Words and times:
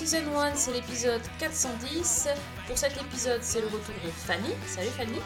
Season 0.00 0.34
1, 0.34 0.54
c'est 0.54 0.72
l'épisode 0.72 1.20
410. 1.38 2.28
Pour 2.66 2.78
cet 2.78 2.96
épisode, 2.96 3.42
c'est 3.42 3.60
le 3.60 3.66
retour 3.66 3.94
de 4.02 4.10
Fanny. 4.10 4.48
Salut 4.66 4.88
Fanny. 4.88 5.18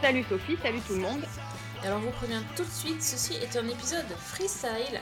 Salut 0.00 0.24
Sophie, 0.28 0.56
salut 0.62 0.80
tout 0.86 0.94
le 0.94 1.00
monde. 1.00 1.22
Alors, 1.82 1.98
vous 1.98 2.10
prévient 2.10 2.40
tout 2.54 2.62
de 2.62 2.70
suite, 2.70 3.02
ceci 3.02 3.34
est 3.34 3.56
un 3.56 3.66
épisode 3.66 4.06
freestyle. 4.16 5.00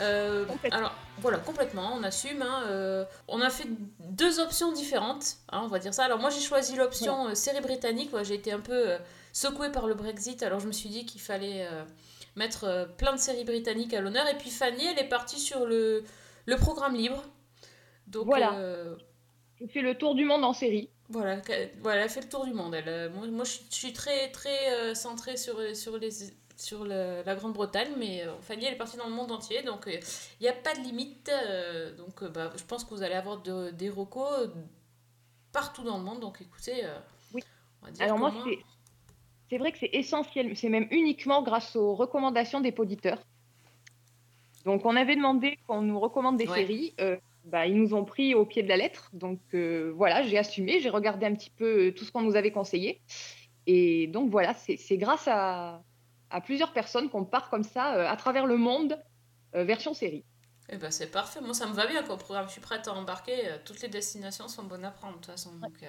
Euh, 0.00 0.44
alors, 0.70 0.94
voilà, 1.22 1.38
complètement, 1.38 1.94
on 1.94 2.02
assume. 2.02 2.42
hein, 2.42 2.64
euh, 2.66 3.06
on 3.26 3.40
a 3.40 3.48
fait 3.48 3.68
deux 4.00 4.38
options 4.38 4.70
différentes, 4.70 5.38
hein, 5.50 5.62
on 5.64 5.68
va 5.68 5.78
dire 5.78 5.94
ça. 5.94 6.04
Alors, 6.04 6.18
moi, 6.18 6.28
j'ai 6.28 6.42
choisi 6.42 6.76
l'option 6.76 7.28
euh, 7.28 7.34
série 7.34 7.62
britannique. 7.62 8.12
ouais, 8.12 8.26
j'ai 8.26 8.34
été 8.34 8.52
un 8.52 8.60
peu 8.60 8.98
secouée 9.32 9.72
par 9.72 9.86
le 9.86 9.94
Brexit, 9.94 10.42
alors 10.42 10.60
je 10.60 10.66
me 10.66 10.72
suis 10.72 10.90
dit 10.90 11.06
qu'il 11.06 11.22
fallait 11.22 11.66
mettre 12.36 12.86
plein 12.98 13.14
de 13.14 13.18
séries 13.18 13.44
britanniques 13.44 13.94
à 13.94 14.02
l'honneur. 14.02 14.28
Et 14.28 14.36
puis, 14.36 14.50
Fanny, 14.50 14.84
elle 14.84 14.98
est 14.98 15.08
partie 15.08 15.40
sur 15.40 15.64
le, 15.64 16.04
le 16.44 16.56
programme 16.58 16.94
libre. 16.94 17.24
Donc, 18.06 18.26
Voilà. 18.26 18.54
euh, 18.54 18.96
Je 19.60 19.66
fais 19.66 19.80
le 19.80 19.94
tour 19.96 20.14
du 20.14 20.24
monde 20.24 20.44
en 20.44 20.52
série. 20.52 20.90
Voilà, 21.08 21.40
voilà, 21.80 22.02
elle 22.02 22.10
fait 22.10 22.20
le 22.20 22.28
tour 22.28 22.44
du 22.44 22.52
monde. 22.52 22.74
Elle, 22.74 22.88
euh, 22.88 23.10
moi, 23.10 23.26
moi, 23.28 23.44
je, 23.44 23.58
suis- 23.70 23.92
très, 23.92 24.30
très 24.30 24.72
euh, 24.74 24.94
centrée 24.94 25.36
sur, 25.36 25.56
sur, 25.76 25.96
les, 25.98 26.10
sur 26.56 26.84
la 26.84 27.34
Grande-Bretagne, 27.36 27.92
mais 27.96 28.22
euh, 28.24 28.34
Fanny, 28.42 28.64
elle 28.66 28.74
est 28.74 28.76
partie 28.76 28.96
dans 28.96 29.06
le 29.06 29.14
monde 29.14 29.30
entier, 29.32 29.62
donc 29.62 29.84
il 29.88 30.00
n'y 30.42 30.48
a 30.48 30.52
pas 30.52 30.74
de 30.74 30.80
limite. 30.80 31.30
euh, 31.32 31.94
donc, 31.96 32.22
euh, 32.22 32.28
bah, 32.28 32.50
je 32.56 32.64
pense 32.64 32.84
que 32.84 32.90
vous 32.90 33.02
allez 33.02 33.14
avoir 33.14 33.38
de- 33.40 33.70
des 33.70 33.88
recos 33.88 34.28
euh, 34.40 34.48
partout 35.52 35.84
dans 35.84 35.96
le 35.98 36.04
monde. 36.04 36.20
Donc, 36.20 36.40
écoutez, 36.42 36.84
euh, 36.84 36.98
Oui. 37.32 37.42
on 37.82 37.86
va 37.86 37.92
dire 37.92 38.04
Alors 38.04 38.18
moi, 38.18 38.30
moins- 38.30 38.44
c'est 38.44 38.58
c'est 39.48 39.58
vrai 39.58 39.70
que 39.70 39.78
c'est 39.78 39.90
essentiel, 39.92 40.56
c'est 40.56 40.68
même 40.68 40.88
uniquement 40.90 41.40
grâce 41.42 41.76
aux 41.76 41.94
recommandations 41.94 42.60
des 42.60 42.72
poditeurs. 42.72 43.20
Donc 44.64 44.84
on 44.84 44.96
avait 44.96 45.14
demandé 45.14 45.56
qu'on 45.68 45.82
nous 45.82 46.00
recommande 46.00 46.36
des 46.36 46.48
Ouais. 46.48 46.56
séries, 46.62 46.94
euh, 47.00 47.16
bah, 47.46 47.66
ils 47.66 47.76
nous 47.80 47.94
ont 47.94 48.04
pris 48.04 48.34
au 48.34 48.44
pied 48.44 48.62
de 48.62 48.68
la 48.68 48.76
lettre. 48.76 49.10
Donc 49.12 49.40
euh, 49.54 49.92
voilà, 49.96 50.22
j'ai 50.22 50.38
assumé, 50.38 50.80
j'ai 50.80 50.90
regardé 50.90 51.26
un 51.26 51.34
petit 51.34 51.50
peu 51.50 51.86
euh, 51.86 51.92
tout 51.92 52.04
ce 52.04 52.12
qu'on 52.12 52.22
nous 52.22 52.36
avait 52.36 52.52
conseillé. 52.52 53.00
Et 53.66 54.06
donc 54.08 54.30
voilà, 54.30 54.54
c'est 54.54 54.96
grâce 54.96 55.26
à, 55.26 55.82
à 56.30 56.40
plusieurs 56.40 56.72
personnes 56.72 57.08
qu'on 57.08 57.24
part 57.24 57.50
comme 57.50 57.64
ça 57.64 57.96
euh, 57.96 58.08
à 58.08 58.16
travers 58.16 58.46
le 58.46 58.56
monde, 58.56 58.98
version 59.54 59.94
série. 59.94 60.22
Eh 60.68 60.76
ben, 60.76 60.90
c'est 60.90 61.10
parfait. 61.10 61.40
Moi, 61.40 61.54
ça 61.54 61.66
me 61.66 61.72
va 61.72 61.86
bien 61.86 62.02
comme 62.02 62.18
programme. 62.18 62.46
Je 62.46 62.52
suis 62.52 62.60
prête 62.60 62.86
à 62.88 62.92
embarquer. 62.92 63.38
Toutes 63.64 63.80
les 63.80 63.88
destinations 63.88 64.48
sont 64.48 64.64
bonnes 64.64 64.84
à 64.84 64.90
prendre, 64.90 65.14
de 65.14 65.18
toute 65.18 65.30
façon. 65.30 65.54
Donc, 65.54 65.82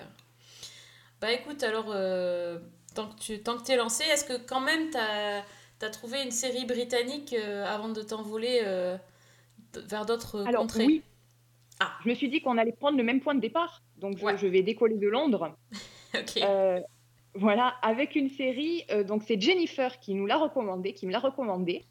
Bah 1.19 1.31
écoute, 1.31 1.63
alors, 1.63 1.87
euh, 1.89 2.59
tant 2.93 3.07
que 3.09 3.19
tu 3.19 3.41
tant 3.41 3.57
que 3.57 3.71
es 3.71 3.75
lancé, 3.75 4.03
est-ce 4.03 4.25
que 4.25 4.37
quand 4.37 4.61
même 4.61 4.89
tu 4.91 4.97
as, 4.97 5.89
trouvé 5.89 6.23
une 6.23 6.31
série 6.31 6.65
britannique 6.65 7.33
euh, 7.33 7.65
avant 7.65 7.89
de 7.89 8.01
t'envoler 8.01 8.61
euh, 8.63 8.97
vers 9.75 10.05
d'autres 10.05 10.43
contrées? 10.55 10.85
oui, 10.85 11.03
Ah. 11.79 11.93
je 12.03 12.09
me 12.09 12.15
suis 12.15 12.29
dit 12.29 12.41
qu'on 12.41 12.57
allait 12.57 12.71
prendre 12.71 12.97
le 12.97 13.03
même 13.03 13.19
point 13.21 13.35
de 13.35 13.39
départ. 13.39 13.81
Donc 13.97 14.17
je- 14.17 14.23
Ouais. 14.25 14.37
je 14.37 14.47
vais 14.47 14.63
décoller 14.63 14.97
de 14.97 15.07
Londres. 15.07 15.55
Ok. 16.15 16.37
Euh, 16.41 16.79
voilà, 17.35 17.75
avec 17.81 18.15
une 18.15 18.29
série, 18.29 18.83
euh, 18.91 19.03
donc 19.03 19.23
c'est 19.27 19.39
Jennifer 19.39 19.99
qui 19.99 20.15
nous 20.15 20.25
l'a 20.25 20.37
recommandé, 20.37 20.93
qui 20.93 21.05
me 21.05 21.11
l'a 21.11 21.19
recommandé. 21.19 21.85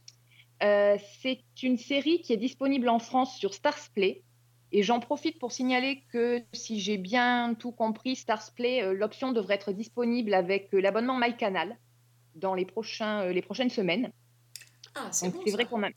Euh, 0.62 0.96
c'est 1.20 1.40
une 1.62 1.76
série 1.76 2.22
qui 2.22 2.32
est 2.32 2.38
disponible 2.38 2.88
en 2.88 2.98
France 2.98 3.36
sur 3.38 3.52
Starsplay. 3.54 4.22
Et 4.72 4.82
j'en 4.82 4.98
profite 5.00 5.38
pour 5.38 5.52
signaler 5.52 6.02
que 6.12 6.42
si 6.52 6.80
j'ai 6.80 6.96
bien 6.96 7.54
tout 7.54 7.70
compris, 7.72 8.16
Starsplay, 8.16 8.82
euh, 8.82 8.94
l'option 8.94 9.32
devrait 9.32 9.54
être 9.56 9.70
disponible 9.72 10.32
avec 10.34 10.70
l'abonnement 10.72 11.18
MyCanal 11.18 11.76
dans 12.34 12.54
les, 12.54 12.64
prochains, 12.64 13.26
les 13.28 13.42
prochaines 13.42 13.70
semaines. 13.70 14.10
Ah, 14.94 15.08
c'est 15.12 15.26
Donc 15.26 15.36
bon 15.36 15.42
c'est 15.44 15.52
vrai 15.52 15.66
qu'on 15.66 15.82
a... 15.84 15.88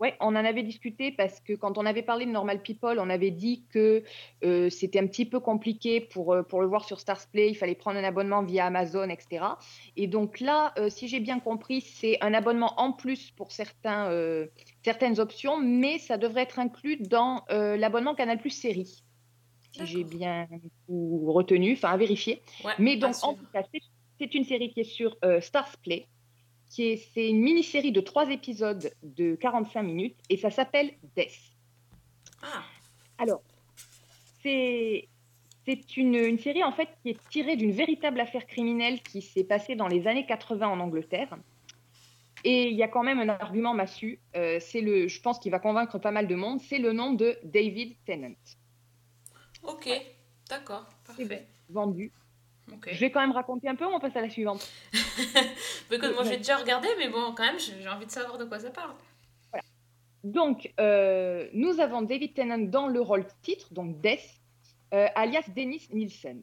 ouais, 0.00 0.14
on 0.20 0.28
en 0.28 0.44
avait 0.44 0.62
discuté 0.62 1.12
parce 1.12 1.40
que 1.40 1.52
quand 1.54 1.78
on 1.78 1.86
avait 1.86 2.02
parlé 2.02 2.26
de 2.26 2.30
Normal 2.30 2.62
People, 2.62 2.98
on 2.98 3.10
avait 3.10 3.30
dit 3.30 3.64
que 3.70 4.02
euh, 4.44 4.70
c'était 4.70 4.98
un 4.98 5.06
petit 5.06 5.24
peu 5.26 5.40
compliqué 5.40 6.00
pour, 6.00 6.32
euh, 6.32 6.42
pour 6.42 6.60
le 6.60 6.66
voir 6.66 6.84
sur 6.84 7.00
Starsplay, 7.00 7.48
il 7.50 7.54
fallait 7.54 7.74
prendre 7.74 7.98
un 7.98 8.04
abonnement 8.04 8.42
via 8.42 8.66
Amazon, 8.66 9.08
etc. 9.08 9.44
Et 9.96 10.06
donc 10.06 10.40
là, 10.40 10.72
euh, 10.78 10.88
si 10.88 11.08
j'ai 11.08 11.20
bien 11.20 11.40
compris, 11.40 11.80
c'est 11.80 12.18
un 12.20 12.34
abonnement 12.34 12.74
en 12.80 12.92
plus 12.92 13.30
pour 13.32 13.52
certains, 13.52 14.10
euh, 14.10 14.46
certaines 14.84 15.20
options, 15.20 15.58
mais 15.58 15.98
ça 15.98 16.16
devrait 16.18 16.42
être 16.42 16.58
inclus 16.58 16.96
dans 16.96 17.44
l'abonnement 17.48 18.14
Canal 18.14 18.38
Plus 18.38 18.50
Série. 18.50 19.02
Si 19.72 19.86
j'ai 19.86 20.04
bien 20.04 20.48
retenu, 20.88 21.74
enfin 21.74 21.90
à 21.90 21.96
vérifier. 21.96 22.40
Ouais, 22.64 22.72
Mais 22.78 22.96
donc, 22.96 23.14
en 23.22 23.34
tout 23.34 23.44
cas, 23.52 23.62
c'est- 24.18 24.34
une 24.34 24.44
série 24.44 24.72
qui 24.72 24.80
est 24.80 24.84
sur 24.84 25.14
euh, 25.24 25.42
Starsplay. 25.42 26.06
Qui 26.70 26.98
C'est 26.98 27.28
une 27.28 27.40
mini-série 27.40 27.92
de 27.92 28.00
trois 28.00 28.30
épisodes 28.30 28.92
de 29.02 29.34
45 29.36 29.82
minutes 29.82 30.16
et 30.30 30.36
ça 30.36 30.50
s'appelle 30.50 30.92
Death. 31.16 31.54
Ah, 32.42 32.64
Alors, 33.18 33.42
c'est 34.42 35.08
c'est 35.66 35.96
une, 35.96 36.14
une 36.14 36.38
série 36.38 36.62
en 36.62 36.72
fait 36.72 36.88
qui 37.02 37.10
est 37.10 37.28
tirée 37.28 37.56
d'une 37.56 37.72
véritable 37.72 38.20
affaire 38.20 38.46
criminelle 38.46 39.02
qui 39.02 39.20
s'est 39.22 39.44
passée 39.44 39.74
dans 39.74 39.88
les 39.88 40.06
années 40.06 40.24
80 40.26 40.68
en 40.68 40.78
Angleterre. 40.80 41.36
Et 42.44 42.68
il 42.68 42.76
y 42.76 42.82
a 42.84 42.88
quand 42.88 43.02
même 43.02 43.18
un 43.18 43.28
argument 43.28 43.74
massu. 43.74 44.20
euh, 44.36 44.58
c'est 44.60 44.80
le, 44.80 45.08
je 45.08 45.20
pense 45.20 45.38
qu'il 45.40 45.50
va 45.50 45.58
convaincre 45.58 45.98
pas 45.98 46.12
mal 46.12 46.28
de 46.28 46.34
monde. 46.36 46.60
C'est 46.60 46.78
le 46.78 46.92
nom 46.92 47.12
de 47.14 47.36
David 47.44 47.96
Tennant, 48.04 48.34
ok. 49.62 49.88
D'accord, 50.48 50.88
parfait. 51.04 51.48
vendu. 51.68 52.12
Je 52.86 52.98
vais 52.98 53.10
quand 53.10 53.20
même 53.20 53.32
raconter 53.32 53.68
un 53.68 53.74
peu 53.74 53.84
ou 53.84 53.90
on 53.90 54.00
passe 54.00 54.16
à 54.16 54.20
la 54.20 54.30
suivante? 54.30 54.68
Écoute, 55.90 56.12
moi, 56.14 56.24
j'ai 56.24 56.36
déjà 56.36 56.56
regardé, 56.56 56.88
mais 56.98 57.08
bon, 57.08 57.32
quand 57.36 57.44
même, 57.44 57.58
j'ai 57.58 57.88
envie 57.88 58.06
de 58.06 58.10
savoir 58.10 58.38
de 58.38 58.44
quoi 58.44 58.58
ça 58.58 58.70
parle. 58.70 58.92
Donc, 60.24 60.72
euh, 60.80 61.48
nous 61.52 61.78
avons 61.80 62.02
David 62.02 62.34
Tennant 62.34 62.58
dans 62.58 62.88
le 62.88 63.00
rôle 63.00 63.24
titre, 63.42 63.72
donc 63.72 64.00
Death, 64.00 64.40
euh, 64.92 65.06
alias 65.14 65.48
Dennis 65.54 65.88
Nielsen. 65.92 66.42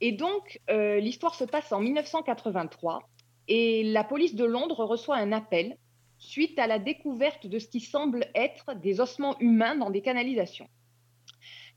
Et 0.00 0.12
donc, 0.12 0.60
euh, 0.68 0.98
l'histoire 0.98 1.34
se 1.34 1.44
passe 1.44 1.72
en 1.72 1.80
1983 1.80 3.08
et 3.46 3.84
la 3.84 4.02
police 4.02 4.34
de 4.34 4.44
Londres 4.44 4.84
reçoit 4.84 5.16
un 5.16 5.30
appel 5.30 5.76
suite 6.18 6.58
à 6.58 6.66
la 6.66 6.80
découverte 6.80 7.46
de 7.46 7.60
ce 7.60 7.68
qui 7.68 7.80
semble 7.80 8.26
être 8.34 8.74
des 8.74 9.00
ossements 9.00 9.38
humains 9.38 9.76
dans 9.76 9.90
des 9.90 10.02
canalisations. 10.02 10.68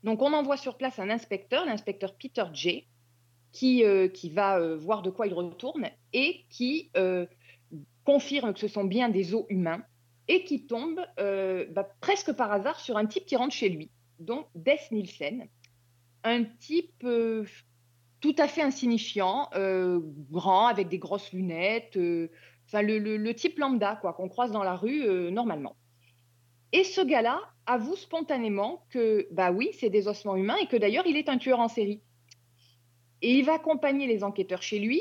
Donc, 0.02 0.22
on 0.22 0.32
envoie 0.32 0.56
sur 0.56 0.76
place 0.76 0.98
un 0.98 1.10
inspecteur, 1.10 1.64
l'inspecteur 1.64 2.16
Peter 2.16 2.44
J., 2.52 2.88
qui, 3.52 3.84
euh, 3.84 4.08
qui 4.08 4.30
va 4.30 4.58
euh, 4.58 4.76
voir 4.76 5.02
de 5.02 5.10
quoi 5.10 5.26
il 5.26 5.34
retourne 5.34 5.88
et 6.12 6.44
qui 6.48 6.90
euh, 6.96 7.26
confirme 8.04 8.52
que 8.54 8.58
ce 8.60 8.68
sont 8.68 8.84
bien 8.84 9.08
des 9.10 9.34
os 9.34 9.44
humains 9.48 9.82
et 10.28 10.44
qui 10.44 10.66
tombe 10.66 11.00
bah, 11.16 11.88
presque 12.00 12.32
par 12.32 12.52
hasard 12.52 12.80
sur 12.80 12.96
un 12.96 13.06
type 13.06 13.26
qui 13.26 13.36
rentre 13.36 13.54
chez 13.54 13.68
lui, 13.68 13.90
donc 14.20 14.46
Des 14.54 14.78
Nielsen, 14.92 15.48
un 16.22 16.44
type 16.44 17.04
tout 18.20 18.34
à 18.38 18.46
fait 18.46 18.62
insignifiant, 18.62 19.50
grand, 20.30 20.68
avec 20.68 20.88
des 20.88 20.98
grosses 20.98 21.32
lunettes, 21.32 21.96
le, 21.96 23.32
type 23.32 23.58
lambda 23.58 23.96
quoi 23.96 24.12
qu'on 24.12 24.28
croise 24.28 24.52
dans 24.52 24.62
la 24.62 24.76
rue 24.76 25.32
normalement. 25.32 25.74
Et 26.70 26.84
ce 26.84 27.00
gars-là 27.00 27.40
avoue 27.66 27.96
spontanément 27.96 28.86
que 28.90 29.26
bah 29.32 29.50
oui, 29.50 29.70
c'est 29.78 29.90
des 29.90 30.06
ossements 30.06 30.36
humains 30.36 30.56
et 30.62 30.66
que 30.66 30.76
d'ailleurs 30.76 31.06
il 31.06 31.16
est 31.16 31.28
un 31.28 31.36
tueur 31.36 31.58
en 31.58 31.68
série. 31.68 32.00
Et 33.22 33.38
il 33.38 33.44
va 33.44 33.54
accompagner 33.54 34.06
les 34.06 34.24
enquêteurs 34.24 34.62
chez 34.62 34.78
lui, 34.78 35.00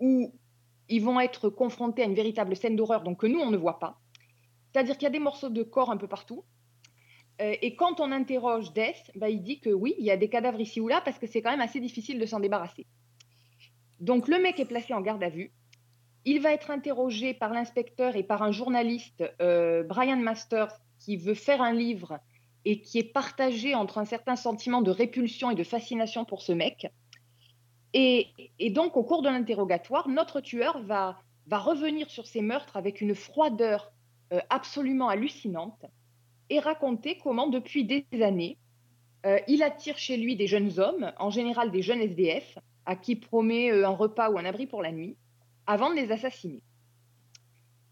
où 0.00 0.34
ils 0.88 1.02
vont 1.02 1.20
être 1.20 1.48
confrontés 1.48 2.02
à 2.02 2.06
une 2.06 2.14
véritable 2.14 2.56
scène 2.56 2.76
d'horreur, 2.76 3.02
donc 3.02 3.20
que 3.20 3.26
nous 3.26 3.38
on 3.38 3.50
ne 3.50 3.56
voit 3.56 3.78
pas. 3.78 3.98
C'est-à-dire 4.72 4.96
qu'il 4.96 5.04
y 5.04 5.06
a 5.06 5.10
des 5.10 5.18
morceaux 5.18 5.48
de 5.48 5.62
corps 5.62 5.90
un 5.90 5.96
peu 5.96 6.08
partout. 6.08 6.44
Euh, 7.40 7.54
et 7.62 7.76
quand 7.76 8.00
on 8.00 8.12
interroge 8.12 8.72
Death, 8.72 9.10
bah, 9.14 9.28
il 9.28 9.42
dit 9.42 9.60
que 9.60 9.70
oui, 9.70 9.94
il 9.98 10.04
y 10.04 10.10
a 10.10 10.16
des 10.16 10.28
cadavres 10.28 10.60
ici 10.60 10.80
ou 10.80 10.88
là 10.88 11.00
parce 11.00 11.18
que 11.18 11.26
c'est 11.26 11.40
quand 11.42 11.50
même 11.50 11.60
assez 11.60 11.80
difficile 11.80 12.18
de 12.18 12.26
s'en 12.26 12.40
débarrasser. 12.40 12.86
Donc 14.00 14.28
le 14.28 14.38
mec 14.38 14.58
est 14.58 14.64
placé 14.64 14.92
en 14.92 15.00
garde 15.00 15.22
à 15.22 15.28
vue. 15.28 15.52
Il 16.24 16.40
va 16.40 16.52
être 16.52 16.70
interrogé 16.70 17.34
par 17.34 17.52
l'inspecteur 17.52 18.16
et 18.16 18.22
par 18.22 18.42
un 18.42 18.52
journaliste, 18.52 19.24
euh, 19.40 19.82
Brian 19.82 20.16
Masters, 20.16 20.72
qui 20.98 21.16
veut 21.16 21.34
faire 21.34 21.62
un 21.62 21.72
livre 21.72 22.18
et 22.64 22.80
qui 22.80 22.98
est 22.98 23.12
partagé 23.12 23.74
entre 23.74 23.98
un 23.98 24.04
certain 24.04 24.36
sentiment 24.36 24.82
de 24.82 24.90
répulsion 24.90 25.50
et 25.50 25.54
de 25.54 25.64
fascination 25.64 26.24
pour 26.24 26.42
ce 26.42 26.52
mec. 26.52 26.86
Et, 27.94 28.28
donc, 28.70 28.96
au 28.96 29.02
cours 29.02 29.22
de 29.22 29.28
l'interrogatoire, 29.28 30.08
notre 30.08 30.40
tueur 30.40 30.82
va, 30.82 31.18
va 31.46 31.58
revenir 31.58 32.10
sur 32.10 32.26
ces 32.26 32.40
meurtres 32.40 32.76
avec 32.76 33.00
une 33.00 33.14
froideur 33.14 33.92
euh, 34.32 34.40
absolument 34.48 35.08
hallucinante 35.08 35.84
et 36.48 36.58
raconter 36.58 37.18
comment, 37.22 37.48
depuis 37.48 37.84
des 37.84 38.06
années, 38.22 38.58
euh, 39.24 39.38
il 39.46 39.62
attire 39.62 39.98
chez 39.98 40.16
lui 40.16 40.36
des 40.36 40.46
jeunes 40.46 40.78
hommes, 40.80 41.12
en 41.18 41.30
général 41.30 41.70
des 41.70 41.82
jeunes 41.82 42.00
SDF, 42.00 42.58
à 42.86 42.96
qui 42.96 43.16
promet 43.16 43.70
euh, 43.70 43.86
un 43.86 43.90
repas 43.90 44.30
ou 44.30 44.38
un 44.38 44.44
abri 44.44 44.66
pour 44.66 44.82
la 44.82 44.90
nuit, 44.90 45.16
avant 45.66 45.90
de 45.90 45.94
les 45.94 46.10
assassiner. 46.10 46.62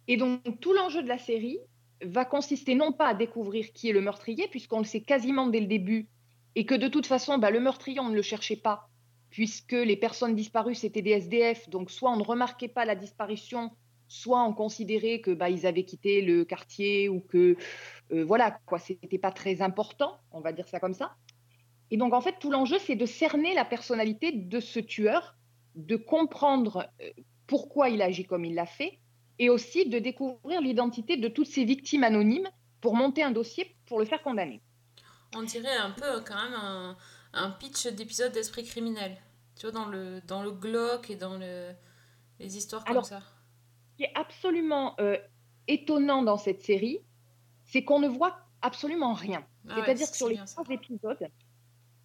Et 0.09 0.17
donc, 0.17 0.61
tout 0.61 0.73
l'enjeu 0.73 1.03
de 1.03 1.09
la 1.09 1.19
série 1.19 1.59
va 2.03 2.25
consister 2.25 2.75
non 2.75 2.93
pas 2.93 3.09
à 3.09 3.15
découvrir 3.15 3.73
qui 3.73 3.91
est 3.91 3.93
le 3.93 4.01
meurtrier, 4.01 4.49
puisqu'on 4.49 4.79
le 4.79 4.85
sait 4.85 5.03
quasiment 5.03 5.47
dès 5.47 5.61
le 5.61 5.67
début, 5.67 6.09
et 6.57 6.67
que 6.67 6.75
de 6.75 6.89
toute 6.89 7.07
façon, 7.07 7.39
bah, 7.39 7.51
le 7.51 7.61
meurtrier, 7.61 8.01
on 8.01 8.09
ne 8.09 8.17
le 8.17 8.23
cherchait 8.23 8.57
pas, 8.57 8.90
puisque 9.31 9.73
les 9.73 9.97
personnes 9.97 10.35
disparues, 10.35 10.75
c'était 10.75 11.03
des 11.03 11.13
SDF. 11.13 11.69
Donc, 11.71 11.91
soit 11.91 12.11
on 12.11 12.17
ne 12.17 12.25
remarquait 12.25 12.69
pas 12.69 12.85
la 12.85 12.95
disparition, 12.97 13.71
soit 14.11 14.43
on 14.43 14.53
considérait 14.53 15.21
que 15.21 15.31
bah, 15.31 15.47
avaient 15.65 15.85
quitté 15.85 16.21
le 16.21 16.45
quartier 16.45 17.09
ou 17.09 17.21
que 17.21 17.57
euh, 18.13 18.25
voilà 18.25 18.59
quoi, 18.67 18.79
c'était 18.79 19.19
pas 19.19 19.31
très 19.31 19.63
important, 19.63 20.19
on 20.33 20.41
va 20.41 20.53
dire 20.53 20.67
ça 20.67 20.81
comme 20.81 20.95
ça. 20.95 21.15
Et 21.93 21.97
donc 21.97 22.13
en 22.13 22.21
fait, 22.21 22.37
tout 22.41 22.51
l'enjeu, 22.51 22.79
c'est 22.81 22.97
de 22.97 23.07
cerner 23.07 23.55
la 23.55 23.65
personnalité 23.65 24.33
de 24.33 24.61
ce 24.61 24.81
tueur, 24.81 25.37
de 25.77 25.95
comprendre 25.95 26.89
euh, 27.01 27.11
pourquoi 27.47 27.89
il 27.89 28.03
agit 28.03 28.25
comme 28.25 28.45
il 28.45 28.55
l'a 28.55 28.67
fait, 28.67 28.99
et 29.39 29.49
aussi 29.49 29.89
de 29.89 30.01
découvrir 30.01 30.61
l'identité 30.61 31.17
de 31.17 31.29
toutes 31.29 31.47
ces 31.47 31.65
victimes 31.65 32.03
anonymes 32.03 32.49
pour 32.81 32.97
monter 32.97 33.23
un 33.23 33.31
dossier 33.31 33.77
pour 33.87 34.01
le 34.01 34.05
faire 34.05 34.23
condamner. 34.23 34.61
On 35.37 35.43
dirait 35.45 35.77
un 35.77 35.93
peu 35.93 36.21
quand 36.27 36.35
même 36.35 36.55
un, 36.55 36.97
un 37.33 37.51
pitch 37.51 37.87
d'épisode 37.87 38.33
d'Esprit 38.33 38.65
criminel. 38.65 39.17
Tu 39.57 39.67
vois, 39.67 39.73
dans 39.73 39.87
le, 39.87 40.21
dans 40.27 40.43
le 40.43 40.51
glauque 40.53 41.11
et 41.11 41.17
dans 41.17 41.37
le, 41.37 41.73
les 42.39 42.57
histoires 42.57 42.85
comme 42.85 43.03
ça. 43.03 43.21
Ce 43.21 43.97
qui 43.97 44.03
est 44.05 44.13
absolument 44.15 44.95
euh, 45.01 45.19
étonnant 45.69 46.23
dans 46.23 46.39
cette 46.39 46.63
série, 46.63 47.01
c'est 47.65 47.85
qu'on 47.85 48.01
ne 48.01 48.09
voit 48.09 48.39
absolument 48.63 49.13
rien. 49.13 49.45
Ah 49.69 49.77
C'est-à-dire 49.77 50.11
que 50.11 50.17
sur 50.17 50.29
les 50.29 50.37
trois 50.45 50.65
épisodes, 50.71 51.29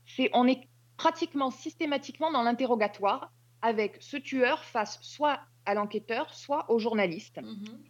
c'est, 0.05 0.29
on 0.33 0.47
est 0.47 0.67
pratiquement 0.97 1.51
systématiquement 1.51 2.31
dans 2.31 2.43
l'interrogatoire 2.43 3.31
avec 3.61 3.97
ce 3.99 4.17
tueur 4.17 4.63
face 4.63 4.99
soit 5.01 5.39
à 5.65 5.73
l'enquêteur, 5.73 6.33
soit 6.33 6.69
au 6.69 6.77
journaliste. 6.77 7.41
Mhm. 7.41 7.83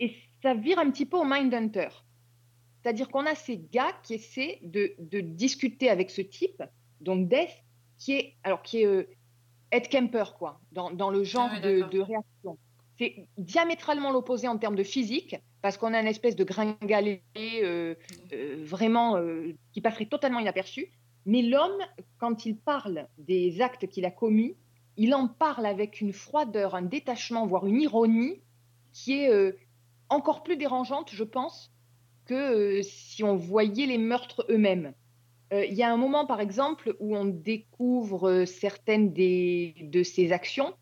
Et 0.00 0.16
ça 0.42 0.54
vire 0.54 0.78
un 0.78 0.90
petit 0.90 1.06
peu 1.06 1.16
au 1.16 1.24
Mindhunter. 1.24 1.88
C'est-à-dire 2.86 3.08
qu'on 3.08 3.26
a 3.26 3.34
ces 3.34 3.56
gars 3.72 3.90
qui 4.04 4.14
essaient 4.14 4.60
de, 4.62 4.94
de, 5.00 5.18
discuter 5.18 5.90
avec 5.90 6.08
ce 6.08 6.22
type, 6.22 6.62
donc 7.00 7.28
Death, 7.28 7.50
qui 7.98 8.12
est, 8.12 8.34
alors, 8.44 8.62
qui 8.62 8.82
est 8.82 8.86
euh, 8.86 9.08
Ed 9.72 9.88
Kemper, 9.88 10.36
quoi, 10.38 10.60
dans, 10.70 10.92
dans 10.92 11.10
le 11.10 11.24
genre 11.24 11.50
ah 11.50 11.58
de, 11.58 11.80
de, 11.80 11.98
réaction. 11.98 12.56
C'est 12.96 13.26
diamétralement 13.38 14.12
l'opposé 14.12 14.46
en 14.46 14.56
termes 14.56 14.76
de 14.76 14.84
physique, 14.84 15.34
parce 15.62 15.76
qu'on 15.78 15.94
a 15.94 16.00
une 16.00 16.06
espèce 16.06 16.36
de 16.36 16.44
gringalet 16.44 17.24
euh, 17.36 17.96
euh, 18.32 18.62
vraiment 18.64 19.20
qui 19.72 19.80
passerait 19.80 20.06
totalement 20.06 20.38
inaperçu. 20.38 20.92
Mais 21.24 21.42
l'homme, 21.42 21.82
quand 22.18 22.46
il 22.46 22.56
parle 22.56 23.08
des 23.18 23.62
actes 23.62 23.88
qu'il 23.88 24.04
a 24.04 24.12
commis, 24.12 24.54
il 24.96 25.12
en 25.12 25.26
parle 25.26 25.66
avec 25.66 26.00
une 26.00 26.12
froideur, 26.12 26.76
un 26.76 26.82
détachement, 26.82 27.48
voire 27.48 27.66
une 27.66 27.80
ironie 27.80 28.42
qui 28.92 29.14
est 29.14 29.56
encore 30.08 30.44
plus 30.44 30.56
dérangeante, 30.56 31.10
je 31.12 31.24
pense, 31.24 31.72
que 32.26 32.34
euh, 32.78 32.82
si 32.82 33.24
on 33.24 33.36
voyait 33.36 33.86
les 33.86 33.98
meurtres 33.98 34.44
eux-mêmes. 34.50 34.92
Euh, 35.52 35.64
il 35.64 35.74
y 35.74 35.82
a 35.82 35.92
un 35.92 35.96
moment, 35.96 36.26
par 36.26 36.40
exemple, 36.40 36.96
où 36.98 37.16
on 37.16 37.24
découvre 37.24 38.28
euh, 38.28 38.46
certaines 38.46 39.12
des, 39.12 39.74
de 39.80 40.02
ces 40.02 40.32
actions, 40.32 40.74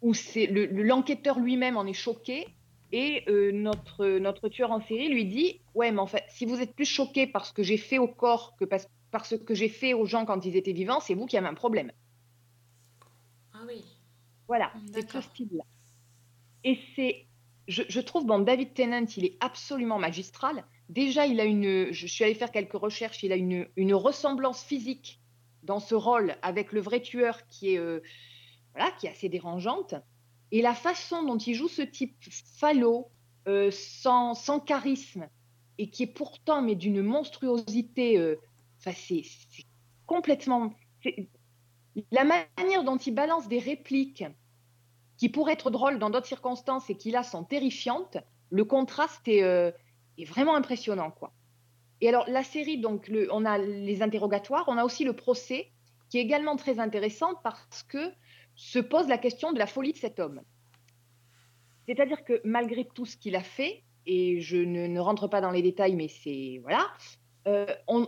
où 0.00 0.12
l'enquêteur 0.36 1.38
lui-même 1.38 1.76
en 1.76 1.86
est 1.86 1.92
choqué, 1.92 2.46
et 2.94 3.24
notre, 3.54 4.18
notre 4.18 4.50
tueur 4.50 4.70
en 4.70 4.82
série 4.82 5.08
lui 5.08 5.24
dit 5.24 5.62
Ouais, 5.74 5.90
mais 5.92 6.00
en 6.00 6.06
fait, 6.06 6.24
si 6.28 6.44
vous 6.44 6.60
êtes 6.60 6.74
plus 6.74 6.84
choqué 6.84 7.26
par 7.26 7.46
ce 7.46 7.54
que 7.54 7.62
j'ai 7.62 7.78
fait 7.78 7.96
au 7.98 8.06
corps 8.06 8.54
que 8.60 8.66
par, 8.66 8.80
par 9.10 9.24
ce 9.24 9.34
que 9.34 9.54
j'ai 9.54 9.70
fait 9.70 9.94
aux 9.94 10.04
gens 10.04 10.26
quand 10.26 10.44
ils 10.44 10.56
étaient 10.56 10.74
vivants, 10.74 11.00
c'est 11.00 11.14
vous 11.14 11.24
qui 11.24 11.38
avez 11.38 11.46
un 11.46 11.54
problème. 11.54 11.90
Ah 13.54 13.60
oui. 13.66 13.82
Voilà, 14.46 14.72
c'est 14.92 15.08
ce 15.08 15.22
style-là. 15.22 15.64
Et 16.64 16.78
c'est 16.94 17.26
je, 17.72 18.00
trouve, 18.00 18.26
bon, 18.26 18.40
David 18.40 18.74
Tennant, 18.74 19.06
il 19.16 19.24
est 19.24 19.36
absolument 19.40 19.98
magistral. 19.98 20.64
Déjà, 20.88 21.26
il 21.26 21.40
a 21.40 21.44
une, 21.44 21.92
je 21.92 22.06
suis 22.06 22.24
allée 22.24 22.34
faire 22.34 22.52
quelques 22.52 22.74
recherches, 22.74 23.22
il 23.22 23.32
a 23.32 23.36
une, 23.36 23.94
ressemblance 23.94 24.62
physique 24.62 25.20
dans 25.62 25.80
ce 25.80 25.94
rôle 25.94 26.36
avec 26.42 26.72
le 26.72 26.80
vrai 26.80 27.00
tueur 27.00 27.46
qui 27.46 27.74
est, 27.74 27.78
euh, 27.78 28.00
voilà, 28.74 28.90
qui 28.92 29.06
est 29.06 29.10
assez 29.10 29.28
dérangeante. 29.28 29.94
Et 30.50 30.60
la 30.60 30.74
façon 30.74 31.22
dont 31.22 31.38
il 31.38 31.54
joue 31.54 31.68
ce 31.68 31.82
type 31.82 32.16
falot, 32.58 33.08
euh, 33.48 33.70
sans, 33.70 34.34
sans, 34.34 34.60
charisme, 34.60 35.28
et 35.78 35.88
qui 35.88 36.02
est 36.02 36.14
pourtant 36.14 36.62
mais 36.62 36.74
d'une 36.74 37.02
monstruosité, 37.02 38.18
euh, 38.18 38.36
c'est 38.78 39.24
complètement... 40.06 40.74
La 42.10 42.24
manière 42.24 42.84
dont 42.84 42.96
il 42.96 43.14
balance 43.14 43.48
des 43.48 43.58
répliques, 43.58 44.24
qui 45.22 45.28
pourraient 45.28 45.52
être 45.52 45.70
drôles 45.70 46.00
dans 46.00 46.10
d'autres 46.10 46.26
circonstances 46.26 46.90
et 46.90 46.96
qui 46.96 47.12
là 47.12 47.22
sont 47.22 47.44
terrifiantes, 47.44 48.18
le 48.50 48.64
contraste 48.64 49.28
est, 49.28 49.44
euh, 49.44 49.70
vraiment 50.26 50.56
impressionnant. 50.56 51.12
quoi. 51.12 51.32
Et 52.00 52.08
alors 52.08 52.24
la 52.26 52.42
série, 52.42 52.78
donc 52.78 53.08
on 53.30 53.44
a 53.44 53.56
les 53.56 54.02
interrogatoires, 54.02 54.64
on 54.66 54.76
a 54.78 54.84
aussi 54.84 55.04
le 55.04 55.12
procès 55.12 55.70
qui 56.08 56.18
est 56.18 56.22
également 56.22 56.56
très 56.56 56.80
intéressant 56.80 57.36
parce 57.44 57.84
que 57.84 58.10
se 58.56 58.80
pose 58.80 59.06
la 59.06 59.16
question 59.16 59.52
de 59.52 59.60
la 59.60 59.68
folie 59.68 59.92
de 59.92 59.96
cet 59.96 60.18
homme. 60.18 60.40
C'est-à-dire 61.86 62.24
que 62.24 62.40
malgré 62.42 62.84
tout 62.84 63.06
ce 63.06 63.16
qu'il 63.16 63.36
a 63.36 63.44
fait, 63.44 63.84
et 64.06 64.40
je 64.40 64.56
ne, 64.56 64.88
ne, 64.88 64.98
rentre 64.98 65.28
pas 65.28 65.40
dans 65.40 65.52
les 65.52 65.62
détails, 65.62 65.94
mais 65.94 66.08
c'est 66.08 66.58
voilà, 66.62 66.90
euh, 67.46 67.66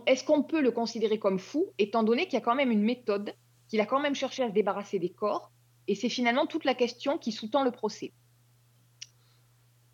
est-ce 0.08 0.24
qu'on 0.24 0.42
peut 0.42 0.60
le 0.60 0.72
considérer 0.72 1.20
comme 1.20 1.38
fou, 1.38 1.66
étant 1.78 2.02
donné 2.02 2.24
qu'il 2.24 2.34
y 2.34 2.42
a 2.42 2.44
quand 2.44 2.56
même 2.56 2.72
une 2.72 2.82
méthode, 2.82 3.36
qu'il 3.68 3.80
a 3.80 3.86
quand 3.86 4.00
même 4.00 4.16
cherché 4.16 4.42
à 4.42 4.48
se 4.48 4.52
débarrasser 4.52 4.98
des 4.98 5.10
corps, 5.10 5.52
et 5.86 5.94
c'est 5.94 6.08
finalement 6.08 6.46
toute 6.46 6.64
la 6.64 6.74
question 6.74 7.18
qui 7.18 7.32
sous-tend 7.32 7.62
le 7.62 7.70
procès. 7.70 8.12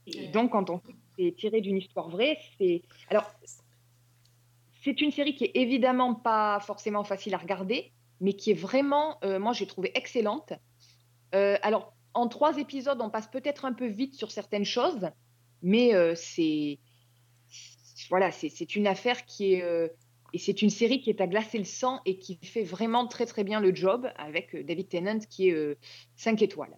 Et 0.07 0.29
donc, 0.29 0.53
quand 0.53 0.71
on 0.71 0.81
est 1.19 1.37
tiré 1.37 1.61
d'une 1.61 1.77
histoire 1.77 2.09
vraie, 2.09 2.39
c'est. 2.59 2.83
Alors, 3.09 3.31
c'est 4.83 5.01
une 5.01 5.11
série 5.11 5.35
qui 5.35 5.45
est 5.45 5.53
évidemment 5.55 6.15
pas 6.15 6.61
forcément 6.61 7.05
facile 7.05 7.35
à 7.35 7.39
regarder, 7.39 7.93
mais 8.21 8.33
qui 8.33 8.51
est 8.51 8.55
vraiment, 8.55 9.19
euh, 9.25 9.39
moi, 9.39 9.53
j'ai 9.53 9.67
trouvé 9.67 9.93
excellente. 9.95 10.53
Euh, 11.35 11.59
alors, 11.63 11.95
en 12.15 12.29
trois 12.29 12.59
épisodes, 12.59 13.01
on 13.01 13.11
passe 13.11 13.29
peut-être 13.29 13.65
un 13.65 13.73
peu 13.73 13.87
vite 13.87 14.15
sur 14.15 14.31
certaines 14.31 14.65
choses, 14.65 15.11
mais 15.63 15.95
euh, 15.95 16.15
c'est. 16.15 16.79
Voilà, 18.09 18.33
c'est 18.33 18.75
une 18.75 18.87
affaire 18.87 19.25
qui 19.27 19.55
est 19.55 19.93
et 20.33 20.39
c'est 20.39 20.63
une 20.63 20.71
série 20.71 21.01
qui 21.01 21.11
est 21.11 21.21
à 21.21 21.27
glacer 21.27 21.59
le 21.59 21.65
sang 21.65 22.01
et 22.07 22.19
qui 22.19 22.39
fait 22.43 22.63
vraiment 22.63 23.07
très 23.07 23.27
très 23.27 23.45
bien 23.45 23.61
le 23.61 23.75
job 23.75 24.09
avec 24.17 24.55
euh, 24.55 24.63
David 24.63 24.89
Tennant 24.89 25.19
qui 25.19 25.49
est 25.49 25.79
5 26.17 26.41
euh, 26.41 26.45
étoiles. 26.45 26.77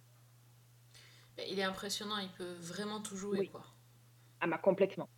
Il 1.49 1.59
est 1.59 1.63
impressionnant, 1.63 2.17
il 2.19 2.29
peut 2.37 2.53
vraiment 2.59 3.01
tout 3.01 3.17
jouer. 3.17 3.47
Quoi. 3.47 3.63
Ah 4.39 4.47
bah 4.47 4.57
complètement. 4.57 5.09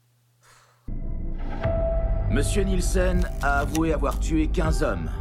Monsieur 2.32 2.64
Nielsen 2.64 3.30
a 3.42 3.60
avoué 3.60 3.94
avoir 3.94 4.20
tué 4.20 4.48
15 4.48 4.84
hommes 4.84 5.12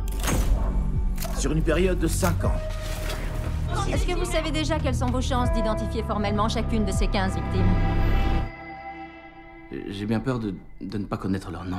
sur 1.38 1.52
une 1.52 1.62
période 1.62 1.98
de 1.98 2.06
5 2.06 2.44
ans. 2.44 2.56
Est-ce 3.92 4.06
que 4.06 4.12
vous 4.12 4.24
savez 4.24 4.50
déjà 4.50 4.78
quelles 4.78 4.94
sont 4.94 5.10
vos 5.10 5.20
chances 5.20 5.52
d'identifier 5.52 6.02
formellement 6.04 6.48
chacune 6.48 6.84
de 6.84 6.92
ces 6.92 7.08
15 7.08 7.34
victimes? 7.34 7.74
J'ai 9.88 10.06
bien 10.06 10.20
peur 10.20 10.38
de, 10.38 10.54
de 10.80 10.98
ne 10.98 11.04
pas 11.04 11.16
connaître 11.16 11.50
leur 11.50 11.64
nom. 11.64 11.78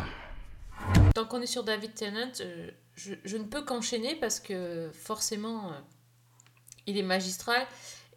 Tant 1.16 1.24
qu'on 1.24 1.42
est 1.42 1.48
sur 1.48 1.64
David 1.64 1.94
Tennant, 1.94 2.30
euh, 2.42 2.70
je, 2.96 3.38
ne 3.38 3.46
peux 3.46 3.64
qu'enchaîner 3.64 4.16
parce 4.16 4.42
que 4.42 4.92
forcément, 4.94 5.72
euh, 5.72 5.76
il 6.88 6.98
est 6.98 7.04
magistral. 7.04 7.66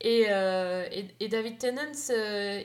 Et, 0.00 0.25
euh, 0.31 0.85
David 1.31 1.59
Tennant, 1.59 1.93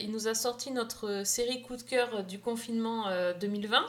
il 0.00 0.10
nous 0.10 0.26
a 0.26 0.34
sorti 0.34 0.72
notre 0.72 1.24
série 1.24 1.62
coup 1.62 1.76
de 1.76 1.82
cœur 1.82 2.24
du 2.24 2.40
confinement 2.40 3.06
2020. 3.38 3.86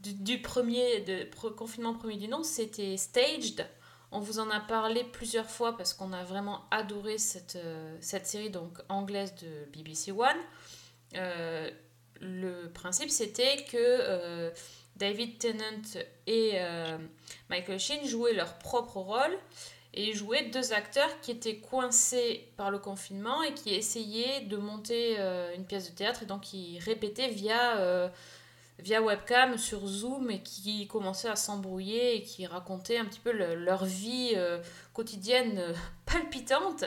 Du, 0.00 0.40
premier 0.40 1.04
confinement 1.54 1.92
premier 1.92 2.16
du 2.16 2.28
nom, 2.28 2.42
c'était 2.42 2.96
Staged. 2.96 3.66
On 4.12 4.20
vous 4.20 4.38
en 4.38 4.48
a 4.48 4.60
parlé 4.60 5.04
plusieurs 5.04 5.50
fois 5.50 5.76
parce 5.76 5.92
qu'on 5.92 6.14
a 6.14 6.24
vraiment 6.24 6.64
adoré 6.70 7.18
cette, 7.18 7.58
cette 8.00 8.26
série 8.26 8.50
donc 8.50 8.78
anglaise 8.88 9.34
de 9.34 9.70
BBC 9.70 10.12
One. 10.12 10.36
le 12.22 12.68
principe, 12.68 13.10
c'était 13.10 13.66
que 13.70 14.52
David 14.96 15.38
Tennant 15.38 16.00
et 16.26 16.52
euh, 16.54 16.98
Michael 17.50 17.78
Sheen 17.78 18.06
jouaient 18.06 18.32
leur 18.32 18.54
propre 18.58 18.98
rôle 18.98 19.38
et 19.94 20.12
jouaient 20.14 20.46
deux 20.46 20.72
acteurs 20.72 21.20
qui 21.20 21.30
étaient 21.30 21.56
coincés 21.56 22.48
par 22.56 22.70
le 22.70 22.78
confinement 22.78 23.42
et 23.42 23.54
qui 23.54 23.74
essayaient 23.74 24.42
de 24.42 24.56
monter 24.56 25.16
euh, 25.18 25.54
une 25.54 25.64
pièce 25.64 25.90
de 25.90 25.96
théâtre 25.96 26.22
et 26.22 26.26
donc 26.26 26.42
qui 26.42 26.78
répétaient 26.80 27.28
via, 27.28 27.78
euh, 27.78 28.08
via 28.78 29.02
webcam 29.02 29.58
sur 29.58 29.86
Zoom 29.86 30.30
et 30.30 30.42
qui 30.42 30.86
commençaient 30.86 31.28
à 31.28 31.36
s'embrouiller 31.36 32.16
et 32.16 32.22
qui 32.22 32.46
racontaient 32.46 32.98
un 32.98 33.04
petit 33.04 33.20
peu 33.20 33.32
leur 33.32 33.84
vie 33.84 34.34
quotidienne 34.92 35.62
palpitante 36.06 36.84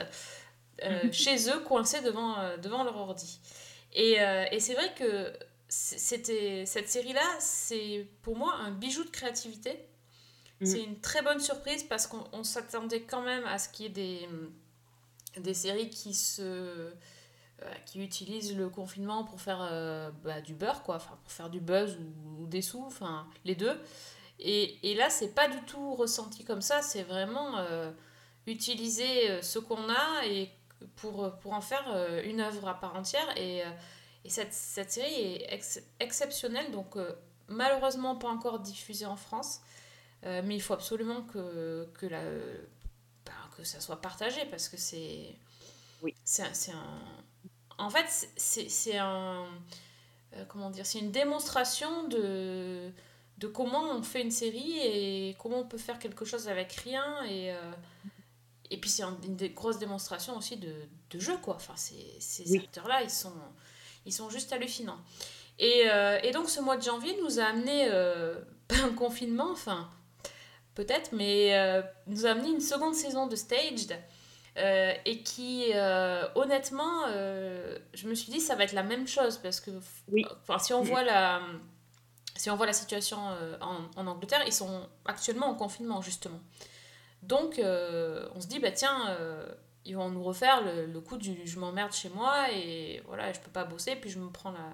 chez 1.12 1.50
eux 1.50 1.60
coincés 1.60 2.00
devant, 2.00 2.36
devant 2.58 2.82
leur 2.84 2.96
ordi. 2.96 3.38
Et, 3.92 4.18
et 4.52 4.60
c'est 4.60 4.74
vrai 4.74 4.94
que 4.96 5.32
c'était 5.70 6.66
cette 6.66 6.88
série 6.88 7.12
là 7.12 7.26
c'est 7.38 8.08
pour 8.22 8.36
moi 8.36 8.54
un 8.56 8.72
bijou 8.72 9.04
de 9.04 9.10
créativité 9.10 9.78
mm. 10.60 10.66
c'est 10.66 10.82
une 10.82 11.00
très 11.00 11.22
bonne 11.22 11.40
surprise 11.40 11.84
parce 11.84 12.06
qu'on 12.08 12.44
s'attendait 12.44 13.02
quand 13.02 13.22
même 13.22 13.44
à 13.46 13.58
ce 13.58 13.68
qu'il 13.68 13.86
y 13.86 13.88
ait 13.88 13.92
des 13.92 14.28
des 15.38 15.54
séries 15.54 15.90
qui 15.90 16.12
se 16.12 16.92
euh, 17.62 17.74
qui 17.84 18.02
utilisent 18.02 18.56
le 18.56 18.70
confinement 18.70 19.22
pour 19.22 19.40
faire 19.40 19.60
euh, 19.60 20.10
bah, 20.24 20.40
du 20.40 20.54
beurre 20.54 20.82
quoi 20.82 20.96
enfin 20.96 21.18
pour 21.22 21.30
faire 21.30 21.50
du 21.50 21.60
buzz 21.60 21.98
ou, 22.38 22.46
des 22.46 22.62
sous 22.62 22.82
enfin 22.82 23.26
les 23.44 23.54
deux 23.54 23.78
Et, 24.38 24.90
et 24.90 24.94
là, 24.94 25.10
c'est 25.10 25.34
pas 25.34 25.46
du 25.46 25.60
tout 25.66 25.94
ressenti 25.94 26.42
comme 26.42 26.62
ça, 26.62 26.80
c'est 26.80 27.02
vraiment 27.02 27.58
euh, 27.58 27.92
utiliser 28.46 29.42
ce 29.42 29.58
qu'on 29.58 29.90
a 29.90 30.24
et 30.24 30.50
pour, 30.96 31.36
pour 31.40 31.52
en 31.52 31.60
faire 31.60 31.84
une 32.24 32.40
œuvre 32.40 32.66
à 32.66 32.80
part 32.80 32.96
entière. 32.96 33.28
Et, 33.36 33.62
et 34.24 34.28
cette, 34.30 34.52
cette 34.52 34.92
série 34.92 35.14
est 35.14 35.52
ex- 35.54 35.80
exceptionnelle, 35.98 36.70
donc 36.72 36.96
euh, 36.96 37.14
malheureusement 37.48 38.16
pas 38.16 38.28
encore 38.28 38.60
diffusée 38.60 39.06
en 39.06 39.16
France, 39.16 39.60
euh, 40.24 40.42
mais 40.44 40.54
il 40.56 40.60
faut 40.60 40.74
absolument 40.74 41.22
que, 41.22 41.88
que, 41.94 42.06
la, 42.06 42.22
bah, 43.24 43.32
que 43.56 43.64
ça 43.64 43.80
soit 43.80 44.00
partagé 44.00 44.44
parce 44.46 44.68
que 44.68 44.76
c'est. 44.76 45.34
Oui. 46.02 46.14
C'est 46.24 46.42
un-. 46.72 47.00
En 47.78 47.88
fait, 47.90 48.06
c'est- 48.36 48.98
un. 48.98 49.46
euh, 50.34 50.44
comment 50.48 50.70
dire 50.70 50.84
C'est 50.84 50.98
une 50.98 51.10
démonstration 51.12 52.06
de, 52.08 52.90
de 53.38 53.46
comment 53.46 53.90
on 53.92 54.02
fait 54.02 54.20
une 54.22 54.30
série 54.30 54.78
et 54.80 55.36
comment 55.38 55.60
on 55.60 55.66
peut 55.66 55.78
faire 55.78 55.98
quelque 55.98 56.26
chose 56.26 56.48
avec 56.48 56.72
rien. 56.74 57.24
Et, 57.24 57.54
et 58.70 58.78
puis, 58.78 58.90
c'est 58.90 59.02
un- 59.02 59.18
une 59.24 59.36
des 59.36 59.50
grosses 59.50 59.78
démonstration 59.78 60.36
aussi 60.36 60.56
de, 60.58 60.74
de 61.10 61.18
jeu, 61.18 61.36
quoi. 61.38 61.54
Enfin, 61.56 61.74
ces, 61.76 62.16
ces 62.20 62.44
Oui. 62.50 62.58
acteurs-là, 62.58 63.02
ils 63.02 63.10
sont, 63.10 63.32
ils 64.06 64.12
sont 64.12 64.30
juste 64.30 64.52
hallucinants. 64.52 64.98
Et, 65.58 65.84
euh, 65.90 66.18
et 66.22 66.30
donc, 66.32 66.48
ce 66.48 66.60
mois 66.60 66.76
de 66.76 66.82
janvier 66.82 67.16
nous 67.22 67.38
a 67.38 67.44
amené, 67.44 67.88
euh, 67.90 68.34
pas 68.68 68.76
un 68.82 68.94
confinement, 68.94 69.50
enfin, 69.52 69.90
peut-être, 70.74 71.12
mais 71.12 71.54
euh, 71.58 71.82
nous 72.06 72.26
a 72.26 72.30
amené 72.30 72.48
une 72.48 72.60
seconde 72.60 72.94
saison 72.94 73.26
de 73.26 73.36
Staged. 73.36 73.96
et 74.56 75.22
qui, 75.22 75.72
honnêtement, 76.34 77.06
je 77.08 78.08
me 78.08 78.14
suis 78.14 78.32
dit, 78.32 78.40
ça 78.40 78.56
va 78.56 78.64
être 78.64 78.72
la 78.72 78.82
même 78.82 79.06
chose 79.06 79.38
parce 79.38 79.60
que, 79.60 79.70
Oui. 80.08 80.24
si 80.60 80.72
on 80.72 80.82
voit 80.82 81.02
la, 81.02 81.40
si 82.36 82.50
on 82.50 82.56
voit 82.56 82.66
la 82.66 82.72
situation 82.72 83.18
en, 83.60 83.76
en 83.96 84.06
Angleterre, 84.06 84.42
ils 84.46 84.52
sont 84.52 84.88
actuellement 85.04 85.46
en 85.46 85.54
confinement 85.54 86.00
justement. 86.02 86.40
Donc, 87.22 87.58
on 87.58 88.40
se 88.40 88.46
dit, 88.48 88.58
bah 88.60 88.70
tiens, 88.72 89.16
ils 89.84 89.96
vont 89.96 90.10
nous 90.10 90.22
refaire 90.22 90.62
le, 90.64 90.86
le 90.86 91.00
coup 91.00 91.16
du 91.16 91.46
je 91.46 91.58
m'emmerde 91.58 91.92
chez 91.92 92.08
moi 92.10 92.50
et 92.52 93.02
voilà, 93.06 93.32
je 93.32 93.40
peux 93.40 93.50
pas 93.50 93.64
bosser, 93.64 93.96
puis 93.96 94.10
je 94.10 94.18
me 94.18 94.30
prends 94.30 94.50
la, 94.50 94.72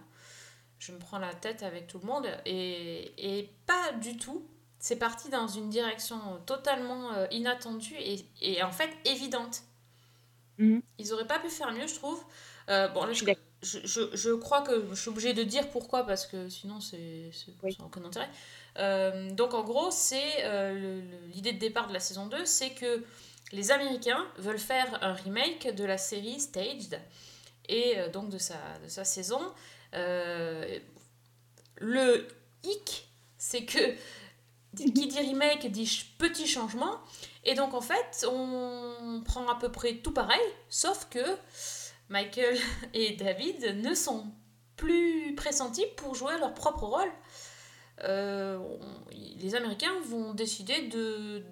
je 0.79 0.93
me 0.93 0.99
prends 0.99 1.19
la 1.19 1.35
tête 1.35 1.63
avec 1.63 1.87
tout 1.87 1.99
le 1.99 2.07
monde. 2.07 2.27
Et, 2.47 3.39
et 3.39 3.51
pas 3.67 3.93
du 4.01 4.17
tout. 4.17 4.47
C'est 4.79 4.97
parti 4.97 5.31
dans 5.31 5.49
une 5.49 5.71
direction 5.71 6.19
totalement 6.47 7.13
euh, 7.15 7.27
inattendue 7.31 7.97
et, 7.99 8.27
et 8.43 8.63
en 8.63 8.73
fait 8.73 8.91
évidente. 9.05 9.63
Mhm. 10.59 10.83
Ils 10.99 11.13
auraient 11.13 11.27
pas 11.27 11.39
pu 11.39 11.49
faire 11.49 11.73
mieux, 11.73 11.87
je 11.87 11.95
trouve. 11.95 12.23
Euh, 12.69 12.89
bon, 12.89 13.05
là, 13.05 13.13
Je 13.13 13.25
je, 13.63 14.15
je, 14.15 14.31
crois 14.33 14.63
que 14.63 14.87
je 14.91 14.95
suis 14.95 15.09
obligée 15.09 15.33
de 15.35 15.43
dire 15.43 15.71
pourquoi, 15.71 16.05
parce 16.07 16.27
que 16.27 16.49
sinon, 16.49 16.81
c'est 16.81 17.31
Oui. 17.63 17.77
aucun 17.85 18.05
intérêt. 18.05 18.29
Euh, 18.79 19.31
donc, 19.31 19.55
en 19.55 19.65
gros, 19.65 19.91
c'est 19.91 20.45
euh, 20.45 21.01
l'idée 21.33 21.53
de 21.53 21.59
départ 21.59 21.89
de 21.89 21.93
la 21.93 22.01
saison 22.01 22.27
2, 22.27 22.45
c'est 22.45 22.71
que 22.71 23.05
les 23.53 23.71
Américains 23.71 24.27
veulent 24.39 24.59
faire 24.59 24.99
un 25.03 25.13
remake 25.13 25.75
de 25.75 25.85
la 25.85 25.99
série 25.99 26.41
Staged, 26.41 27.01
et 27.69 27.99
euh, 27.99 28.09
donc 28.09 28.29
de 28.31 28.39
sa, 28.39 29.05
saison. 29.05 29.41
Euh, 29.95 30.79
le 31.79 32.27
hic, 32.65 33.09
c'est 33.39 33.65
que 33.65 33.95
qui 34.77 34.91
dit 34.91 35.19
remake 35.19 35.71
dit 35.71 36.05
petit 36.19 36.47
changement. 36.47 37.01
Et 37.45 37.55
donc 37.55 37.75
en 37.75 37.81
fait, 37.81 38.27
on 38.31 39.23
prend 39.25 39.49
à 39.49 39.55
peu 39.55 39.71
près 39.71 39.97
tout 39.97 40.13
pareil, 40.13 40.41
sauf 40.69 41.09
que 41.11 41.25
Michael 42.09 42.59
et 42.95 43.13
David 43.13 43.77
ne 43.83 43.95
sont 43.95 44.27
plus 44.77 45.35
pressentis 45.35 45.87
pour 45.97 46.15
jouer 46.15 46.39
leur 46.39 46.53
propre 46.55 46.85
rôle. 46.85 47.13
Euh, 48.05 48.59
les 49.39 49.55
Américains 49.55 49.99
vont 50.05 50.35
décider 50.35 50.89
de, 50.89 51.39
de 51.39 51.45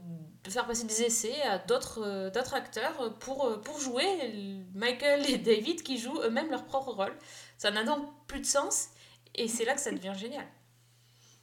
faire 0.51 0.67
passer 0.67 0.85
des 0.85 1.03
essais 1.03 1.41
à 1.43 1.59
d'autres 1.59 2.03
euh, 2.03 2.31
acteurs 2.53 3.19
pour, 3.19 3.47
euh, 3.47 3.57
pour 3.59 3.79
jouer 3.81 4.65
Michael 4.75 5.29
et 5.31 5.39
David 5.39 5.83
qui 5.83 5.99
jouent 5.99 6.21
eux-mêmes 6.23 6.51
leur 6.51 6.65
propre 6.65 6.93
rôle. 6.93 7.17
Ça 7.59 7.71
n'a 7.71 7.85
donc 7.85 8.09
plus 8.27 8.41
de 8.41 8.47
sens 8.47 8.89
et 9.35 9.49
c'est 9.49 9.65
là 9.65 9.75
que 9.75 9.81
ça 9.81 9.91
devient 9.91 10.15
génial. 10.17 10.47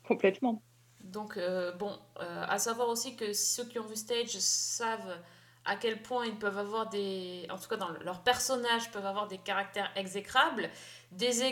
Complètement. 0.03 0.61
Donc, 1.03 1.37
euh, 1.37 1.71
bon, 1.73 1.97
euh, 2.19 2.45
à 2.47 2.59
savoir 2.59 2.89
aussi 2.89 3.15
que 3.15 3.33
ceux 3.33 3.65
qui 3.65 3.79
ont 3.79 3.85
vu 3.85 3.95
Stage 3.95 4.37
savent 4.39 5.17
à 5.65 5.75
quel 5.75 6.01
point 6.01 6.25
ils 6.25 6.37
peuvent 6.37 6.57
avoir 6.57 6.89
des. 6.89 7.47
En 7.49 7.57
tout 7.57 7.67
cas, 7.67 7.77
dans 7.77 7.89
le- 7.89 8.03
leurs 8.03 8.23
personnages 8.23 8.91
peuvent 8.91 9.05
avoir 9.05 9.27
des 9.27 9.37
caractères 9.37 9.91
exécrables, 9.95 10.69
des 11.11 11.43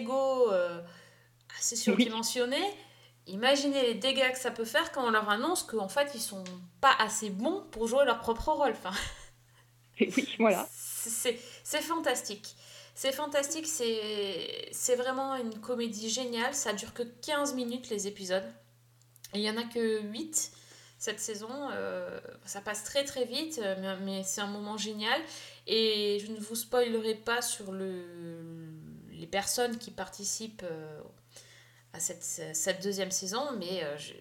euh, 0.52 0.82
assez 1.58 1.76
surdimensionnés. 1.76 2.74
Imaginez 3.30 3.82
les 3.82 3.94
dégâts 3.96 4.32
que 4.32 4.40
ça 4.40 4.52
peut 4.52 4.66
faire 4.66 4.92
quand 4.92 5.06
on 5.06 5.12
leur 5.12 5.30
annonce 5.30 5.64
qu'en 5.64 5.88
fait, 5.88 6.12
ils 6.16 6.22
sont 6.22 6.44
pas 6.82 6.94
assez 7.00 7.30
bons 7.30 7.64
pour 7.72 7.88
jouer 7.88 8.06
leur 8.06 8.20
propre 8.20 8.52
rôle. 8.52 8.72
Enfin, 8.72 8.92
oui, 10.02 10.36
voilà. 10.40 10.68
c'est 10.72 11.38
fantastique. 11.82 12.56
C'est 12.96 13.14
fantastique, 13.14 13.66
c'est 13.66 14.96
vraiment 14.96 15.36
une 15.36 15.58
comédie 15.62 16.10
géniale. 16.10 16.54
Ça 16.54 16.74
dure 16.74 16.94
que 16.94 17.04
15 17.04 17.54
minutes 17.56 17.90
les 17.90 18.08
épisodes. 18.08 18.44
Il 19.34 19.42
y 19.42 19.50
en 19.50 19.58
a 19.58 19.64
que 19.64 20.02
8 20.02 20.52
cette 20.98 21.22
saison. 21.22 21.70
euh, 21.72 22.20
ça 22.46 22.60
passe 22.60 22.84
très 22.84 23.06
très 23.06 23.24
vite, 23.24 23.62
mais, 23.80 23.96
mais 24.02 24.24
c'est 24.24 24.42
un 24.42 24.48
moment 24.48 24.76
génial. 24.76 25.22
Et 25.66 26.20
je 26.20 26.32
ne 26.32 26.40
vous 26.40 26.56
spoilerai 26.56 27.16
pas 27.16 27.42
sur 27.42 27.72
le, 27.72 28.04
les 29.12 29.28
personnes 29.28 29.78
qui 29.78 29.92
participent 29.92 30.66
euh, 30.70 31.02
à 31.94 32.00
cette, 32.00 32.24
cette 32.24 32.84
deuxième 32.84 33.12
saison, 33.12 33.52
mais 33.58 33.84
euh, 33.84 33.98
je- 33.98 34.14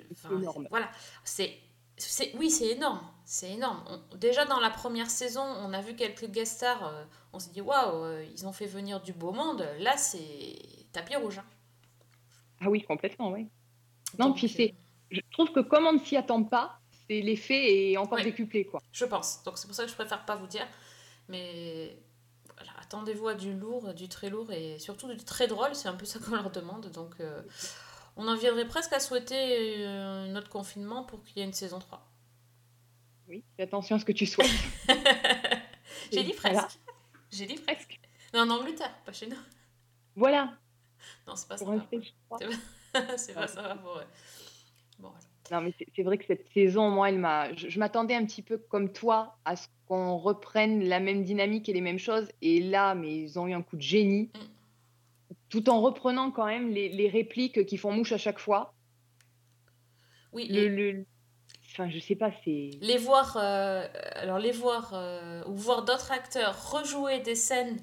voilà, 0.71 0.91
c'est 1.25 1.59
oui, 2.37 2.49
c'est 2.51 2.69
énorme. 2.69 3.01
C'est 3.25 3.51
énorme. 3.51 3.83
On- 3.89 4.17
déjà 4.17 4.45
dans 4.45 4.61
la 4.61 4.71
première 4.71 5.11
saison, 5.11 5.43
on 5.43 5.73
a 5.73 5.81
vu 5.81 5.95
quelques 5.97 6.27
guest 6.31 6.57
stars. 6.57 6.87
euh, 6.87 7.05
on 7.33 7.39
s'est 7.41 7.51
dit 7.51 7.61
waouh, 7.61 8.05
euh, 8.05 8.25
ils 8.33 8.47
ont 8.47 8.53
fait 8.53 8.67
venir 8.67 9.01
du 9.01 9.13
beau 9.13 9.33
monde. 9.33 9.67
Là, 9.81 9.97
c'est 9.97 10.57
tapis 10.93 11.17
rouge. 11.17 11.39
hein. 11.39 11.45
Ah 12.61 12.71
oui, 12.71 12.83
complètement, 12.83 13.31
oui. 13.33 13.49
Non, 14.19 14.33
puis 14.33 14.49
c'est- 14.49 14.75
Je 15.11 15.21
trouve 15.33 15.51
que 15.53 15.61
comme 15.61 15.87
on 15.87 15.93
ne 15.95 15.99
s'y 15.99 16.17
attend 16.17 16.45
pas, 16.45 16.79
c'est 17.09 17.21
l'effet 17.21 17.91
est 17.93 17.97
encore 17.97 18.19
Ouais. 18.19 18.25
décuplé, 18.25 18.65
quoi. 18.65 18.81
je 18.93 19.05
pense. 19.05 19.43
Donc 19.43 19.59
c'est 19.59 19.67
pour 19.67 19.75
ça 19.75 19.85
que 19.85 19.91
je 19.91 19.95
préfère 19.95 20.25
pas 20.25 20.37
vous 20.37 20.47
dire. 20.47 20.67
Mais 21.29 21.99
attendez-vous 22.88 23.28
à 23.28 23.35
du 23.35 23.52
lourd, 23.52 23.92
du 23.92 24.09
très 24.09 24.30
lourd 24.30 24.50
et 24.50 24.78
surtout 24.78 25.09
du 25.12 25.23
très 25.23 25.47
drôle. 25.47 25.75
C'est 25.75 25.88
un 25.88 25.95
peu 25.95 26.07
ça 26.07 26.18
qu'on 26.25 26.35
leur 26.35 26.50
demande. 26.50 26.90
Donc 26.90 27.21
euh, 27.21 27.42
on 28.16 28.26
en 28.26 28.35
viendrait 28.35 28.66
presque 28.66 28.92
à 28.95 29.00
souhaiter 29.00 29.87
euh, 29.87 30.26
notre 30.28 30.49
confinement 30.49 31.04
pour 31.04 31.23
qu'il 31.23 31.38
y 31.38 31.40
ait 31.42 31.45
une 31.45 31.52
saison 31.52 31.78
3. 31.78 32.04
Oui, 33.28 33.45
fais 33.57 33.64
attention 33.64 33.97
à 33.97 33.99
ce 33.99 34.07
que 34.07 34.12
tu 34.12 34.25
souhaites. 34.25 34.50
J'ai 36.12 36.25
dit 36.25 36.33
presque. 36.33 36.54
Voilà. 36.54 36.68
J'ai 37.30 37.45
dit 37.47 37.57
presque. 37.57 38.00
Non, 38.33 38.40
en 38.40 38.50
Angleterre, 38.50 38.95
pas 39.04 39.12
chez 39.12 39.26
nous. 39.26 39.37
Voilà, 40.16 40.54
Non, 41.26 41.37
c'est 41.37 41.47
pas 41.47 41.59
ça. 41.59 41.64
pour 41.64 41.75
un 41.75 41.80
stage 41.87 42.14
3. 42.30 42.38
c'est 43.18 43.35
pas 43.35 43.47
ça. 43.47 43.75
Pour... 43.76 43.97
ouais. 43.97 44.07
Bon, 44.99 45.11
voilà. 45.11 45.25
Non, 45.50 45.61
mais 45.62 45.73
c'est- 45.97 46.02
vrai 46.02 46.19
que 46.19 46.26
cette 46.26 46.47
saison, 46.52 46.90
moi, 46.90 47.09
elle 47.09 47.19
m'a. 47.19 47.55
Je, 47.55 47.69
je 47.69 47.78
m'attendais 47.78 48.14
un 48.14 48.25
petit 48.26 48.43
peu 48.43 48.59
comme 48.59 48.93
toi 48.93 49.37
à 49.45 49.57
ce 49.57 49.67
qu'on 49.87 50.17
reprenne 50.19 50.85
la 50.85 51.00
même 51.00 51.25
dynamique 51.25 51.69
et 51.69 51.73
les 51.73 51.81
mêmes 51.81 51.99
choses. 51.99 52.28
Et 52.43 52.61
là, 52.61 52.95
mais 52.95 53.17
ils 53.17 53.38
ont 53.38 53.47
eu 53.47 53.55
un 53.55 53.62
coup 53.62 53.76
de 53.76 53.83
génie, 53.83 54.31
Mm. 54.35 55.35
tout 55.49 55.71
en 55.71 55.81
reprenant 55.81 56.31
quand 56.31 56.47
même 56.47 56.71
les, 56.71 56.88
les 56.90 57.09
répliques 57.09 57.64
qui 57.67 57.76
font 57.78 57.93
mouche 57.93 58.12
à 58.12 58.19
chaque 58.19 58.38
fois. 58.38 58.75
Oui, 60.33 60.47
Le, 60.49 60.69
les, 60.69 60.93
le- 60.93 61.07
Enfin, 61.73 61.88
je 61.90 61.99
sais 62.00 62.17
pas, 62.17 62.31
c'est. 62.45 62.71
les 62.81 62.99
voir, 62.99 63.37
euh, 63.37 63.87
alors 64.17 64.38
les 64.38 64.50
voir 64.52 64.90
euh, 64.95 65.43
ou 65.47 65.55
voir 65.55 65.85
d'autres 65.85 66.11
acteurs 66.11 66.73
rejouer 66.73 67.21
des 67.21 67.37
scènes 67.37 67.78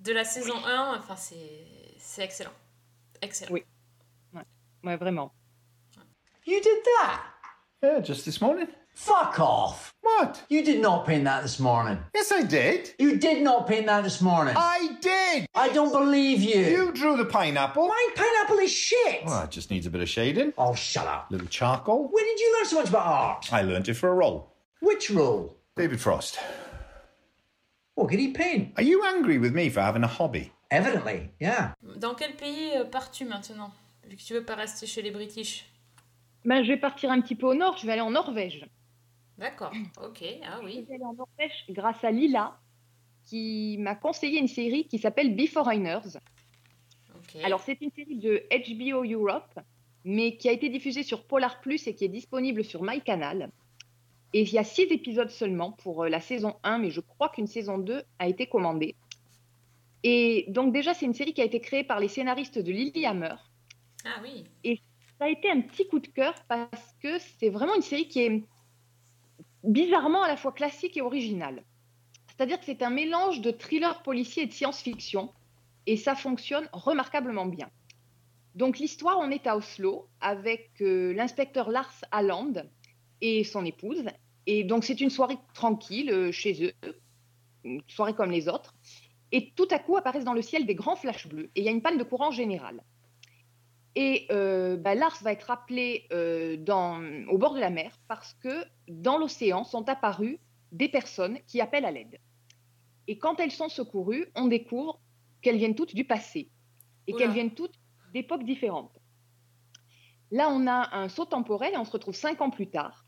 de 0.00 0.12
la 0.12 0.24
saison 0.24 0.56
1, 0.66 0.96
enfin 0.98 1.14
c'est 1.14 1.38
c'est 1.98 2.24
excellent, 2.24 2.50
excellent. 3.20 3.52
Oui. 3.52 3.62
Ouais, 4.84 4.96
vraiment. 4.96 5.32
You 6.44 6.60
did 6.60 6.78
that? 6.84 7.24
Yeah, 7.82 8.00
just 8.00 8.24
this 8.24 8.40
morning. 8.40 8.68
Fuck 8.94 9.40
off. 9.40 9.94
What? 10.02 10.42
You 10.48 10.64
did 10.64 10.80
not 10.82 11.06
paint 11.06 11.24
that 11.24 11.42
this 11.42 11.58
morning. 11.58 11.98
Yes, 12.14 12.30
I 12.30 12.42
did. 12.42 12.90
You 12.98 13.16
did 13.16 13.42
not 13.42 13.66
paint 13.66 13.86
that 13.86 14.04
this 14.04 14.20
morning. 14.20 14.54
I 14.56 14.96
did. 15.00 15.46
I 15.54 15.70
don't 15.70 15.92
believe 15.92 16.42
you. 16.42 16.60
You 16.60 16.92
drew 16.92 17.16
the 17.16 17.24
pineapple. 17.24 17.88
My 17.88 18.08
pineapple 18.14 18.58
is 18.58 18.70
shit. 18.70 19.24
Well, 19.24 19.44
it 19.44 19.50
just 19.50 19.70
needs 19.70 19.86
a 19.86 19.90
bit 19.90 20.02
of 20.02 20.08
shading. 20.08 20.52
Oh, 20.58 20.74
shut 20.74 21.06
up. 21.06 21.30
A 21.30 21.32
little 21.32 21.48
charcoal. 21.48 22.08
When 22.10 22.24
did 22.24 22.38
you 22.38 22.56
learn 22.56 22.66
so 22.66 22.76
much 22.80 22.88
about 22.90 23.06
art? 23.06 23.52
I 23.52 23.62
learned 23.62 23.88
it 23.88 23.94
for 23.94 24.10
a 24.10 24.14
role. 24.14 24.52
Which 24.80 25.10
role? 25.10 25.56
David 25.76 26.00
Frost. 26.00 26.38
What 27.94 28.10
could 28.10 28.18
he 28.20 28.28
paint? 28.32 28.72
Are 28.76 28.82
you 28.82 29.04
angry 29.04 29.38
with 29.38 29.54
me 29.54 29.70
for 29.70 29.80
having 29.80 30.02
a 30.04 30.08
hobby? 30.08 30.52
Evidently, 30.70 31.30
yeah. 31.38 31.72
Dans 31.98 32.14
quel 32.14 32.32
pays 32.32 32.72
euh, 32.76 32.84
pars-tu 32.84 33.24
maintenant, 33.26 33.72
vu 34.08 34.16
que 34.16 34.22
tu 34.22 34.32
veux 34.34 34.44
pas 34.44 34.54
rester 34.56 34.86
chez 34.86 35.02
les 35.02 35.10
British 35.10 35.66
Ben, 36.44 36.62
je 36.62 36.68
vais 36.68 36.76
partir 36.76 37.10
un 37.10 37.20
petit 37.20 37.36
peu 37.36 37.46
au 37.46 37.54
nord, 37.54 37.76
je 37.78 37.86
vais 37.86 37.92
aller 37.92 38.00
en 38.00 38.10
Norvège. 38.10 38.66
D'accord, 39.38 39.72
ok, 40.02 40.24
ah 40.44 40.58
Je 40.60 40.64
oui, 40.66 40.84
vais 40.88 40.94
aller 40.94 41.04
en 41.04 41.14
Norvège 41.14 41.64
grâce 41.70 42.02
à 42.04 42.10
Lila, 42.10 42.58
qui 43.24 43.76
m'a 43.78 43.94
conseillé 43.94 44.38
une 44.38 44.48
série 44.48 44.86
qui 44.86 44.98
s'appelle 44.98 45.34
Beforeigners. 45.34 46.18
ok. 47.14 47.42
Alors, 47.44 47.60
c'est 47.60 47.80
une 47.80 47.90
série 47.92 48.16
de 48.16 48.42
HBO 48.50 49.04
Europe 49.04 49.60
mais 50.04 50.36
qui 50.36 50.48
a 50.48 50.52
été 50.52 50.68
diffusée 50.68 51.02
sur 51.02 51.24
Polar 51.24 51.60
Plus 51.60 51.86
et 51.86 51.94
qui 51.94 52.04
est 52.04 52.08
disponible 52.08 52.64
sur 52.64 52.82
MyCanal. 52.82 53.50
Et 54.32 54.42
il 54.42 54.52
y 54.52 54.58
a 54.58 54.64
six 54.64 54.82
épisodes 54.82 55.30
seulement 55.30 55.72
pour 55.72 56.04
euh, 56.04 56.08
la 56.08 56.20
saison 56.20 56.56
1, 56.64 56.78
mais 56.78 56.90
je 56.90 57.00
crois 57.00 57.28
qu'une 57.28 57.46
saison 57.46 57.78
2 57.78 58.02
a 58.18 58.28
été 58.28 58.46
commandée. 58.46 58.96
Et 60.02 60.46
donc 60.48 60.72
déjà, 60.72 60.94
c'est 60.94 61.06
une 61.06 61.14
série 61.14 61.34
qui 61.34 61.42
a 61.42 61.44
été 61.44 61.60
créée 61.60 61.84
par 61.84 62.00
les 62.00 62.08
scénaristes 62.08 62.58
de 62.58 62.72
Lilyhammer. 62.72 63.34
Ah 64.04 64.20
oui. 64.22 64.44
Ça 65.22 65.26
a 65.26 65.30
été 65.30 65.48
un 65.48 65.60
petit 65.60 65.86
coup 65.86 66.00
de 66.00 66.08
cœur 66.08 66.34
parce 66.48 66.96
que 67.00 67.20
c'est 67.38 67.48
vraiment 67.48 67.76
une 67.76 67.82
série 67.82 68.08
qui 68.08 68.22
est 68.22 68.42
bizarrement 69.62 70.24
à 70.24 70.26
la 70.26 70.36
fois 70.36 70.50
classique 70.50 70.96
et 70.96 71.00
originale. 71.00 71.62
C'est-à-dire 72.26 72.58
que 72.58 72.64
c'est 72.64 72.82
un 72.82 72.90
mélange 72.90 73.40
de 73.40 73.52
thriller 73.52 74.02
policier 74.02 74.42
et 74.42 74.46
de 74.46 74.52
science-fiction, 74.52 75.32
et 75.86 75.96
ça 75.96 76.16
fonctionne 76.16 76.68
remarquablement 76.72 77.46
bien. 77.46 77.70
Donc 78.56 78.80
l'histoire, 78.80 79.20
on 79.20 79.30
est 79.30 79.46
à 79.46 79.56
Oslo 79.56 80.08
avec 80.20 80.72
euh, 80.80 81.12
l'inspecteur 81.12 81.70
Lars 81.70 82.04
Halland 82.10 82.54
et 83.20 83.44
son 83.44 83.64
épouse, 83.64 84.02
et 84.46 84.64
donc 84.64 84.82
c'est 84.82 85.00
une 85.00 85.10
soirée 85.10 85.38
tranquille 85.54 86.10
euh, 86.10 86.32
chez 86.32 86.64
eux, 86.64 86.96
une 87.62 87.80
soirée 87.86 88.14
comme 88.14 88.32
les 88.32 88.48
autres, 88.48 88.74
et 89.30 89.52
tout 89.54 89.68
à 89.70 89.78
coup 89.78 89.96
apparaissent 89.96 90.24
dans 90.24 90.34
le 90.34 90.42
ciel 90.42 90.66
des 90.66 90.74
grands 90.74 90.96
flashs 90.96 91.28
bleus, 91.28 91.48
et 91.54 91.60
il 91.60 91.64
y 91.64 91.68
a 91.68 91.70
une 91.70 91.80
panne 91.80 91.96
de 91.96 92.02
courant 92.02 92.32
générale. 92.32 92.82
Et 93.94 94.26
euh, 94.30 94.76
bah, 94.76 94.94
Lars 94.94 95.18
va 95.22 95.32
être 95.32 95.50
appelé 95.50 96.06
euh, 96.12 96.56
dans, 96.56 97.02
au 97.28 97.36
bord 97.36 97.54
de 97.54 97.60
la 97.60 97.70
mer 97.70 97.98
parce 98.08 98.34
que 98.34 98.64
dans 98.88 99.18
l'océan 99.18 99.64
sont 99.64 99.88
apparues 99.88 100.40
des 100.70 100.88
personnes 100.88 101.38
qui 101.46 101.60
appellent 101.60 101.84
à 101.84 101.90
l'aide. 101.90 102.18
Et 103.06 103.18
quand 103.18 103.38
elles 103.40 103.50
sont 103.50 103.68
secourues, 103.68 104.26
on 104.34 104.46
découvre 104.46 105.00
qu'elles 105.42 105.58
viennent 105.58 105.74
toutes 105.74 105.94
du 105.94 106.04
passé 106.04 106.50
et 107.06 107.12
qu'elles 107.12 107.32
viennent 107.32 107.54
toutes 107.54 107.78
d'époques 108.14 108.44
différentes. 108.44 108.98
Là, 110.30 110.48
on 110.48 110.66
a 110.66 110.96
un 110.96 111.08
saut 111.08 111.26
temporel 111.26 111.74
et 111.74 111.76
on 111.76 111.84
se 111.84 111.90
retrouve 111.90 112.14
cinq 112.14 112.40
ans 112.40 112.50
plus 112.50 112.70
tard. 112.70 113.04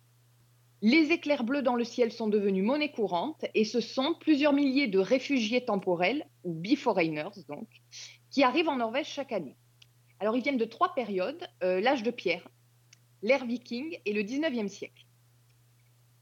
Les 0.83 1.13
éclairs 1.13 1.45
bleus 1.45 1.63
dans 1.63 1.77
le 1.77 1.85
ciel 1.85 2.13
sont 2.13 2.29
devenus 2.29 2.63
monnaie 2.63 2.91
courante 2.91 3.47
et 3.55 3.65
ce 3.65 3.81
sont 3.81 4.15
plusieurs 4.21 4.53
milliers 4.53 4.89
de 4.89 4.99
réfugiés 4.99 5.65
temporels, 5.65 6.27
ou 6.43 6.53
beforeigners 6.53 7.31
donc, 7.49 7.69
qui 8.31 8.43
arrivent 8.43 8.69
en 8.69 8.77
Norvège 8.77 9.07
chaque 9.07 9.33
année. 9.33 9.57
Alors, 10.21 10.37
ils 10.37 10.43
viennent 10.43 10.57
de 10.57 10.65
trois 10.65 10.95
périodes, 10.95 11.47
euh, 11.63 11.81
l'âge 11.81 12.03
de 12.03 12.11
pierre, 12.11 12.49
l'ère 13.23 13.45
viking 13.45 13.99
et 14.05 14.13
le 14.13 14.23
19e 14.23 14.69
siècle. 14.69 15.05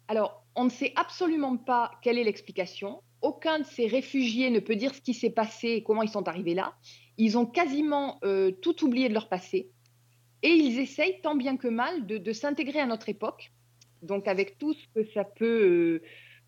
Alors, 0.09 0.45
on 0.57 0.65
ne 0.65 0.71
sait 0.71 0.93
absolument 0.97 1.57
pas 1.57 1.93
quelle 2.03 2.19
est 2.19 2.25
l'explication. 2.25 3.03
Aucun 3.23 3.61
de 3.61 3.65
ces 3.65 3.87
réfugiés 3.87 4.51
ne 4.51 4.59
peut 4.61 4.77
dire 4.77 4.95
ce 4.95 5.01
qui 5.01 5.15
s'est 5.15 5.31
passé 5.31 5.69
et 5.69 5.83
comment 5.83 6.03
ils 6.03 6.09
sont 6.09 6.27
arrivés 6.29 6.55
là. 6.55 6.75
Ils 7.19 7.39
ont 7.39 7.47
quasiment 7.47 8.19
euh, 8.25 8.51
tout 8.51 8.85
oublié 8.85 9.09
de 9.09 9.15
leur 9.15 9.29
passé. 9.29 9.71
Et 10.43 10.51
ils 10.51 10.81
essayent 10.81 11.21
tant 11.23 11.37
bien 11.37 11.57
que 11.57 11.69
mal 11.69 12.07
de, 12.07 12.33
s'intégrer 12.33 12.81
à 12.81 12.87
notre 12.87 13.09
époque, 13.09 13.53
donc 14.03 14.27
avec 14.27 14.59
tout 14.59 14.75
ce 14.75 14.87
que 14.95 15.09
ça 15.13 15.25
peut 15.25 16.03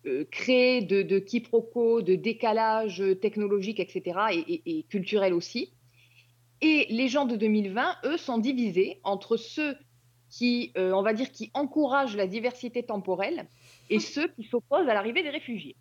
euh, 0.05 0.25
créer 0.31 0.81
de, 0.81 1.01
de 1.01 1.17
quiproquos, 1.19 2.01
de 2.01 2.15
décalage 2.15 3.01
technologique, 3.21 3.79
etc., 3.79 4.19
et, 4.33 4.39
et- 4.39 4.79
et 4.79 4.83
culturel 4.83 5.33
aussi. 5.33 5.74
Et 6.65 6.87
les 6.89 7.09
gens 7.09 7.25
de 7.25 7.35
2020, 7.35 7.97
eux, 8.05 8.17
sont 8.17 8.39
divisés 8.39 8.99
entre 9.03 9.37
ceux 9.37 9.77
qui, 10.29 10.71
euh, 10.77 10.93
on 10.93 11.03
va 11.03 11.13
dire, 11.13 11.31
qui 11.31 11.51
encouragent 11.53 12.17
la 12.17 12.25
diversité 12.25 12.81
temporelle 12.81 13.47
et 13.91 13.99
ceux 13.99 14.27
qui 14.29 14.45
s'opposent 14.45 14.89
à 14.89 14.95
l'arrivée 14.95 15.21
des 15.21 15.29
réfugiés. 15.29 15.75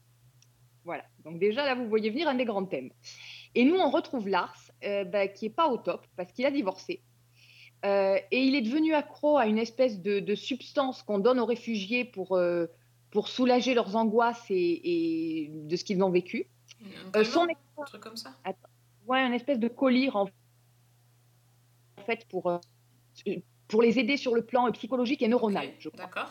Voilà. 0.84 1.04
Donc 1.24 1.38
déjà, 1.38 1.64
là, 1.64 1.74
vous 1.74 1.88
voyez 1.88 2.10
venir 2.10 2.28
un 2.28 2.34
des 2.34 2.44
grands 2.44 2.66
thèmes. 2.66 2.90
Et 3.54 3.64
nous, 3.64 3.76
on 3.76 3.88
retrouve 3.88 4.28
Lars, 4.28 4.58
euh, 4.84 5.04
bah, 5.04 5.26
qui 5.26 5.46
est 5.46 5.56
pas 5.56 5.68
au 5.68 5.78
top 5.78 6.06
parce 6.18 6.30
qu'il 6.32 6.44
a 6.44 6.50
divorcé. 6.50 7.00
Euh, 7.86 8.18
et 8.30 8.42
il 8.42 8.54
est 8.54 8.60
devenu 8.60 8.92
accro 8.92 9.38
à 9.38 9.46
une 9.46 9.58
espèce 9.58 10.02
de, 10.02 10.20
de 10.20 10.34
substance 10.34 11.02
qu'on 11.02 11.18
donne 11.18 11.40
aux 11.40 11.46
réfugiés 11.46 12.04
pour, 12.04 12.36
euh, 12.36 12.66
pour 13.10 13.28
soulager 13.28 13.72
leurs 13.72 13.96
angoisses 13.96 14.50
et, 14.50 15.44
et 15.44 15.50
de 15.50 15.76
ce 15.76 15.84
qu'ils 15.84 16.02
ont 16.02 16.10
vécu. 16.10 16.46
Un 17.14 17.24
son 17.24 17.46
un 17.78 17.84
truc 17.84 18.02
comme 18.02 18.18
ça? 18.18 18.36
ouais, 19.06 19.20
une 19.20 19.32
espèce 19.32 19.58
de 19.58 19.68
collier 19.68 20.10
en 20.12 20.26
en 20.26 20.26
fait 22.04 22.26
pour, 22.28 22.48
euh, 22.48 22.58
pour 23.68 23.82
les 23.82 23.98
aider 23.98 24.16
sur 24.16 24.34
le 24.34 24.44
plan 24.44 24.68
euh, 24.68 24.72
psychologique 24.72 25.22
et 25.22 25.28
neuronal, 25.28 25.66
Ok, 25.66 25.74
je 25.78 25.88
crois. 25.88 26.04
D'accord. 26.04 26.30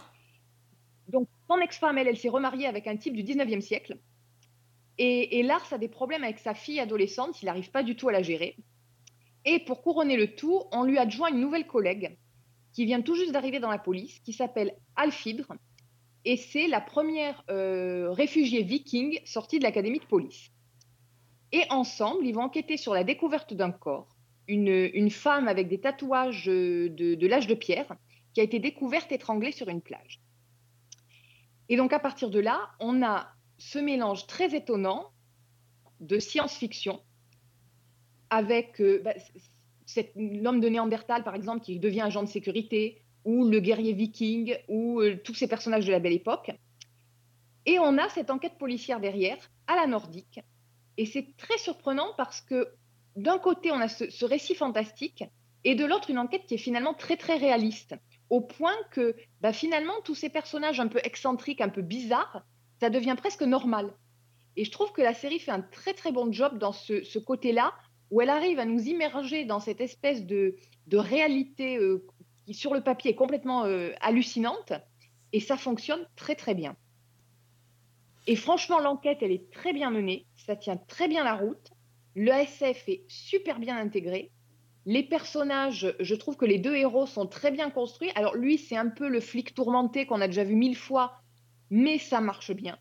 Donc, 1.10 1.28
son 1.50 1.58
ex-femme, 1.60 1.98
elle, 1.98 2.08
elle 2.08 2.18
s'est 2.18 2.30
remariée 2.30 2.68
avec 2.68 2.88
un 2.88 2.96
type 2.96 3.16
du 3.16 3.24
19e 3.24 3.62
siècle. 3.62 4.00
Et, 4.98 5.40
et 5.40 5.44
Lars 5.44 5.74
a 5.74 5.78
des 5.78 5.90
problèmes 5.90 6.24
avec 6.24 6.40
sa 6.40 6.54
fille 6.54 6.80
adolescente, 6.80 7.42
il 7.42 7.46
n'arrive 7.46 7.72
pas 7.72 7.84
du 7.84 7.96
tout 7.96 8.10
à 8.10 8.12
la 8.12 8.22
gérer. 8.22 8.56
Et 9.46 9.60
pour 9.60 9.82
couronner 9.82 10.16
le 10.16 10.36
tout, 10.36 10.64
on 10.72 10.84
lui 10.84 10.98
adjoint 10.98 11.30
une 11.30 11.42
nouvelle 11.42 11.68
collègue 11.68 12.18
qui 12.74 12.86
vient 12.86 13.02
tout 13.02 13.16
juste 13.16 13.32
d'arriver 13.32 13.60
dans 13.60 13.70
la 13.70 13.78
police, 13.78 14.20
qui 14.20 14.34
s'appelle 14.34 14.76
Alfidre. 14.96 15.54
Et 16.26 16.38
c'est 16.38 16.68
la 16.68 16.82
première 16.82 17.44
euh, 17.50 18.12
réfugiée 18.12 18.64
viking 18.64 19.20
sortie 19.26 19.60
de 19.60 19.64
l'académie 19.64 20.00
de 20.00 20.06
police. 20.06 20.52
Et 21.52 21.64
ensemble, 21.70 22.26
ils 22.26 22.34
vont 22.34 22.44
enquêter 22.44 22.78
sur 22.78 22.94
la 22.94 23.04
découverte 23.04 23.54
d'un 23.54 23.72
corps, 23.72 24.13
une, 24.48 25.10
femme 25.10 25.48
avec 25.48 25.68
des 25.68 25.80
tatouages 25.80 26.46
de, 26.46 27.28
l'âge 27.28 27.48
de 27.48 27.54
pierre, 27.54 27.96
qui 28.34 28.42
a 28.42 28.44
été 28.44 28.60
découverte 28.60 29.12
étranglée 29.12 29.52
sur 29.52 29.70
une 29.70 29.82
plage. 29.82 30.22
Et 31.70 31.78
donc 31.78 31.94
à 31.94 32.00
partir 32.00 32.30
de 32.30 32.40
là, 32.40 32.72
on 32.80 33.04
a 33.04 33.30
ce 33.58 33.80
mélange 33.80 34.28
très 34.28 34.56
étonnant 34.56 35.12
de 36.00 36.20
science-fiction 36.20 37.02
avec 38.30 38.82
euh, 38.82 39.02
bah, 39.04 39.14
l'homme 40.16 40.60
de 40.60 40.68
Néandertal, 40.68 41.24
par 41.24 41.36
exemple, 41.36 41.64
qui 41.64 41.80
devient 41.80 42.02
agent 42.02 42.24
de 42.24 42.28
sécurité, 42.28 43.04
ou 43.26 43.48
le 43.48 43.60
guerrier 43.60 43.94
viking, 43.94 44.58
ou 44.68 45.00
euh, 45.00 45.16
tous 45.24 45.36
ces 45.36 45.48
personnages 45.48 45.86
de 45.86 45.92
la 45.92 46.00
belle 46.00 46.14
époque. 46.14 46.52
Et 47.66 47.80
on 47.80 47.98
a 47.98 48.10
cette 48.10 48.30
enquête 48.30 48.58
policière 48.58 49.00
derrière, 49.00 49.38
à 49.68 49.76
la 49.76 49.88
nordique. 49.88 50.42
Et 50.98 51.06
c'est 51.06 51.36
très 51.38 51.58
surprenant 51.58 52.14
parce 52.18 52.42
que 52.42 52.68
d'un 53.16 53.38
côté, 53.38 53.72
on 53.72 53.80
a 53.80 53.88
ce, 53.88 54.26
récit 54.26 54.56
fantastique, 54.56 55.24
et 55.64 55.76
de 55.76 55.86
l'autre, 55.86 56.10
une 56.10 56.20
enquête 56.20 56.46
qui 56.46 56.56
est 56.56 56.58
finalement 56.60 56.94
très, 56.94 57.16
très 57.16 57.38
réaliste 57.38 57.96
au 58.30 58.42
point 58.42 58.76
que 58.92 59.16
bah, 59.42 59.54
finalement, 59.54 59.94
tous 60.04 60.16
ces 60.16 60.30
personnages 60.30 60.80
un 60.80 60.88
peu 60.88 61.00
excentriques, 61.04 61.62
un 61.62 61.70
peu 61.70 61.82
bizarres, 61.82 62.44
ça 62.80 62.90
devient 62.90 63.16
presque 63.18 63.44
normal. 63.44 63.94
Et 64.56 64.66
je 64.66 64.72
trouve 64.72 64.92
que 64.92 65.02
la 65.02 65.14
série 65.14 65.40
fait 65.40 65.52
un 65.52 65.62
très 65.62 65.94
très 65.94 66.12
bon 66.12 66.32
job 66.32 66.58
dans 66.58 66.72
ce, 66.72 67.20
côté-là, 67.20 67.74
où 68.12 68.22
elle 68.22 68.30
arrive 68.30 68.60
à 68.60 68.66
nous 68.66 68.82
immerger 68.82 69.46
dans 69.46 69.60
cette 69.60 69.82
espèce 69.82 70.26
de, 70.26 70.56
de 70.88 70.98
réalité 70.98 71.78
euh, 71.78 72.06
qui, 72.46 72.54
sur 72.54 72.74
le 72.74 72.82
papier, 72.82 73.12
est 73.12 73.16
complètement 73.16 73.66
euh, 73.66 73.92
hallucinante, 74.02 74.74
et 75.32 75.40
ça 75.40 75.58
fonctionne 75.58 76.06
très 76.16 76.36
très 76.36 76.56
bien. 76.56 76.76
Et 78.26 78.36
franchement, 78.36 78.80
l'enquête, 78.80 79.20
elle 79.22 79.32
est 79.32 79.52
très 79.52 79.74
bien 79.74 79.92
menée, 79.92 80.26
ça 80.38 80.56
tient 80.56 80.78
très 80.78 81.08
bien 81.08 81.24
la 81.24 81.36
route, 81.36 81.73
le 82.16 82.32
SF 82.32 82.88
est 82.90 83.04
super 83.08 83.60
bien 83.60 83.78
intégré, 83.78 84.32
les 84.86 85.04
personnages, 85.04 85.96
je 86.00 86.16
trouve 86.16 86.36
que 86.36 86.46
les 86.46 86.60
deux 86.60 86.76
héros 86.76 87.06
sont 87.06 87.26
très 87.26 87.52
bien 87.52 87.70
construits. 87.70 88.12
Alors 88.16 88.36
lui, 88.36 88.58
c'est 88.58 88.76
un 88.76 88.90
peu 88.90 89.08
le 89.08 89.22
flic 89.22 89.54
tourmenté 89.54 90.06
qu'on 90.06 90.20
a 90.20 90.28
déjà 90.28 90.44
vu 90.44 90.56
mille 90.56 90.76
fois, 90.76 91.22
mais 91.70 91.98
ça 91.98 92.20
marche 92.20 92.52
bien. 92.52 92.78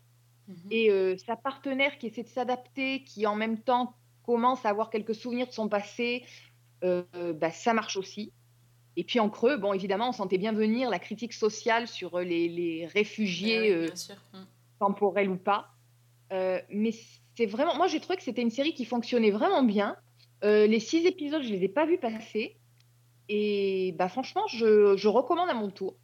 Mhm. 0.47 0.55
Et 0.71 0.91
euh, 0.91 1.15
sa 1.17 1.37
partenaire 1.37 1.97
qui 1.97 2.07
essaie 2.07 2.23
de 2.23 2.27
s'adapter, 2.27 3.03
qui 3.03 3.25
en 3.25 3.35
même 3.35 3.57
temps 3.57 3.95
commence 4.23 4.65
à 4.65 4.69
avoir 4.69 4.89
quelques 4.89 5.15
souvenirs 5.15 5.47
de 5.47 5.53
son 5.53 5.69
passé, 5.69 6.25
euh, 6.83 7.03
bah, 7.33 7.51
ça 7.51 7.73
marche 7.73 7.95
aussi. 7.95 8.33
Et 8.95 9.03
puis 9.03 9.19
en 9.19 9.29
creux, 9.29 9.57
bon, 9.57 9.73
évidemment, 9.73 10.09
on 10.09 10.13
sentait 10.13 10.37
bien 10.37 10.51
venir 10.51 10.89
la 10.89 10.99
critique 10.99 11.33
sociale 11.33 11.87
sur 11.87 12.15
euh, 12.15 12.23
les, 12.23 12.49
les 12.49 12.85
réfugiés 12.85 13.67
Eh 13.67 13.79
oui, 13.79 13.89
euh. 13.89 14.37
Mm. 14.37 14.45
temporels 14.79 15.29
ou 15.29 15.37
pas. 15.37 15.69
Mais 16.31 16.91
c'est 17.35 17.45
vraiment, 17.45 17.75
moi 17.75 17.87
j'ai 17.87 17.99
trouvé 17.99 18.17
que 18.17 18.23
c'était 18.23 18.41
une 18.41 18.51
série 18.51 18.73
qui 18.73 18.85
fonctionnait 18.85 19.31
vraiment 19.31 19.63
bien. 19.63 19.95
Euh, 20.43 20.67
les 20.67 20.79
six 20.79 21.05
épisodes, 21.05 21.41
je 21.41 21.49
les 21.49 21.63
ai 21.63 21.69
pas 21.69 21.85
vus 21.85 21.97
passer. 21.97 22.57
Et 23.29 23.95
bah, 23.97 24.09
franchement, 24.09 24.45
je, 24.47 24.95
je 24.97 25.07
recommande 25.07 25.49
à 25.49 25.53
mon 25.53 25.69
tour. 25.69 25.95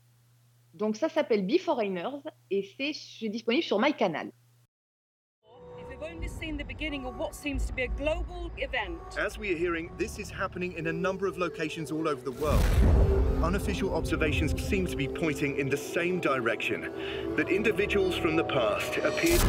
Donc 0.73 0.95
ça 0.95 1.09
s'appelle 1.09 1.45
Beforeigners 1.45 2.23
et 2.49 2.67
c'est 2.77 3.29
disponible 3.29 3.63
sur 3.63 3.79
MyCanal. 3.79 4.31
We've 5.89 6.15
only 6.15 6.29
seen 6.29 6.55
the 6.57 6.63
beginning 6.63 7.05
of 7.05 7.17
what 7.17 7.35
seems 7.35 7.65
to 7.65 7.73
be 7.73 7.81
a 7.81 7.87
global 7.87 8.49
event. 8.57 9.17
As 9.17 9.37
we 9.37 9.51
are 9.51 9.57
hearing, 9.57 9.91
this 9.97 10.17
is 10.17 10.31
happening 10.31 10.77
in 10.77 10.87
a 10.87 10.93
number 10.93 11.27
of 11.27 11.37
locations 11.37 11.91
all 11.91 12.07
over 12.07 12.21
the 12.21 12.31
world. 12.31 12.63
Unofficial 13.43 13.93
observations 13.93 14.53
seem 14.61 14.87
to 14.87 14.95
be 14.95 15.07
pointing 15.07 15.57
in 15.57 15.69
the 15.69 15.75
same 15.75 16.21
direction 16.21 16.89
that 17.35 17.49
individuals 17.49 18.15
from 18.15 18.37
the 18.37 18.45
past 18.45 18.97
appeared. 18.97 19.41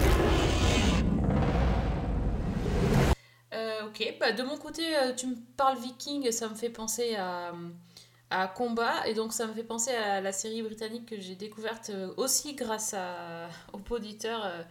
Ok, 3.90 4.16
bah, 4.20 4.32
de 4.32 4.42
mon 4.42 4.56
côté, 4.58 4.96
euh, 4.96 5.14
tu 5.14 5.26
me 5.26 5.36
parles 5.56 5.78
viking, 5.78 6.30
ça 6.32 6.48
me 6.48 6.54
fait 6.54 6.70
penser 6.70 7.16
à, 7.16 7.52
à 8.30 8.48
Combat, 8.48 9.06
et 9.08 9.14
donc 9.14 9.32
ça 9.32 9.46
me 9.46 9.54
fait 9.54 9.64
penser 9.64 9.92
à 9.92 10.20
la 10.20 10.32
série 10.32 10.62
britannique 10.62 11.06
que 11.06 11.20
j'ai 11.20 11.34
découverte 11.36 11.90
euh, 11.90 12.12
aussi 12.16 12.54
grâce 12.54 12.94
à, 12.94 13.48
aux 13.74 13.94
auditeurs, 13.94 14.44
euh, 14.46 14.62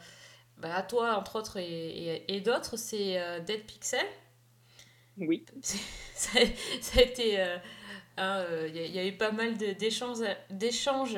bah, 0.58 0.76
à 0.76 0.84
toi 0.84 1.18
entre 1.18 1.38
autres 1.38 1.58
et, 1.58 1.66
et- 2.26 2.36
et 2.38 2.42
d'autres, 2.42 2.78
c'est 2.78 3.22
euh, 3.22 3.40
Dead 3.42 3.66
Pixel. 3.66 4.06
Oui. 5.18 5.46
ça, 6.14 6.40
a- 6.40 6.82
ça 6.82 7.00
a 7.00 7.04
été 7.04 7.40
euh, 8.20 8.70
Il 8.74 8.78
y, 8.78 8.90
y 8.92 9.00
a 9.00 9.06
eu 9.06 9.14
pas 9.18 9.32
mal 9.32 9.56
d'échanges 9.58 11.18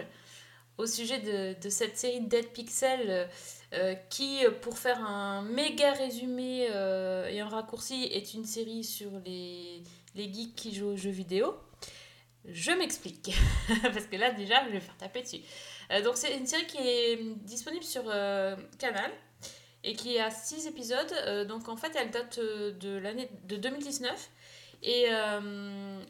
au 0.82 0.88
sujet 0.88 1.20
de, 1.20 1.70
cette 1.70 1.98
série 1.98 2.22
Dead 2.22 2.48
Pixel 2.48 3.06
euh, 3.08 3.26
euh, 3.74 3.94
qui, 4.10 4.40
pour 4.62 4.78
faire 4.78 5.00
un 5.06 5.44
méga 5.44 5.94
résumé 5.94 6.68
euh, 6.72 7.28
et 7.28 7.40
un 7.40 7.48
raccourci, 7.48 8.10
est 8.12 8.34
une 8.34 8.46
série 8.46 8.84
sur 8.84 9.12
les, 9.24 9.84
les 10.16 10.34
geeks 10.34 10.56
qui 10.56 10.74
jouent 10.74 10.90
aux 10.90 10.98
jeux 10.98 11.12
vidéo. 11.12 11.56
Je 12.46 12.72
m'explique, 12.72 13.32
parce 13.94 14.08
que 14.08 14.16
là 14.16 14.32
déjà 14.32 14.66
je 14.66 14.72
vais 14.72 14.80
faire 14.80 14.98
taper 14.98 15.22
dessus. 15.22 15.42
Donc 16.04 16.14
c'est 16.16 16.36
une 16.36 16.48
série 16.48 16.66
qui 16.66 16.78
est 16.80 17.18
disponible 17.44 17.84
sur 17.84 18.04
Canal 18.80 19.12
et 19.84 19.94
qui 19.94 20.18
a 20.18 20.32
6 20.32 20.66
épisodes. 20.66 21.46
Donc 21.48 21.70
en 21.70 21.78
fait 21.78 21.96
elle 21.96 22.10
date 22.10 22.40
de 22.40 22.98
l'année 22.98 23.30
de 23.44 23.58
2019 23.58 24.30
et, 24.82 25.06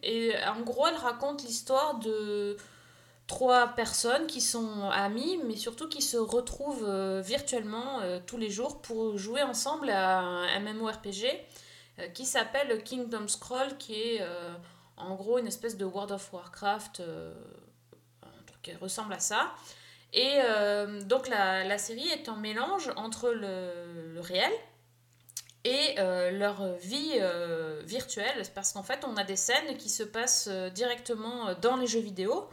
et 0.03 0.31
en 0.47 0.61
gros 0.61 0.87
elle 0.87 0.95
raconte 0.95 1.43
l'histoire 1.43 1.99
de 1.99 2.55
trois 3.31 3.69
personnes 3.69 4.27
qui 4.27 4.41
sont 4.41 4.89
amies 4.89 5.39
mais 5.45 5.55
surtout 5.55 5.87
qui 5.87 6.01
se 6.01 6.17
retrouvent 6.17 6.83
euh, 6.85 7.21
virtuellement 7.21 8.01
euh, 8.01 8.19
tous 8.25 8.35
les 8.35 8.49
jours 8.49 8.81
pour 8.81 9.17
jouer 9.17 9.41
ensemble 9.41 9.89
à 9.89 10.19
un 10.19 10.59
MMORPG 10.59 11.23
euh, 11.99 12.07
qui 12.09 12.25
s'appelle 12.25 12.83
Kingdom 12.83 13.29
Scroll 13.29 13.77
qui 13.77 13.93
est 13.93 14.21
en 14.97 15.15
gros 15.15 15.37
une 15.37 15.47
espèce 15.47 15.77
de 15.77 15.85
World 15.85 16.11
of 16.11 16.33
Warcraft 16.33 17.01
qui 18.63 18.73
ressemble 18.75 19.13
à 19.13 19.19
ça. 19.19 19.53
Et 20.13 20.39
donc 21.05 21.29
la, 21.29 21.77
série 21.77 22.07
est 22.09 22.27
un 22.27 22.35
mélange 22.35 22.91
entre 22.97 23.29
le, 23.29 24.19
réel 24.19 24.51
et 25.63 25.95
leur 25.97 26.73
vie 26.75 27.19
virtuelle, 27.85 28.43
parce 28.53 28.73
qu'en 28.73 28.83
fait 28.83 29.03
on 29.07 29.15
a 29.15 29.23
des 29.23 29.37
scènes 29.37 29.77
qui 29.77 29.89
se 29.89 30.03
passent 30.03 30.49
directement 30.75 31.55
dans 31.61 31.77
les 31.77 31.87
jeux 31.87 32.01
vidéo 32.01 32.49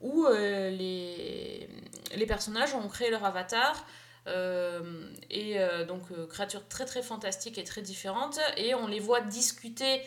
où 0.00 0.26
euh, 0.26 0.70
les, 0.70 1.68
les 2.16 2.26
personnages 2.26 2.74
ont 2.74 2.88
créé 2.88 3.10
leur 3.10 3.24
avatar 3.24 3.86
euh, 4.26 5.10
et 5.30 5.58
euh, 5.58 5.84
donc 5.84 6.02
créatures 6.28 6.66
très 6.68 6.84
très 6.84 7.02
fantastiques 7.02 7.58
et 7.58 7.64
très 7.64 7.82
différentes 7.82 8.38
et 8.56 8.74
on 8.74 8.86
les 8.86 9.00
voit 9.00 9.20
discuter 9.20 10.02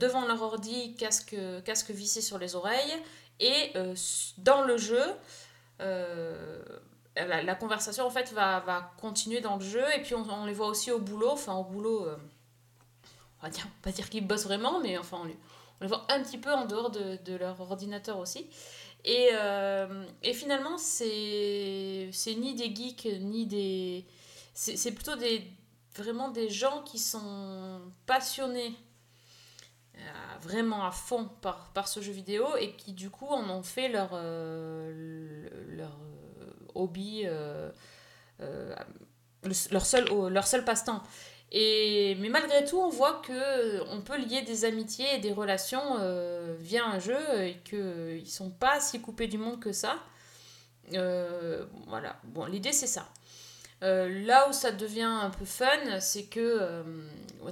devant 0.00 0.26
leur 0.26 0.42
ordi, 0.42 0.96
casque, 0.96 1.36
casque 1.64 1.90
vissé 1.90 2.20
sur 2.20 2.38
les 2.38 2.56
oreilles 2.56 2.94
et 3.38 3.72
dans 4.38 4.62
le 4.62 4.76
jeu 4.76 5.00
la, 7.26 7.54
conversation 7.54 8.06
en 8.06 8.10
fait 8.10 8.32
va, 8.32 8.60
va 8.60 8.92
continuer 9.00 9.40
dans 9.40 9.56
le 9.56 9.64
jeu 9.64 9.84
et 9.96 10.02
puis 10.02 10.14
on, 10.14 10.24
on 10.28 10.46
les 10.46 10.52
voit 10.52 10.68
aussi 10.68 10.90
au 10.90 10.98
boulot, 10.98 11.30
enfin 11.30 11.54
au 11.54 11.64
boulot, 11.64 12.06
euh, 12.06 12.16
on 13.40 13.46
va 13.46 13.50
dire, 13.50 13.66
pas 13.82 13.90
dire 13.90 14.08
qu'ils 14.08 14.26
bossent 14.26 14.44
vraiment, 14.44 14.80
mais 14.80 14.98
enfin 14.98 15.18
on 15.22 15.24
les, 15.24 15.36
on 15.80 15.84
les 15.84 15.88
voit 15.88 16.06
un 16.10 16.22
petit 16.22 16.38
peu 16.38 16.52
en 16.52 16.66
dehors 16.66 16.90
de, 16.90 17.18
de 17.24 17.36
leur 17.36 17.60
ordinateur 17.60 18.18
aussi. 18.18 18.46
Et, 19.04 19.30
euh, 19.32 20.04
et 20.22 20.34
finalement, 20.34 20.76
c'est 20.78 22.10
ni 22.36 22.54
des 22.54 22.74
geeks, 22.74 23.08
ni 23.20 23.46
des. 23.46 24.06
C'est 24.54 24.92
plutôt 24.92 25.16
des, 25.16 25.46
vraiment 25.94 26.30
des 26.30 26.48
gens 26.48 26.82
qui 26.82 26.98
sont 26.98 27.80
passionnés 28.06 28.74
euh, 29.96 30.00
vraiment 30.40 30.84
à 30.84 30.90
fond 30.90 31.30
par, 31.40 31.86
ce 31.86 32.00
jeu 32.00 32.12
vidéo 32.12 32.56
et 32.56 32.72
qui 32.72 32.92
du 32.92 33.08
coup 33.08 33.28
en 33.28 33.48
ont 33.50 33.62
fait 33.62 33.88
leur, 33.88 34.10
euh, 34.14 35.48
hobby, 36.74 37.24
leur 38.40 40.46
seul 40.46 40.64
passe-temps. 40.64 41.02
Et, 41.50 42.16
mais 42.20 42.28
malgré 42.28 42.64
tout, 42.64 42.78
on 42.78 42.90
voit 42.90 43.22
que 43.26 43.82
on 43.90 44.02
peut 44.02 44.18
lier 44.18 44.42
des 44.42 44.64
amitiés 44.64 45.06
et 45.14 45.18
des 45.18 45.32
relations 45.32 45.96
euh, 45.98 46.54
via 46.60 46.84
un 46.84 46.98
jeu 46.98 47.18
et 47.40 47.56
qu'ils 47.64 48.20
ne 48.20 48.28
sont 48.28 48.50
pas 48.50 48.80
si 48.80 49.00
coupés 49.00 49.28
du 49.28 49.38
monde 49.38 49.58
que 49.58 49.72
ça. 49.72 49.96
Euh, 50.94 51.64
voilà, 51.86 52.16
bon, 52.24 52.44
l'idée 52.44 52.72
c'est 52.72 52.86
ça. 52.86 53.08
Euh, 53.82 54.26
là 54.26 54.48
où 54.48 54.52
ça 54.52 54.72
devient 54.72 55.02
un 55.02 55.30
peu 55.30 55.44
fun, 55.44 56.00
c'est 56.00 56.24
que 56.24 56.40
euh, 56.40 56.82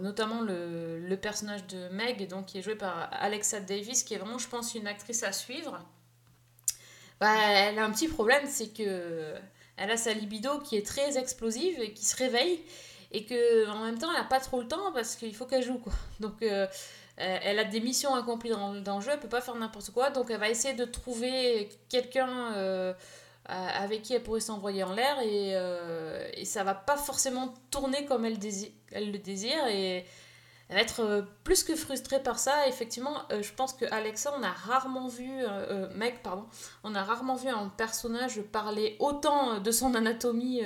notamment 0.00 0.40
le, 0.42 0.98
le 0.98 1.16
personnage 1.16 1.66
de 1.68 1.88
Meg, 1.90 2.28
donc, 2.28 2.46
qui 2.46 2.58
est 2.58 2.62
joué 2.62 2.74
par 2.74 3.08
Alexa 3.12 3.60
Davis, 3.60 4.02
qui 4.02 4.14
est 4.14 4.18
vraiment, 4.18 4.38
je 4.38 4.48
pense, 4.48 4.74
une 4.74 4.88
actrice 4.88 5.22
à 5.22 5.32
suivre, 5.32 5.78
bah, 7.20 7.34
elle 7.50 7.78
a 7.78 7.84
un 7.84 7.90
petit 7.92 8.08
problème, 8.08 8.44
c'est 8.46 8.74
que 8.74 9.34
elle 9.76 9.90
a 9.90 9.96
sa 9.96 10.12
libido 10.12 10.58
qui 10.60 10.76
est 10.76 10.86
très 10.86 11.18
explosive 11.18 11.80
et 11.80 11.92
qui 11.92 12.04
se 12.04 12.16
réveille 12.16 12.60
et 13.12 13.24
que 13.24 13.68
en 13.70 13.84
même 13.84 13.98
temps 13.98 14.08
elle 14.10 14.18
n'a 14.22 14.28
pas 14.28 14.40
trop 14.40 14.60
le 14.60 14.68
temps 14.68 14.92
parce 14.92 15.16
qu'il 15.16 15.34
faut 15.34 15.46
qu'elle 15.46 15.62
joue 15.62 15.78
quoi. 15.78 15.92
Donc 16.20 16.42
euh, 16.42 16.66
euh, 17.20 17.38
elle 17.42 17.58
a 17.58 17.64
des 17.64 17.80
missions 17.80 18.14
accomplies 18.14 18.50
dans, 18.50 18.74
dans 18.74 18.96
le 18.96 19.02
jeu, 19.02 19.10
elle 19.12 19.20
peut 19.20 19.28
pas 19.28 19.40
faire 19.40 19.54
n'importe 19.54 19.90
quoi, 19.90 20.10
donc 20.10 20.30
elle 20.30 20.38
va 20.40 20.48
essayer 20.50 20.74
de 20.74 20.84
trouver 20.84 21.68
quelqu'un 21.88 22.52
euh, 22.54 22.92
à- 23.46 23.82
avec 23.82 24.02
qui 24.02 24.12
elle 24.14 24.22
pourrait 24.22 24.40
s'envoyer 24.40 24.82
en 24.84 24.92
l'air 24.92 25.18
et, 25.20 25.52
euh, 25.54 26.28
et 26.34 26.44
ça 26.44 26.62
va 26.64 26.74
pas 26.74 26.96
forcément 26.96 27.54
tourner 27.70 28.04
comme 28.04 28.24
elle, 28.24 28.38
dési- 28.38 28.72
elle 28.92 29.12
le 29.12 29.18
désire 29.18 29.66
et 29.68 30.04
elle 30.68 30.74
va 30.74 30.82
être 30.82 31.24
plus 31.44 31.62
que 31.62 31.76
frustrée 31.76 32.20
par 32.20 32.40
ça. 32.40 32.66
Effectivement, 32.66 33.22
je 33.30 33.52
pense 33.52 33.72
que 33.72 33.84
Alexa, 33.92 34.34
on 34.36 34.42
a 34.42 34.50
rarement 34.50 35.06
vu, 35.06 35.30
mec, 35.94 36.24
pardon, 36.24 36.44
on 36.82 36.92
a 36.96 37.04
rarement 37.04 37.36
vu 37.36 37.48
un 37.48 37.68
personnage 37.68 38.42
parler 38.42 38.96
autant 38.98 39.60
de 39.60 39.70
son 39.70 39.94
anatomie 39.94 40.62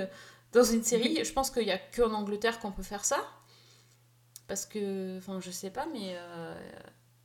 dans 0.52 0.64
une 0.64 0.82
série. 0.82 1.24
Je 1.24 1.32
pense 1.32 1.50
qu'il 1.50 1.64
n'y 1.64 1.72
a 1.72 1.78
qu'en 1.78 2.12
Angleterre 2.12 2.58
qu'on 2.60 2.72
peut 2.72 2.82
faire 2.82 3.04
ça. 3.04 3.18
Parce 4.48 4.66
que, 4.66 5.18
enfin, 5.18 5.40
je 5.40 5.50
sais 5.50 5.70
pas, 5.70 5.86
mais. 5.92 6.16
euh, 6.16 6.54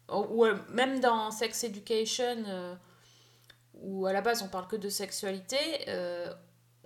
ou 0.09 0.45
euh, 0.45 0.55
même 0.69 0.99
dans 0.99 1.31
Sex 1.31 1.63
Education, 1.63 2.43
euh, 2.47 2.75
où 3.73 4.05
à 4.05 4.13
la 4.13 4.21
base 4.21 4.43
on 4.43 4.47
parle 4.47 4.67
que 4.67 4.75
de 4.75 4.89
sexualité, 4.89 5.57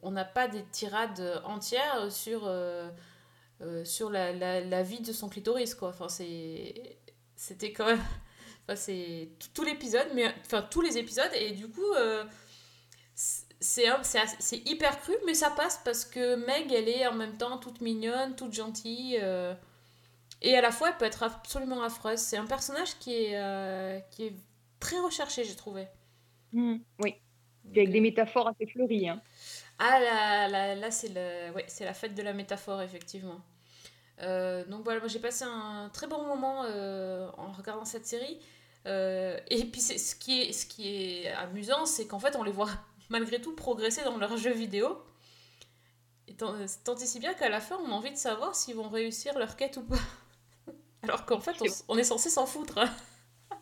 on 0.02 0.12
n'a 0.12 0.23
pas 0.23 0.47
des 0.47 0.63
tirades 0.71 1.41
entières 1.43 2.10
sur, 2.10 2.49
sur 3.84 4.10
la, 4.10 4.32
la, 4.32 4.84
vie 4.84 5.02
de 5.02 5.12
son 5.12 5.28
clitoris, 5.28 5.75
quoi. 5.75 5.89
Enfin, 5.89 6.08
c'est. 6.08 6.97
C'était 7.36 7.73
quand 7.73 7.86
même. 7.86 8.04
C'est 8.75 9.30
tout, 9.54 9.63
l'épisode, 9.63 10.08
mais. 10.13 10.34
Enfin, 10.45 10.62
tous 10.62 10.82
les 10.82 10.97
épisodes, 10.97 11.32
et 11.34 11.52
du 11.52 11.67
coup. 11.67 11.93
C'est 13.60 13.86
c'est 14.39 14.67
hyper 14.69 15.00
cru, 15.02 15.13
mais 15.26 15.34
ça 15.34 15.50
passe 15.52 15.82
parce 15.84 16.06
que 16.06 16.36
Meg, 16.36 16.72
elle 16.72 16.89
est 16.89 17.08
en 17.08 17.13
même 17.13 17.38
temps 17.38 17.58
toute 17.58 17.82
mignonne, 17.82 18.36
toute 18.36 18.54
gentille. 18.54 19.17
euh, 19.22 19.54
et 20.41 20.56
à 20.58 20.62
la 20.62 20.72
fois, 20.72 20.89
elle 20.89 20.98
peut 20.98 21.06
être 21.06 21.24
absolument 21.24 21.84
affreuse. 21.84 22.19
C'est 22.19 22.38
un 22.38 22.45
personnage 22.48 22.98
qui 23.00 23.13
est, 23.13 23.38
euh, 23.38 24.00
qui 24.12 24.26
est 24.28 24.36
très 24.80 25.00
recherché, 25.00 25.43
j'ai 25.43 25.56
trouvé. 25.56 25.88
Mm, 26.54 26.78
oui. 27.00 27.15
Puis 27.72 27.82
avec 27.82 27.91
des 27.91 28.02
métaphores 28.02 28.48
assez 28.48 28.65
fleuries. 28.67 29.10
Hein. 29.10 29.22
Ah 29.80 30.00
là, 30.00 30.48
là, 30.48 30.76
là 30.76 30.91
c'est 30.91 31.10
le, 31.10 31.54
ouais, 31.54 31.65
c'est 31.67 31.86
la 31.86 31.93
fête 31.93 32.15
de 32.15 32.22
la 32.22 32.34
métaphore, 32.34 32.82
effectivement. 32.82 33.41
Euh, 34.22 34.65
donc 34.65 34.84
voilà, 34.84 35.00
moi 35.00 35.08
j'ai 35.08 35.19
passé 35.19 35.45
un 35.45 35.89
très 35.93 36.08
bon 36.08 36.26
moment 36.26 36.63
euh, 36.65 37.30
en 37.38 37.52
regardant 37.52 37.86
cette 37.86 38.06
série. 38.06 38.39
Euh, 38.88 39.39
et 39.50 39.65
puis 39.65 39.82
ce, 39.82 40.15
qui 40.15 40.41
est, 40.43 40.52
ce 40.54 40.65
qui 40.65 40.88
est 41.24 41.28
amusant, 41.34 41.86
c'est 41.86 42.08
qu'en 42.08 42.19
fait 42.19 42.36
on 42.36 42.43
les 42.43 42.52
voit 42.52 42.69
malgré 43.10 43.41
tout 43.41 43.56
progresser 43.56 44.04
dans 44.04 44.17
leurs 44.17 44.38
jeux 44.38 44.54
vidéo. 44.54 44.98
Et 46.28 46.34
tant, 46.36 46.54
tant 46.86 46.95
et 46.95 47.06
si 47.06 47.19
bien 47.19 47.34
qu'à 47.34 47.50
la 47.50 47.60
fin 47.60 47.78
on 47.84 47.88
a 47.91 47.93
envie 47.93 48.12
de 48.12 48.17
savoir 48.17 48.56
s'ils 48.56 48.76
vont 48.76 48.89
réussir 48.89 49.38
leur 49.38 49.56
quête 49.58 49.78
ou 49.78 49.84
pas. 49.84 49.98
Alors 51.04 51.26
qu'en 51.26 51.39
fait 51.39 51.56
on, 51.88 51.98
est 51.98 52.04
censé 52.04 52.30
s'en 52.30 52.45
foutre. 52.45 52.78
hein. 52.80 52.89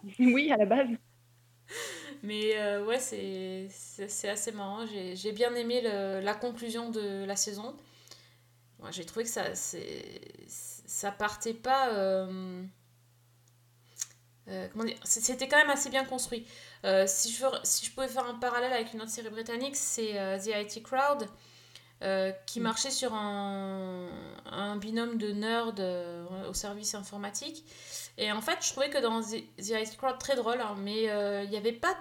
oui, 0.19 0.51
à 0.51 0.57
la 0.57 0.65
base. 0.65 0.89
Mais 2.23 2.57
euh, 2.57 2.86
ouais, 2.86 2.99
c'est 2.99 4.29
assez 4.29 4.51
marrant. 4.51 4.86
J'ai 4.86 5.31
bien 5.31 5.53
aimé 5.55 5.81
le- 5.81 6.19
la 6.21 6.33
conclusion 6.33 6.89
de 6.89 7.25
la 7.25 7.36
saison. 7.36 7.75
J'ai 8.91 9.05
trouvé 9.05 9.25
que 9.25 9.29
ça, 9.31 9.43
ça 9.55 11.12
partait 11.12 11.53
pas. 11.53 11.89
euh, 11.93 12.63
euh, 14.47 14.67
comment 14.71 14.86
dire 14.86 14.97
C'était 15.03 15.47
quand 15.47 15.57
même 15.57 15.69
assez 15.69 15.89
bien 15.89 16.05
construit. 16.05 16.45
Euh, 16.85 17.05
si, 17.07 17.31
je, 17.33 17.43
veux- 17.45 17.51
si 17.63 17.85
je 17.85 17.91
pouvais 17.91 18.07
faire 18.07 18.25
un 18.27 18.35
parallèle 18.35 18.73
avec 18.73 18.93
une 18.93 19.01
autre 19.01 19.11
série 19.11 19.29
britannique, 19.29 19.75
c'est 19.75 20.19
euh, 20.19 20.37
The 20.39 20.47
IT 20.47 20.83
Crowd, 20.83 21.27
euh, 22.03 22.31
qui 22.45 22.59
marchait 22.59 22.91
sur 22.91 23.13
un, 23.13 24.07
un 24.45 24.75
binôme 24.77 25.17
de 25.17 25.31
nerds 25.31 25.73
au 26.49 26.53
service 26.53 26.95
informatique. 26.95 27.65
Et 28.17 28.31
en 28.31 28.41
fait, 28.41 28.57
je 28.61 28.71
trouvais 28.71 28.89
que 28.89 28.99
dans 28.99 29.21
The, 29.21 29.37
The 29.57 29.69
IT 29.81 29.97
Crowd, 29.97 30.17
très 30.19 30.35
drôle, 30.35 30.61
hein, 30.61 30.75
mais 30.79 31.03
il 31.45 31.49
n'y 31.49 31.57
avait 31.57 31.73
pas 31.73 31.95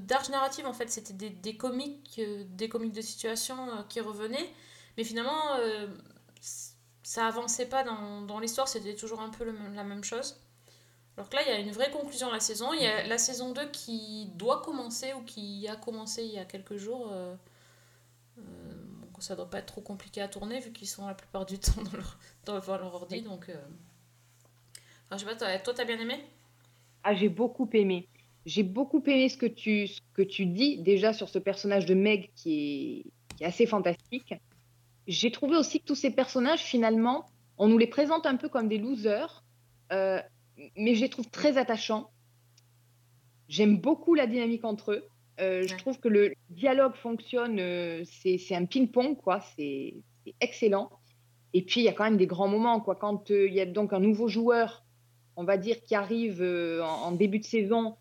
d'arche 0.00 0.30
narrative 0.30 0.66
en 0.66 0.72
fait. 0.72 0.90
C'était 0.90 1.12
des, 1.14 1.30
des 1.30 1.56
comiques, 1.56 2.20
des 2.50 2.68
comiques 2.68 2.92
de 2.92 3.02
situation 3.02 3.56
qui 3.88 4.00
revenaient. 4.00 4.50
Mais 4.96 5.04
finalement, 5.04 5.56
ça 7.02 7.26
avançait 7.26 7.66
pas 7.66 7.82
dans, 7.84 8.22
dans 8.22 8.38
l'histoire, 8.38 8.68
c'était 8.68 8.94
toujours 8.94 9.20
un 9.20 9.30
peu 9.30 9.44
le 9.44 9.54
la 9.74 9.84
même 9.84 10.04
chose. 10.04 10.40
Alors 11.16 11.28
que 11.28 11.36
là, 11.36 11.42
il 11.46 11.48
y 11.48 11.52
a 11.52 11.58
une 11.58 11.72
vraie 11.72 11.90
conclusion 11.90 12.28
à 12.28 12.32
la 12.32 12.40
saison. 12.40 12.72
Il 12.72 12.82
y 12.82 12.86
a 12.86 13.06
la 13.06 13.18
saison 13.18 13.52
2 13.52 13.70
qui 13.70 14.30
doit 14.36 14.62
commencer 14.62 15.12
ou 15.12 15.22
qui 15.22 15.68
a 15.68 15.76
commencé 15.76 16.24
il 16.24 16.32
y 16.32 16.38
a 16.38 16.44
quelques 16.44 16.76
jours. 16.76 17.10
euh, 17.12 17.34
euh, 18.38 18.42
ça 19.20 19.36
doit 19.36 19.48
pas 19.48 19.58
être 19.58 19.66
trop 19.66 19.80
compliqué 19.80 20.20
à 20.22 20.28
tourner 20.28 20.60
vu 20.60 20.72
qu'ils 20.72 20.88
sont 20.88 21.06
la 21.06 21.14
plupart 21.14 21.46
du 21.46 21.58
temps 21.58 21.82
dans 21.82 21.92
leur, 21.92 22.18
dans, 22.46 22.76
leur 22.78 22.94
ordi. 22.94 23.22
Donc, 23.22 23.48
euh, 23.48 23.54
enfin, 25.06 25.16
je 25.16 25.18
sais 25.18 25.24
pas, 25.26 25.36
toi, 25.36 25.58
toi, 25.58 25.74
t'as 25.74 25.84
bien 25.84 25.98
aimé? 25.98 26.24
Ah, 27.02 27.14
j'ai 27.14 27.28
beaucoup 27.28 27.68
aimé. 27.72 28.08
j'ai 28.46 28.62
beaucoup 28.62 29.02
aimé 29.06 29.28
ce 29.28 29.36
que, 29.36 29.46
tu, 29.46 29.86
ce 29.86 30.00
que 30.14 30.22
tu 30.22 30.46
dis 30.46 30.78
déjà 30.78 31.12
sur 31.12 31.28
ce 31.28 31.38
personnage 31.38 31.86
de 31.86 31.94
Meg 31.94 32.30
qui 32.34 32.52
est, 32.52 33.36
qui 33.36 33.44
est 33.44 33.46
assez 33.46 33.66
fantastique. 33.66 34.34
J'ai 35.06 35.32
trouvé 35.32 35.56
aussi 35.56 35.80
que 35.80 35.86
tous 35.86 35.94
ces 35.94 36.10
personnages, 36.10 36.62
finalement, 36.62 37.26
on 37.58 37.68
nous 37.68 37.78
les 37.78 37.86
présente 37.86 38.26
un 38.26 38.36
peu 38.36 38.48
comme 38.48 38.68
des 38.68 38.78
losers, 38.78 39.44
euh, 39.92 40.20
mais 40.76 40.94
je 40.94 41.00
les 41.02 41.08
trouve 41.08 41.28
très 41.30 41.58
attachants. 41.58 42.10
J'aime 43.48 43.78
beaucoup 43.78 44.14
la 44.14 44.26
dynamique 44.26 44.64
entre 44.64 44.92
eux. 44.92 45.04
Euh, 45.40 45.66
Je 45.66 45.76
trouve 45.76 45.98
que 45.98 46.08
le 46.08 46.32
dialogue 46.50 46.94
fonctionne, 46.94 47.58
euh, 47.58 48.04
c'est 48.04 48.54
un 48.54 48.66
ping-pong, 48.66 49.16
quoi. 49.16 49.40
C'est 49.56 49.94
excellent. 50.40 50.90
Et 51.52 51.62
puis, 51.62 51.80
il 51.80 51.84
y 51.84 51.88
a 51.88 51.92
quand 51.92 52.04
même 52.04 52.16
des 52.16 52.26
grands 52.26 52.48
moments, 52.48 52.80
quoi. 52.80 52.94
Quand 52.94 53.30
euh, 53.30 53.48
il 53.48 53.54
y 53.54 53.60
a 53.60 53.66
donc 53.66 53.92
un 53.92 54.00
nouveau 54.00 54.28
joueur, 54.28 54.84
on 55.36 55.44
va 55.44 55.56
dire, 55.56 55.82
qui 55.82 55.94
arrive 55.94 56.42
euh, 56.42 56.82
en, 56.82 57.08
en 57.08 57.12
début 57.12 57.38
de 57.38 57.44
saison, 57.44 57.96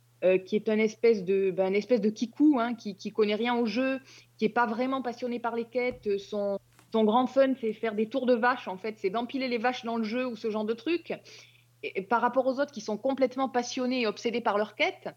qui 0.46 0.58
est 0.58 0.68
un 0.68 0.78
espèce 0.80 1.24
de, 1.24 1.50
ben, 1.50 1.68
un 1.68 1.74
espèce 1.74 2.02
de 2.02 2.10
kikou, 2.10 2.60
hein, 2.60 2.76
qui, 2.76 2.98
qui 2.98 3.10
connaît 3.10 3.36
rien 3.36 3.56
au 3.56 3.66
jeu, 3.66 4.02
qui 4.38 4.44
est 4.44 4.50
pas 4.50 4.68
vraiment 4.68 5.02
passionné 5.02 5.40
par 5.40 5.56
les 5.56 5.64
quêtes. 5.64 6.18
Son, 6.18 6.60
son 6.92 7.06
grand 7.06 7.26
fun, 7.26 7.54
c'est 7.62 7.72
faire 7.72 7.96
des 7.96 8.10
tours 8.10 8.26
de 8.26 8.34
vaches, 8.36 8.68
en 8.68 8.76
fait. 8.76 8.96
C'est 8.98 9.10
d'empiler 9.10 9.48
les 9.48 9.58
vaches 9.58 9.86
dans 9.86 9.96
le 9.96 10.04
jeu 10.04 10.28
ou 10.28 10.36
ce 10.36 10.50
genre 10.52 10.66
de 10.66 10.74
truc. 10.74 11.14
Et, 11.84 12.00
et 12.00 12.02
par 12.02 12.22
rapport 12.22 12.46
aux 12.48 12.60
autres 12.60 12.72
qui 12.72 12.82
sont 12.82 12.98
complètement 12.98 13.50
passionnés 13.50 14.02
et 14.02 14.08
obsédés 14.08 14.42
par 14.42 14.58
leur 14.58 14.76
quête, 14.76 15.10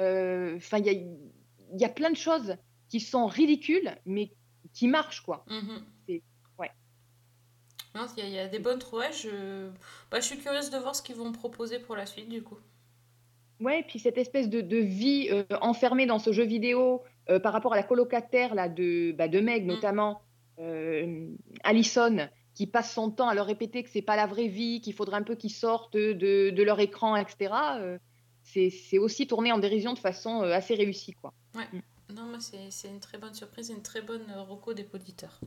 euh, 0.00 0.56
enfin, 0.56 0.78
il 0.78 0.86
y 0.86 0.90
a, 0.90 0.92
il 0.92 1.80
y 1.80 1.84
a 1.84 1.88
plein 1.88 2.10
de 2.10 2.16
choses 2.16 2.56
qui 2.88 3.00
sont 3.00 3.26
ridicules, 3.26 3.94
mais 4.06 4.32
qui 4.72 4.88
marchent, 4.88 5.20
quoi. 5.22 5.44
Ouais. 6.58 6.70
Non, 7.94 8.06
il 8.16 8.22
y, 8.22 8.26
a- 8.26 8.28
il 8.28 8.34
y 8.34 8.38
a 8.38 8.48
des 8.48 8.58
bonnes 8.58 8.78
trouvailles. 8.78 9.12
Je... 9.12 9.68
Bah, 10.10 10.20
je 10.20 10.24
suis 10.26 10.38
curieuse 10.38 10.70
de 10.70 10.78
voir 10.78 10.94
ce 10.94 11.02
qu'ils 11.02 11.16
vont 11.16 11.32
proposer 11.32 11.78
pour 11.78 11.96
la 11.96 12.06
suite, 12.06 12.28
du 12.28 12.42
coup. 12.42 12.58
Ouais, 13.60 13.84
puis 13.86 13.98
cette 13.98 14.16
espèce 14.16 14.48
de, 14.48 14.60
de 14.62 14.76
vie 14.78 15.28
euh, 15.30 15.44
enfermée 15.60 16.06
dans 16.06 16.18
ce 16.18 16.32
jeu 16.32 16.44
vidéo 16.44 17.02
euh, 17.28 17.38
par 17.38 17.52
rapport 17.52 17.74
à 17.74 17.76
la 17.76 17.82
colocataire 17.82 18.54
là, 18.54 18.68
de, 18.68 19.12
bah, 19.12 19.28
de 19.28 19.38
Meg, 19.40 19.66
notamment 19.66 20.22
euh, 20.58 21.26
Allison, 21.62 22.28
qui 22.60 22.66
passe 22.66 22.92
son 22.92 23.10
temps 23.10 23.30
à 23.30 23.34
leur 23.34 23.46
répéter 23.46 23.82
que 23.82 23.88
c'est 23.88 24.02
pas 24.02 24.16
la 24.16 24.26
vraie 24.26 24.48
vie, 24.48 24.82
qu'il 24.82 24.92
faudrait 24.92 25.16
un 25.16 25.22
peu 25.22 25.34
qu'ils 25.34 25.50
sortent 25.50 25.94
de, 25.94 26.50
de 26.50 26.62
leur 26.62 26.78
écran, 26.78 27.16
etc. 27.16 27.54
euh, 27.78 27.98
c'est 28.42 28.68
c'est 28.68 28.98
aussi 28.98 29.26
tourné 29.26 29.50
en 29.50 29.56
dérision 29.56 29.94
de 29.94 29.98
façon 29.98 30.42
euh, 30.42 30.52
assez 30.52 30.74
réussie. 30.74 31.14
Quoi. 31.14 31.32
Ouais. 31.54 31.66
Non, 32.14 32.24
moi, 32.24 32.38
c'est 32.38 32.70
c'est 32.70 32.88
une 32.88 33.00
très 33.00 33.16
bonne 33.16 33.32
surprise 33.32 33.70
et 33.70 33.72
une 33.72 33.80
très 33.80 34.02
bonne 34.02 34.26
euh, 34.30 34.42
reco 34.42 34.74
des 34.74 34.86
auditeurs. 34.92 35.40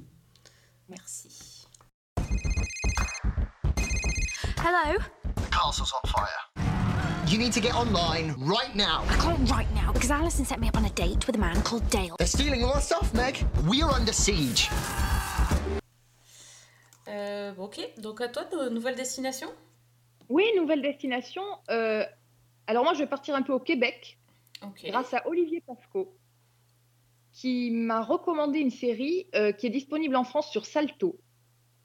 Merci. 0.90 1.68
Hello? 4.58 4.98
The 5.36 5.52
castle's 5.52 5.94
on 5.94 6.10
fire. 6.10 6.50
You 7.28 7.38
need 7.38 7.54
to 7.54 7.62
get 7.62 7.76
online 7.76 8.34
right 8.40 8.76
now. 8.76 9.04
I 9.08 9.18
can't 9.18 9.52
right 9.52 9.72
now 9.76 9.92
because 9.94 10.10
Alison 10.10 10.46
set 10.46 10.60
me 10.60 10.68
up 10.68 10.78
on 10.78 10.86
a 10.86 10.94
date 10.96 11.28
with 11.28 11.36
a 11.36 11.40
man 11.40 11.62
called 11.62 11.88
Dale. 11.92 12.16
They're 12.18 12.26
stealing 12.26 12.64
all 12.64 12.74
our 12.74 12.82
stuff, 12.82 13.14
Meg. 13.14 13.38
We're 13.68 13.86
under 13.86 14.14
siege. 14.14 14.68
Euh, 17.08 17.54
ok, 17.58 17.80
donc 17.98 18.22
à 18.22 18.30
toi, 18.30 18.46
de 18.46 18.70
nouvelle 18.70 18.96
destination? 18.96 19.50
Oui, 20.30 20.46
nouvelle 20.56 20.82
destination. 20.82 21.44
euh, 21.70 22.06
alors 22.68 22.84
moi, 22.84 22.94
je 22.94 23.00
vais 23.00 23.08
partir 23.08 23.36
un 23.36 23.42
peu 23.42 23.52
au 23.52 23.60
Québec, 23.60 24.18
grâce 24.86 25.14
à 25.14 25.28
Olivier 25.28 25.62
Pasco, 25.68 26.16
qui 27.34 27.72
m'a 27.72 28.02
recommandé 28.02 28.60
une 28.60 28.72
série 28.72 29.28
euh, 29.36 29.52
qui 29.52 29.68
est 29.68 29.70
disponible 29.70 30.16
en 30.16 30.24
France 30.24 30.50
sur 30.50 30.66
Salto 30.66 31.20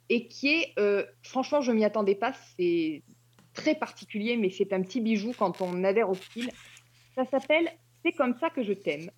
et 0.08 0.28
qui 0.28 0.48
est, 0.48 0.74
franchement, 1.22 1.60
je 1.60 1.72
m'y 1.72 1.84
attendais 1.84 2.14
pas, 2.14 2.32
c'est 2.56 3.02
très 3.52 3.74
particulier, 3.74 4.36
mais 4.36 4.50
c'est 4.50 4.72
un 4.72 4.82
petit 4.82 5.00
bijou 5.00 5.32
quand 5.36 5.60
on 5.60 5.84
adhère 5.84 6.08
au 6.08 6.14
style. 6.14 6.50
Ça 7.14 7.24
s'appelle 7.26 7.68
C'est 8.04 8.12
comme 8.12 8.38
ça 8.38 8.50
que 8.50 8.62
je 8.62 8.72
t'aime. 8.72 9.10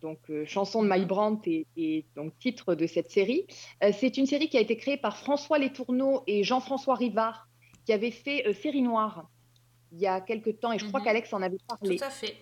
Donc, 0.00 0.18
euh, 0.30 0.44
chanson 0.44 0.82
de 0.82 0.88
Mike 0.88 1.06
Brandt 1.06 1.50
et, 1.50 1.66
et 1.76 2.04
donc 2.14 2.38
titre 2.38 2.74
de 2.74 2.86
cette 2.86 3.10
série. 3.10 3.46
Euh, 3.82 3.92
c'est 3.98 4.16
une 4.18 4.26
série 4.26 4.48
qui 4.48 4.58
a 4.58 4.60
été 4.60 4.76
créée 4.76 4.96
par 4.98 5.16
François 5.16 5.58
Letourneau 5.58 6.22
et 6.26 6.44
Jean-François 6.44 6.94
Rivard, 6.94 7.48
qui 7.86 7.92
avaient 7.92 8.10
fait 8.10 8.46
euh, 8.46 8.52
Série 8.52 8.82
Noire 8.82 9.28
il 9.92 10.00
y 10.00 10.06
a 10.06 10.20
quelques 10.20 10.60
temps, 10.60 10.72
et 10.72 10.78
je 10.78 10.86
crois 10.86 11.00
qu'Alex 11.00 11.32
en 11.32 11.40
avait 11.42 11.58
parlé. 11.66 11.96
Tout 11.96 12.04
à 12.04 12.10
fait. 12.10 12.36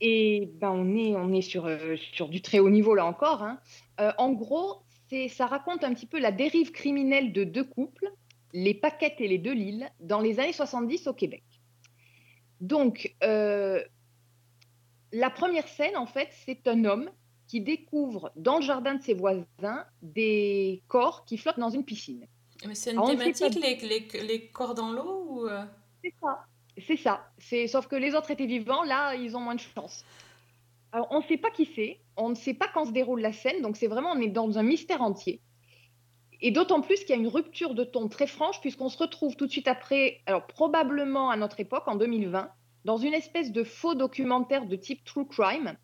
Et 0.00 0.50
ben, 0.54 0.70
on 0.70 0.96
est, 0.96 1.14
on 1.14 1.32
est 1.32 1.42
sur, 1.42 1.66
euh, 1.66 1.96
sur 2.12 2.28
du 2.28 2.40
très 2.40 2.58
haut 2.58 2.70
niveau 2.70 2.94
là 2.94 3.04
encore. 3.04 3.42
hein. 3.42 3.60
Euh, 4.00 4.12
en 4.16 4.32
gros, 4.32 4.76
ça 5.28 5.46
raconte 5.46 5.84
un 5.84 5.92
petit 5.92 6.06
peu 6.06 6.18
la 6.18 6.32
dérive 6.32 6.70
criminelle 6.72 7.32
de 7.32 7.44
deux 7.44 7.64
couples, 7.64 8.10
les 8.54 8.72
Paquettes 8.72 9.20
et 9.20 9.28
les 9.28 9.38
deux 9.38 9.52
Lille, 9.52 9.90
dans 10.00 10.20
les 10.20 10.40
années 10.40 10.52
70 10.52 11.06
au 11.08 11.12
Québec. 11.12 11.42
Donc, 12.60 13.14
euh, 13.22 13.82
la 15.20 15.30
première 15.30 15.68
scène, 15.68 15.96
en 15.96 16.06
fait, 16.06 16.28
c'est 16.44 16.66
un 16.66 16.84
homme 16.84 17.10
qui 17.46 17.60
découvre 17.60 18.30
dans 18.36 18.56
le 18.56 18.62
jardin 18.62 18.94
de 18.94 19.02
ses 19.02 19.14
voisins 19.14 19.84
des 20.02 20.82
corps 20.88 21.24
qui 21.24 21.36
flottent 21.36 21.58
dans 21.58 21.70
une 21.70 21.84
piscine. 21.84 22.26
Mais 22.66 22.74
c'est 22.74 22.90
une 22.92 22.98
Alors, 22.98 23.10
thématique, 23.10 23.60
pas- 23.60 23.66
les, 23.66 23.76
les, 23.76 24.22
les 24.26 24.46
corps 24.48 24.74
dans 24.74 24.92
l'eau 24.92 25.26
ou... 25.28 25.46
euh, 25.48 25.64
C'est 26.02 26.14
ça. 26.20 26.44
C'est 26.86 26.96
ça. 26.96 27.26
C'est 27.38 27.66
sauf 27.66 27.86
que 27.88 27.96
les 27.96 28.14
autres 28.14 28.30
étaient 28.30 28.46
vivants, 28.46 28.82
là, 28.84 29.14
ils 29.14 29.36
ont 29.36 29.40
moins 29.40 29.54
de 29.56 29.60
chance. 29.60 30.04
Alors, 30.92 31.08
on 31.10 31.18
ne 31.20 31.24
sait 31.24 31.36
pas 31.38 31.50
qui 31.50 31.68
c'est, 31.74 32.00
on 32.16 32.28
ne 32.30 32.34
sait 32.34 32.54
pas 32.54 32.68
quand 32.72 32.84
se 32.86 32.92
déroule 32.92 33.20
la 33.20 33.32
scène, 33.32 33.62
donc 33.62 33.76
c'est 33.76 33.86
vraiment, 33.88 34.10
on 34.12 34.20
est 34.20 34.28
dans 34.28 34.58
un 34.58 34.62
mystère 34.62 35.02
entier. 35.02 35.40
Et 36.40 36.50
d'autant 36.52 36.80
plus 36.80 37.00
qu'il 37.00 37.10
y 37.10 37.12
a 37.12 37.16
une 37.16 37.28
rupture 37.28 37.74
de 37.74 37.84
ton 37.84 38.08
très 38.08 38.26
franche, 38.26 38.60
puisqu'on 38.60 38.88
se 38.88 38.96
retrouve 38.98 39.36
tout 39.36 39.46
de 39.46 39.50
suite 39.52 39.68
après, 39.68 40.20
alors 40.26 40.46
probablement 40.46 41.30
à 41.30 41.36
notre 41.36 41.60
époque, 41.60 41.86
en 41.86 41.96
2020, 41.96 42.50
dans 42.84 42.96
une 42.96 43.14
espèce 43.14 43.52
de 43.52 43.64
faux 43.64 43.94
documentaire 43.94 44.66
de 44.66 44.76
type 44.76 45.04
True 45.04 45.26
Crime, 45.26 45.76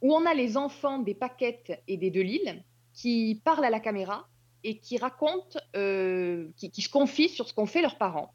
où 0.00 0.14
on 0.14 0.26
a 0.26 0.34
les 0.34 0.56
enfants 0.56 0.98
des 0.98 1.14
Paquettes 1.14 1.82
et 1.88 1.96
des 1.96 2.10
Delille 2.10 2.62
qui 2.92 3.40
parlent 3.44 3.64
à 3.64 3.70
la 3.70 3.80
caméra 3.80 4.28
et 4.62 4.78
qui 4.78 4.96
racontent, 4.98 5.58
euh, 5.76 6.48
qui, 6.56 6.70
qui 6.70 6.82
se 6.82 6.88
confient 6.88 7.28
sur 7.28 7.48
ce 7.48 7.54
qu'ont 7.54 7.66
fait 7.66 7.82
leurs 7.82 7.98
parents 7.98 8.32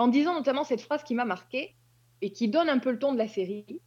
en 0.00 0.08
disant 0.08 0.34
notamment 0.34 0.64
cette 0.64 0.80
phrase 0.80 1.02
qui 1.02 1.14
m'a 1.14 1.24
marquée 1.24 1.74
et 2.22 2.32
qui 2.32 2.48
donne 2.48 2.68
un 2.68 2.78
peu 2.78 2.90
le 2.90 2.98
ton 2.98 3.12
de 3.12 3.18
la 3.18 3.28
série. 3.28 3.80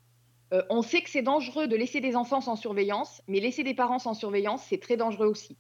Euh, 0.54 0.64
on 0.70 0.82
sait 0.82 1.02
que 1.02 1.10
c'est 1.10 1.24
dangereux 1.24 1.68
de 1.68 1.76
laisser 1.76 2.02
des 2.02 2.16
enfants 2.16 2.42
sans 2.42 2.56
surveillance, 2.56 3.22
mais 3.28 3.40
laisser 3.40 3.64
des 3.64 3.74
parents 3.74 4.00
sans 4.00 4.14
surveillance, 4.14 4.64
c'est 4.70 4.80
très 4.80 4.98
dangereux 4.98 5.28
aussi. 5.28 5.58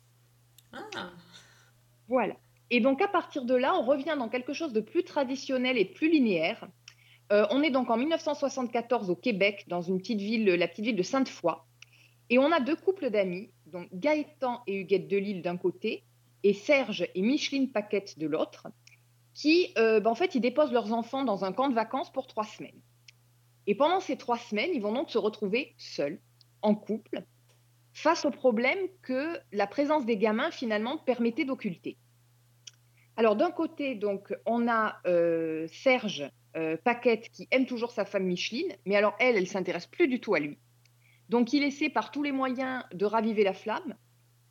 Ah, 0.71 1.12
Voilà. 2.08 2.36
Et 2.69 2.79
donc 2.79 3.01
à 3.01 3.08
partir 3.08 3.45
de 3.45 3.56
là, 3.56 3.75
on 3.75 3.84
revient 3.84 4.15
dans 4.17 4.29
quelque 4.29 4.53
chose 4.53 4.73
de 4.73 4.82
plus 4.82 5.03
traditionnel 5.03 5.77
et 5.77 5.86
plus 5.86 6.10
linéaire. 6.10 6.67
Euh, 7.33 7.47
on 7.49 7.63
est 7.63 7.71
donc 7.71 7.89
en 7.89 7.97
1974 7.97 9.09
au 9.09 9.15
Québec, 9.15 9.65
dans 9.67 9.81
une 9.81 9.97
petite 9.97 10.19
ville, 10.19 10.45
la 10.45 10.67
petite 10.67 10.85
ville 10.85 10.95
de 10.95 11.01
Sainte-Foy. 11.01 11.55
Et 12.29 12.37
on 12.37 12.51
a 12.51 12.59
deux 12.59 12.75
couples 12.75 13.09
d'amis, 13.09 13.49
donc 13.65 13.89
Gaëtan 13.91 14.61
et 14.67 14.75
Huguette 14.75 15.07
Delille 15.07 15.41
d'un 15.41 15.57
côté, 15.57 16.03
et 16.43 16.53
Serge 16.53 17.07
et 17.15 17.21
Micheline 17.23 17.71
Paquette 17.71 18.19
de 18.19 18.27
l'autre, 18.27 18.67
qui, 19.33 19.73
euh, 19.79 19.99
ben, 19.99 20.11
en 20.11 20.15
fait, 20.15 20.35
ils 20.35 20.41
déposent 20.41 20.71
leurs 20.71 20.93
enfants 20.93 21.23
dans 21.23 21.43
un 21.43 21.51
camp 21.53 21.69
de 21.69 21.73
vacances 21.73 22.11
pour 22.11 22.27
trois 22.27 22.43
semaines. 22.43 22.79
Et 23.65 23.73
pendant 23.73 23.99
ces 23.99 24.15
trois 24.15 24.37
semaines, 24.37 24.69
ils 24.71 24.81
vont 24.81 24.93
donc 24.93 25.09
se 25.09 25.17
retrouver 25.17 25.73
seuls, 25.77 26.19
en 26.61 26.75
couple, 26.75 27.23
face 27.93 28.25
au 28.25 28.31
problème 28.31 28.77
que 29.01 29.39
la 29.51 29.65
présence 29.65 30.05
des 30.05 30.17
gamins, 30.17 30.51
finalement, 30.51 30.99
permettait 30.99 31.45
d'occulter. 31.45 31.97
Alors, 33.17 33.35
d'un 33.35 33.51
côté, 33.51 33.95
donc, 33.95 34.35
on 34.45 34.67
a 34.67 34.97
euh, 35.07 35.67
Serge 35.71 36.29
euh, 36.55 36.77
Paquette 36.83 37.29
qui 37.31 37.47
aime 37.51 37.65
toujours 37.65 37.91
sa 37.91 38.05
femme 38.05 38.25
Micheline, 38.25 38.73
mais 38.85 38.95
alors 38.95 39.15
elle, 39.19 39.37
elle 39.37 39.47
s'intéresse 39.47 39.87
plus 39.87 40.07
du 40.07 40.19
tout 40.19 40.35
à 40.35 40.39
lui. 40.39 40.57
Donc, 41.29 41.53
il 41.53 41.63
essaie 41.63 41.89
par 41.89 42.11
tous 42.11 42.23
les 42.23 42.31
moyens 42.31 42.83
de 42.93 43.05
raviver 43.05 43.43
la 43.43 43.53
flamme, 43.53 43.95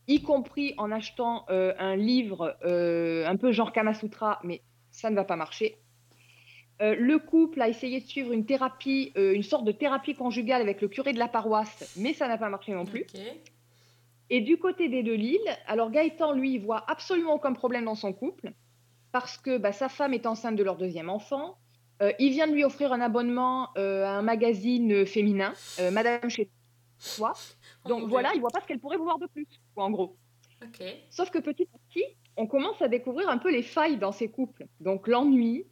y 0.09 0.23
compris 0.23 0.75
en 0.79 0.91
achetant 0.91 1.45
euh, 1.51 1.75
un 1.79 1.97
livre 1.97 2.57
euh, 2.65 3.27
un 3.27 3.37
peu 3.37 3.53
genre 3.53 3.73
Kamasutra, 3.73 4.41
mais 4.43 4.63
ça 4.91 5.11
ne 5.11 5.17
va 5.17 5.25
pas 5.25 5.37
marcher. 5.37 5.79
Le 6.81 7.19
couple 7.19 7.63
a 7.63 7.69
essayé 7.69 8.01
de 8.01 8.07
suivre 8.07 8.33
une 8.33 8.45
thérapie, 8.45 9.13
une 9.15 9.45
sorte 9.45 9.65
de 9.65 9.71
thérapie 9.71 10.17
conjugale 10.17 10.61
avec 10.61 10.81
le 10.81 10.89
curé 10.89 11.13
de 11.13 11.19
la 11.21 11.29
paroisse, 11.29 11.95
mais 11.97 12.13
ça 12.13 12.27
n'a 12.27 12.39
pas 12.39 12.49
marché 12.49 12.73
non 12.73 12.85
plus. 12.85 13.07
Et 14.31 14.41
du 14.41 14.59
côté 14.59 14.89
des 14.89 15.03
deux 15.03 15.15
Lille, 15.15 15.39
alors 15.67 15.91
Gaëtan, 15.91 16.33
lui, 16.33 16.55
il 16.55 16.59
voit 16.61 16.83
absolument 16.91 17.35
aucun 17.35 17.53
problème 17.53 17.85
dans 17.85 17.95
son 17.95 18.13
couple, 18.13 18.53
parce 19.13 19.37
que 19.37 19.59
bah, 19.59 19.73
sa 19.73 19.89
femme 19.89 20.15
est 20.15 20.27
enceinte 20.27 20.57
de 20.57 20.65
leur 20.65 20.77
deuxième 20.77 21.11
enfant. 21.11 21.59
Euh, 22.03 22.13
il 22.19 22.31
vient 22.33 22.49
de 22.49 22.53
lui 22.53 22.65
offrir 22.65 22.93
un 22.93 23.01
abonnement 23.01 23.69
euh, 23.79 24.05
à 24.05 24.11
un 24.11 24.23
magazine 24.23 25.07
féminin, 25.07 25.55
euh, 25.79 25.91
Madame 25.93 26.29
chez 26.29 26.51
toi. 27.17 27.33
Donc 27.87 28.03
mon 28.03 28.09
voilà, 28.09 28.33
il 28.35 28.41
voit 28.41 28.51
pas 28.51 28.61
ce 28.61 28.67
qu'elle 28.67 28.81
pourrait 28.81 28.97
vouloir 28.97 29.19
de 29.19 29.27
plus, 29.27 29.47
en 29.77 29.91
gros. 29.91 30.17
Sauf 31.11 31.31
que 31.31 31.39
petit 31.39 31.69
à 31.75 31.79
petit, 31.89 32.05
on 32.37 32.47
commence 32.47 32.81
à 32.83 32.89
découvrir 32.89 33.29
un 33.29 33.39
peu 33.39 33.53
les 33.53 33.63
failles 33.63 33.99
dans 33.99 34.13
ces 34.13 34.29
couples. 34.29 34.67
Donc 34.81 35.07
l'ennui, 35.09 35.65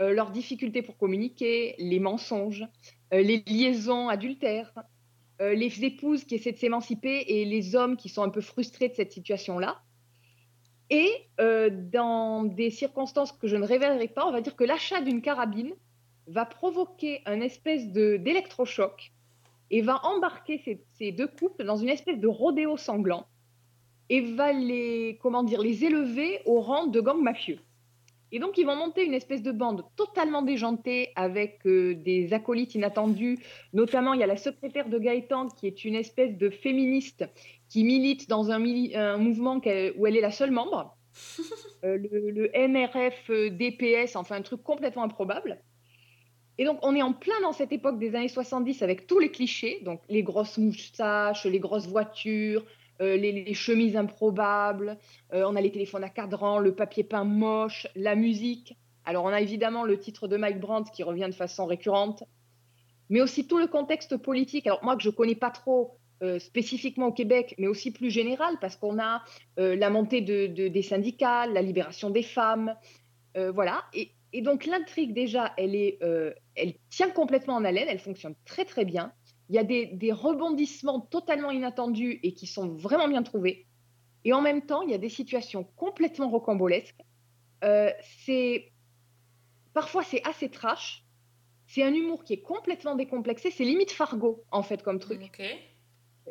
leurs 0.00 0.30
difficultés 0.30 0.80
pour 0.80 0.96
communiquer, 0.96 1.74
les 1.78 2.00
mensonges, 2.00 2.66
les 3.12 3.42
liaisons 3.46 4.08
adultères, 4.08 4.72
les 5.40 5.84
épouses 5.84 6.24
qui 6.24 6.36
essaient 6.36 6.52
de 6.52 6.58
s'émanciper 6.58 7.24
et 7.28 7.44
les 7.44 7.76
hommes 7.76 7.98
qui 7.98 8.08
sont 8.08 8.22
un 8.22 8.30
peu 8.30 8.40
frustrés 8.40 8.88
de 8.88 8.94
cette 8.94 9.12
situation-là. 9.12 9.82
Et 10.90 11.10
euh, 11.40 11.70
dans 11.70 12.44
des 12.44 12.70
circonstances 12.70 13.32
que 13.32 13.46
je 13.46 13.56
ne 13.56 13.64
révélerai 13.64 14.08
pas, 14.08 14.26
on 14.26 14.32
va 14.32 14.40
dire 14.40 14.56
que 14.56 14.64
l'achat 14.64 15.00
d'une 15.02 15.20
carabine 15.20 15.74
va 16.26 16.46
provoquer 16.46 17.22
un 17.26 17.40
espèce 17.40 17.88
d'électrochoc 17.88 19.12
et 19.70 19.82
va 19.82 20.04
embarquer 20.04 20.58
ces, 20.64 20.82
ces 20.94 21.12
deux 21.12 21.26
couples 21.26 21.64
dans 21.64 21.76
une 21.76 21.90
espèce 21.90 22.18
de 22.18 22.26
rodéo 22.26 22.76
sanglant 22.76 23.26
et 24.08 24.20
va 24.20 24.52
les, 24.52 25.18
comment 25.20 25.42
dire, 25.42 25.60
les 25.60 25.84
élever 25.84 26.40
au 26.46 26.60
rang 26.60 26.86
de 26.86 27.00
gangs 27.00 27.22
mafieux. 27.22 27.58
Et 28.30 28.38
donc, 28.38 28.58
ils 28.58 28.64
vont 28.64 28.76
monter 28.76 29.04
une 29.04 29.14
espèce 29.14 29.42
de 29.42 29.52
bande 29.52 29.84
totalement 29.96 30.42
déjantée 30.42 31.10
avec 31.16 31.60
euh, 31.66 31.94
des 31.94 32.32
acolytes 32.32 32.74
inattendus. 32.74 33.38
Notamment, 33.72 34.12
il 34.12 34.20
y 34.20 34.22
a 34.22 34.26
la 34.26 34.36
secrétaire 34.36 34.88
de 34.88 34.98
Gaëtan 34.98 35.48
qui 35.48 35.66
est 35.66 35.84
une 35.84 35.94
espèce 35.94 36.36
de 36.36 36.50
féministe 36.50 37.24
qui 37.68 37.84
milite 37.84 38.28
dans 38.28 38.50
un, 38.50 38.58
mili- 38.58 38.94
un 38.96 39.16
mouvement 39.16 39.56
où 39.96 40.06
elle 40.06 40.16
est 40.16 40.20
la 40.20 40.30
seule 40.30 40.50
membre. 40.50 40.94
Euh, 41.84 41.96
le, 41.96 42.30
le 42.32 42.50
MRF 42.68 43.30
euh, 43.30 43.50
DPS, 43.50 44.16
enfin 44.16 44.34
un 44.34 44.42
truc 44.42 44.64
complètement 44.64 45.04
improbable. 45.04 45.62
Et 46.58 46.64
donc, 46.64 46.80
on 46.82 46.96
est 46.96 47.02
en 47.02 47.12
plein 47.12 47.40
dans 47.40 47.52
cette 47.52 47.70
époque 47.70 48.00
des 48.00 48.16
années 48.16 48.26
70 48.26 48.82
avec 48.82 49.06
tous 49.06 49.20
les 49.20 49.30
clichés, 49.30 49.78
donc 49.84 50.00
les 50.08 50.24
grosses 50.24 50.58
moustaches, 50.58 51.44
les 51.44 51.60
grosses 51.60 51.86
voitures, 51.86 52.64
euh, 53.00 53.16
les, 53.16 53.54
chemises 53.54 53.96
improbables, 53.96 54.98
euh, 55.32 55.44
on 55.46 55.56
a 55.56 55.60
les 55.60 55.70
téléphones 55.70 56.04
à 56.04 56.08
cadran, 56.08 56.58
le 56.58 56.74
papier 56.74 57.04
peint 57.04 57.24
moche, 57.24 57.86
la 57.94 58.14
musique. 58.14 58.76
Alors, 59.04 59.24
on 59.24 59.28
a 59.28 59.40
évidemment 59.40 59.84
le 59.84 59.98
titre 59.98 60.28
de 60.28 60.36
Mike 60.36 60.60
Brandt 60.60 60.90
qui 60.92 61.02
revient 61.02 61.26
de 61.26 61.34
façon 61.34 61.66
récurrente, 61.66 62.24
mais 63.08 63.20
aussi 63.20 63.46
tout 63.46 63.58
le 63.58 63.66
contexte 63.66 64.16
politique. 64.16 64.66
Alors, 64.66 64.82
moi, 64.82 64.96
que 64.96 65.02
je 65.02 65.08
ne 65.08 65.14
connais 65.14 65.34
pas 65.36 65.50
trop 65.50 65.98
euh, 66.22 66.38
spécifiquement 66.38 67.06
au 67.06 67.12
Québec, 67.12 67.54
mais 67.58 67.68
aussi 67.68 67.92
plus 67.92 68.10
général, 68.10 68.56
parce 68.60 68.76
qu'on 68.76 68.98
a 68.98 69.22
la 69.56 69.90
montée 69.90 70.20
de, 70.20 70.46
de- 70.46 70.68
des 70.68 70.82
syndicats, 70.82 71.46
la 71.46 71.62
libération 71.62 72.10
des 72.10 72.22
femmes, 72.24 72.74
voilà. 73.54 73.84
Et, 73.94 74.10
et 74.32 74.42
donc, 74.42 74.66
l'intrigue, 74.66 75.14
déjà, 75.14 75.52
elle, 75.56 75.76
est, 75.76 76.00
elle 76.56 76.74
tient 76.90 77.10
complètement 77.10 77.54
en 77.54 77.64
haleine, 77.64 77.86
elle 77.88 78.00
fonctionne 78.00 78.34
très, 78.44 78.64
très 78.64 78.84
bien. 78.84 79.12
Il 79.48 79.56
y 79.56 79.58
a 79.58 79.64
des, 79.64 79.86
des 79.86 80.12
rebondissements 80.12 81.00
totalement 81.00 81.50
inattendus 81.50 82.20
et 82.22 82.34
qui 82.34 82.46
sont 82.46 82.68
vraiment 82.68 83.08
bien 83.08 83.22
trouvés. 83.22 83.66
Et 84.24 84.32
en 84.32 84.40
même 84.42 84.66
temps, 84.66 84.82
il 84.82 84.90
y 84.90 84.94
a 84.94 84.98
des 84.98 85.08
situations 85.08 85.64
complètement 85.76 86.28
rocambolesques. 86.30 87.00
Euh, 87.64 87.90
c'est 88.24 88.72
parfois 89.74 90.02
c'est 90.04 90.22
assez 90.26 90.50
trash. 90.50 91.04
C'est 91.66 91.82
un 91.82 91.94
humour 91.94 92.24
qui 92.24 92.34
est 92.34 92.42
complètement 92.42 92.94
décomplexé. 92.96 93.50
C'est 93.50 93.64
limite 93.64 93.92
Fargo 93.92 94.44
en 94.50 94.62
fait 94.62 94.82
comme 94.82 94.98
truc. 95.00 95.32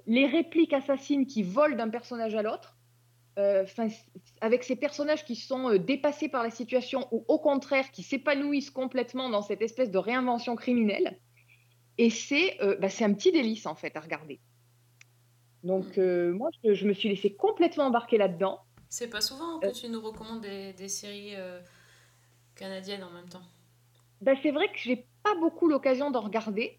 Les 0.08 0.28
répliques 0.28 0.74
assassines 0.74 1.26
qui 1.28 1.44
volent 1.44 1.76
d'un 1.78 1.90
personnage 1.90 2.36
à 2.36 2.42
l'autre. 2.44 2.78
euh, 3.38 3.66
avec 4.42 4.64
ces 4.64 4.76
personnages 4.76 5.24
qui 5.26 5.36
sont 5.36 5.70
euh, 5.70 5.78
dépassés 5.80 6.30
par 6.30 6.44
la 6.44 6.50
situation 6.50 7.08
ou 7.12 7.24
au 7.28 7.40
contraire 7.40 7.92
qui 7.92 8.04
s'épanouissent 8.04 8.72
complètement 8.72 9.30
dans 9.30 9.42
cette 9.42 9.62
espèce 9.62 9.92
de 9.92 9.98
réinvention 10.00 10.56
criminelle. 10.56 11.20
Et 11.98 12.10
c'est 12.10 12.62
euh, 12.62 12.76
bah, 12.78 12.90
c'est 12.90 13.04
un 13.04 13.14
petit 13.14 13.32
délice 13.32 13.66
en 13.66 13.76
fait 13.76 13.96
à 13.96 14.00
regarder. 14.00 14.40
Donc 15.64 15.98
euh, 15.98 16.34
moi 16.34 16.50
je, 16.64 16.74
je 16.74 16.88
me 16.88 16.94
suis 16.94 17.10
laissée 17.10 17.36
complètement 17.36 17.86
embarquer 17.86 18.18
là-dedans. 18.18 18.62
C'est 18.90 19.10
pas 19.10 19.22
souvent 19.22 19.60
que 19.60 19.68
tu 19.68 19.90
nous 19.90 20.02
recommandes 20.02 20.42
des, 20.42 20.74
des 20.74 20.88
séries 20.88 21.36
euh, 21.36 21.60
canadiennes 22.56 23.04
en 23.04 23.12
même 23.12 23.28
temps. 23.28 23.42
Bah, 24.22 24.34
c'est 24.42 24.52
vrai 24.52 24.68
que 24.72 24.78
j'ai 24.80 25.08
pas 25.24 25.36
beaucoup 25.36 25.68
l'occasion 25.68 26.10
d'en 26.12 26.22
regarder. 26.22 26.78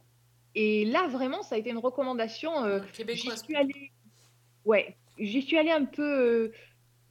Et 0.54 0.84
là, 0.86 1.06
vraiment, 1.08 1.42
ça 1.42 1.54
a 1.54 1.58
été 1.58 1.70
une 1.70 1.78
recommandation. 1.78 2.64
euh, 2.64 2.80
j'y 2.92 2.92
Québécoise. 2.92 3.44
suis 3.44 3.54
allée, 3.56 3.92
ouais, 4.64 4.96
j'y 5.18 5.42
suis 5.42 5.56
allée 5.58 5.70
un 5.70 5.84
peu 5.84 6.02
euh, 6.02 6.52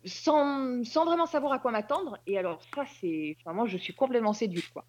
sans, 0.05 0.83
sans 0.83 1.05
vraiment 1.05 1.25
savoir 1.27 1.53
à 1.53 1.59
quoi 1.59 1.71
m'attendre. 1.71 2.17
Et 2.27 2.37
alors, 2.37 2.61
ça, 2.75 2.85
c'est. 2.99 3.37
Enfin, 3.39 3.53
moi, 3.53 3.67
je 3.67 3.77
suis 3.77 3.93
complètement 3.95 4.33
séduite, 4.33 4.69
quoi. 4.69 4.85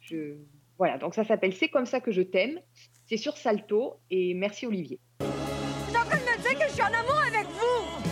Je... 0.00 0.36
Voilà, 0.78 0.98
donc 0.98 1.14
ça 1.14 1.24
s'appelle 1.24 1.54
C'est 1.54 1.68
comme 1.68 1.86
ça 1.86 2.00
que 2.00 2.10
je 2.12 2.22
t'aime. 2.22 2.58
C'est 3.06 3.16
sur 3.16 3.36
Salto. 3.36 4.00
Et 4.10 4.34
merci, 4.34 4.66
Olivier. 4.66 5.00
T'es 5.18 5.24
en 5.98 6.04
train 6.04 6.16
de 6.16 6.22
me 6.22 6.42
dire 6.42 6.58
que 6.58 6.68
je 6.68 6.72
suis 6.72 6.82
en 6.82 6.86
amour 6.86 7.20
avec 7.26 7.46
vous 7.48 8.10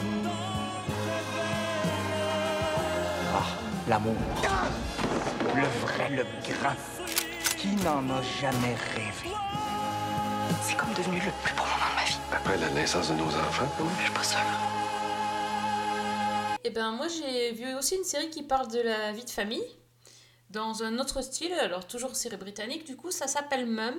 Ah, 3.35 3.89
l'amour. 3.89 4.15
Le 5.55 5.63
vrai, 5.87 6.09
le 6.11 6.25
grain. 6.53 6.77
Qui 7.59 7.69
n'en 7.85 8.09
a 8.11 8.23
jamais 8.41 8.75
rêvé? 8.95 9.35
C'est 10.63 10.77
comme 10.77 10.93
devenu 10.95 11.17
le 11.17 11.33
plus 11.43 11.55
beau 11.55 11.63
moment 11.63 11.91
de 11.91 11.97
ma 11.97 12.05
vie. 12.05 12.19
Après 12.33 12.57
la 12.59 12.71
naissance 12.71 13.09
de 13.11 13.15
nos 13.15 13.27
enfants, 13.27 13.69
Je 13.99 14.03
suis 14.05 14.13
pas 14.13 14.23
sûre. 14.23 14.39
Et 16.65 16.71
ben 16.71 16.93
moi 16.93 17.07
j'ai 17.09 17.53
vu 17.53 17.75
aussi 17.75 17.97
une 17.97 18.05
série 18.05 18.31
qui 18.31 18.45
parle 18.45 18.69
de 18.71 18.81
la 18.81 19.11
vie 19.13 19.25
de 19.25 19.31
famille 19.31 19.65
dans 20.53 20.83
un 20.83 20.99
autre 20.99 21.23
style, 21.23 21.53
alors 21.55 21.87
toujours 21.87 22.15
série 22.15 22.37
britannique, 22.37 22.85
du 22.87 22.97
coup 22.97 23.11
ça 23.11 23.27
s'appelle 23.27 23.67
Mum. 23.67 23.95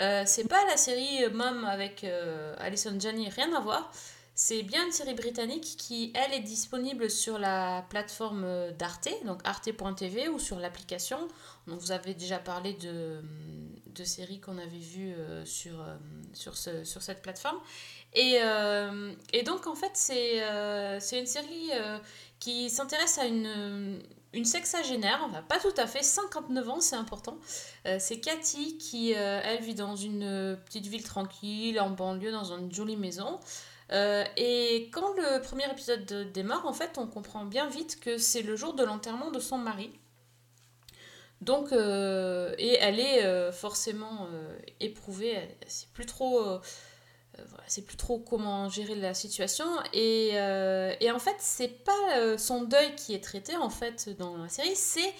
Euh, 0.00 0.22
c'est 0.26 0.48
pas 0.48 0.64
la 0.66 0.76
série 0.76 1.28
Mum 1.30 1.64
avec 1.64 2.04
euh, 2.04 2.54
Alison 2.58 2.98
Janney, 2.98 3.28
rien 3.28 3.54
à 3.54 3.60
voir. 3.60 3.92
C'est 4.34 4.62
bien 4.62 4.86
une 4.86 4.92
série 4.92 5.12
britannique 5.12 5.76
qui, 5.76 6.10
elle, 6.14 6.32
est 6.32 6.40
disponible 6.40 7.10
sur 7.10 7.38
la 7.38 7.84
plateforme 7.90 8.72
d'Arte, 8.78 9.10
donc 9.26 9.40
arte.tv 9.44 10.30
ou 10.30 10.38
sur 10.38 10.58
l'application. 10.58 11.28
Donc 11.66 11.80
vous 11.80 11.92
avez 11.92 12.14
déjà 12.14 12.38
parlé 12.38 12.72
de, 12.72 13.20
de 13.86 14.04
séries 14.04 14.40
qu'on 14.40 14.56
avait 14.56 14.78
vues 14.78 15.12
euh, 15.12 15.44
sur, 15.44 15.78
euh, 15.82 15.96
sur, 16.32 16.56
ce, 16.56 16.82
sur 16.84 17.02
cette 17.02 17.20
plateforme. 17.20 17.58
Et, 18.14 18.40
et 19.32 19.42
donc, 19.42 19.66
en 19.66 19.74
fait, 19.74 19.92
c'est 19.94 20.42
c'est 21.00 21.18
une 21.18 21.26
série 21.26 21.70
qui 22.40 22.68
s'intéresse 22.68 23.16
à 23.16 23.24
une, 23.24 24.02
une 24.32 24.44
sexagénaire, 24.44 25.20
enfin 25.24 25.42
pas 25.42 25.58
tout 25.58 25.74
à 25.76 25.86
fait, 25.86 26.02
59 26.02 26.68
ans, 26.68 26.80
c'est 26.80 26.96
important. 26.96 27.38
Euh, 27.86 27.96
c'est 28.00 28.20
Cathy 28.20 28.78
qui, 28.78 29.14
euh, 29.14 29.40
elle, 29.44 29.62
vit 29.62 29.74
dans 29.74 29.96
une 29.96 30.58
petite 30.64 30.86
ville 30.86 31.04
tranquille, 31.04 31.80
en 31.80 31.90
banlieue, 31.90 32.32
dans 32.32 32.44
une 32.56 32.72
jolie 32.72 32.96
maison. 32.96 33.40
Euh, 33.92 34.24
et 34.36 34.88
quand 34.92 35.12
le 35.14 35.40
premier 35.42 35.70
épisode 35.70 36.32
démarre, 36.32 36.66
en 36.66 36.72
fait, 36.72 36.96
on 36.96 37.06
comprend 37.06 37.44
bien 37.44 37.68
vite 37.68 38.00
que 38.00 38.16
c'est 38.16 38.42
le 38.42 38.56
jour 38.56 38.74
de 38.74 38.84
l'enterrement 38.84 39.30
de 39.30 39.40
son 39.40 39.58
mari. 39.58 39.90
Donc, 41.42 41.72
euh, 41.72 42.54
et 42.56 42.78
elle 42.80 43.00
est 43.00 43.24
euh, 43.24 43.50
forcément 43.50 44.28
euh, 44.32 44.56
éprouvée, 44.78 45.30
elle, 45.30 45.48
elle 45.60 45.70
sait 45.70 45.88
plus 45.92 46.06
trop, 46.06 46.40
euh, 47.38 47.44
sait 47.66 47.82
plus 47.82 47.96
trop 47.96 48.18
comment 48.18 48.68
gérer 48.68 48.94
la 48.94 49.14
situation. 49.14 49.66
Et, 49.92 50.30
euh, 50.34 50.94
et 51.00 51.10
en 51.10 51.18
fait, 51.18 51.36
c'est 51.38 51.84
pas 51.84 52.16
euh, 52.16 52.36
son 52.36 52.62
deuil 52.64 52.94
qui 52.94 53.14
est 53.14 53.24
traité 53.24 53.56
en 53.56 53.70
fait 53.70 54.10
dans 54.18 54.36
la 54.36 54.48
série, 54.48 54.76
c'est 54.76 55.14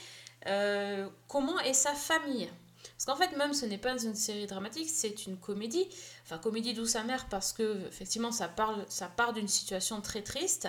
comment 1.29 1.59
est 1.61 1.72
sa 1.72 1.94
famille. 1.94 2.48
Parce 2.83 3.05
qu'en 3.07 3.16
fait, 3.16 3.37
même 3.37 3.55
ce 3.55 3.64
n'est 3.64 3.79
pas 3.79 3.96
une 4.03 4.14
série 4.14 4.46
dramatique, 4.46 4.88
c'est 4.88 5.27
une 5.27 5.37
comédie. 5.37 5.88
Enfin, 6.25 6.38
comédie 6.38 6.75
douce 6.75 6.96
amère 6.96 7.27
parce 7.29 7.53
que 7.53 7.87
effectivement, 7.87 8.33
ça, 8.33 8.48
parle, 8.48 8.85
ça 8.88 9.07
part 9.07 9.33
d'une 9.33 9.48
situation 9.48 10.01
très 10.01 10.22
triste. 10.22 10.68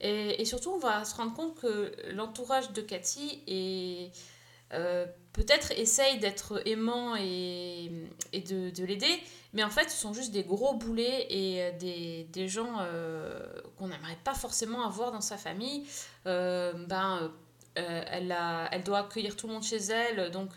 Et, 0.00 0.40
et 0.40 0.44
surtout, 0.46 0.70
on 0.70 0.78
va 0.78 1.04
se 1.04 1.14
rendre 1.14 1.34
compte 1.34 1.60
que 1.60 1.92
l'entourage 2.12 2.72
de 2.72 2.80
Cathy 2.80 3.42
est 3.46 4.10
euh, 4.72 5.06
peut-être 5.32 5.72
essaye 5.72 6.18
d'être 6.18 6.62
aimant 6.66 7.16
et, 7.16 7.90
de, 8.32 8.70
de 8.70 8.84
l'aider, 8.84 9.20
mais 9.52 9.64
en 9.64 9.70
fait, 9.70 9.90
ce 9.90 9.96
sont 9.96 10.12
juste 10.12 10.32
des 10.32 10.44
gros 10.44 10.74
boulets 10.74 11.26
et 11.28 11.62
euh, 11.62 12.26
des, 12.28 12.48
gens 12.48 12.78
euh, 12.80 13.46
qu'on 13.76 13.88
n'aimerait 13.88 14.18
pas 14.22 14.34
forcément 14.34 14.86
avoir 14.86 15.12
dans 15.12 15.20
sa 15.20 15.36
famille. 15.36 15.86
Ben, 16.24 17.32
elle, 17.74 18.82
doit 18.84 18.98
accueillir 18.98 19.36
tout 19.36 19.46
le 19.46 19.54
monde 19.54 19.62
chez 19.62 19.78
elle, 19.78 20.30
donc 20.30 20.50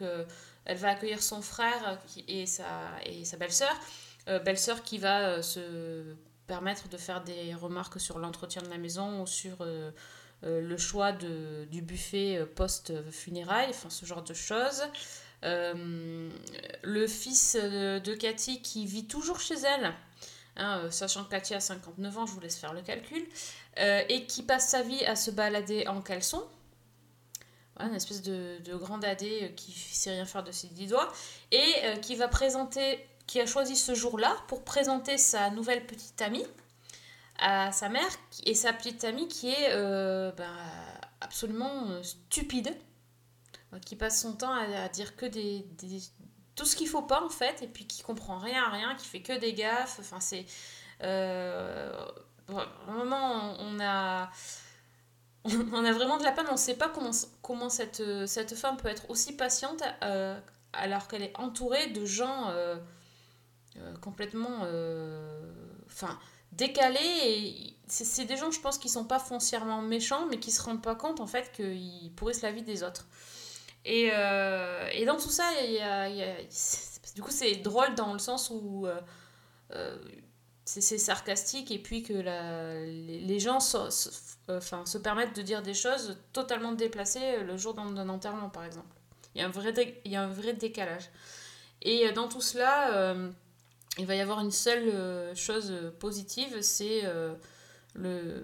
elle 0.65 0.77
va 0.77 0.89
accueillir 0.89 1.21
son 1.21 1.41
frère 1.41 1.99
et 2.27 2.45
sa, 2.45 2.67
et 3.05 3.25
sa 3.25 3.37
belle-sœur. 3.37 3.75
Belle-sœur 4.27 4.83
qui 4.83 4.97
va 4.97 5.41
se 5.41 6.15
permettre 6.47 6.89
de 6.89 6.97
faire 6.97 7.23
des 7.23 7.53
remarques 7.55 7.99
sur 7.99 8.19
l'entretien 8.19 8.61
de 8.61 8.69
la 8.69 8.77
maison 8.77 9.21
ou 9.21 9.27
sur 9.27 9.65
le 10.43 10.77
choix 10.77 11.11
de, 11.11 11.65
du 11.71 11.81
buffet 11.81 12.37
euh, 12.37 12.45
post-funérailles, 12.45 13.69
enfin 13.69 13.89
ce 13.89 14.05
genre 14.05 14.23
de 14.23 14.33
choses. 14.33 14.83
Euh, 15.43 16.29
le 16.83 17.07
fils 17.07 17.55
de, 17.55 18.13
Cathy 18.15 18.61
qui 18.61 18.85
vit 18.85 19.05
toujours 19.05 19.39
chez 19.39 19.55
elle, 19.55 19.93
hein, 20.55 20.79
euh, 20.79 20.91
sachant 20.91 21.25
que 21.25 21.29
Cathy 21.31 21.53
a 21.53 21.59
59 21.59 22.17
ans, 22.17 22.25
je 22.25 22.31
vous 22.31 22.39
laisse 22.39 22.57
faire 22.57 22.73
le 22.73 22.81
calcul, 22.81 23.25
euh, 23.79 24.03
et 24.07 24.25
qui 24.25 24.43
passe 24.43 24.69
sa 24.69 24.83
vie 24.83 25.03
à 25.05 25.15
se 25.15 25.31
balader 25.31 25.87
en 25.87 26.01
caleçon. 26.01 26.43
Une 27.79 27.95
espèce 27.95 28.21
de, 28.21 28.59
grand 28.75 28.99
dadé 28.99 29.39
euh, 29.43 29.47
qui 29.49 29.71
sait 29.71 30.11
rien 30.11 30.25
faire 30.25 30.43
de 30.43 30.51
ses 30.51 30.67
dix 30.67 30.87
doigts, 30.87 31.11
et 31.51 31.73
euh, 31.83 31.95
qui 31.95 32.15
va 32.15 32.27
présenter, 32.27 32.99
qui 33.25 33.41
a 33.41 33.47
choisi 33.47 33.75
ce 33.75 33.95
jour-là 33.95 34.35
pour 34.47 34.63
présenter 34.63 35.17
sa 35.17 35.49
nouvelle 35.49 35.85
petite 35.85 36.21
amie 36.21 36.45
à 37.43 37.73
sa 37.73 37.89
mère 37.89 38.07
et 38.45 38.55
sa 38.55 38.71
petite 38.71 39.03
amie 39.03 39.27
qui 39.27 39.49
est 39.49 39.71
euh, 39.71 40.31
bah, 40.31 40.45
absolument 41.19 41.89
euh, 41.89 42.01
stupide, 42.01 42.73
euh, 43.73 43.79
qui 43.79 43.97
passe 43.97 44.21
son 44.21 44.33
temps 44.33 44.53
à, 44.53 44.87
dire 44.87 45.15
que 45.17 45.25
des, 45.25 45.65
tout 46.55 46.65
ce 46.65 46.75
qu'il 46.75 46.87
faut 46.87 47.01
pas 47.01 47.21
en 47.21 47.29
fait, 47.29 47.61
et 47.61 47.67
puis 47.67 47.85
qui 47.85 48.01
comprend 48.01 48.37
rien 48.37 48.63
à 48.63 48.69
rien, 48.69 48.95
qui 48.95 49.07
fait 49.07 49.21
que 49.21 49.37
des 49.37 49.53
gaffes. 49.53 49.97
Enfin, 49.99 50.21
c'est 50.21 50.45
euh, 51.01 51.91
vraiment 52.47 53.55
on 53.59 53.77
a 53.81 54.29
on 55.45 55.83
a 55.83 55.91
vraiment 55.91 56.17
de 56.17 56.23
la 56.23 56.31
peine, 56.31 56.45
on 56.47 56.53
ne 56.53 56.57
sait 56.57 56.77
pas 56.77 56.87
comment, 56.87 57.11
comment 57.41 57.69
cette, 57.69 58.25
cette 58.25 58.55
femme 58.55 58.77
peut 58.77 58.87
être 58.87 59.09
aussi 59.09 59.35
patiente 59.35 59.83
alors 60.71 61.09
qu'elle 61.09 61.23
est 61.23 61.37
entourée 61.37 61.87
de 61.87 62.05
gens 62.05 62.53
complètement 63.99 64.59
enfin, 65.85 66.17
décalés. 66.57 66.99
Et 66.99 67.75
c'est 67.87 68.25
des 68.25 68.37
gens, 68.37 68.51
je 68.51 68.59
pense, 68.59 68.77
qui 68.77 68.89
sont 68.89 69.05
pas 69.05 69.19
foncièrement 69.19 69.81
méchants, 69.81 70.25
mais 70.27 70.39
qui 70.39 70.51
se 70.51 70.61
rendent 70.61 70.81
pas 70.83 70.95
compte 70.95 71.19
en 71.19 71.27
fait 71.27 71.51
qu'ils 71.51 72.11
pourrissent 72.15 72.41
la 72.41 72.51
vie 72.51 72.63
des 72.63 72.83
autres. 72.83 73.07
Et, 73.85 74.09
euh, 74.13 74.87
et 74.93 75.05
dans 75.05 75.17
tout 75.17 75.29
ça, 75.29 75.43
y 75.61 75.79
a, 75.79 76.09
y 76.09 76.23
a- 76.23 76.35
du 77.15 77.21
coup, 77.21 77.31
c'est 77.31 77.55
drôle 77.57 77.95
dans 77.95 78.13
le 78.13 78.19
sens 78.19 78.49
où 78.49 78.87
euh, 78.87 78.99
euh, 79.75 79.97
c'est 80.65 80.97
sarcastique 80.97 81.69
et 81.71 81.79
puis 81.79 82.01
que 82.03 82.13
la- 82.13 82.79
les, 82.85 83.39
gens 83.39 83.59
enfin, 84.49 84.85
se 84.85 84.97
permettent 84.97 85.35
de 85.35 85.41
dire 85.41 85.61
des 85.61 85.73
choses 85.73 86.17
totalement 86.31 86.71
déplacées 86.71 87.43
le 87.43 87.57
jour 87.57 87.73
d'un 87.73 88.09
enterrement, 88.09 88.49
par 88.49 88.63
exemple. 88.63 88.95
Il 89.35 89.41
y 89.41 89.43
a 89.43 89.47
un 89.47 89.51
vrai, 89.51 89.73
y 90.05 90.15
a 90.15 90.23
un 90.23 90.27
vrai 90.27 90.53
décalage. 90.53 91.09
Et 91.81 92.09
dans 92.13 92.29
tout 92.29 92.41
cela, 92.41 93.13
il 93.97 94.05
va 94.05 94.15
y 94.15 94.21
avoir 94.21 94.39
une 94.39 94.51
seule 94.51 94.89
euh, 94.89 95.35
chose 95.35 95.71
euh, 95.71 95.91
positive, 95.91 96.61
c'est 96.61 97.01
euh, 97.05 97.35
le... 97.93 98.43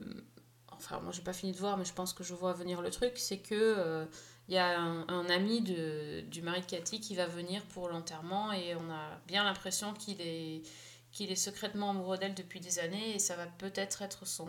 Enfin, 0.72 1.00
moi, 1.02 1.12
j'ai 1.12 1.24
pas 1.24 1.34
fini 1.34 1.52
de 1.52 1.58
voir, 1.58 1.78
mais 1.78 1.86
je 1.86 1.94
pense 1.94 2.14
que 2.14 2.24
je 2.24 2.34
vois 2.34 2.54
venir 2.54 2.82
le 2.82 2.90
truc, 2.90 3.14
c'est 3.18 3.40
que 3.40 4.08
il 4.48 4.56
y 4.56 4.58
a 4.58 4.80
un, 4.80 5.30
ami 5.30 5.62
du 5.62 6.42
mari 6.42 6.62
de 6.62 6.66
Cathy 6.66 7.02
qui 7.02 7.16
va 7.16 7.28
venir 7.28 7.64
pour 7.66 7.90
l'enterrement 7.90 8.52
et 8.52 8.76
on 8.76 8.90
a 8.90 9.20
bien 9.28 9.44
l'impression 9.44 9.94
qu'il 9.94 10.20
est, 10.22 10.64
qu'il 11.12 11.32
est 11.32 11.36
secrètement 11.36 11.92
amoureux 11.92 12.18
d'elle 12.18 12.34
depuis 12.34 12.60
des 12.60 12.80
années 12.80 13.14
et 13.14 13.20
ça 13.20 13.36
va 13.36 13.46
peut-être 13.46 14.02
être 14.02 14.26
son... 14.26 14.48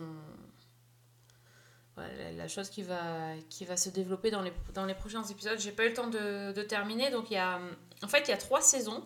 la, 1.97 2.47
chose 2.47 2.69
qui 2.69 2.81
va, 2.81 3.35
se 3.75 3.89
développer 3.89 4.31
dans 4.31 4.41
les, 4.41 4.53
dans 4.73 4.85
les 4.85 4.95
prochains 4.95 5.23
épisodes. 5.23 5.59
J'ai 5.59 5.73
pas 5.73 5.85
eu 5.85 5.89
le 5.89 5.93
temps 5.93 6.07
de, 6.07 6.53
de 6.53 6.61
terminer, 6.63 7.11
donc 7.11 7.29
il 7.29 7.33
y 7.33 7.37
a... 7.37 7.59
En 8.01 8.07
fait, 8.07 8.21
il 8.21 8.29
y 8.29 8.33
a 8.33 8.37
trois 8.37 8.61
saisons 8.61 9.03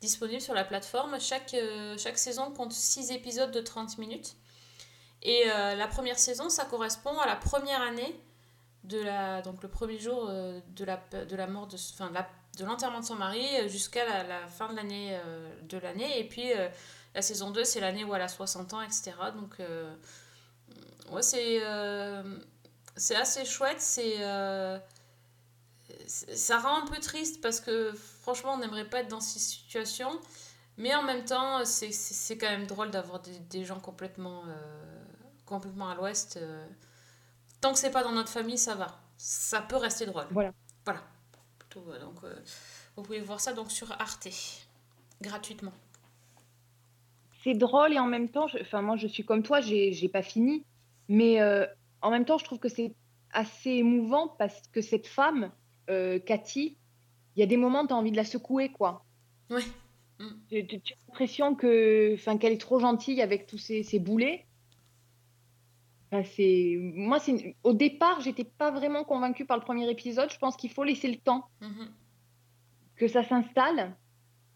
disponibles 0.00 0.40
sur 0.40 0.54
la 0.54 0.64
plateforme. 0.64 1.18
Chaque, 1.20 1.54
euh, 1.54 1.96
saison 1.96 2.50
compte 2.50 2.72
six 2.72 3.10
épisodes 3.10 3.50
de 3.50 3.60
30 3.60 3.98
minutes. 3.98 4.36
Et 5.22 5.44
euh, 5.46 5.74
la 5.74 5.88
première 5.88 6.18
saison, 6.18 6.48
ça 6.48 6.64
correspond 6.64 7.18
à 7.18 7.26
la 7.26 7.36
première 7.36 7.82
année 7.82 8.20
de 8.84 9.00
la, 9.00 9.42
donc 9.42 9.62
le 9.62 9.68
premier 9.68 9.98
jour 9.98 10.26
euh, 10.28 10.60
de, 10.68 10.84
la, 10.84 10.96
de 10.96 11.46
mort 11.46 11.66
de, 11.66 12.64
l'enterrement 12.64 13.00
de 13.00 13.04
son 13.04 13.16
mari 13.16 13.68
jusqu'à 13.68 14.22
la, 14.22 14.46
fin 14.46 14.70
de 14.70 14.76
l'année 14.76 15.18
de 15.62 15.78
l'année. 15.78 16.20
Et 16.20 16.24
puis 16.28 16.52
la 17.14 17.22
saison 17.22 17.50
2, 17.50 17.64
c'est 17.64 17.80
l'année 17.80 18.04
où 18.04 18.14
elle 18.14 18.22
a 18.22 18.28
60 18.28 18.74
ans, 18.74 18.82
etc. 18.82 19.12
Donc, 19.34 19.58
ouais, 21.10 21.22
c'est 21.22 21.60
c'est 22.96 23.16
assez 23.16 23.44
chouette. 23.44 23.80
C'est. 23.80 24.18
Ça 26.06 26.58
rend 26.58 26.82
un 26.82 26.86
peu 26.86 26.98
triste 27.00 27.40
parce 27.40 27.60
que 27.60 27.92
franchement, 28.22 28.54
on 28.54 28.58
n'aimerait 28.58 28.88
pas 28.88 29.00
être 29.00 29.08
dans 29.08 29.20
ces 29.20 29.38
situations. 29.38 30.20
Mais 30.78 30.94
en 30.94 31.02
même 31.02 31.24
temps, 31.24 31.64
c'est 31.64 32.36
quand 32.38 32.50
même 32.50 32.66
drôle 32.66 32.90
d'avoir 32.90 33.20
des, 33.20 33.38
des 33.38 33.64
gens 33.64 33.80
complètement, 33.80 34.42
euh, 34.46 35.04
complètement 35.46 35.88
à 35.88 35.94
l'ouest. 35.94 36.36
euh. 36.36 36.66
Tant 37.62 37.72
que 37.72 37.78
c'est 37.78 37.90
pas 37.90 38.02
dans 38.02 38.12
notre 38.12 38.28
famille, 38.28 38.58
ça 38.58 38.74
va. 38.74 39.00
Ça 39.16 39.62
peut 39.62 39.76
rester 39.76 40.04
drôle. 40.04 40.26
Voilà. 40.30 40.52
Voilà. 40.84 41.02
Plutôt, 41.58 41.90
euh, 41.90 41.98
donc, 42.00 42.22
euh, 42.24 42.34
vous 42.94 43.02
pouvez 43.02 43.20
voir 43.20 43.40
ça 43.40 43.54
donc 43.54 43.70
sur 43.72 43.90
Arte, 43.92 44.28
gratuitement. 45.22 45.72
C'est 47.42 47.54
drôle 47.54 47.94
et 47.94 47.98
en 47.98 48.06
même 48.06 48.28
temps, 48.28 48.46
je- 48.48 48.58
enfin 48.60 48.82
moi 48.82 48.96
je 48.96 49.06
suis 49.06 49.24
comme 49.24 49.42
toi, 49.42 49.60
j'ai 49.60 49.92
j'ai 49.92 50.08
pas 50.08 50.22
fini, 50.22 50.64
mais 51.08 51.40
en 52.02 52.10
même 52.10 52.24
temps 52.24 52.38
je 52.38 52.44
trouve 52.44 52.58
que 52.58 52.68
c'est 52.68 52.94
assez 53.32 53.70
émouvant 53.70 54.28
parce 54.38 54.60
que 54.72 54.80
cette 54.80 55.06
femme, 55.06 55.52
euh, 55.90 56.18
Cathy, 56.18 56.76
il 57.34 57.40
y 57.40 57.42
a 57.42 57.46
des 57.46 57.56
moments 57.56 57.86
tu 57.86 57.92
as 57.92 57.96
envie 57.96 58.10
de 58.10 58.16
la 58.16 58.24
secouer 58.24 58.70
quoi. 58.70 59.04
Ouais. 59.50 59.62
Tu, 60.48 60.56
as 60.58 60.94
l'impression 61.08 61.54
que, 61.54 62.16
qu'elle 62.38 62.52
est 62.52 62.60
trop 62.60 62.78
gentille 62.80 63.20
avec 63.20 63.46
tous 63.46 63.58
ces, 63.58 63.82
ces 63.82 63.98
boulets. 63.98 64.46
Enfin, 66.10 66.22
c'est 66.36 66.76
moi 66.80 67.18
c'est 67.18 67.56
au 67.64 67.74
départ 67.74 68.20
j'étais 68.20 68.44
pas 68.44 68.70
vraiment 68.70 69.04
convaincue 69.04 69.44
par 69.44 69.56
le 69.56 69.62
premier 69.62 69.90
épisode. 69.90 70.30
Je 70.30 70.38
pense 70.38 70.56
qu'il 70.56 70.70
faut 70.70 70.84
laisser 70.84 71.08
le 71.08 71.16
temps 71.16 71.48
Mhm. 71.60 71.88
que 72.96 73.08
ça 73.08 73.22
s'installe. 73.22 73.94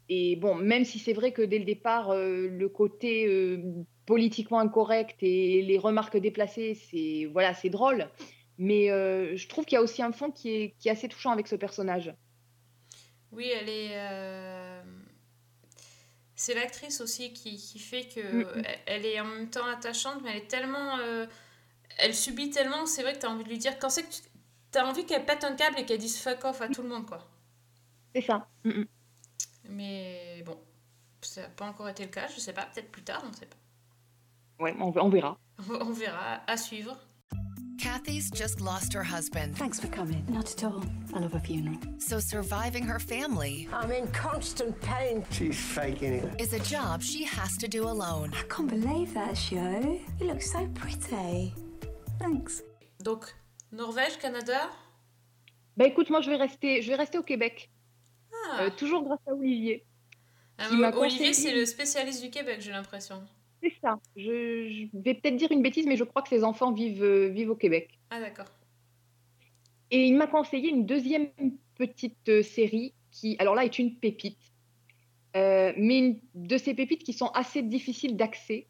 Et 0.09 0.35
bon, 0.37 0.57
même 0.57 0.85
si 0.85 0.99
c'est 0.99 1.13
vrai 1.13 1.31
que 1.33 1.43
dès 1.43 1.59
le 1.61 1.65
départ, 1.65 2.11
euh, 2.11 2.49
le 2.49 2.69
côté 2.69 3.27
euh, 3.29 3.63
politiquement 4.07 4.59
incorrect 4.59 5.17
et 5.23 5.63
les 5.63 5.79
remarques 5.79 6.17
déplacées, 6.17 6.75
c'est 6.75 7.27
voilà, 7.33 7.55
c'est 7.55 7.71
drôle. 7.71 8.09
Mais 8.61 8.91
euh, 8.93 9.37
je 9.37 9.49
trouve 9.49 9.65
qu'il 9.65 9.75
y 9.75 9.79
a 9.79 9.83
aussi 9.83 10.03
un 10.05 10.13
fond 10.13 10.31
qui 10.31 10.51
est, 10.51 10.77
qui 10.79 10.89
est 10.89 10.93
assez 10.93 11.09
touchant 11.09 11.33
avec 11.33 11.49
ce 11.49 11.57
personnage. 11.57 12.15
Oui, 13.33 13.49
elle 13.49 13.69
est. 13.69 13.91
euh, 13.95 14.83
C'est 16.35 16.55
l'actrice 16.55 17.01
aussi 17.01 17.33
qui, 17.33 17.57
qui 17.57 17.79
fait 17.79 18.07
que 18.09 18.21
Mm, 18.33 18.45
mm. 18.55 18.65
elle- 18.87 19.07
est 19.07 19.21
en 19.21 19.25
même 19.27 19.51
temps 19.51 19.67
attachante, 19.67 20.23
mais 20.23 20.31
elle 20.31 20.37
est 20.39 20.49
tellement. 20.49 20.99
euh, 20.99 21.27
Elle 21.99 22.15
subit 22.15 22.51
tellement, 22.51 22.87
c'est 22.87 23.03
vrai 23.03 23.15
que 23.15 23.21
tu 23.21 23.27
as 23.27 23.31
envie 23.31 23.45
de 23.45 23.49
lui 23.51 23.59
dire. 23.59 23.79
Quand 23.81 23.91
c'est 23.91 24.05
que 24.05 24.15
tu 24.73 24.79
as 24.79 24.87
envie 24.87 25.07
qu'elle 25.07 25.27
pète 25.27 25.45
un 25.45 25.55
câble 25.57 25.79
et 25.81 25.87
qu'elle 25.87 25.99
dise 26.01 26.19
fuck 26.21 26.45
off 26.47 26.63
à 26.63 26.69
tout 26.71 26.83
le 26.83 26.89
monde, 26.91 27.07
quoi. 27.07 27.29
C'est 28.15 28.23
ça. 28.23 28.49
Mm, 28.65 28.71
mm. 28.71 28.87
Mais 29.71 30.43
bon, 30.45 30.59
ça 31.23 31.43
n'a 31.43 31.49
pas 31.49 31.67
encore 31.67 31.89
été 31.89 32.05
le 32.05 32.11
cas, 32.11 32.29
je 32.29 32.41
sais 32.41 32.53
pas, 32.53 32.67
peut-être 32.67 32.91
plus 32.93 33.03
tard, 33.05 33.23
on 33.29 33.33
sait 33.33 33.47
pas. 33.47 33.57
Ouais, 34.61 34.75
on, 34.79 34.93
on 34.97 35.09
verra. 35.09 35.41
On 35.81 35.93
verra, 35.93 36.43
à 36.47 36.57
suivre. 36.57 36.97
Kathy's 37.85 38.31
just 38.31 38.61
lost 38.61 38.93
her 38.93 39.03
husband. 39.03 39.57
Thanks 39.57 39.81
for 39.81 39.87
coming. 39.89 40.23
Not 40.29 40.53
at 40.53 40.65
all. 40.65 40.85
I 41.15 41.21
love 41.21 41.35
a 41.35 41.41
funeral. 41.41 41.79
So 41.99 42.21
surviving 42.21 42.85
her 42.85 42.99
family 42.99 43.69
I'm 43.73 43.91
in 43.91 44.07
constant 44.09 44.79
pain. 44.83 45.25
She's 45.31 45.59
faking 45.59 46.13
it. 46.13 46.41
is 46.41 46.53
a 46.53 46.59
job 46.61 47.01
she 47.03 47.25
has 47.25 47.57
to 47.57 47.69
do 47.69 47.85
alone. 47.89 48.33
I 48.39 48.43
can't 48.55 48.69
believe 48.69 49.15
that 49.15 49.35
show. 49.37 49.99
You 50.21 50.27
look 50.27 50.43
so 50.43 50.69
pretty. 50.75 51.55
Thanks. 52.19 52.63
Donc, 53.03 53.33
Norvège, 53.73 54.19
Canada? 54.21 54.69
Bah 55.77 55.87
écoute, 55.87 56.11
moi 56.11 56.21
je 56.21 56.29
vais 56.29 56.37
rester, 56.37 56.83
je 56.83 56.89
vais 56.89 56.97
rester 56.97 57.17
au 57.17 57.23
Québec. 57.23 57.71
Ah, 58.51 58.65
Euh, 58.65 58.71
toujours 58.77 59.03
grâce 59.05 59.21
à 59.27 59.33
Olivier. 59.33 59.87
Ah, 60.59 60.69
Olivier, 60.71 60.91
conseillé- 60.93 61.33
c'est 61.33 61.55
le 61.55 61.65
spécialiste 61.65 62.21
du 62.23 62.29
Québec, 62.31 62.61
j'ai 62.61 62.73
l'impression. 62.73 63.27
C'est 63.63 63.73
ça. 63.83 63.99
Je, 64.17 64.69
je 64.69 64.87
vais 64.95 65.15
peut-être 65.15 65.37
dire 65.37 65.53
une 65.53 65.63
bêtise, 65.63 65.87
mais 65.87 65.97
je 65.97 66.05
crois 66.05 66.23
que 66.23 66.29
ses 66.29 66.45
enfants 66.45 66.73
vivent, 66.73 67.03
euh, 67.03 67.29
vivent 67.29 67.51
au 67.51 67.57
Québec. 67.57 67.99
Ah, 68.11 68.21
d'accord. 68.21 68.47
Et 69.91 70.07
il 70.07 70.17
m'a 70.17 70.27
conseillé 70.27 70.71
une 70.71 70.87
deuxième 70.87 71.29
petite 71.77 72.29
euh, 72.29 72.43
série 72.43 72.95
qui, 73.11 73.37
alors 73.39 73.55
là, 73.55 73.65
est 73.65 73.79
une 73.79 73.97
pépite. 73.97 74.39
Euh, 75.37 75.73
mais 75.77 75.99
une 75.99 76.21
de 76.35 76.59
ces 76.59 76.75
pépites 76.75 77.05
qui 77.05 77.13
sont 77.13 77.29
assez 77.29 77.63
difficiles 77.63 78.17
d'accès. 78.17 78.67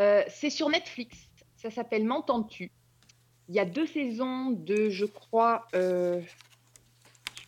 Euh, 0.00 0.22
c'est 0.28 0.50
sur 0.50 0.68
Netflix. 0.68 1.28
Ça 1.56 1.70
s'appelle 1.70 2.04
M'entends-tu? 2.04 2.70
Il 3.48 3.54
y 3.54 3.60
a 3.60 3.64
deux 3.64 3.86
saisons 3.86 4.50
de, 4.50 4.90
je 4.90 5.04
crois, 5.04 5.66
euh, 5.74 6.20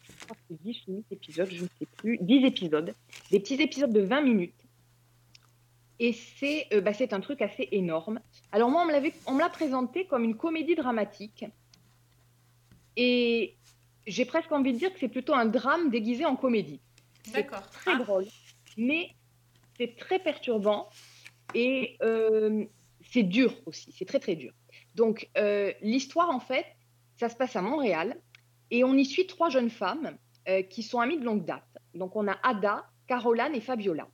je 0.02 0.24
crois 0.24 0.36
que 0.36 0.42
c'est 0.48 0.62
10 0.62 0.88
ou 0.88 0.96
8 0.96 1.04
épisodes, 1.10 1.48
je 1.50 1.62
ne 1.64 1.68
sais 1.78 1.86
plus, 1.96 2.18
10 2.20 2.46
épisodes. 2.46 2.94
Des 3.30 3.40
petits 3.40 3.54
épisodes 3.54 3.92
de 3.92 4.00
20 4.00 4.20
minutes. 4.22 4.65
Et 5.98 6.12
c'est 6.12 6.66
euh, 6.72 6.80
bah, 6.80 6.92
c'est 6.92 7.12
un 7.12 7.20
truc 7.20 7.40
assez 7.40 7.68
énorme. 7.72 8.20
Alors 8.52 8.70
moi, 8.70 8.82
on 9.26 9.34
me 9.34 9.38
l'a 9.38 9.48
présenté 9.48 10.06
comme 10.06 10.24
une 10.24 10.36
comédie 10.36 10.74
dramatique. 10.74 11.46
Et 12.96 13.56
j'ai 14.06 14.24
presque 14.24 14.52
envie 14.52 14.72
de 14.72 14.78
dire 14.78 14.92
que 14.92 14.98
c'est 14.98 15.08
plutôt 15.08 15.34
un 15.34 15.46
drame 15.46 15.90
déguisé 15.90 16.24
en 16.24 16.36
comédie. 16.36 16.80
D'accord. 17.32 17.68
Très 17.70 17.98
drôle, 17.98 18.26
mais 18.76 19.10
c'est 19.76 19.96
très 19.96 20.18
perturbant 20.18 20.88
et 21.54 21.96
euh, 22.02 22.64
c'est 23.10 23.22
dur 23.22 23.54
aussi, 23.66 23.92
c'est 23.96 24.04
très 24.04 24.20
très 24.20 24.36
dur. 24.36 24.52
Donc 24.94 25.28
euh, 25.36 25.72
l'histoire 25.82 26.30
en 26.30 26.40
fait, 26.40 26.66
ça 27.18 27.28
se 27.28 27.36
passe 27.36 27.56
à 27.56 27.62
Montréal 27.62 28.16
et 28.70 28.84
on 28.84 28.94
y 28.94 29.04
suit 29.04 29.26
trois 29.26 29.50
jeunes 29.50 29.70
femmes 29.70 30.16
euh, 30.48 30.62
qui 30.62 30.82
sont 30.82 31.00
amies 31.00 31.18
de 31.18 31.24
longue 31.24 31.44
date. 31.44 31.64
Donc 31.94 32.16
on 32.16 32.28
a 32.28 32.38
Ada, 32.42 32.86
Caroline 33.06 33.54
et 33.54 33.60
Fabiola. 33.60 34.08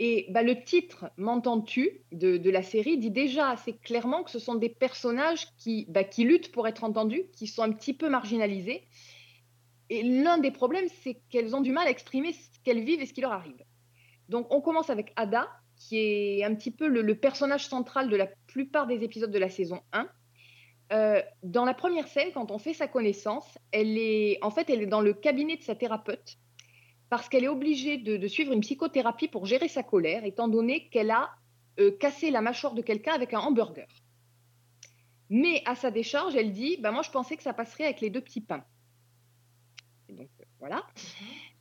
Et 0.00 0.26
bah, 0.30 0.42
le 0.42 0.62
titre 0.62 1.10
M'entends-tu 1.16 2.02
de, 2.12 2.50
la 2.50 2.62
série 2.62 2.98
dit 2.98 3.10
déjà 3.10 3.50
assez 3.50 3.74
clairement 3.74 4.24
que 4.24 4.30
ce 4.30 4.38
sont 4.38 4.56
des 4.56 4.68
personnages 4.68 5.46
qui, 5.56 5.86
bah, 5.88 6.04
qui 6.04 6.24
luttent 6.24 6.52
pour 6.52 6.66
être 6.66 6.84
entendus, 6.84 7.24
qui 7.32 7.46
sont 7.46 7.62
un 7.62 7.72
petit 7.72 7.94
peu 7.94 8.08
marginalisés. 8.08 8.86
Et 9.90 10.02
l'un 10.02 10.38
des 10.38 10.50
problèmes, 10.50 10.88
c'est 11.02 11.20
qu'elles 11.30 11.54
ont 11.54 11.60
du 11.60 11.72
mal 11.72 11.86
à 11.86 11.90
exprimer 11.90 12.32
ce 12.32 12.58
qu'elles 12.64 12.84
vivent 12.84 13.02
et 13.02 13.06
ce 13.06 13.12
qui 13.12 13.20
leur 13.20 13.32
arrive. 13.32 13.62
Donc 14.28 14.52
on 14.52 14.60
commence 14.60 14.90
avec 14.90 15.12
Ada, 15.16 15.48
qui 15.76 15.98
est 15.98 16.44
un 16.44 16.54
petit 16.54 16.70
peu 16.70 16.88
le, 16.88 17.02
le 17.02 17.14
personnage 17.14 17.66
central 17.66 18.08
de 18.08 18.16
la 18.16 18.26
plupart 18.46 18.86
des 18.86 19.04
épisodes 19.04 19.30
de 19.30 19.38
la 19.38 19.50
saison 19.50 19.80
1. 19.92 20.08
Euh, 20.92 21.22
dans 21.42 21.64
la 21.64 21.74
première 21.74 22.08
scène, 22.08 22.30
quand 22.32 22.50
on 22.50 22.58
fait 22.58 22.74
sa 22.74 22.86
connaissance, 22.86 23.58
elle 23.72 23.96
est, 23.98 24.38
en 24.42 24.50
fait, 24.50 24.68
elle 24.70 24.82
est 24.82 24.86
dans 24.86 25.00
le 25.00 25.14
cabinet 25.14 25.56
de 25.56 25.62
sa 25.62 25.74
thérapeute 25.74 26.38
parce 27.10 27.28
qu'elle 27.28 27.44
est 27.44 27.48
obligée 27.48 27.98
de, 27.98 28.26
suivre 28.28 28.52
une 28.52 28.60
psychothérapie 28.60 29.28
pour 29.28 29.46
gérer 29.46 29.68
sa 29.68 29.82
colère, 29.82 30.24
étant 30.24 30.48
donné 30.48 30.88
qu'elle 30.88 31.10
a 31.10 31.30
euh, 31.78 31.90
cassé 31.98 32.30
la 32.30 32.40
mâchoire 32.40 32.74
de 32.74 32.82
quelqu'un 32.82 33.12
avec 33.12 33.34
un 33.34 33.40
hamburger. 33.40 33.86
Mais 35.30 35.62
à 35.66 35.74
sa 35.74 35.90
décharge, 35.90 36.36
elle 36.36 36.52
dit 36.52 36.76
bah, 36.80 36.92
Moi, 36.92 37.02
je 37.02 37.10
pensais 37.10 37.36
que 37.36 37.42
ça 37.42 37.52
passerait 37.52 37.84
avec 37.84 38.00
les 38.00 38.10
deux 38.10 38.20
petits 38.20 38.40
pains. 38.40 38.64
Donc, 40.08 40.28
euh, 40.40 40.44
voilà. 40.58 40.86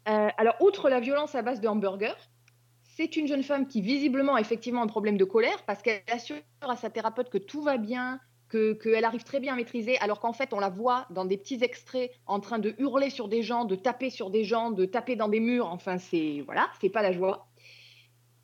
Euh, 0.10 0.30
alors, 0.38 0.56
outre 0.60 0.90
la 0.90 1.00
violence 1.00 1.36
à 1.36 1.42
base 1.42 1.62
de 1.62 1.68
hamburger, 1.68 2.16
c'est 2.96 3.16
une 3.16 3.28
jeune 3.28 3.44
femme 3.44 3.68
qui, 3.68 3.82
visiblement, 3.82 4.36
a 4.36 4.42
effectivement 4.42 4.82
un 4.82 4.88
problème 4.88 5.18
de 5.18 5.26
colère 5.26 5.64
parce 5.66 5.82
qu'elle 5.82 6.04
assure 6.08 6.38
à 6.62 6.76
sa 6.76 6.90
thérapeute 6.90 7.30
que 7.30 7.38
tout 7.38 7.62
va 7.62 7.78
bien, 7.78 8.20
que- 8.54 8.74
qu'elle 8.74 9.04
arrive 9.04 9.24
très 9.24 9.40
bien 9.40 9.54
à 9.54 9.56
maîtriser, 9.56 9.98
alors 9.98 10.20
qu'en 10.20 10.34
fait, 10.34 10.54
on 10.54 10.60
la 10.60 10.70
voit 10.70 11.08
dans 11.10 11.26
des 11.26 11.38
petits 11.38 11.62
extraits 11.64 12.12
en 12.28 12.40
train 12.40 12.60
de 12.60 12.76
hurler 12.78 13.10
sur 13.10 13.28
des 13.28 13.42
gens, 13.42 13.66
de 13.66 13.76
taper 13.76 14.12
sur 14.12 14.30
des 14.30 14.44
gens, 14.44 14.70
de 14.70 14.86
taper 14.86 15.16
dans 15.16 15.28
des 15.28 15.40
murs. 15.40 15.68
Enfin, 15.68 15.98
c'est 15.98 16.42
voilà, 16.46 16.70
c'est 16.80 16.90
pas 16.90 17.02
la 17.02 17.12
joie. 17.12 17.48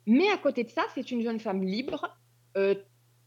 Mais 0.06 0.28
à 0.30 0.38
côté 0.38 0.64
de 0.64 0.70
ça, 0.70 0.82
c'est 0.94 1.12
une 1.12 1.22
jeune 1.22 1.38
femme 1.38 1.62
libre, 1.62 2.00
euh, 2.56 2.74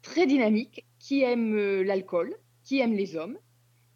très 0.02 0.26
dynamique, 0.26 0.86
qui 1.00 1.22
aime 1.22 1.56
euh, 1.56 1.84
l'alcool, 1.84 2.36
qui 2.66 2.80
aime 2.80 2.94
les 2.94 3.16
hommes, 3.16 3.38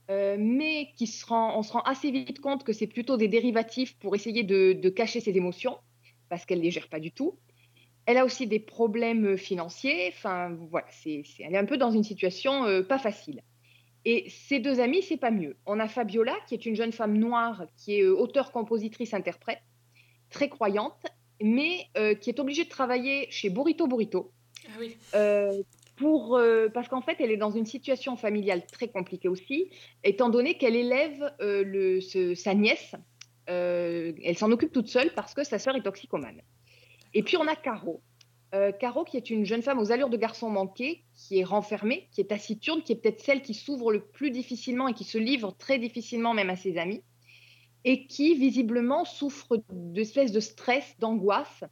euh, 0.09 0.38
mais 0.39 0.93
qui 0.95 1.07
se 1.07 1.25
rend, 1.25 1.57
on 1.59 1.63
se 1.63 1.73
rend 1.73 1.81
assez 1.81 2.09
vite 2.11 2.39
compte 2.39 2.63
que 2.63 2.71
c'est 2.71 2.88
plutôt 2.88 3.17
des 3.17 3.27
dérivatifs 3.27 3.97
pour 3.99 4.15
essayer 4.15 4.43
de, 4.43 4.71
de 4.73 4.89
cacher 4.89 5.19
ses 5.19 5.35
émotions, 5.35 5.77
parce 6.29 6.45
qu'elle 6.45 6.59
ne 6.59 6.63
les 6.63 6.71
gère 6.71 6.88
pas 6.88 7.01
du 7.01 7.11
tout. 7.11 7.38
Elle 8.08 8.18
a 8.18 8.26
aussi 8.26 8.47
des 8.47 8.60
problèmes 8.60 9.38
financiers. 9.38 10.08
Enfin, 10.08 10.58
voilà, 10.72 10.88
c'est, 10.89 11.22
c'est- 11.26 11.43
elle 11.43 11.53
est 11.53 11.58
un 11.60 11.66
peu 11.66 11.78
dans 11.78 11.91
une 11.91 12.03
situation 12.03 12.66
euh, 12.66 12.82
pas 12.82 12.97
facile. 12.97 13.43
Et 14.05 14.30
ses 14.30 14.60
deux 14.60 14.80
amis, 14.80 15.03
c'est 15.03 15.18
pas 15.18 15.32
mieux. 15.32 15.58
On 15.66 15.80
a 15.80 15.88
Fabiola, 15.89 16.36
qui 16.47 16.55
est 16.55 16.66
une 16.66 16.76
jeune 16.76 16.93
femme 16.93 17.18
noire, 17.18 17.66
qui 17.76 17.99
est 17.99 18.03
euh, 18.03 18.16
auteure, 18.16 18.51
compositrice, 18.53 19.14
interprète, 19.14 19.60
très 20.30 20.47
croyante, 20.49 21.05
mais 21.41 21.88
euh, 21.97 22.16
qui 22.16 22.30
est 22.30 22.39
obligée 22.39 22.64
de 22.64 22.70
travailler 22.70 23.28
chez 23.30 23.49
Burrito 23.49 23.86
Burrito. 23.88 24.32
Ah 24.68 24.72
oui. 24.80 24.95
Euh, 25.14 25.62
pour, 25.97 26.38
euh, 26.38 26.70
parce 26.70 26.88
qu'en 26.88 27.01
fait, 27.01 27.18
elle 27.20 27.32
est 27.32 27.38
dans 27.38 27.51
une 27.51 27.66
situation 27.66 28.16
familiale 28.16 28.66
très 28.68 28.88
compliquée 28.88 29.28
aussi, 29.28 29.70
étant 30.03 30.30
donné 30.30 30.58
qu'elle 30.58 30.76
élève 30.76 31.34
euh, 31.41 31.64
le, 31.66 31.99
ce- 32.01 32.36
sa 32.36 32.53
nièce. 32.53 32.95
euh, 33.49 34.14
elle 34.24 34.38
s'en 34.38 34.51
occupe 34.51 34.72
toute 34.72 34.88
seule 34.88 35.12
parce 35.14 35.34
que 35.34 35.43
sa 35.43 35.58
sœur 35.60 35.76
est 35.76 35.82
toxicomane. 35.82 36.41
Et 37.14 37.24
puis 37.24 37.38
on 37.38 37.47
a 37.47 37.55
Caro. 37.55 38.01
Euh, 38.55 38.72
Caro, 38.72 39.03
qui 39.03 39.18
est 39.18 39.30
une 39.30 39.45
jeune 39.45 39.62
femme 39.62 39.80
aux 39.80 39.91
allures 39.91 40.10
de 40.10 40.18
garçon 40.18 40.49
manqué, 40.49 41.03
qui 41.16 41.39
est 41.39 41.43
renfermée, 41.43 42.08
qui 42.12 42.22
est 42.22 42.26
taciturne, 42.30 42.82
qui 42.82 42.93
est 42.93 42.95
peut-être 42.95 43.22
celle 43.22 43.41
qui 43.41 43.53
s'ouvre 43.53 43.91
le 43.91 44.01
plus 44.01 44.32
difficilement 44.32 44.88
et 44.88 44.93
qui 44.93 45.03
se 45.03 45.18
livre 45.18 45.55
très 45.58 45.80
difficilement 45.80 46.34
même 46.34 46.49
à 46.49 46.55
ses 46.55 46.78
amis, 46.78 47.03
et 47.84 48.08
qui 48.08 48.36
visiblement 48.36 49.03
souffre 49.03 49.62
d'espèces 49.70 50.32
de 50.32 50.39
stress, 50.39 50.97
d'angoisse. 50.99 51.64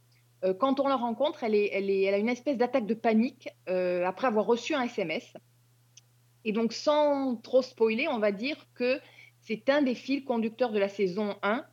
Euh, 0.44 0.52
quand 0.52 0.78
on 0.80 0.88
la 0.88 0.96
rencontre, 0.96 1.44
elle, 1.44 1.54
a 1.54 2.18
une 2.18 2.28
espèce 2.28 2.58
d'attaque 2.58 2.86
de 2.86 2.94
panique 2.94 3.48
euh, 3.70 4.04
après 4.04 4.26
avoir 4.26 4.44
reçu 4.44 4.74
un 4.74 4.82
SMS. 4.82 5.32
Et 6.44 6.52
donc, 6.52 6.74
sans 6.74 7.36
trop 7.36 7.62
spoiler, 7.62 8.06
on 8.06 8.18
va 8.18 8.32
dire 8.32 8.66
que 8.74 9.00
c'est 9.40 9.70
un 9.70 9.80
des 9.80 9.94
fils 9.94 10.24
conducteurs 10.24 10.72
de 10.72 10.78
la 10.78 10.88
saison 10.88 11.36
1 11.42 11.64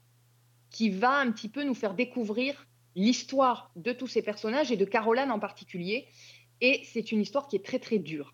qui 0.70 0.89
va 0.89 1.18
un 1.18 1.32
petit 1.32 1.49
peu 1.49 1.64
nous 1.64 1.76
faire 1.76 1.93
découvrir 1.93 2.68
l'histoire 2.95 3.71
de 3.75 3.91
tous 3.91 4.07
ces 4.07 4.21
personnages 4.21 4.71
et 4.71 4.77
de 4.77 4.85
Caroline 4.85 5.31
en 5.31 5.39
particulier. 5.39 6.07
Et 6.61 6.81
c'est 6.85 7.11
une 7.11 7.21
histoire 7.21 7.47
qui 7.47 7.55
est 7.55 7.65
très, 7.65 7.79
très 7.79 7.99
dure. 7.99 8.33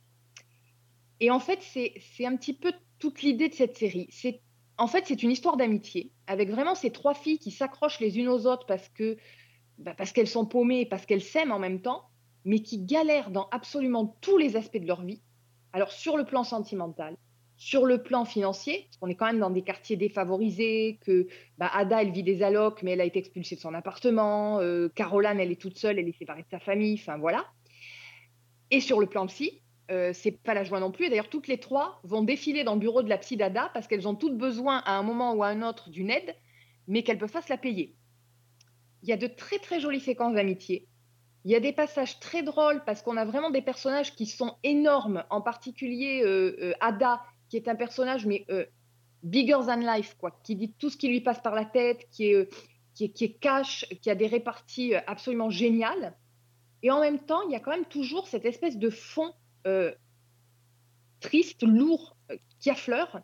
Et 1.20 1.32
en 1.32 1.40
fait, 1.40 1.60
c'est 1.62 2.26
un 2.26 2.36
petit 2.36 2.54
peu 2.54 2.72
toute 3.00 3.22
l'idée 3.22 3.50
de 3.50 3.54
cette 3.54 3.78
série. 3.78 4.08
C'est 4.12 4.42
En 4.78 4.88
fait, 4.88 5.06
c'est 5.08 5.24
une 5.24 5.32
histoire 5.32 5.58
d'amitié 5.58 6.12
avec 6.28 6.50
vraiment 6.50 6.76
ces 6.76 6.92
trois 6.92 7.14
filles 7.14 7.40
qui 7.40 7.52
s'accrochent 7.52 8.00
les 8.00 8.18
unes 8.20 8.30
aux 8.30 8.46
autres 8.46 8.66
parce 8.66 8.88
que 8.90 9.18
bah, 9.78 9.94
parce 9.98 10.12
qu'elles 10.12 10.28
sont 10.28 10.46
paumées, 10.46 10.86
parce 10.86 11.06
qu'elles 11.06 11.24
s'aiment 11.24 11.52
en 11.52 11.60
même 11.60 11.82
temps, 11.82 12.10
mais 12.46 12.62
qui 12.62 12.80
galèrent 12.80 13.32
dans 13.32 13.48
absolument 13.52 14.18
tous 14.22 14.38
les 14.38 14.56
aspects 14.56 14.78
de 14.78 14.88
leur 14.88 15.04
vie. 15.04 15.22
Alors 15.74 15.92
sur 15.92 16.18
le 16.18 16.26
plan 16.26 16.44
sentimental, 16.44 17.16
sur 17.60 17.86
le 17.86 18.02
plan 18.02 18.24
financier, 18.24 18.86
parce 18.86 18.98
qu'on 18.98 19.10
est 19.10 19.16
quand 19.16 19.26
même 19.26 19.40
dans 19.40 19.50
des 19.50 19.64
quartiers 19.64 19.98
défavorisés, 19.98 20.98
que 21.06 21.28
bah, 21.58 21.70
Ada, 21.74 22.02
elle 22.02 22.12
vit 22.12 22.24
des 22.24 22.42
allocs, 22.42 22.82
mais 22.84 22.92
elle 22.92 23.02
a 23.02 23.06
été 23.06 23.20
expulsée 23.20 23.58
de 23.58 23.60
son 23.60 23.74
appartement, 23.74 24.62
euh, 24.62 24.88
Caroline, 24.96 25.42
elle 25.42 25.52
est 25.52 25.62
toute 25.62 25.78
seule, 25.78 26.00
elle 26.00 26.08
est 26.08 26.18
séparée 26.18 26.44
de 26.44 26.50
sa 26.50 26.60
famille, 26.60 26.94
enfin 26.94 27.18
voilà. 27.18 27.46
Et 28.72 28.80
sur 28.80 29.02
le 29.02 29.08
plan 29.08 29.28
psy, 29.28 29.62
euh, 29.92 30.12
c'est 30.14 30.32
pas 30.32 30.54
la 30.54 30.64
joie 30.64 30.80
non 30.80 30.90
plus. 30.90 31.10
D'ailleurs, 31.10 31.28
toutes 31.28 31.50
les 31.50 31.60
trois 31.60 32.00
vont 32.04 32.24
défiler 32.24 32.64
dans 32.64 32.76
le 32.76 32.80
bureau 32.80 33.04
de 33.04 33.10
la 33.10 33.18
psy 33.18 33.36
d'Ada 33.36 33.70
parce 33.74 33.88
qu'elles 33.88 34.08
ont 34.08 34.16
toutes 34.16 34.38
besoin 34.38 34.78
à 34.86 34.94
un 34.94 35.04
moment 35.04 35.34
ou 35.34 35.44
à 35.44 35.48
un 35.48 35.62
autre 35.62 35.90
d'une 35.90 36.12
aide, 36.12 36.34
mais 36.88 37.04
qu'elles 37.04 37.18
peuvent 37.18 37.32
pas 37.32 37.42
se 37.42 37.50
la 37.50 37.58
payer. 37.58 37.94
Il 39.04 39.10
y 39.10 39.12
a 39.12 39.18
de 39.18 39.28
très 39.28 39.60
très 39.60 39.82
jolies 39.82 40.00
séquences 40.00 40.36
d'amitié. 40.36 40.88
Il 41.44 41.52
y 41.52 41.56
a 41.56 41.60
des 41.60 41.74
passages 41.74 42.22
très 42.22 42.42
drôles 42.42 42.84
parce 42.86 43.02
qu'on 43.02 43.18
a 43.18 43.26
vraiment 43.26 43.50
des 43.50 43.62
personnages 43.62 44.16
qui 44.16 44.28
sont 44.28 44.56
énormes, 44.64 45.26
en 45.30 45.42
particulier 45.42 46.22
euh, 46.24 46.56
euh, 46.62 46.74
Ada, 46.80 47.22
qui 47.50 47.58
est 47.58 47.68
un 47.68 47.76
personnage 47.76 48.26
mais 48.26 48.46
euh, 48.50 48.66
bigger 49.24 49.60
than 49.66 49.78
life, 49.78 50.16
quoi, 50.18 50.40
qui 50.44 50.56
dit 50.56 50.72
tout 50.72 50.90
ce 50.90 50.98
qui 50.98 51.10
lui 51.10 51.22
passe 51.22 51.42
par 51.42 51.56
la 51.56 51.66
tête, 51.66 52.08
qui 52.12 52.28
est, 52.28 52.36
euh, 52.36 52.50
qui 52.94 53.06
est, 53.06 53.10
qui 53.10 53.26
est 53.26 53.34
cash, 53.34 53.86
qui 54.02 54.10
a 54.10 54.16
des 54.16 54.28
réparties 54.28 54.96
euh, 54.96 55.02
absolument 55.08 55.50
géniales. 55.50 56.16
Et 56.84 56.92
en 56.92 57.02
même 57.02 57.20
temps, 57.20 57.42
il 57.42 57.52
y 57.52 57.56
a 57.56 57.60
quand 57.60 57.72
même 57.72 57.86
toujours 57.86 58.28
cette 58.28 58.46
espèce 58.46 58.78
de 58.78 58.90
fond 58.90 59.34
triste, 61.20 61.64
lourd, 61.64 62.16
qui 62.60 62.70
affleure, 62.72 63.22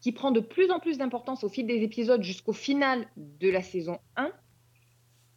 qui 0.00 0.10
prend 0.10 0.32
de 0.32 0.40
plus 0.40 0.70
en 0.70 0.80
plus 0.80 0.96
d'importance 0.96 1.44
au 1.44 1.48
fil 1.48 1.66
des 1.66 1.82
épisodes 1.82 2.22
jusqu'au 2.22 2.54
final 2.54 3.06
de 3.16 3.50
la 3.50 3.62
saison 3.62 3.98
1. 4.16 4.32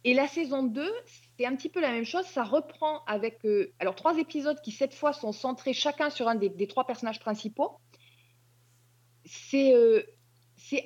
Et 0.04 0.14
la 0.14 0.26
saison 0.26 0.62
2, 0.62 0.90
c'est 1.36 1.44
un 1.44 1.54
petit 1.54 1.68
peu 1.68 1.80
la 1.80 1.92
même 1.92 2.06
chose. 2.06 2.24
Ça 2.24 2.42
reprend 2.42 3.04
avec 3.04 3.46
alors 3.78 3.94
trois 3.94 4.16
épisodes 4.16 4.58
qui, 4.62 4.72
cette 4.72 4.94
fois, 4.94 5.12
sont 5.12 5.32
centrés 5.32 5.74
chacun 5.74 6.08
sur 6.08 6.26
un 6.26 6.34
des 6.34 6.66
trois 6.66 6.86
personnages 6.86 7.20
principaux. 7.20 7.78
C'est 9.28 9.74
euh, 9.74 10.02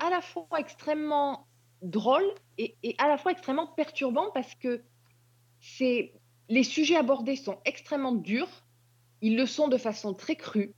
à 0.00 0.10
la 0.10 0.20
fois 0.20 0.46
extrêmement 0.58 1.46
drôle 1.80 2.24
et, 2.58 2.76
et 2.82 2.94
à 2.98 3.08
la 3.08 3.18
fois 3.18 3.32
extrêmement 3.32 3.66
perturbant 3.66 4.30
parce 4.32 4.54
que 4.54 4.82
les 6.48 6.64
sujets 6.64 6.96
abordés 6.96 7.36
sont 7.36 7.58
extrêmement 7.64 8.12
durs. 8.12 8.66
Ils 9.20 9.36
le 9.36 9.46
sont 9.46 9.68
de 9.68 9.78
façon 9.78 10.14
très 10.14 10.36
crue. 10.36 10.74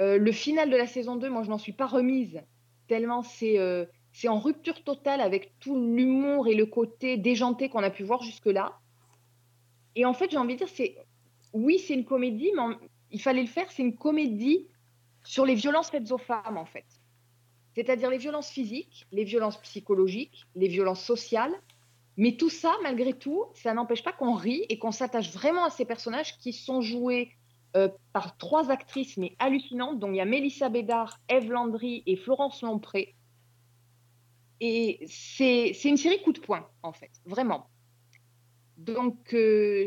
Euh, 0.00 0.18
le 0.18 0.32
final 0.32 0.70
de 0.70 0.76
la 0.76 0.86
saison 0.86 1.16
2, 1.16 1.28
moi, 1.30 1.42
je 1.42 1.50
n'en 1.50 1.58
suis 1.58 1.72
pas 1.72 1.86
remise, 1.86 2.40
tellement 2.86 3.22
c'est 3.22 3.58
euh, 3.58 3.86
en 4.28 4.38
rupture 4.38 4.82
totale 4.82 5.20
avec 5.20 5.58
tout 5.60 5.76
l'humour 5.76 6.48
et 6.48 6.54
le 6.54 6.66
côté 6.66 7.16
déjanté 7.16 7.68
qu'on 7.68 7.82
a 7.82 7.90
pu 7.90 8.02
voir 8.02 8.22
jusque-là. 8.22 8.78
Et 9.94 10.04
en 10.04 10.12
fait, 10.12 10.30
j'ai 10.30 10.38
envie 10.38 10.56
de 10.56 10.64
dire, 10.64 11.04
oui, 11.52 11.78
c'est 11.78 11.94
une 11.94 12.04
comédie, 12.04 12.50
mais 12.56 12.74
il 13.10 13.20
fallait 13.20 13.42
le 13.42 13.48
faire. 13.48 13.70
C'est 13.70 13.82
une 13.82 13.96
comédie 13.96 14.66
sur 15.26 15.44
les 15.44 15.54
violences 15.54 15.90
faites 15.90 16.10
aux 16.12 16.18
femmes, 16.18 16.56
en 16.56 16.64
fait. 16.64 16.86
C'est-à-dire 17.74 18.10
les 18.10 18.18
violences 18.18 18.48
physiques, 18.48 19.06
les 19.12 19.24
violences 19.24 19.60
psychologiques, 19.60 20.46
les 20.54 20.68
violences 20.68 21.02
sociales. 21.02 21.52
Mais 22.16 22.36
tout 22.36 22.48
ça, 22.48 22.72
malgré 22.82 23.12
tout, 23.12 23.44
ça 23.52 23.74
n'empêche 23.74 24.02
pas 24.02 24.12
qu'on 24.12 24.34
rit 24.34 24.64
et 24.70 24.78
qu'on 24.78 24.92
s'attache 24.92 25.32
vraiment 25.32 25.66
à 25.66 25.70
ces 25.70 25.84
personnages 25.84 26.38
qui 26.38 26.54
sont 26.54 26.80
joués 26.80 27.32
euh, 27.76 27.88
par 28.14 28.38
trois 28.38 28.70
actrices, 28.70 29.18
mais 29.18 29.36
hallucinantes. 29.38 29.98
dont 29.98 30.10
il 30.10 30.16
y 30.16 30.20
a 30.20 30.24
Mélissa 30.24 30.70
Bédard, 30.70 31.18
Eve 31.28 31.50
Landry 31.50 32.02
et 32.06 32.16
Florence 32.16 32.62
Lompré. 32.62 33.14
Et 34.60 35.04
c'est 35.06 35.72
c'est 35.74 35.90
une 35.90 35.98
série 35.98 36.22
coup 36.22 36.32
de 36.32 36.40
poing, 36.40 36.66
en 36.82 36.94
fait, 36.94 37.10
vraiment. 37.26 37.68
Donc, 38.78 39.34
euh, 39.34 39.86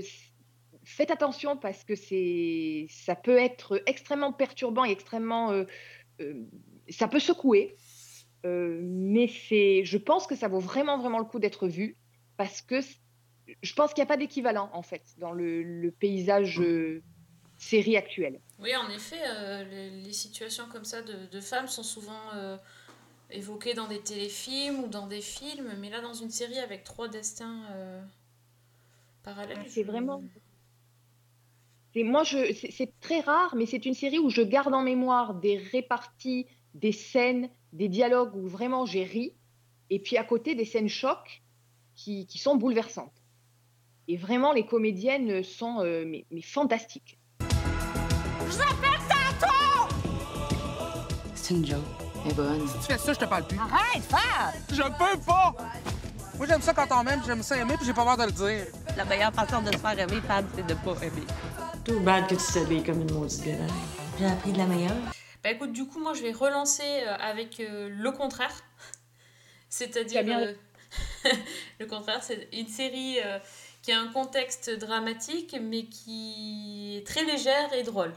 faites 0.95 1.11
attention 1.11 1.57
parce 1.57 1.83
que 1.83 1.95
c'est 1.95 2.87
ça 2.89 3.15
peut 3.15 3.37
être 3.37 3.81
extrêmement 3.85 4.33
perturbant 4.33 4.85
et 4.85 4.91
extrêmement. 4.91 5.51
euh, 5.51 5.65
euh, 6.21 6.33
ça 6.89 7.07
peut 7.07 7.19
secouer. 7.19 7.75
Euh, 8.45 8.79
mais 8.83 9.27
c'est, 9.27 9.83
je 9.83 9.97
pense 9.97 10.25
que 10.25 10.35
ça 10.35 10.47
vaut 10.47 10.59
vraiment, 10.59 10.97
vraiment 10.97 11.19
le 11.19 11.25
coup 11.25 11.39
d'être 11.39 11.67
vu 11.67 11.97
parce 12.37 12.61
que 12.61 12.79
je 13.61 13.73
pense 13.73 13.93
qu'il 13.93 14.01
n'y 14.01 14.07
a 14.07 14.13
pas 14.13 14.17
d'équivalent, 14.17 14.69
en 14.73 14.81
fait, 14.81 15.03
dans 15.17 15.31
le, 15.31 15.63
le 15.63 15.91
paysage 15.91 16.59
euh, 16.61 17.01
série 17.57 17.97
actuel. 17.97 18.39
Oui, 18.59 18.75
en 18.75 18.89
effet, 18.89 19.21
euh, 19.27 19.63
les, 19.65 19.89
les 19.89 20.13
situations 20.13 20.65
comme 20.71 20.85
ça 20.85 21.01
de, 21.01 21.25
de 21.31 21.41
femmes 21.41 21.67
sont 21.67 21.83
souvent 21.83 22.21
euh, 22.35 22.57
évoquées 23.31 23.73
dans 23.73 23.87
des 23.87 23.99
téléfilms 23.99 24.83
ou 24.83 24.87
dans 24.87 25.07
des 25.07 25.21
films, 25.21 25.73
mais 25.79 25.89
là, 25.89 26.01
dans 26.01 26.13
une 26.13 26.29
série 26.29 26.59
avec 26.59 26.83
trois 26.83 27.07
destins 27.07 27.63
euh, 27.71 28.01
parallèles. 29.23 29.57
C'est 29.67 29.83
je- 29.83 29.87
vraiment. 29.87 30.21
C'est, 31.93 32.03
moi, 32.03 32.23
je, 32.23 32.53
c'est, 32.53 32.71
c'est 32.71 32.99
très 32.99 33.19
rare, 33.21 33.55
mais 33.55 33.65
c'est 33.65 33.85
une 33.85 33.93
série 33.93 34.19
où 34.19 34.29
je 34.29 34.41
garde 34.41 34.73
en 34.73 34.83
mémoire 34.83 35.33
des 35.33 35.57
réparties, 35.57 36.45
des 36.75 36.91
scènes, 36.91 37.49
des 37.73 37.87
dialogues 37.87 38.35
où 38.35 38.47
vraiment 38.47 38.85
j'ai 38.85 39.03
ri, 39.03 39.33
et 39.89 39.99
puis 39.99 40.17
à 40.17 40.23
côté 40.23 40.53
des 40.53 40.65
scènes 40.65 40.89
chocs 40.89 41.41
qui, 41.95 42.27
qui 42.27 42.37
sont 42.37 42.55
bouleversantes. 42.55 43.23
Et 44.07 44.17
vraiment, 44.17 44.53
les 44.53 44.65
comédiennes 44.65 45.43
sont 45.43 45.81
euh, 45.81 46.03
mais, 46.05 46.25
mais 46.31 46.41
fantastiques. 46.41 47.19
Je 47.39 48.57
l'appelle 48.57 48.99
tantôt! 49.07 49.95
C'est 51.35 51.53
une 51.53 51.65
joke. 51.65 51.79
Est 52.27 52.33
bonne. 52.33 52.67
Si 52.67 52.79
tu 52.79 52.83
fais 52.85 52.97
ça, 52.97 53.13
je 53.13 53.19
te 53.19 53.25
parle 53.25 53.47
plus. 53.47 53.57
Arrête, 53.57 54.03
Fab! 54.03 54.53
Je 54.71 54.81
peux 54.81 55.19
pas! 55.25 55.55
Moi, 56.37 56.47
j'aime 56.47 56.61
ça 56.61 56.73
quand 56.73 56.87
on 56.91 57.03
m'aime, 57.03 57.21
j'aime 57.25 57.43
ça 57.43 57.57
aimer, 57.57 57.75
puis 57.77 57.85
j'ai 57.85 57.93
pas 57.93 58.03
peur 58.03 58.17
de 58.17 58.23
le 58.23 58.31
dire. 58.31 58.65
La 58.97 59.05
meilleure 59.05 59.33
façon 59.33 59.61
de 59.61 59.71
se 59.71 59.77
faire 59.77 59.97
aimer, 59.97 60.21
Fab, 60.27 60.45
c'est 60.55 60.65
de 60.65 60.73
pas 60.73 60.95
aimer. 61.01 61.25
Too 61.89 61.99
bad 62.01 62.27
que 62.27 62.35
tu 62.35 62.53
t'habilles 62.53 62.83
comme 62.83 63.01
une 63.01 63.11
maudite 63.15 63.43
gueule. 63.43 63.57
J'ai 64.19 64.27
appris 64.27 64.51
de 64.51 64.59
la 64.59 64.67
meilleure. 64.67 64.95
Bah 65.43 65.49
écoute, 65.49 65.71
du 65.73 65.87
coup, 65.87 65.97
moi 65.99 66.13
je 66.13 66.21
vais 66.21 66.31
relancer 66.31 66.83
euh, 66.83 67.15
avec 67.19 67.59
euh, 67.59 67.89
le 67.89 68.11
contraire. 68.11 68.53
C'est-à-dire. 69.69 70.21
Euh, 70.37 70.53
le 71.79 71.87
contraire, 71.87 72.21
c'est 72.21 72.47
une 72.53 72.67
série 72.67 73.17
euh, 73.25 73.39
qui 73.81 73.91
a 73.91 73.99
un 73.99 74.09
contexte 74.11 74.69
dramatique, 74.69 75.57
mais 75.59 75.85
qui 75.85 76.97
est 76.99 77.07
très 77.07 77.23
légère 77.25 77.73
et 77.73 77.81
drôle. 77.81 78.13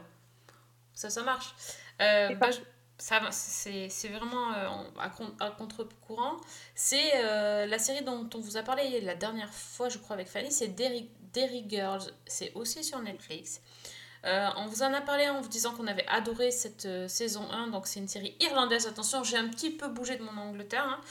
Ça, 0.93 1.09
ça 1.09 1.23
marche. 1.23 1.55
Euh, 1.99 2.35
bah, 2.35 2.51
je- 2.51 2.59
ça 2.99 3.19
va, 3.21 3.31
c'est 3.31 3.87
vraiment 4.09 4.53
euh, 4.53 4.67
en- 4.67 4.85
à, 4.99 5.09
con- 5.09 5.33
à 5.39 5.49
contre-courant. 5.49 6.37
C'est 6.75 7.11
euh, 7.15 7.65
la 7.65 7.79
série 7.79 8.03
dont 8.03 8.29
on 8.35 8.39
vous 8.39 8.55
a 8.55 8.61
parlé 8.61 9.01
la 9.01 9.15
dernière 9.15 9.51
fois, 9.51 9.89
je 9.89 9.97
crois, 9.97 10.13
avec 10.13 10.27
Fanny, 10.27 10.51
c'est 10.51 10.67
Derry, 10.67 11.09
Derry 11.33 11.65
Girls. 11.67 12.03
C'est 12.25 12.53
aussi 12.53 12.83
sur 12.83 12.99
Netflix. 12.99 13.61
Euh, 14.25 14.47
on 14.55 14.67
vous 14.67 14.83
en 14.83 14.93
a 14.93 15.01
parlé 15.01 15.27
en 15.27 15.41
vous 15.41 15.49
disant 15.49 15.73
qu'on 15.73 15.87
avait 15.87 16.05
adoré 16.07 16.49
cette 16.51 16.85
euh, 16.85 17.07
saison 17.09 17.49
1, 17.51 17.67
donc 17.67 17.87
c'est 17.87 17.99
une 17.99 18.07
série 18.07 18.35
irlandaise. 18.39 18.87
Attention, 18.87 19.23
j'ai 19.23 19.35
un 19.37 19.49
petit 19.49 19.71
peu 19.71 19.89
bougé 19.89 20.15
de 20.15 20.23
mon 20.23 20.37
Angleterre. 20.37 20.85
hein. 20.85 21.01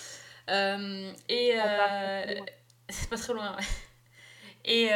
Euh, 0.48 1.12
et 1.28 1.52
c'est 2.88 3.10
pas 3.10 3.16
très 3.16 3.34
loin, 3.34 3.54
ouais. 3.56 3.64
Et, 4.64 4.90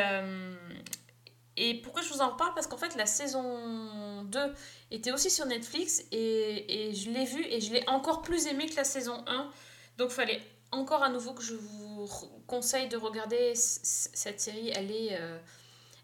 et 1.57 1.75
pourquoi 1.83 2.03
je 2.03 2.09
vous 2.09 2.21
en 2.21 2.31
reparle? 2.31 2.55
Parce 2.55 2.67
qu'en 2.67 2.77
fait, 2.77 2.95
la 2.97 3.07
saison 3.07 4.23
2 4.25 4.55
était 4.93 5.11
aussi 5.13 5.29
sur 5.31 5.45
Netflix 5.47 6.05
et, 6.13 6.89
et 6.89 6.95
je 6.95 7.11
l'ai 7.11 7.25
vue 7.25 7.45
et 7.45 7.61
je 7.61 7.73
l'ai 7.73 7.87
encore 7.89 8.23
plus 8.23 8.47
aimée 8.47 8.67
que 8.69 8.77
la 8.77 8.85
saison 8.85 9.25
1. 9.27 9.51
Donc, 9.99 10.11
fallait 10.11 10.41
encore 10.73 11.03
à 11.03 11.09
nouveau 11.09 11.33
que 11.33 11.43
je 11.43 11.55
vous 11.55 12.09
conseille 12.47 12.89
de 12.89 12.97
regarder 12.97 13.55
cette 13.55 14.41
série. 14.41 14.71
Elle 14.75 14.91
est, 14.91 15.19
euh, 15.21 15.39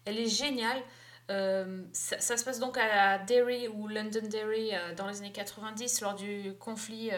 elle 0.05 0.17
est 0.19 0.27
géniale. 0.27 0.81
Euh, 1.31 1.81
ça, 1.93 2.19
ça 2.19 2.35
se 2.35 2.43
passe 2.43 2.59
donc 2.59 2.77
à 2.77 3.17
Derry 3.17 3.69
ou 3.69 3.87
Londonderry 3.87 4.75
euh, 4.75 4.93
dans 4.93 5.07
les 5.07 5.19
années 5.19 5.31
90 5.31 6.01
lors 6.01 6.15
du 6.15 6.53
conflit 6.59 7.11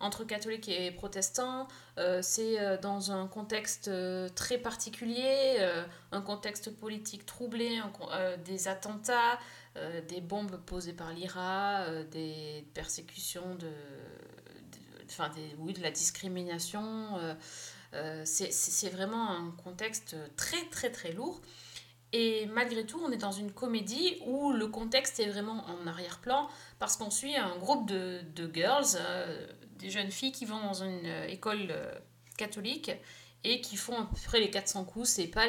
entre 0.00 0.24
catholiques 0.24 0.68
et 0.68 0.90
protestants. 0.92 1.68
C'est 2.22 2.78
dans 2.80 3.12
un 3.12 3.26
contexte 3.26 3.90
très 4.34 4.56
particulier, 4.56 5.58
un 6.12 6.22
contexte 6.22 6.70
politique 6.74 7.26
troublé, 7.26 7.78
des 8.46 8.68
attentats, 8.68 9.38
des 10.08 10.22
bombes 10.22 10.56
posées 10.64 10.94
par 10.94 11.12
l'IRA, 11.12 11.84
des 12.10 12.64
persécutions 12.72 13.54
de- 13.56 13.68
enfin 15.10 15.30
oui, 15.58 15.72
de 15.74 15.82
la 15.82 15.90
discrimination. 15.90 17.16
euh, 17.18 17.34
euh, 17.94 18.22
c'est- 18.24 18.52
vraiment 18.90 19.30
un 19.30 19.50
contexte 19.64 20.16
très 20.36 20.64
très 20.70 20.90
très 20.90 21.12
lourd. 21.12 21.40
Et 22.12 22.46
malgré 22.46 22.84
tout, 22.86 23.00
on 23.04 23.12
est 23.12 23.16
dans 23.18 23.32
une 23.32 23.52
comédie 23.52 24.18
où 24.26 24.52
le 24.52 24.66
contexte 24.68 25.20
est 25.20 25.28
vraiment 25.28 25.64
en 25.66 25.86
arrière-plan 25.86 26.48
parce 26.80 26.96
qu'on 26.96 27.10
suit 27.10 27.36
un 27.36 27.56
groupe 27.58 27.88
de, 27.88 28.20
de 28.34 28.50
girls, 28.52 28.84
euh, 28.96 29.46
des 29.78 29.90
jeunes 29.90 30.10
filles 30.10 30.32
qui 30.32 30.44
vont 30.44 30.60
dans 30.60 30.74
une 30.84 31.06
école 31.28 31.72
catholique 32.38 32.90
et 33.44 33.60
qui 33.60 33.76
font 33.76 33.96
à 33.98 34.04
peu 34.06 34.16
près 34.26 34.40
les 34.40 34.50
400 34.50 34.84
coups. 34.84 35.08
C'est 35.08 35.28
pas 35.28 35.46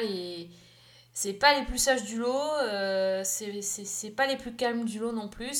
pas 1.40 1.58
les 1.58 1.66
plus 1.66 1.78
sages 1.78 2.04
du 2.04 2.16
lot, 2.18 2.52
euh, 2.62 3.22
c'est 3.24 4.10
pas 4.10 4.26
les 4.26 4.36
plus 4.36 4.54
calmes 4.56 4.84
du 4.84 4.98
lot 4.98 5.12
non 5.12 5.28
plus. 5.28 5.54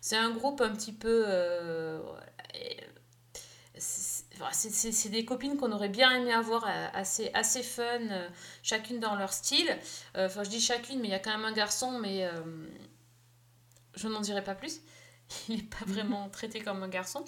C'est 0.00 0.16
un 0.16 0.30
groupe 0.30 0.60
un 0.60 0.70
petit 0.70 0.92
peu. 0.92 1.24
C'est- 3.78 5.08
des 5.10 5.24
copines 5.24 5.56
qu'on 5.56 5.72
aurait 5.72 5.88
bien 5.88 6.10
aimé 6.16 6.32
avoir 6.32 6.64
euh, 6.66 6.88
assez, 6.94 7.30
assez 7.34 7.62
fun, 7.62 7.82
euh, 8.10 8.28
chacune 8.62 9.00
dans 9.00 9.14
leur 9.16 9.32
style. 9.32 9.68
Euh, 10.16 10.26
Enfin, 10.26 10.44
je 10.44 10.50
dis 10.50 10.60
chacune, 10.60 11.00
mais 11.00 11.08
il 11.08 11.10
y 11.12 11.14
a 11.14 11.18
quand 11.18 11.30
même 11.36 11.44
un 11.44 11.52
garçon, 11.52 11.98
mais 11.98 12.24
euh, 12.24 12.32
je 13.94 14.08
n'en 14.08 14.20
dirai 14.20 14.42
pas 14.44 14.54
plus. 14.54 14.80
Il 15.48 15.56
n'est 15.56 15.62
pas 15.62 15.84
vraiment 15.86 16.28
traité 16.30 16.60
comme 16.60 16.82
un 16.82 16.88
garçon. 16.88 17.24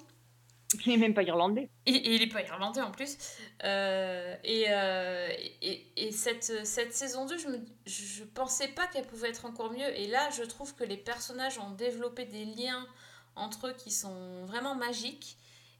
Il 0.85 0.91
n'est 0.91 0.97
même 0.97 1.15
pas 1.15 1.23
irlandais. 1.23 1.67
Et, 1.87 1.95
et 1.95 2.13
il 2.13 2.19
n'est 2.19 2.27
pas 2.29 2.43
irlandais 2.43 2.81
en 2.81 2.91
plus. 2.91 3.17
Euh, 3.63 4.35
et, 4.43 4.65
euh, 4.69 5.27
et, 5.63 5.91
et 5.97 6.11
cette, 6.11 6.63
cette 6.63 6.93
saison 6.93 7.25
2, 7.25 7.39
je 7.39 7.47
ne 7.47 7.57
je 7.87 8.23
pensais 8.23 8.67
pas 8.67 8.85
qu'elle 8.85 9.07
pouvait 9.07 9.29
être 9.29 9.45
encore 9.45 9.71
mieux. 9.71 9.97
Et 9.97 10.05
là, 10.07 10.29
je 10.29 10.43
trouve 10.43 10.75
que 10.75 10.83
les 10.83 10.95
personnages 10.97 11.57
ont 11.57 11.71
développé 11.71 12.25
des 12.25 12.45
liens 12.45 12.87
entre 13.35 13.67
eux 13.69 13.73
qui 13.73 13.89
sont 13.89 14.45
vraiment 14.45 14.75
magiques. 14.75 15.37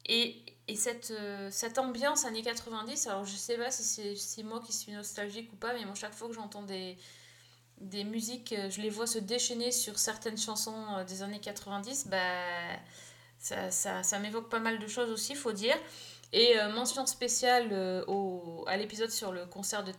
Et, 0.07 0.43
et 0.70 0.76
cette, 0.76 1.11
euh, 1.11 1.49
cette 1.51 1.78
ambiance 1.80 2.26
années 2.26 2.43
90, 2.43 3.07
alors 3.07 3.26
je 3.26 3.36
sais 3.36 3.57
pas 3.57 3.72
si 3.72 4.15
c'est 4.17 4.43
moi 4.43 4.61
qui 4.65 4.72
suis 4.72 4.91
nostalgique 4.91 5.51
ou 5.53 5.55
pas, 5.55 5.74
mais 5.74 5.84
moi, 5.86 5.95
chaque 5.95 6.13
fois 6.13 6.28
que 6.28 6.34
j'entends 6.36 6.61
des, 6.63 6.97
des 7.80 8.03
musiques, 8.03 8.53
euh, 8.53 8.70
je 8.70 8.82
les 8.82 8.89
vois 8.89 9.07
se 9.07 9.20
déchaîner 9.20 9.72
sur 9.72 9.97
certaines 9.97 10.38
chansons 10.38 10.76
euh, 10.97 11.03
des 11.03 11.24
années 11.24 11.39
90, 11.39 12.07
bah, 12.07 12.17
ça, 13.39 13.72
ça, 13.72 14.03
ça 14.03 14.20
m'évoque 14.20 14.49
pas 14.49 14.59
mal 14.59 14.80
de 14.80 14.88
choses 14.88 15.09
aussi, 15.11 15.36
faut 15.36 15.53
dire. 15.53 15.78
Et 16.34 16.59
euh, 16.59 16.70
mention 16.70 17.05
spéciale 17.07 17.70
euh, 17.72 18.03
au, 18.07 18.63
à 18.67 18.78
l'épisode 18.78 19.09
sur 19.09 19.32
le 19.32 19.45
concert 19.47 19.84
de 19.84 19.91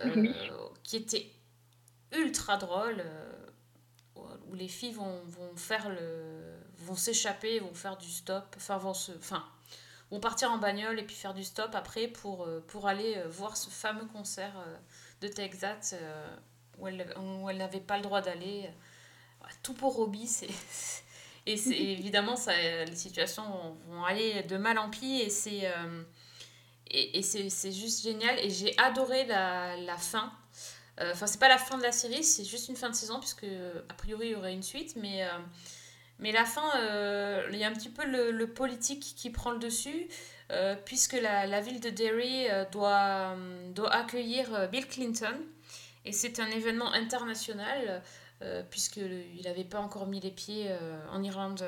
euh, 0.00 0.12
Oui. 0.16 0.34
qui 0.82 0.96
était 0.96 1.30
ultra 2.12 2.56
drôle, 2.58 3.02
où 4.50 4.54
les 4.54 4.68
filles 4.68 4.92
vont, 4.92 5.20
vont 5.26 5.56
faire 5.56 5.88
le 5.88 6.42
vont 6.78 6.96
s'échapper, 6.96 7.60
vont 7.60 7.74
faire 7.74 7.96
du 7.96 8.08
stop, 8.10 8.54
enfin 8.56 8.76
vont 8.78 8.94
se, 8.94 9.12
enfin 9.12 9.44
vont 10.10 10.20
partir 10.20 10.50
en 10.52 10.58
bagnole 10.58 10.98
et 11.00 11.04
puis 11.04 11.14
faire 11.16 11.34
du 11.34 11.44
stop 11.44 11.74
après 11.74 12.08
pour, 12.08 12.44
euh, 12.44 12.62
pour 12.68 12.86
aller 12.88 13.16
euh, 13.16 13.28
voir 13.28 13.56
ce 13.56 13.70
fameux 13.70 14.06
concert 14.06 14.52
euh, 14.66 14.76
de 15.22 15.28
Texas 15.28 15.94
où 16.78 16.86
elle 16.88 17.14
où 17.18 17.50
n'avait 17.52 17.80
pas 17.80 17.96
le 17.96 18.02
droit 18.02 18.20
d'aller. 18.20 18.68
Ouais, 19.42 19.48
Tout 19.62 19.74
pour 19.74 19.94
Robbie, 19.94 20.26
c'est 20.28 20.48
et 21.46 21.56
c'est 21.58 21.76
évidemment 21.78 22.36
ça, 22.36 22.52
les 22.56 22.96
situations 22.96 23.44
vont- 23.44 23.76
vont 23.88 24.04
aller 24.04 24.42
de 24.44 24.56
mal 24.56 24.78
en 24.78 24.88
pis 24.90 25.20
et 25.20 25.28
c'est 25.30 25.70
et, 26.90 27.22
c'est 27.22 27.72
juste 27.72 28.02
génial 28.02 28.38
et 28.38 28.50
j'ai 28.50 28.76
adoré 28.78 29.26
la, 29.26 29.76
la 29.76 29.96
fin. 29.96 30.32
Euh, 31.00 31.12
Enfin, 31.12 31.26
c'est 31.26 31.40
pas 31.40 31.48
la 31.48 31.58
fin 31.58 31.76
de 31.76 31.82
la 31.82 31.92
série, 31.92 32.22
c'est 32.24 32.44
juste 32.44 32.68
une 32.68 32.76
fin 32.76 32.90
de 32.90 32.94
saison, 32.94 33.18
puisque 33.18 33.44
euh, 33.44 33.82
a 33.88 33.94
priori 33.94 34.28
il 34.28 34.32
y 34.32 34.34
aurait 34.34 34.54
une 34.54 34.62
suite, 34.62 34.94
mais, 34.96 35.24
euh, 35.24 35.28
mais 36.18 36.32
la 36.32 36.44
fin, 36.44 36.70
il 37.50 37.58
y 37.58 37.64
a 37.64 37.68
un 37.68 37.72
petit 37.72 37.88
peu 37.88 38.04
le, 38.06 38.46
politique 38.46 39.14
qui 39.16 39.30
prend 39.30 39.50
le 39.50 39.58
dessus, 39.58 40.08
puisque 40.84 41.14
la, 41.14 41.60
ville 41.60 41.80
de 41.80 41.90
Derry 41.90 42.46
doit, 42.70 43.36
doit 43.70 43.92
accueillir 43.92 44.68
Bill 44.70 44.86
Clinton, 44.86 45.36
et 46.04 46.12
c'est 46.12 46.38
un 46.38 46.46
événement 46.46 46.92
international, 46.92 48.02
puisqu'il 48.70 49.42
n'avait 49.42 49.64
pas 49.64 49.80
encore 49.80 50.06
mis 50.06 50.20
les 50.20 50.30
pieds 50.30 50.72
en 51.10 51.22
Irlande. 51.22 51.66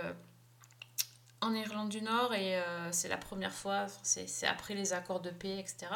en 1.40 1.52
Irlande 1.52 1.88
du 1.88 2.02
Nord 2.02 2.32
et 2.32 2.62
c'est 2.92 3.08
la 3.08 3.18
première 3.18 3.52
fois, 3.52 3.86
c'est 4.04 4.46
après 4.46 4.74
les 4.74 4.92
accords 4.92 5.20
de 5.20 5.30
paix, 5.30 5.58
etc. 5.58 5.86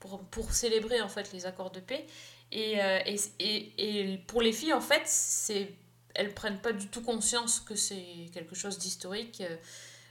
Pour, 0.00 0.20
pour 0.24 0.52
célébrer 0.52 1.00
en 1.00 1.08
fait 1.08 1.32
les 1.32 1.46
accords 1.46 1.70
de 1.70 1.80
paix. 1.80 2.06
Et, 2.54 2.82
euh, 2.82 3.00
et, 3.04 3.16
et, 3.40 4.12
et 4.12 4.18
pour 4.18 4.40
les 4.40 4.52
filles, 4.52 4.72
en 4.72 4.80
fait, 4.80 5.02
c'est 5.04 5.74
elles 6.14 6.32
prennent 6.32 6.60
pas 6.60 6.72
du 6.72 6.86
tout 6.88 7.02
conscience 7.02 7.60
que 7.60 7.74
c'est 7.74 8.30
quelque 8.32 8.54
chose 8.54 8.78
d'historique. 8.78 9.40
Euh, 9.40 9.56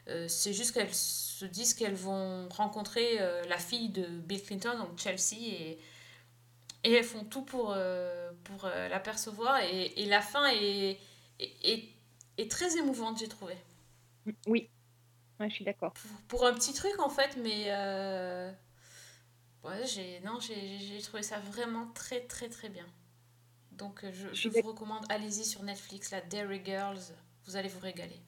euh, 0.10 0.28
c'est 0.28 0.54
juste 0.54 0.74
qu'elles 0.74 0.94
se 0.94 1.46
disent 1.46 1.74
qu'elles 1.74 1.96
vont 1.96 2.50
rencontrer 2.50 3.22
euh, 3.22 3.44
la 3.46 3.58
fille 3.58 3.90
de 3.90 4.06
Bill 4.06 4.44
Clinton, 4.44 4.78
donc 4.78 5.00
Chelsea, 5.00 5.38
et, 5.40 5.80
et 6.84 6.92
elles 6.92 7.06
font 7.06 7.24
tout 7.24 7.44
pour, 7.44 7.72
euh, 7.72 8.32
pour 8.44 8.66
l'apercevoir. 8.66 9.62
Et, 9.62 10.06
la 10.06 10.22
fin 10.22 10.48
est, 10.48 11.00
est, 11.40 12.52
très 12.52 12.78
émouvante, 12.78 13.20
j'ai 13.20 13.30
trouvé. 13.30 13.56
Oui, 14.48 14.70
Ouais, 15.40 15.50
je 15.50 15.56
suis 15.56 15.66
d'accord. 15.66 15.94
Pour 16.28 16.46
un 16.46 16.54
petit 16.54 16.74
truc, 16.74 17.00
en 17.00 17.10
fait, 17.10 17.38
mais... 17.38 17.72
euh, 19.66 19.70
Ouais, 19.70 19.86
j'ai 19.88 20.20
non, 20.22 20.40
j'ai 20.40 21.02
trouvé 21.02 21.24
ça 21.24 21.40
vraiment 21.40 21.88
très 21.94 22.22
très 22.22 22.50
très 22.50 22.70
bien. 22.70 22.86
Donc 23.72 24.04
euh, 24.04 24.12
je, 24.34 24.50
vous 24.50 24.62
recommande, 24.62 25.06
allez-y 25.10 25.46
sur 25.46 25.64
Netflix, 25.64 26.12
la 26.12 26.22
Dairy 26.22 26.62
Girls, 26.64 27.00
vous 27.46 27.56
allez 27.56 27.70
vous 27.70 27.80
régaler. 27.80 28.20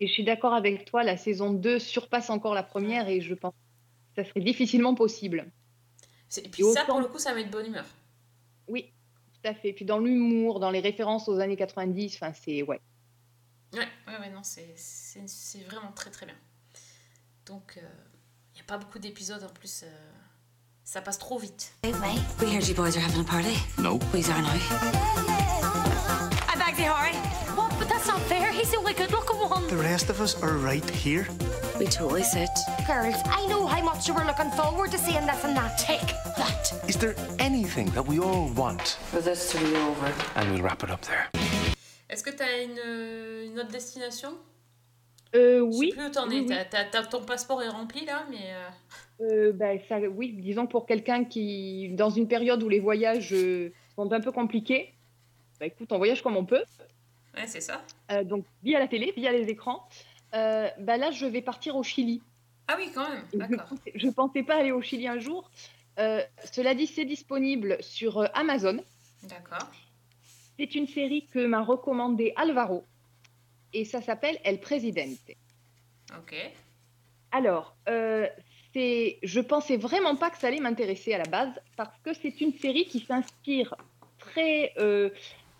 Et 0.00 0.06
je 0.06 0.12
suis 0.12 0.24
d'accord 0.24 0.54
avec 0.54 0.84
toi, 0.84 1.02
la 1.02 1.16
saison 1.16 1.52
2 1.52 1.78
surpasse 1.78 2.30
encore 2.30 2.54
la 2.54 2.62
première 2.62 3.08
et 3.08 3.20
je 3.20 3.34
pense 3.34 3.54
que 4.16 4.22
ça 4.22 4.28
serait 4.28 4.40
difficilement 4.40 4.94
possible. 4.94 5.50
Et 6.36 6.48
puis 6.48 6.62
Et 6.62 6.72
ça, 6.72 6.82
autant- 6.82 6.92
pour 6.92 7.00
le 7.00 7.06
coup, 7.06 7.18
ça 7.18 7.34
met 7.34 7.44
de 7.44 7.50
bonne 7.50 7.66
humeur. 7.66 7.86
Oui, 8.68 8.92
tout 9.34 9.48
à 9.48 9.54
fait. 9.54 9.72
Puis 9.72 9.84
dans 9.84 9.98
l'humour, 9.98 10.60
dans 10.60 10.70
les 10.70 10.80
références 10.80 11.28
aux 11.28 11.38
années 11.38 11.56
90, 11.56 12.14
enfin 12.16 12.32
c'est 12.32 12.62
ouais. 12.62 12.80
Ouais, 13.72 13.88
ouais, 14.06 14.18
ouais, 14.20 14.30
non, 14.30 14.42
c'est 14.44 15.58
vraiment 15.66 15.92
très 15.92 16.10
très 16.10 16.26
bien. 16.26 16.36
Donc, 17.46 17.76
il 17.76 18.54
n'y 18.54 18.60
a 18.60 18.64
pas 18.64 18.78
beaucoup 18.78 18.98
d'épisodes 18.98 19.42
en 19.42 19.48
plus, 19.52 19.82
euh, 19.82 20.12
ça 20.84 21.00
passe 21.00 21.18
trop 21.18 21.38
vite. 21.38 21.72
We 22.40 22.52
heard 22.52 22.66
you 22.68 22.74
boys 22.74 22.96
are 22.96 23.00
having 23.00 23.20
a 23.20 23.24
party. 23.24 23.56
No. 23.78 23.98
We 24.12 24.22
are 24.24 24.42
now. 24.42 24.58
I 26.48 26.54
beg 26.56 26.76
the 26.76 26.84
Harry. 26.84 27.16
What? 27.56 27.72
But 27.78 27.88
that's 27.88 28.06
not 28.06 28.20
fair. 28.22 28.52
He's 28.52 28.70
the 28.70 28.76
only 28.76 28.92
good-looking 28.94 29.36
one. 29.48 29.66
The 29.68 29.76
rest 29.76 30.10
of 30.10 30.20
us 30.20 30.40
are 30.42 30.56
right 30.58 30.88
here. 30.90 31.26
We 31.78 31.86
totally 31.86 32.22
said. 32.22 32.48
Girls, 32.86 33.16
I 33.26 33.46
know 33.46 33.66
how 33.66 33.82
much 33.82 34.06
you 34.06 34.14
were 34.14 34.24
looking 34.24 34.50
forward 34.52 34.90
to 34.92 34.98
seeing 34.98 35.26
this 35.26 35.42
and 35.44 35.56
that. 35.56 35.78
Take 35.78 36.06
that. 36.36 36.72
Is 36.86 36.96
there 36.96 37.14
anything 37.38 37.86
that 37.90 38.06
we 38.06 38.20
all 38.20 38.48
want? 38.54 38.98
For 39.10 39.20
this 39.20 39.50
to 39.52 39.58
be 39.58 39.74
over. 39.76 40.12
And 40.36 40.52
we'll 40.52 40.62
wrap 40.62 40.84
it 40.84 40.90
up 40.90 41.00
there. 41.02 41.28
Est-ce 42.10 42.22
que 42.22 42.30
tu 42.30 42.42
as 42.42 42.62
une, 42.62 42.78
une 43.50 43.58
autre 43.58 43.72
destination 43.72 44.34
Euh, 45.34 45.66
Je 45.66 45.72
sais 45.72 45.78
oui. 45.78 45.90
plus 45.92 46.06
où 46.06 46.10
t'en 46.10 46.28
oui, 46.28 46.36
es. 46.36 46.40
oui. 46.40 46.46
T'as- 46.46 46.64
t'as- 46.64 46.84
t'as- 46.84 47.02
ton 47.04 47.24
passeport 47.24 47.62
est 47.62 47.68
rempli 47.68 48.04
là, 48.04 48.24
mais. 48.30 48.54
euh, 49.20 49.52
ben, 49.52 49.78
ça, 49.88 49.98
oui, 49.98 50.32
disons 50.32 50.66
pour 50.66 50.86
quelqu'un 50.86 51.24
qui, 51.24 51.88
dans 51.90 52.10
une 52.10 52.28
période 52.28 52.62
où 52.62 52.68
les 52.68 52.80
voyages 52.80 53.34
sont 53.96 54.12
un 54.12 54.20
peu 54.20 54.32
compliqués, 54.32 54.94
bah, 55.60 55.66
écoute, 55.66 55.90
on 55.92 55.98
voyage 55.98 56.22
comme 56.22 56.36
on 56.36 56.44
peut, 56.44 56.62
Ouais, 57.36 57.46
c'est 57.46 57.60
ça. 57.60 57.82
euh, 58.12 58.22
donc 58.24 58.44
via 58.62 58.78
la 58.78 58.86
télé, 58.88 59.12
via 59.16 59.32
les 59.32 59.48
écrans. 59.48 59.86
Euh, 60.34 60.68
bah, 60.78 60.96
là, 60.96 61.10
je 61.10 61.26
vais 61.26 61.42
partir 61.42 61.74
au 61.76 61.82
Chili. 61.82 62.22
Ah 62.68 62.76
oui, 62.78 62.90
quand 62.94 63.08
même. 63.08 63.24
Je 63.32 63.38
D'accord. 63.38 63.64
pensais, 63.68 63.92
je 63.94 64.08
pensais 64.08 64.42
pas 64.42 64.56
aller 64.56 64.72
au 64.72 64.80
Chili 64.80 65.06
un 65.08 65.18
jour. 65.18 65.50
Cela 65.96 66.74
dit, 66.74 66.86
c'est 66.88 67.04
disponible 67.04 67.76
sur 67.80 68.28
Amazon. 68.34 68.80
D'accord. 69.24 69.68
C'est 70.58 70.74
une 70.74 70.86
série 70.86 71.26
que 71.26 71.44
m'a 71.46 71.62
recommandé 71.62 72.32
Alvaro 72.36 72.84
et 73.74 73.84
ça 73.84 74.00
s'appelle 74.00 74.38
El 74.44 74.60
Presidente. 74.60 75.18
Ok. 76.16 76.34
Alors, 77.32 77.76
euh, 77.88 78.26
c'est, 78.72 79.18
je 79.22 79.40
pensais 79.40 79.76
vraiment 79.76 80.16
pas 80.16 80.30
que 80.30 80.38
ça 80.38 80.46
allait 80.46 80.60
m'intéresser 80.60 81.12
à 81.14 81.18
la 81.18 81.24
base 81.24 81.52
parce 81.76 81.98
que 82.02 82.14
c'est 82.14 82.40
une 82.40 82.52
série 82.52 82.86
qui 82.86 83.00
s'inspire 83.00 83.74
très, 84.18 84.72
euh, 84.78 85.10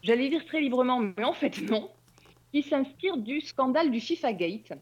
j'allais 0.03 0.29
dire 0.29 0.47
très 0.47 0.61
librement, 0.61 1.01
mais 1.01 1.25
en 1.25 1.33
fait 1.33 1.61
non, 1.63 1.91
qui 2.53 2.63
s'inspire 2.63 3.17
du 3.17 3.41
scandale 3.41 3.91
du 3.91 4.01
FIFA 4.01 4.33
Gate, 4.33 4.73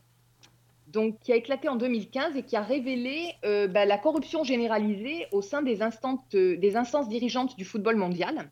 donc 0.88 1.18
qui 1.20 1.32
a 1.32 1.36
éclaté 1.36 1.68
en 1.68 1.76
2015 1.76 2.36
et 2.36 2.42
qui 2.42 2.56
a 2.56 2.62
révélé 2.62 3.32
euh, 3.44 3.66
bah, 3.66 3.86
la 3.86 3.98
corruption 3.98 4.44
généralisée 4.44 5.26
au 5.32 5.40
sein 5.40 5.62
des, 5.62 5.82
instances, 5.82 6.20
des 6.30 6.76
instances 6.76 7.08
dirigeantes 7.08 7.56
du 7.56 7.64
football 7.64 7.96
mondial. 7.96 8.50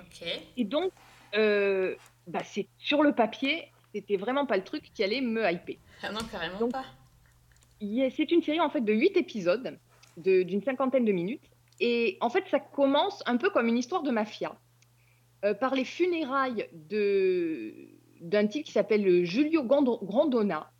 Ok. 0.00 0.26
Et 0.56 0.64
donc, 0.64 0.90
euh, 1.36 1.94
bah, 2.26 2.42
c'est 2.44 2.66
sur 2.78 3.02
le 3.02 3.12
papier, 3.12 3.70
c'était 3.94 4.16
vraiment 4.16 4.44
pas 4.46 4.56
le 4.56 4.64
truc 4.64 4.90
qui 4.92 5.04
allait 5.04 5.20
me 5.20 5.40
hyper. 5.50 5.76
Ah 6.02 6.10
non, 6.12 6.20
carrément 6.30 6.68
pas. 6.68 6.84
C'est 7.80 8.30
une 8.32 8.42
série 8.42 8.60
en 8.60 8.70
fait 8.70 8.80
de 8.80 8.92
8 8.92 9.16
épisodes 9.16 9.78
de- 10.16 10.42
d'une 10.42 10.62
cinquantaine 10.62 11.04
de 11.04 11.12
minutes. 11.12 11.44
Et 11.80 12.18
en 12.20 12.30
fait, 12.30 12.44
ça 12.50 12.58
commence 12.60 13.22
un 13.26 13.36
peu 13.36 13.50
comme 13.50 13.66
une 13.68 13.76
histoire 13.78 14.02
de 14.02 14.10
mafia, 14.10 14.56
euh, 15.44 15.54
par 15.54 15.74
les 15.74 15.84
funérailles 15.84 16.68
d'un 18.20 18.46
type 18.46 18.64
qui 18.64 18.72
s'appelle 18.72 19.24
Julio 19.24 19.62
Grondona, 19.64 20.70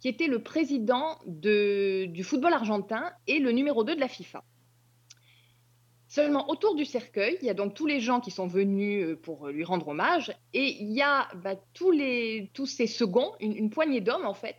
qui 0.00 0.08
était 0.08 0.26
le 0.26 0.42
président 0.42 1.18
de- 1.26 2.06
du 2.06 2.24
football 2.24 2.52
argentin 2.52 3.12
et 3.26 3.38
le 3.40 3.52
numéro 3.52 3.84
2 3.84 3.94
de 3.94 4.00
la 4.00 4.08
FIFA. 4.08 4.42
Seulement 6.08 6.48
autour 6.48 6.74
du 6.74 6.86
cercueil, 6.86 7.36
il 7.42 7.46
y 7.46 7.50
a 7.50 7.54
donc 7.54 7.74
tous 7.74 7.86
les 7.86 8.00
gens 8.00 8.20
qui 8.20 8.30
sont 8.30 8.46
venus 8.46 9.04
euh, 9.04 9.16
pour 9.16 9.48
lui 9.48 9.62
rendre 9.62 9.88
hommage, 9.88 10.34
et 10.54 10.82
il 10.82 10.90
y 10.92 11.02
a 11.02 11.28
bah, 11.36 11.54
tous 11.74 11.94
ces 12.66 12.86
seconds, 12.86 13.32
une, 13.40 13.54
une 13.54 13.68
poignée 13.68 14.00
d'hommes 14.00 14.24
en 14.24 14.34
fait, 14.34 14.56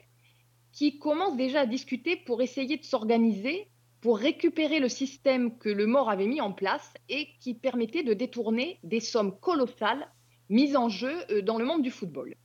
qui 0.72 1.00
commencent 1.00 1.38
déjà 1.38 1.62
à 1.62 1.66
discuter 1.66 2.16
pour 2.16 2.44
essayer 2.44 2.78
de 2.78 2.84
s'organiser, 2.84 3.68
pour 4.00 4.20
récupérer 4.20 4.80
le 4.80 4.90
système 4.90 5.58
que 5.58 5.70
le 5.70 5.88
mort 5.88 6.10
avait 6.10 6.28
mis 6.28 6.40
en 6.40 6.54
place 6.54 6.94
et 7.10 7.28
qui 7.42 7.56
permettait 7.56 8.04
de 8.04 8.14
détourner 8.14 8.80
des 8.84 9.00
sommes 9.00 9.38
colossales 9.40 10.08
mises 10.50 10.76
en 10.76 10.88
jeu 10.88 11.14
euh, 11.32 11.42
dans 11.42 11.58
le 11.58 11.66
monde 11.66 11.82
du 11.82 11.92
football. 11.92 12.36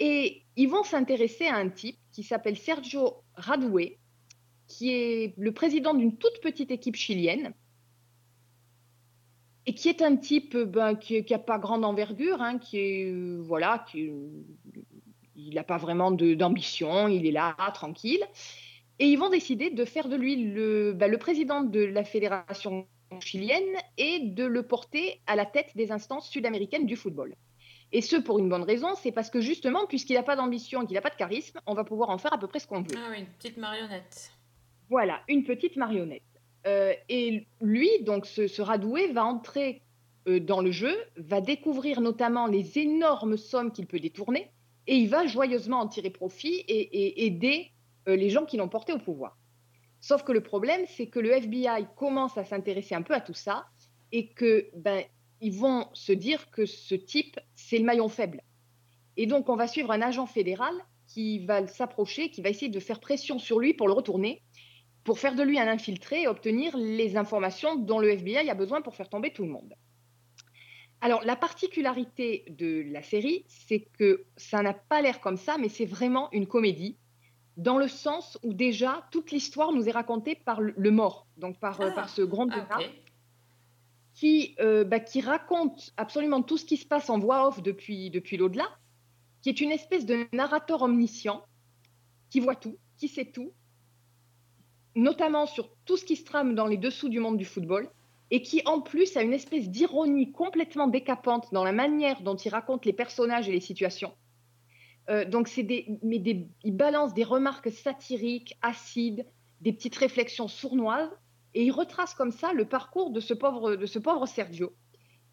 Et 0.00 0.42
ils 0.56 0.68
vont 0.68 0.84
s'intéresser 0.84 1.46
à 1.46 1.56
un 1.56 1.68
type 1.68 1.98
qui 2.12 2.22
s'appelle 2.22 2.56
Sergio 2.56 3.24
Radoué, 3.34 3.98
qui 4.68 4.90
est 4.90 5.34
le 5.36 5.52
président 5.52 5.94
d'une 5.94 6.16
toute 6.16 6.40
petite 6.40 6.70
équipe 6.70 6.94
chilienne, 6.94 7.54
et 9.68 9.74
qui 9.74 9.90
est 9.90 10.00
un 10.00 10.16
type 10.16 10.54
euh, 10.54 10.64
ben, 10.64 10.94
qui 10.94 11.22
n'a 11.30 11.38
pas 11.38 11.58
grande 11.58 11.84
envergure, 11.84 12.40
hein, 12.40 12.58
qui 12.58 12.78
est 12.78 13.12
euh, 13.12 13.38
voilà, 13.42 13.84
qui 13.86 14.06
est- 14.06 14.12
il 15.36 15.54
n'a 15.54 15.62
pas 15.62 15.76
vraiment 15.76 16.10
d'ambition, 16.10 17.06
il 17.06 17.26
est 17.26 17.32
là 17.32 17.54
tranquille, 17.74 18.24
et 18.98 19.06
ils 19.06 19.16
vont 19.16 19.28
décider 19.28 19.68
de 19.68 19.84
faire 19.84 20.08
de 20.08 20.16
lui 20.16 20.36
le, 20.36 20.94
ben, 20.94 21.10
le 21.10 21.18
président 21.18 21.60
de 21.60 21.80
la 21.80 22.02
fédération 22.02 22.88
chilienne 23.20 23.74
et 23.98 24.20
de 24.20 24.44
le 24.44 24.62
porter 24.62 25.20
à 25.26 25.36
la 25.36 25.44
tête 25.44 25.70
des 25.76 25.92
instances 25.92 26.30
sud-américaines 26.30 26.86
du 26.86 26.96
football. 26.96 27.34
Et 27.92 28.00
ce 28.00 28.16
pour 28.16 28.38
une 28.38 28.48
bonne 28.48 28.62
raison, 28.62 28.94
c'est 28.94 29.12
parce 29.12 29.28
que 29.28 29.40
justement, 29.42 29.86
puisqu'il 29.86 30.14
n'a 30.14 30.22
pas 30.22 30.36
d'ambition 30.36 30.86
qu'il 30.86 30.94
n'a 30.94 31.02
pas 31.02 31.10
de 31.10 31.16
charisme, 31.16 31.60
on 31.66 31.74
va 31.74 31.84
pouvoir 31.84 32.08
en 32.08 32.16
faire 32.18 32.32
à 32.32 32.38
peu 32.38 32.46
près 32.46 32.58
ce 32.58 32.66
qu'on 32.66 32.80
veut. 32.80 32.96
Ah 32.96 33.08
oui, 33.10 33.18
une 33.20 33.26
petite 33.26 33.58
marionnette. 33.58 34.32
Voilà, 34.88 35.20
une 35.28 35.44
petite 35.44 35.76
marionnette. 35.76 36.22
Euh, 36.68 36.92
et 37.08 37.46
lui, 37.62 37.88
donc 38.02 38.26
ce, 38.26 38.60
Radoué, 38.60 39.08
va 39.12 39.24
entrer 39.24 39.80
euh, 40.28 40.38
dans 40.38 40.60
le 40.60 40.70
jeu, 40.70 40.94
va 41.16 41.40
découvrir 41.40 42.00
notamment 42.02 42.46
les 42.46 42.78
énormes 42.78 43.38
sommes 43.38 43.72
qu'il 43.72 43.86
peut 43.86 44.00
détourner, 44.00 44.50
et 44.86 44.96
il 44.96 45.08
va 45.08 45.26
joyeusement 45.26 45.80
en 45.80 45.88
tirer 45.88 46.10
profit 46.10 46.54
et, 46.68 46.80
et 46.80 47.26
aider 47.26 47.70
euh, 48.08 48.16
les 48.16 48.28
gens 48.28 48.44
qui 48.44 48.58
l'ont 48.58 48.68
porté 48.68 48.92
au 48.92 48.98
pouvoir. 48.98 49.38
Sauf 50.00 50.22
que 50.22 50.32
le 50.32 50.42
problème, 50.42 50.84
c'est 50.88 51.06
que 51.06 51.18
le 51.18 51.30
FBI 51.30 51.86
commence 51.96 52.36
à 52.36 52.44
s'intéresser 52.44 52.94
un 52.94 53.02
peu 53.02 53.14
à 53.14 53.20
tout 53.20 53.34
ça, 53.34 53.66
et 54.12 54.28
que 54.28 54.68
ben, 54.74 55.02
ils 55.40 55.54
vont 55.54 55.86
se 55.94 56.12
dire 56.12 56.50
que 56.50 56.66
ce 56.66 56.94
type, 56.94 57.40
c'est 57.54 57.78
le 57.78 57.84
maillon 57.84 58.08
faible. 58.08 58.42
Et 59.16 59.26
donc, 59.26 59.48
on 59.48 59.56
va 59.56 59.66
suivre 59.66 59.90
un 59.90 60.02
agent 60.02 60.26
fédéral 60.26 60.74
qui 61.06 61.40
va 61.46 61.66
s'approcher, 61.66 62.30
qui 62.30 62.42
va 62.42 62.50
essayer 62.50 62.70
de 62.70 62.80
faire 62.80 63.00
pression 63.00 63.38
sur 63.38 63.58
lui 63.58 63.72
pour 63.72 63.88
le 63.88 63.94
retourner, 63.94 64.42
pour 65.04 65.18
faire 65.18 65.34
de 65.34 65.42
lui 65.42 65.58
un 65.58 65.68
infiltré 65.68 66.22
et 66.22 66.28
obtenir 66.28 66.76
les 66.76 67.16
informations 67.16 67.76
dont 67.76 67.98
le 67.98 68.10
FBI 68.10 68.50
a 68.50 68.54
besoin 68.54 68.82
pour 68.82 68.94
faire 68.94 69.08
tomber 69.08 69.32
tout 69.32 69.44
le 69.44 69.50
monde. 69.50 69.74
Alors, 71.00 71.24
la 71.24 71.36
particularité 71.36 72.44
de 72.48 72.84
la 72.90 73.02
série, 73.02 73.44
c'est 73.46 73.80
que 73.98 74.24
ça 74.36 74.62
n'a 74.62 74.74
pas 74.74 75.00
l'air 75.00 75.20
comme 75.20 75.36
ça, 75.36 75.56
mais 75.56 75.68
c'est 75.68 75.86
vraiment 75.86 76.28
une 76.32 76.46
comédie, 76.46 76.96
dans 77.56 77.78
le 77.78 77.88
sens 77.88 78.38
où 78.42 78.52
déjà 78.52 79.06
toute 79.10 79.30
l'histoire 79.30 79.72
nous 79.72 79.88
est 79.88 79.92
racontée 79.92 80.34
par 80.34 80.60
le 80.60 80.90
mort, 80.90 81.26
donc 81.36 81.58
par, 81.58 81.80
euh, 81.80 81.90
par 81.90 82.08
ce 82.08 82.22
grand 82.22 82.48
Ah, 82.50 82.78
qui, 84.14 84.56
euh, 84.58 84.82
bah, 84.82 84.98
qui 84.98 85.20
raconte 85.20 85.92
absolument 85.96 86.42
tout 86.42 86.56
ce 86.56 86.64
qui 86.64 86.76
se 86.76 86.86
passe 86.86 87.08
en 87.10 87.18
voix 87.18 87.46
off 87.46 87.62
depuis, 87.62 88.10
depuis 88.10 88.36
l'au-delà, 88.36 88.66
qui 89.42 89.48
est 89.48 89.60
une 89.60 89.70
espèce 89.70 90.06
de 90.06 90.26
narrateur 90.32 90.82
omniscient, 90.82 91.44
qui 92.30 92.40
voit 92.40 92.56
tout, 92.56 92.76
qui 92.96 93.06
sait 93.06 93.26
tout, 93.26 93.52
notamment 94.98 95.46
sur 95.46 95.70
tout 95.84 95.96
ce 95.96 96.04
qui 96.04 96.16
se 96.16 96.24
trame 96.24 96.54
dans 96.54 96.66
les 96.66 96.76
dessous 96.76 97.08
du 97.08 97.20
monde 97.20 97.38
du 97.38 97.44
football, 97.44 97.88
et 98.30 98.42
qui 98.42 98.62
en 98.66 98.80
plus 98.80 99.16
a 99.16 99.22
une 99.22 99.32
espèce 99.32 99.70
d'ironie 99.70 100.32
complètement 100.32 100.86
décapante 100.88 101.48
dans 101.52 101.64
la 101.64 101.72
manière 101.72 102.20
dont 102.20 102.36
il 102.36 102.50
raconte 102.50 102.84
les 102.84 102.92
personnages 102.92 103.48
et 103.48 103.52
les 103.52 103.60
situations. 103.60 104.12
Euh, 105.08 105.24
donc 105.24 105.48
c'est 105.48 105.62
des, 105.62 105.98
mais 106.02 106.22
il 106.64 106.76
balance 106.76 107.14
des 107.14 107.24
remarques 107.24 107.70
satiriques, 107.70 108.58
acides, 108.60 109.24
des 109.60 109.72
petites 109.72 109.96
réflexions 109.96 110.48
sournoises, 110.48 111.16
et 111.54 111.64
il 111.64 111.70
retrace 111.70 112.12
comme 112.12 112.32
ça 112.32 112.52
le 112.52 112.66
parcours 112.66 113.10
de 113.10 113.20
ce 113.20 113.32
pauvre, 113.32 113.76
de 113.76 113.86
ce 113.86 113.98
pauvre 113.98 114.26
Sergio, 114.26 114.74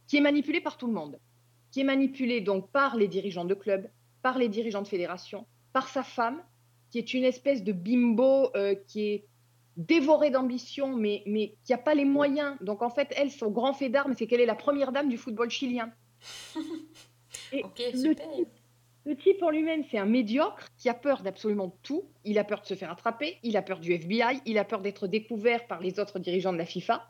qui 0.07 0.18
est 0.18 0.22
manipulé 0.22 0.61
par 0.61 0.78
tout 0.78 0.88
le 0.88 0.93
monde, 0.93 1.20
qui 1.72 1.82
est 1.82 1.84
manipulé 1.84 2.39
donc 2.39 2.72
par 2.72 2.95
les 2.95 3.07
dirigeants 3.07 3.45
de 3.45 3.55
club, 3.55 3.89
par 4.22 4.38
les 4.38 4.47
dirigeants 4.47 4.82
de 4.84 4.88
fédération, 4.88 5.45
par 5.74 5.89
sa 5.89 6.03
femme, 6.03 6.41
qui 6.91 6.99
est 6.99 7.13
une 7.13 7.26
espèce 7.26 7.63
de 7.63 7.74
bimbo 7.74 8.55
euh, 8.55 8.76
qui 8.88 9.07
est 9.07 9.26
dévorée 9.78 10.30
d'ambition, 10.30 10.95
mais, 10.95 11.23
mais 11.26 11.55
qui 11.63 11.71
n'a 11.71 11.78
pas 11.78 11.95
les 11.95 12.05
moyens. 12.05 12.55
Donc 12.61 12.82
en 12.82 12.89
fait, 12.89 13.13
elle, 13.15 13.32
son 13.32 13.49
grand 13.49 13.73
fait 13.73 13.89
d'armes, 13.89 14.13
c'est 14.17 14.28
qu'elle 14.28 14.41
est 14.41 14.45
la 14.45 14.55
première 14.55 14.91
dame 14.91 15.09
du 15.09 15.17
football 15.17 15.49
chilien. 15.49 15.91
Et 17.51 17.63
le, 17.93 17.97
super. 17.97 18.32
type, 18.32 18.47
le 19.05 19.15
type 19.15 19.43
en 19.43 19.49
lui-même, 19.49 19.84
c'est 19.91 19.97
un 19.97 20.05
médiocre 20.05 20.69
qui 20.78 20.89
a 20.89 20.93
peur 20.93 21.21
d'absolument 21.21 21.78
tout. 21.84 22.09
Il 22.23 22.39
a 22.39 22.43
peur 22.43 22.61
de 22.61 22.65
se 22.65 22.73
faire 22.73 22.91
attraper, 22.91 23.38
il 23.43 23.57
a 23.57 23.61
peur 23.61 23.80
du 23.80 23.91
FBI, 23.93 24.41
il 24.45 24.57
a 24.57 24.63
peur 24.63 24.82
d'être 24.82 25.07
découvert 25.07 25.67
par 25.67 25.82
les 25.82 25.99
autres 25.99 26.19
dirigeants 26.19 26.53
de 26.53 26.57
la 26.57 26.65
FIFA. 26.65 27.05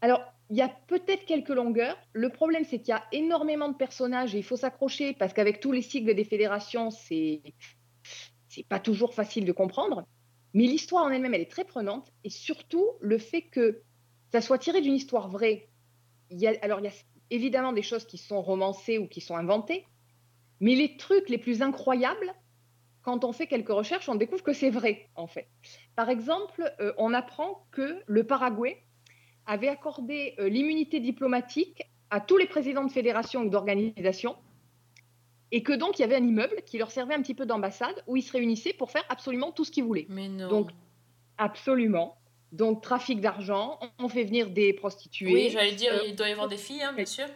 Alors, 0.00 0.22
il 0.50 0.56
y 0.56 0.62
a 0.62 0.68
peut-être 0.68 1.24
quelques 1.24 1.50
longueurs. 1.50 1.96
Le 2.12 2.28
problème, 2.28 2.64
c'est 2.64 2.78
qu'il 2.78 2.88
y 2.88 2.96
a 2.96 3.04
énormément 3.12 3.68
de 3.68 3.76
personnages 3.76 4.34
et 4.34 4.38
il 4.38 4.44
faut 4.44 4.56
s'accrocher 4.56 5.14
parce 5.14 5.32
qu'avec 5.32 5.60
tous 5.60 5.72
les 5.72 5.82
cycles 5.82 6.14
des 6.14 6.24
fédérations, 6.24 6.90
c'est 6.90 7.42
c'est 8.48 8.66
pas 8.66 8.80
toujours 8.80 9.14
facile 9.14 9.46
de 9.46 9.52
comprendre. 9.52 10.04
Mais 10.54 10.64
l'histoire 10.64 11.04
en 11.04 11.10
elle-même, 11.10 11.34
elle 11.34 11.40
est 11.40 11.50
très 11.50 11.64
prenante 11.64 12.12
et 12.24 12.30
surtout 12.30 12.86
le 13.00 13.18
fait 13.18 13.42
que 13.42 13.82
ça 14.30 14.40
soit 14.40 14.58
tiré 14.58 14.80
d'une 14.80 14.94
histoire 14.94 15.28
vraie. 15.28 15.68
Alors, 16.62 16.80
il 16.80 16.84
y 16.84 16.88
a 16.88 16.92
évidemment 17.30 17.72
des 17.72 17.82
choses 17.82 18.04
qui 18.04 18.18
sont 18.18 18.42
romancées 18.42 18.98
ou 18.98 19.06
qui 19.06 19.20
sont 19.20 19.36
inventées, 19.36 19.86
mais 20.60 20.74
les 20.74 20.96
trucs 20.96 21.28
les 21.28 21.38
plus 21.38 21.62
incroyables, 21.62 22.34
quand 23.02 23.24
on 23.24 23.32
fait 23.32 23.46
quelques 23.46 23.70
recherches, 23.70 24.08
on 24.08 24.14
découvre 24.14 24.42
que 24.42 24.52
c'est 24.52 24.70
vrai, 24.70 25.08
en 25.16 25.26
fait. 25.26 25.48
Par 25.96 26.08
exemple, 26.08 26.72
euh, 26.80 26.92
on 26.98 27.12
apprend 27.12 27.66
que 27.72 28.00
le 28.06 28.24
Paraguay 28.24 28.82
avait 29.46 29.68
accordé 29.68 30.34
euh, 30.38 30.48
l'immunité 30.48 31.00
diplomatique 31.00 31.82
à 32.10 32.20
tous 32.20 32.36
les 32.36 32.46
présidents 32.46 32.84
de 32.84 32.92
fédérations 32.92 33.42
ou 33.42 33.48
d'organisations, 33.48 34.36
et 35.52 35.62
que 35.62 35.72
donc 35.72 35.98
il 35.98 36.02
y 36.02 36.04
avait 36.04 36.16
un 36.16 36.26
immeuble 36.26 36.62
qui 36.66 36.78
leur 36.78 36.90
servait 36.90 37.14
un 37.14 37.22
petit 37.22 37.34
peu 37.34 37.46
d'ambassade 37.46 38.02
où 38.08 38.16
ils 38.16 38.22
se 38.22 38.32
réunissaient 38.32 38.72
pour 38.72 38.90
faire 38.90 39.04
absolument 39.08 39.52
tout 39.52 39.64
ce 39.64 39.70
qu'ils 39.70 39.84
voulaient. 39.84 40.06
Mais 40.08 40.28
non. 40.28 40.48
Donc, 40.48 40.70
absolument. 41.38 42.16
Donc, 42.50 42.82
trafic 42.82 43.20
d'argent, 43.20 43.78
on 43.98 44.08
fait 44.08 44.24
venir 44.24 44.50
des 44.50 44.72
prostituées. 44.72 45.32
Oui, 45.32 45.50
j'allais 45.50 45.72
dire, 45.72 45.92
euh, 45.94 46.06
il 46.06 46.16
doit 46.16 46.28
y 46.28 46.32
avoir 46.32 46.48
des 46.48 46.58
filles, 46.58 46.82
hein, 46.82 46.92
bien 46.92 47.06
sûr. 47.06 47.26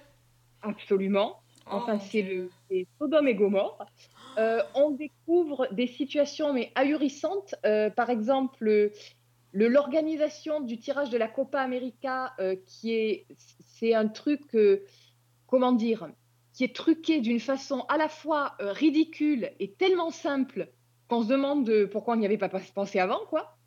Absolument. 0.62 1.40
Enfin, 1.66 1.98
c'est 1.98 2.22
le 2.22 2.50
Sodome 2.98 3.26
et 3.28 3.34
Gomorre. 3.34 3.86
Euh, 4.38 4.62
on 4.74 4.90
découvre 4.90 5.66
des 5.72 5.86
situations 5.86 6.52
mais 6.52 6.70
ahurissantes. 6.74 7.54
Euh, 7.64 7.88
par 7.90 8.10
exemple, 8.10 8.56
le- 8.60 8.92
le- 9.52 9.68
l'organisation 9.68 10.60
du 10.60 10.78
tirage 10.78 11.08
de 11.10 11.16
la 11.18 11.28
Copa 11.28 11.60
América, 11.60 12.34
euh, 12.38 12.54
qui 12.66 12.92
est, 12.92 13.26
c'est 13.66 13.94
un 13.94 14.08
truc, 14.08 14.42
comment 15.46 15.72
dire, 15.72 16.08
qui 16.56 16.64
est 16.64 16.74
truqué 16.74 17.20
d'une 17.20 17.38
façon 17.38 17.84
à 17.90 17.98
la 17.98 18.08
fois 18.08 18.54
euh, 18.62 18.72
ridicule 18.72 19.52
et 19.60 19.72
tellement 19.72 20.10
simple 20.10 20.70
qu'on 21.06 21.22
se 21.22 21.28
demande 21.28 21.70
pourquoi 21.92 22.14
on 22.14 22.16
n'y 22.16 22.24
avait 22.24 22.38
pas 22.38 22.48
pensé 22.48 22.98
avant, 22.98 23.20
quoi. 23.28 23.58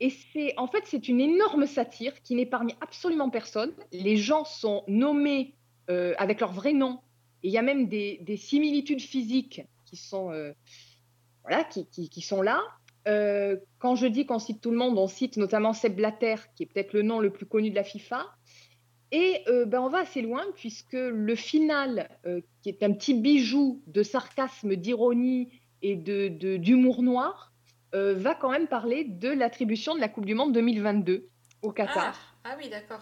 Et 0.00 0.08
c'est, 0.08 0.54
en 0.58 0.66
fait, 0.66 0.84
c'est 0.86 1.08
une 1.08 1.20
énorme 1.20 1.66
satire 1.66 2.22
qui 2.22 2.34
n'épargne 2.34 2.74
absolument 2.80 3.28
personne. 3.28 3.72
Les 3.92 4.16
gens 4.16 4.44
sont 4.46 4.82
nommés 4.88 5.54
euh, 5.90 6.14
avec 6.16 6.40
leur 6.40 6.52
vrai 6.52 6.72
nom. 6.72 7.00
Il 7.42 7.52
y 7.52 7.58
a 7.58 7.62
même 7.62 7.86
des, 7.86 8.18
des 8.22 8.38
similitudes 8.38 9.00
physiques 9.02 9.62
qui 9.84 9.96
sont, 9.96 10.32
euh, 10.32 10.52
voilà, 11.42 11.64
qui, 11.64 11.86
qui- 11.86 12.20
sont 12.22 12.40
là. 12.42 12.62
Quand 13.78 13.94
je 13.94 14.06
dis 14.06 14.26
qu'on 14.26 14.38
cite 14.38 14.60
tout 14.62 14.70
le 14.70 14.78
monde, 14.78 14.98
on 14.98 15.06
cite 15.06 15.36
notamment 15.36 15.72
Seb 15.74 15.94
Blatter, 15.94 16.36
qui 16.56 16.62
est 16.64 16.66
peut-être 16.66 16.92
le 16.94 17.02
nom 17.02 17.20
le 17.20 17.30
plus 17.30 17.46
connu 17.46 17.70
de 17.70 17.74
la 17.76 17.84
FIFA. 17.84 18.35
Et 19.12 19.42
euh, 19.48 19.64
ben, 19.66 19.80
on 19.80 19.88
va 19.88 19.98
assez 19.98 20.20
loin, 20.22 20.44
puisque 20.56 20.92
le 20.94 21.34
final, 21.36 22.08
euh, 22.26 22.40
qui 22.62 22.68
est 22.68 22.82
un 22.82 22.92
petit 22.92 23.14
bijou 23.14 23.80
de 23.86 24.02
sarcasme, 24.02 24.74
d'ironie 24.76 25.48
et 25.82 25.94
de- 25.96 26.28
de- 26.28 26.56
d'humour 26.56 27.02
noir, 27.02 27.52
euh, 27.94 28.14
va 28.14 28.34
quand 28.34 28.50
même 28.50 28.66
parler 28.66 29.04
de 29.04 29.28
l'attribution 29.28 29.94
de 29.94 30.00
la 30.00 30.08
Coupe 30.08 30.26
du 30.26 30.34
Monde 30.34 30.52
2022 30.52 31.28
au 31.62 31.70
Qatar. 31.72 32.14
Ah, 32.44 32.50
ah 32.52 32.56
oui, 32.60 32.68
d'accord. 32.68 33.00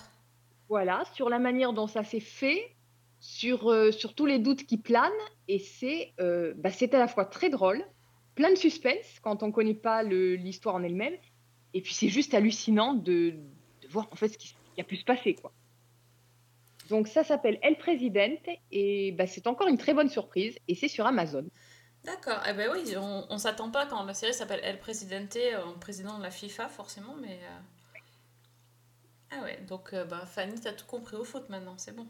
Voilà, 0.68 1.04
sur 1.14 1.28
la 1.30 1.38
manière 1.38 1.72
dont 1.72 1.86
ça 1.86 2.04
s'est 2.04 2.20
fait, 2.20 2.74
sur, 3.20 3.74
sur 3.92 4.14
tous 4.14 4.26
les 4.26 4.38
doutes 4.38 4.64
qui 4.66 4.76
planent. 4.76 5.10
Et 5.48 5.58
c'est 5.58 6.12
bah, 6.18 6.70
c'est 6.70 6.92
à 6.94 6.98
la 6.98 7.08
fois 7.08 7.24
très 7.24 7.48
drôle, 7.48 7.82
plein 8.34 8.50
de 8.50 8.56
suspense 8.56 9.20
quand 9.22 9.42
on 9.42 9.48
ne 9.48 9.52
connaît 9.52 9.74
pas 9.74 10.02
l'histoire 10.02 10.74
en 10.74 10.82
elle-même. 10.82 11.14
Et 11.72 11.80
puis 11.80 11.94
c'est 11.94 12.08
juste 12.08 12.34
hallucinant 12.34 12.94
de, 12.94 13.30
de 13.82 13.88
voir 13.88 14.08
en 14.12 14.16
fait 14.16 14.28
ce 14.28 14.38
qui, 14.38 14.48
ce 14.48 14.54
qui 14.74 14.80
a 14.80 14.84
pu 14.84 14.96
se 14.96 15.04
passer. 15.04 15.34
Quoi. 15.34 15.52
Donc 16.90 17.08
ça 17.08 17.24
s'appelle 17.24 17.58
El 17.62 17.76
Presidente 17.78 18.46
et 18.70 19.12
bah, 19.12 19.26
c'est 19.26 19.46
encore 19.46 19.68
une 19.68 19.78
très 19.78 19.94
bonne 19.94 20.08
surprise 20.10 20.58
et 20.68 20.74
c'est 20.74 20.88
sur 20.88 21.06
Amazon. 21.06 21.46
D'accord. 22.04 22.40
Eh 22.48 22.52
ben 22.52 22.70
oui, 22.72 22.94
on, 22.96 23.26
on 23.30 23.38
s'attend 23.38 23.70
pas 23.70 23.86
quand 23.86 24.04
la 24.04 24.12
série 24.14 24.34
s'appelle 24.34 24.60
El 24.62 24.78
Presidente, 24.78 25.36
euh, 25.36 25.72
président 25.80 26.18
de 26.18 26.22
la 26.22 26.30
FIFA, 26.30 26.68
forcément, 26.68 27.14
mais. 27.20 27.40
euh, 27.42 27.60
Ah 29.30 29.42
ouais, 29.42 29.58
donc 29.66 29.92
euh, 29.92 30.04
bah, 30.04 30.26
Fanny, 30.26 30.60
t'as 30.60 30.72
tout 30.72 30.86
compris 30.86 31.16
au 31.16 31.24
foot 31.24 31.48
maintenant, 31.48 31.74
c'est 31.78 31.94
bon. 31.96 32.06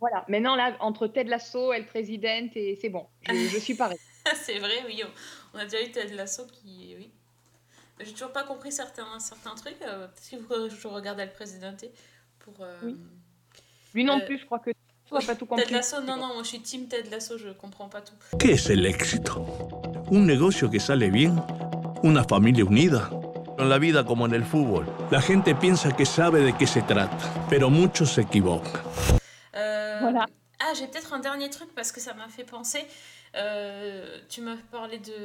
Voilà, 0.00 0.24
maintenant 0.28 0.56
là, 0.56 0.76
entre 0.80 1.06
Ted 1.06 1.28
Lasso, 1.28 1.72
El 1.72 1.86
Presidente, 1.86 2.56
et 2.56 2.74
c'est 2.80 2.88
bon, 2.88 3.06
je, 3.22 3.34
je 3.34 3.58
suis 3.58 3.74
pareil. 3.74 3.98
c'est 4.34 4.58
vrai, 4.58 4.82
oui. 4.86 5.02
On, 5.04 5.10
on 5.54 5.58
a 5.60 5.64
déjà 5.64 5.82
eu 5.82 5.90
Ted 5.92 6.12
Lasso 6.14 6.46
qui. 6.46 6.94
Oui. 6.98 7.10
J'ai 8.00 8.12
toujours 8.12 8.32
pas 8.32 8.44
compris 8.44 8.72
certains, 8.72 9.18
certains 9.20 9.54
trucs. 9.54 9.80
euh, 9.82 10.08
Peut-être 10.08 10.28
qu'il 10.28 10.40
faut 10.40 10.48
que 10.54 10.68
je 10.70 10.88
regarde 10.88 11.20
El 11.20 11.32
Presidente 11.32 11.84
pour. 12.38 12.54
euh, 12.60 12.78
Oui. 12.82 12.96
Lui 13.94 14.04
non 14.04 14.18
euh, 14.18 14.24
plus, 14.26 14.38
je 14.38 14.44
crois 14.46 14.58
que 14.58 14.70
tu 14.70 15.14
n'as 15.14 15.20
pas 15.22 15.34
tout 15.34 15.46
compris. 15.46 15.64
Ted 15.64 15.74
Lasso, 15.74 16.00
non, 16.00 16.16
non, 16.16 16.28
moi 16.34 16.42
je 16.42 16.48
suis 16.48 16.60
team 16.60 16.86
Ted 16.86 17.10
Lasso, 17.10 17.38
je 17.38 17.50
comprends 17.50 17.88
pas 17.88 18.00
tout. 18.00 18.14
¿Qué 18.38 18.52
es 18.52 18.70
el 18.70 18.86
éxito? 18.86 19.44
Un 20.10 20.26
negocio 20.26 20.70
que 20.70 20.78
sale 20.80 21.10
bien, 21.10 21.42
una 22.02 22.24
familia 22.24 22.64
unida. 22.64 23.10
En 23.58 23.68
la 23.68 23.78
vida 23.78 24.04
como 24.04 24.24
en 24.24 24.32
el 24.32 24.42
fútbol, 24.44 24.86
la 25.10 25.20
gente 25.20 25.54
piensa 25.54 25.92
que 25.94 26.06
sabe 26.06 26.40
de 26.40 26.54
qué 26.56 26.66
se 26.66 26.80
trata, 26.80 27.18
pero 27.50 27.68
muchos 27.68 28.10
se 28.12 28.22
equivocan. 28.22 28.80
Euh, 29.54 30.12
Ah, 30.62 30.74
j'ai 30.74 30.86
peut-être 30.86 31.12
un 31.14 31.20
dernier 31.20 31.48
truc 31.50 31.70
parce 31.74 31.90
que 31.90 32.00
ça 32.00 32.12
m'a 32.14 32.28
fait 32.28 32.44
penser. 32.44 32.86
Euh, 33.34 34.18
tu 34.28 34.40
m'as 34.42 34.56
parlé 34.70 34.98
de 34.98 35.16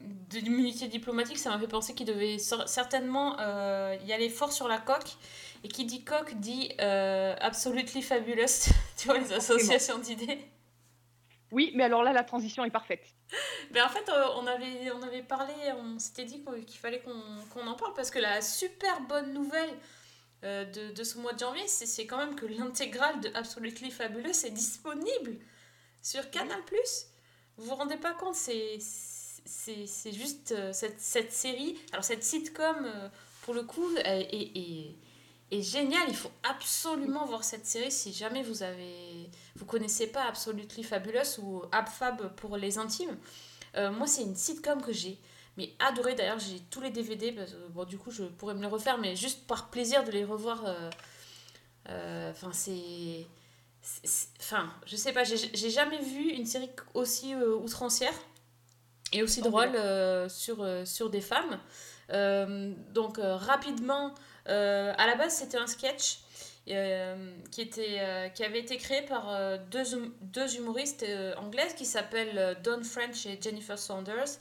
de 0.00 0.38
l'immunité 0.38 0.88
diplomatique, 0.88 1.38
ça 1.38 1.50
m'a 1.50 1.58
fait 1.58 1.68
penser 1.68 1.94
qu'il 1.94 2.06
devait 2.06 2.36
cer- 2.36 2.66
certainement 2.66 3.36
euh, 3.38 3.96
y 4.06 4.12
aller 4.12 4.28
fort 4.28 4.52
sur 4.52 4.66
la 4.68 4.78
coque. 4.78 5.16
Et 5.62 5.68
qui 5.68 5.84
dit 5.84 6.04
coque 6.04 6.34
dit 6.34 6.72
euh, 6.80 7.34
absolutely 7.40 8.02
fabulous. 8.02 8.70
tu 8.96 9.06
vois, 9.08 9.18
les 9.18 9.32
associations 9.32 9.98
d'idées. 9.98 10.38
Oui, 11.52 11.72
mais 11.74 11.84
alors 11.84 12.02
là, 12.02 12.12
la 12.12 12.24
transition 12.24 12.64
est 12.64 12.70
parfaite. 12.70 13.04
Mais 13.72 13.82
en 13.82 13.88
fait, 13.88 14.08
euh, 14.08 14.26
on, 14.36 14.46
avait, 14.46 14.90
on 14.92 15.02
avait 15.02 15.22
parlé, 15.22 15.52
on 15.76 15.98
s'était 15.98 16.24
dit 16.24 16.42
qu'il 16.66 16.78
fallait 16.78 17.00
qu'on 17.00 17.20
qu'on 17.52 17.66
en 17.66 17.74
parle 17.74 17.92
parce 17.94 18.10
que 18.10 18.18
la 18.18 18.40
super 18.40 19.00
bonne 19.02 19.32
nouvelle 19.32 19.70
euh, 20.44 20.64
de, 20.64 20.92
de 20.92 21.04
ce 21.04 21.18
mois 21.18 21.32
de 21.34 21.38
janvier, 21.40 21.66
c'est 21.68 22.06
quand 22.06 22.16
même 22.18 22.34
que 22.36 22.46
l'intégrale 22.46 23.20
de 23.20 23.30
Absolutely 23.34 23.90
Fabulous 23.90 24.46
est 24.46 24.50
disponible 24.52 25.36
sur 26.00 26.30
Canal+. 26.30 26.60
Vous 27.58 27.64
vous 27.66 27.74
rendez 27.74 27.98
pas 27.98 28.14
compte, 28.14 28.34
c'est 28.36 28.78
juste 30.12 30.52
euh, 30.52 30.72
cette, 30.72 31.00
cette 31.00 31.32
série, 31.32 31.78
alors 31.92 32.04
cette 32.04 32.22
sitcom, 32.24 32.90
pour 33.42 33.52
le 33.52 33.64
coup, 33.64 33.86
est, 33.96 34.22
est, 34.32 34.56
est- 34.56 34.96
est 35.50 35.62
géniale. 35.62 36.06
Il 36.08 36.16
faut 36.16 36.30
absolument 36.48 37.24
voir 37.26 37.44
cette 37.44 37.66
série 37.66 37.90
si 37.92 38.12
jamais 38.12 38.42
vous 38.42 38.62
avez 38.62 39.30
vous 39.56 39.64
connaissez 39.66 40.06
pas 40.06 40.24
Absolutely 40.24 40.82
Fabulous 40.82 41.38
ou 41.42 41.62
AbFab 41.72 42.34
pour 42.36 42.56
les 42.56 42.78
intimes. 42.78 43.16
Euh, 43.76 43.90
moi, 43.92 44.06
c'est 44.06 44.22
une 44.22 44.36
sitcom 44.36 44.82
que 44.82 44.92
j'ai 44.92 45.18
mais 45.56 45.74
adoré. 45.78 46.14
D'ailleurs, 46.14 46.38
j'ai 46.38 46.60
tous 46.70 46.80
les 46.80 46.90
DVD. 46.90 47.32
Parce 47.32 47.52
que, 47.52 47.68
bon, 47.68 47.84
du 47.84 47.98
coup, 47.98 48.10
je 48.10 48.24
pourrais 48.24 48.54
me 48.54 48.60
les 48.60 48.66
refaire, 48.66 48.98
mais 48.98 49.14
juste 49.16 49.46
par 49.46 49.70
plaisir 49.70 50.04
de 50.04 50.10
les 50.10 50.24
revoir. 50.24 50.64
euh, 50.66 50.90
euh, 51.88 52.30
Enfin, 52.30 52.50
c'est. 52.52 53.26
Enfin, 54.40 54.70
je 54.86 54.94
sais 54.96 55.12
pas, 55.12 55.24
j'ai 55.24 55.70
jamais 55.70 55.98
vu 56.00 56.30
une 56.30 56.44
série 56.44 56.70
aussi 56.92 57.34
euh, 57.34 57.56
outrancière 57.56 58.12
et 59.12 59.22
aussi 59.22 59.40
drôle 59.40 59.74
euh, 59.74 60.28
sur, 60.28 60.62
euh, 60.62 60.84
sur 60.84 61.08
des 61.08 61.22
femmes. 61.22 61.58
Euh, 62.10 62.74
donc, 62.90 63.18
euh, 63.18 63.36
rapidement, 63.36 64.08
euh, 64.08 64.12
à 64.50 65.06
la 65.06 65.14
base, 65.16 65.34
c'était 65.34 65.58
un 65.58 65.66
sketch. 65.66 66.18
euh, 66.68 67.16
euh, 67.98 68.28
qui 68.28 68.44
avait 68.44 68.60
été 68.60 68.76
créé 68.76 69.02
par 69.02 69.30
euh, 69.30 69.56
deux, 69.70 69.94
hum- 69.94 70.12
deux 70.20 70.56
humoristes 70.56 71.02
euh, 71.02 71.34
anglaises 71.36 71.74
qui 71.74 71.84
s'appellent 71.86 72.38
euh, 72.38 72.54
Dawn 72.62 72.84
French 72.84 73.26
et 73.26 73.38
Jennifer 73.40 73.78
Saunders. 73.78 74.38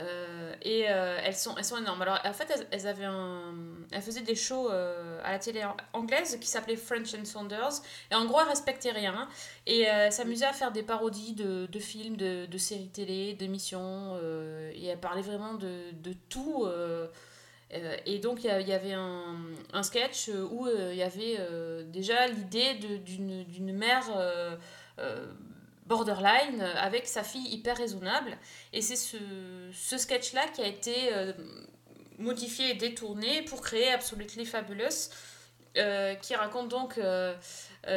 Euh, 0.00 0.54
et 0.62 0.84
euh, 0.88 1.18
elles, 1.24 1.34
sont, 1.34 1.56
énormes. 1.76 2.02
Alors, 2.02 2.20
en 2.24 2.32
fait, 2.32 2.46
elles, 2.70 4.02
faisaient 4.02 4.20
des 4.22 4.36
shows 4.36 4.70
euh, 4.70 5.20
à 5.24 5.32
la 5.32 5.38
télé 5.40 5.64
an- 5.64 5.76
anglaise 5.92 6.38
qui 6.40 6.46
s'appelaient 6.46 6.76
French 6.76 7.14
and 7.14 7.24
Saunders. 7.24 7.82
Et 8.12 8.14
en 8.14 8.24
gros, 8.26 8.40
elles 8.40 8.46
respectaient 8.48 8.92
rien. 8.92 9.14
hein. 9.18 9.28
Et 9.66 9.88
euh, 9.88 10.06
elles 10.06 10.12
s'amusaient 10.12 10.46
à 10.46 10.52
faire 10.52 10.70
des 10.70 10.84
parodies 10.84 11.32
de, 11.32 11.66
films, 11.80 12.16
de, 12.16 12.58
séries 12.58 12.90
télé, 12.90 13.34
d'émissions. 13.34 14.16
euh, 14.22 14.70
et 14.74 14.86
elles 14.86 15.00
parlaient 15.00 15.22
vraiment 15.22 15.54
de 15.54 16.12
tout. 16.28 16.68
Euh, 17.74 17.96
et 18.06 18.18
donc, 18.18 18.44
il 18.44 18.68
y 18.68 18.72
avait 18.72 18.94
un, 18.94 19.82
sketch 19.82 20.28
où 20.28 20.66
il 20.68 20.96
y 20.96 21.02
avait 21.02 21.38
déjà 21.84 22.26
l'idée 22.26 22.74
d'une 22.74 23.72
mère 23.72 24.06
euh, 24.16 24.56
euh, 24.98 25.26
borderline 25.86 26.60
avec 26.60 27.06
sa 27.06 27.22
fille 27.22 27.48
hyper 27.48 27.76
raisonnable. 27.76 28.36
Et 28.72 28.80
c'est 28.80 28.96
ce, 28.96 29.18
sketch-là 29.96 30.46
qui 30.48 30.62
a 30.62 30.66
été 30.66 31.10
modifié 32.18 32.70
et 32.70 32.74
détourné 32.74 33.42
pour 33.42 33.60
créer 33.60 33.90
Absolutely 33.90 34.44
Fabulous, 34.44 35.10
qui 35.74 36.34
raconte 36.34 36.68
donc 36.68 37.00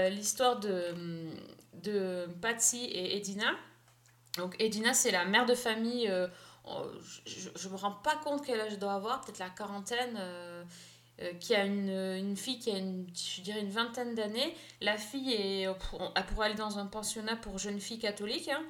l'histoire 0.10 0.60
de 0.60 2.28
Patsy 2.42 2.86
et 2.86 3.18
Edina. 3.18 3.52
Donc 4.38 4.56
Edina, 4.60 4.94
c'est 4.94 5.12
la 5.12 5.26
mère 5.26 5.46
de 5.46 5.56
famille. 5.56 6.10
Oh, 6.66 6.86
je, 7.26 7.50
je 7.56 7.70
me 7.70 7.76
rends 7.76 7.92
pas 8.04 8.16
compte 8.24 8.46
quel 8.46 8.60
âge 8.62 8.74
elle 8.74 8.80
doit 8.80 8.94
avoir, 8.94 9.22
peut-être 9.22 9.40
la 9.40 9.50
quarantaine. 9.50 10.16
euh, 10.20 10.64
euh, 11.22 11.34
qui 11.36 11.54
a 11.54 11.66
une, 11.66 11.90
une 11.90 12.36
fille 12.36 12.58
qui 12.58 12.72
a 12.72 12.78
une, 12.78 13.06
je 13.16 13.42
dirais 13.42 13.60
une 13.62 13.70
vingtaine 13.70 14.16
d'années. 14.16 14.56
La 14.80 14.98
fille 14.98 15.34
est, 15.34 15.62
elle 15.64 16.26
pourrait 16.26 16.48
aller 16.48 16.56
dans 16.56 16.80
un 16.80 16.88
pensionnat 16.88 17.36
pour 17.36 17.60
jeunes 17.60 17.80
filles 17.80 18.00
catholiques, 18.00 18.48
hein, 18.50 18.64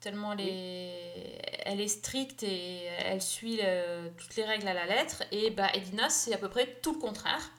tellement 0.00 0.32
elle 0.32 0.40
est, 0.40 1.42
elle 1.66 1.80
est 1.80 1.88
stricte 1.88 2.42
et 2.42 2.84
elle 3.04 3.20
suit 3.20 3.58
euh, 3.62 4.08
toutes 4.16 4.34
les 4.36 4.44
règles 4.44 4.68
à 4.68 4.72
la 4.74 4.86
lettre. 4.86 5.24
Et 5.32 5.50
bah, 5.50 5.68
Edina, 5.74 6.08
c'est 6.08 6.32
à 6.32 6.38
peu 6.38 6.48
près 6.48 6.78
tout 6.80 6.94
le 6.94 7.00
contraire. 7.00 7.50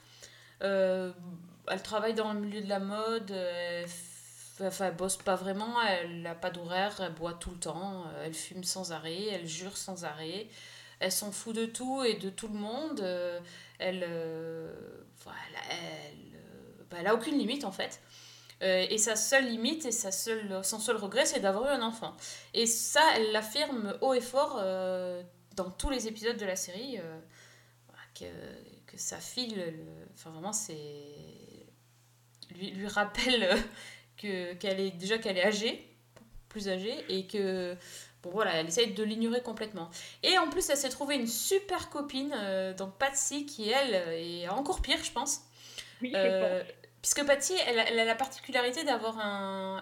Euh, 0.63 1.11
elle 1.67 1.83
travaille 1.83 2.13
dans 2.15 2.33
le 2.33 2.39
milieu 2.39 2.61
de 2.61 2.69
la 2.69 2.79
mode, 2.79 3.31
euh, 3.31 3.85
f- 3.85 3.89
enfin, 4.67 4.87
elle 4.87 4.95
bosse 4.95 5.17
pas 5.17 5.35
vraiment, 5.35 5.81
elle 5.81 6.21
n'a 6.21 6.35
pas 6.35 6.49
d'horaire, 6.51 6.99
elle 7.01 7.13
boit 7.13 7.33
tout 7.33 7.51
le 7.51 7.57
temps, 7.59 8.05
euh, 8.07 8.25
elle 8.25 8.33
fume 8.33 8.63
sans 8.63 8.91
arrêt, 8.91 9.25
elle 9.31 9.47
jure 9.47 9.77
sans 9.77 10.05
arrêt, 10.05 10.47
elle 10.99 11.11
s'en 11.11 11.31
fout 11.31 11.55
de 11.55 11.65
tout 11.65 12.03
et 12.03 12.15
de 12.15 12.29
tout 12.29 12.47
le 12.47 12.53
monde, 12.59 12.99
euh, 13.01 13.39
elle, 13.79 14.05
euh, 14.07 14.73
voilà, 15.23 15.39
elle, 15.69 16.35
euh, 16.35 16.83
bah, 16.89 16.97
elle 16.99 17.07
a 17.07 17.13
aucune 17.15 17.37
limite 17.37 17.63
en 17.65 17.71
fait. 17.71 18.01
Et 18.63 18.99
sa 18.99 19.15
seule 19.15 19.47
limite 19.47 19.87
et 19.87 19.91
sa 19.91 20.11
seule, 20.11 20.63
son 20.63 20.79
seul 20.79 20.95
regret, 20.95 21.25
c'est 21.25 21.39
d'avoir 21.39 21.65
eu 21.65 21.69
un 21.69 21.81
enfant. 21.81 22.15
Et 22.53 22.67
ça, 22.67 23.01
elle 23.15 23.31
l'affirme 23.31 23.97
haut 24.01 24.13
et 24.13 24.21
fort 24.21 24.57
dans 25.55 25.71
tous 25.71 25.89
les 25.89 26.07
épisodes 26.07 26.37
de 26.37 26.45
la 26.45 26.55
série, 26.55 26.99
que, 28.13 28.97
sa 28.97 29.17
fille, 29.17 29.55
le- 29.55 29.71
le- 29.71 30.07
enfin 30.13 30.29
vraiment, 30.29 30.53
c'est 30.53 30.77
lui, 32.51 32.69
lui 32.71 32.87
rappelle 32.87 33.49
que 34.21 34.53
qu'elle 34.53 34.79
est 34.79 34.91
déjà 34.91 35.17
qu'elle 35.17 35.37
est 35.37 35.45
âgée, 35.45 35.87
plus 36.49 36.69
âgée, 36.69 36.95
et 37.09 37.25
que 37.27 37.75
bon 38.23 38.29
voilà, 38.31 38.53
elle 38.55 38.67
essaye 38.67 38.93
de 38.93 39.03
l'ignorer 39.03 39.41
complètement. 39.41 39.89
Et 40.23 40.37
en 40.37 40.49
plus, 40.49 40.69
elle 40.69 40.77
s'est 40.77 40.89
trouvée 40.89 41.15
une 41.15 41.27
super 41.27 41.89
copine, 41.89 42.33
euh, 42.35 42.73
donc 42.73 42.97
Patsy, 42.97 43.45
qui 43.45 43.69
elle 43.69 43.95
est 44.13 44.47
encore 44.49 44.81
pire, 44.81 45.03
je 45.03 45.11
pense. 45.11 45.41
Oui, 46.01 46.11
Euh, 46.15 46.63
puisque 47.01 47.25
Patsy, 47.25 47.53
elle, 47.67 47.79
a- 47.79 47.89
elle 47.89 47.99
a 47.99 48.05
la 48.05 48.15
particularité 48.15 48.83
d'avoir 48.83 49.19
un, 49.19 49.81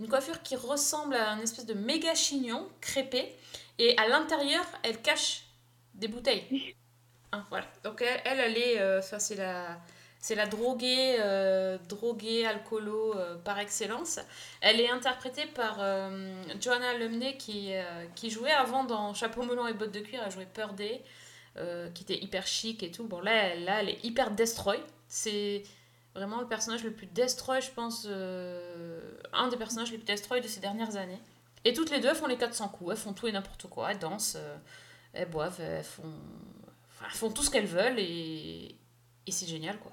une 0.00 0.08
coiffure 0.08 0.42
qui 0.42 0.56
ressemble 0.56 1.14
à 1.14 1.30
un 1.30 1.40
espèce 1.40 1.66
de 1.66 1.74
méga 1.74 2.14
chignon 2.14 2.68
crépé, 2.80 3.34
et 3.78 3.96
à 3.98 4.08
l'intérieur, 4.08 4.64
elle 4.82 5.00
cache 5.02 5.44
des 5.94 6.08
bouteilles. 6.08 6.44
Hein, 7.32 7.44
voilà. 7.50 7.66
Donc 7.84 8.02
elle, 8.02 8.20
elle, 8.24 8.40
elle 8.40 8.58
est, 8.58 8.80
euh, 8.80 8.98
enfin, 9.00 9.18
c'est 9.18 9.36
la, 9.36 9.78
c'est 10.22 10.36
la 10.36 10.46
droguée, 10.46 11.16
euh, 11.18 11.78
droguée 11.88 12.46
alcoolo 12.46 13.16
euh, 13.16 13.36
par 13.38 13.58
excellence. 13.58 14.20
Elle 14.60 14.80
est 14.80 14.88
interprétée 14.88 15.46
par 15.46 15.78
euh, 15.80 16.32
Joanna 16.60 16.96
Lumley 16.96 17.36
qui, 17.36 17.72
qui 18.14 18.30
jouait 18.30 18.52
avant 18.52 18.84
dans 18.84 19.14
Chapeau 19.14 19.42
melon 19.42 19.66
et 19.66 19.74
bottes 19.74 19.90
de 19.90 19.98
cuir. 19.98 20.22
Elle 20.24 20.30
jouait 20.30 20.46
Peur 20.46 20.76
qui 20.76 22.02
était 22.04 22.22
hyper 22.22 22.46
chic 22.46 22.84
et 22.84 22.92
tout. 22.92 23.04
Bon 23.08 23.20
là, 23.20 23.56
là, 23.56 23.80
elle 23.80 23.88
est 23.88 24.04
hyper 24.04 24.30
destroy. 24.30 24.78
C'est 25.08 25.64
vraiment 26.14 26.40
le 26.40 26.46
personnage 26.46 26.84
le 26.84 26.92
plus 26.92 27.06
destroy, 27.06 27.60
je 27.60 27.72
pense, 27.72 28.06
un 28.06 29.48
des 29.48 29.56
personnages 29.56 29.90
les 29.90 29.98
plus 29.98 30.06
destroy 30.06 30.40
de 30.40 30.46
ces 30.46 30.60
dernières 30.60 30.94
années. 30.96 31.20
Et 31.64 31.72
toutes 31.72 31.90
les 31.90 31.98
deux 31.98 32.14
font 32.14 32.26
les 32.26 32.36
400 32.38 32.68
coups, 32.68 32.92
elles 32.92 32.96
font 32.96 33.12
tout 33.12 33.26
et 33.26 33.32
n'importe 33.32 33.66
quoi, 33.68 33.90
elles 33.90 33.98
dansent, 33.98 34.38
elles 35.12 35.28
boivent, 35.28 35.60
elles 35.60 35.84
font, 35.84 36.14
elles 37.04 37.10
font 37.10 37.30
tout 37.30 37.42
ce 37.42 37.50
qu'elles 37.50 37.66
veulent 37.66 37.98
et, 37.98 38.76
et 39.26 39.32
c'est 39.32 39.46
génial 39.46 39.78
quoi. 39.78 39.92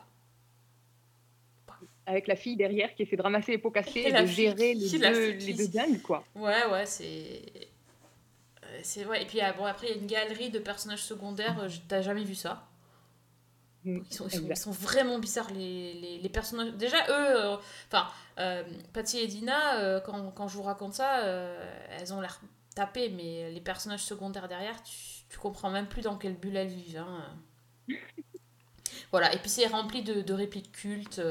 Avec 2.10 2.28
la 2.28 2.36
fille 2.36 2.56
derrière 2.56 2.96
qui 2.96 3.04
essaie 3.04 3.16
de 3.16 3.22
ramasser 3.22 3.52
les 3.52 3.58
pots 3.60 3.70
cassés 3.70 4.00
Et 4.00 4.08
et 4.08 4.12
de 4.12 4.26
gérer 4.26 4.74
les 4.74 4.90
deux, 4.90 5.30
les 5.46 5.54
deux 5.54 5.68
gangs, 5.68 6.02
quoi. 6.02 6.24
Ouais, 6.36 6.66
ouais, 6.72 6.86
c'est. 6.88 7.44
euh, 8.64 8.80
c'est 8.82 9.06
ouais. 9.06 9.22
Et 9.22 9.26
puis 9.26 9.40
ah, 9.42 9.54
bon, 9.54 9.66
après, 9.66 9.88
il 9.88 9.92
y 9.92 9.94
a 9.94 10.02
une 10.02 10.08
galerie 10.08 10.50
de 10.50 10.58
personnages 10.58 11.04
secondaires, 11.04 11.60
euh, 11.60 11.70
t'as 11.88 12.02
jamais 12.02 12.24
vu 12.24 12.34
ça? 12.34 12.66
Ils 13.86 14.14
sont, 14.14 14.26
ils, 14.28 14.32
sont, 14.32 14.48
ils 14.50 14.58
sont 14.58 14.72
vraiment 14.72 15.20
bizarres, 15.20 15.52
les, 15.54 15.94
les, 15.94 16.18
les 16.18 16.30
personnages. 16.30 16.74
Déjà, 16.74 16.98
eux, 17.10 17.54
euh, 17.54 17.58
enfin, 17.88 18.08
euh, 18.40 18.64
Patty 18.92 19.20
et 19.20 19.28
Dina, 19.28 19.78
euh, 19.80 20.00
quand, 20.02 20.32
quand 20.32 20.48
je 20.48 20.56
vous 20.58 20.64
raconte 20.64 20.96
ça, 20.96 21.22
elles 21.98 22.12
ont 22.14 22.22
l'air 22.22 22.42
tapées, 22.76 23.10
mais 23.10 23.52
les 23.52 23.62
personnages 23.62 24.04
secondaires 24.04 24.48
derrière, 24.48 24.82
tu, 24.84 24.94
tu 25.30 25.38
comprends 25.38 25.70
même 25.70 25.88
plus 25.88 26.02
dans 26.02 26.18
quelle 26.18 26.36
bulle 26.36 26.58
elles 26.58 26.68
vivent. 26.68 26.98
hein. 26.98 27.24
voilà, 29.12 29.34
et 29.34 29.38
puis 29.38 29.50
c'est 29.50 29.68
rempli 29.68 30.02
de, 30.04 30.22
de 30.22 30.34
répliques 30.34 30.72
cultes. 30.72 31.22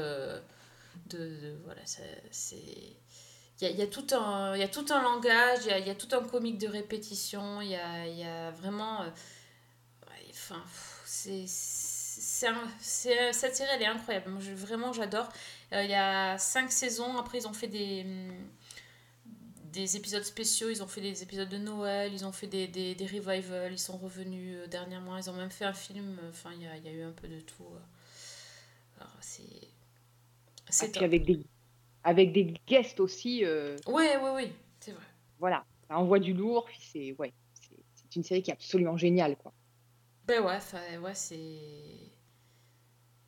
Euh, 1.15 1.57
de, 1.57 1.81
c'est. 2.31 2.95
Il 3.61 3.75
y 3.77 3.81
a, 3.81 3.87
tout 3.87 4.05
un, 4.13 4.55
langage, 5.01 5.65
il 5.65 5.85
y 5.85 5.89
a, 5.89 5.95
tout 5.95 6.07
un 6.13 6.23
comique 6.23 6.57
de 6.57 6.67
répétition, 6.67 7.59
il 7.59 7.71
y 7.71 7.75
a, 7.75 8.51
vraiment. 8.51 9.03
euh, 9.03 9.09
c'est. 11.05 11.47
cette 13.31 13.55
série, 13.55 13.69
elle 13.75 13.81
est 13.81 13.85
incroyable. 13.87 14.31
Vraiment, 14.55 14.93
j'adore. 14.93 15.29
Euh, 15.73 15.83
il 15.83 15.89
y 15.89 15.95
a 15.95 16.37
cinq 16.37 16.71
saisons. 16.71 17.17
Après, 17.17 17.39
ils 17.39 17.47
ont 17.47 17.53
fait 17.53 17.67
des, 17.67 18.03
hum, 18.05 18.49
des 19.71 19.97
épisodes 19.97 20.23
spéciaux. 20.23 20.69
Ils 20.69 20.83
ont 20.83 20.87
fait 20.87 21.01
des 21.01 21.23
épisodes 21.23 21.49
de 21.49 21.57
Noël. 21.57 22.13
Ils 22.13 22.25
ont 22.25 22.31
fait 22.31 22.47
des, 22.47 22.95
revivals. 23.01 23.73
Ils 23.73 23.79
sont 23.79 23.97
revenus 23.97 24.57
euh, 24.57 24.67
dernièrement. 24.67 25.17
Ils 25.17 25.29
ont 25.29 25.33
même 25.33 25.51
fait 25.51 25.65
un 25.65 25.73
film. 25.73 26.19
Enfin, 26.29 26.51
il 26.53 26.63
y 26.63 26.67
a, 26.67 26.91
eu 26.91 27.03
un 27.03 27.11
peu 27.11 27.27
de 27.27 27.39
tout. 27.41 27.65
euh. 27.73 29.03
C'est. 29.21 29.68
Et 30.79 30.87
C'est 30.87 30.91
puis 30.91 31.03
top. 31.03 31.05
avec 31.05 31.25
des, 31.25 31.45
avec 32.03 32.33
des 32.33 32.55
guests 32.67 32.99
aussi. 32.99 33.45
euh, 33.45 33.77
Oui, 33.87 34.05
oui, 34.21 34.29
oui, 34.35 34.53
c'est 34.79 34.91
vrai. 34.93 35.03
voilà, 35.39 35.65
ça 35.87 35.97
envoie 35.97 36.19
du 36.19 36.33
lourd. 36.33 36.65
Puis 36.65 36.79
c'est 36.91 37.15
ouais, 37.19 37.33
c'est 37.53 37.75
c'est 37.95 38.15
une 38.15 38.23
série 38.23 38.41
qui 38.43 38.51
est 38.51 38.53
absolument 38.53 38.97
géniale, 38.97 39.37
quoi. 39.37 39.53
Ben 40.27 40.41
ouais, 40.45 40.59
ouais, 40.99 41.13
c'est. 41.15 42.11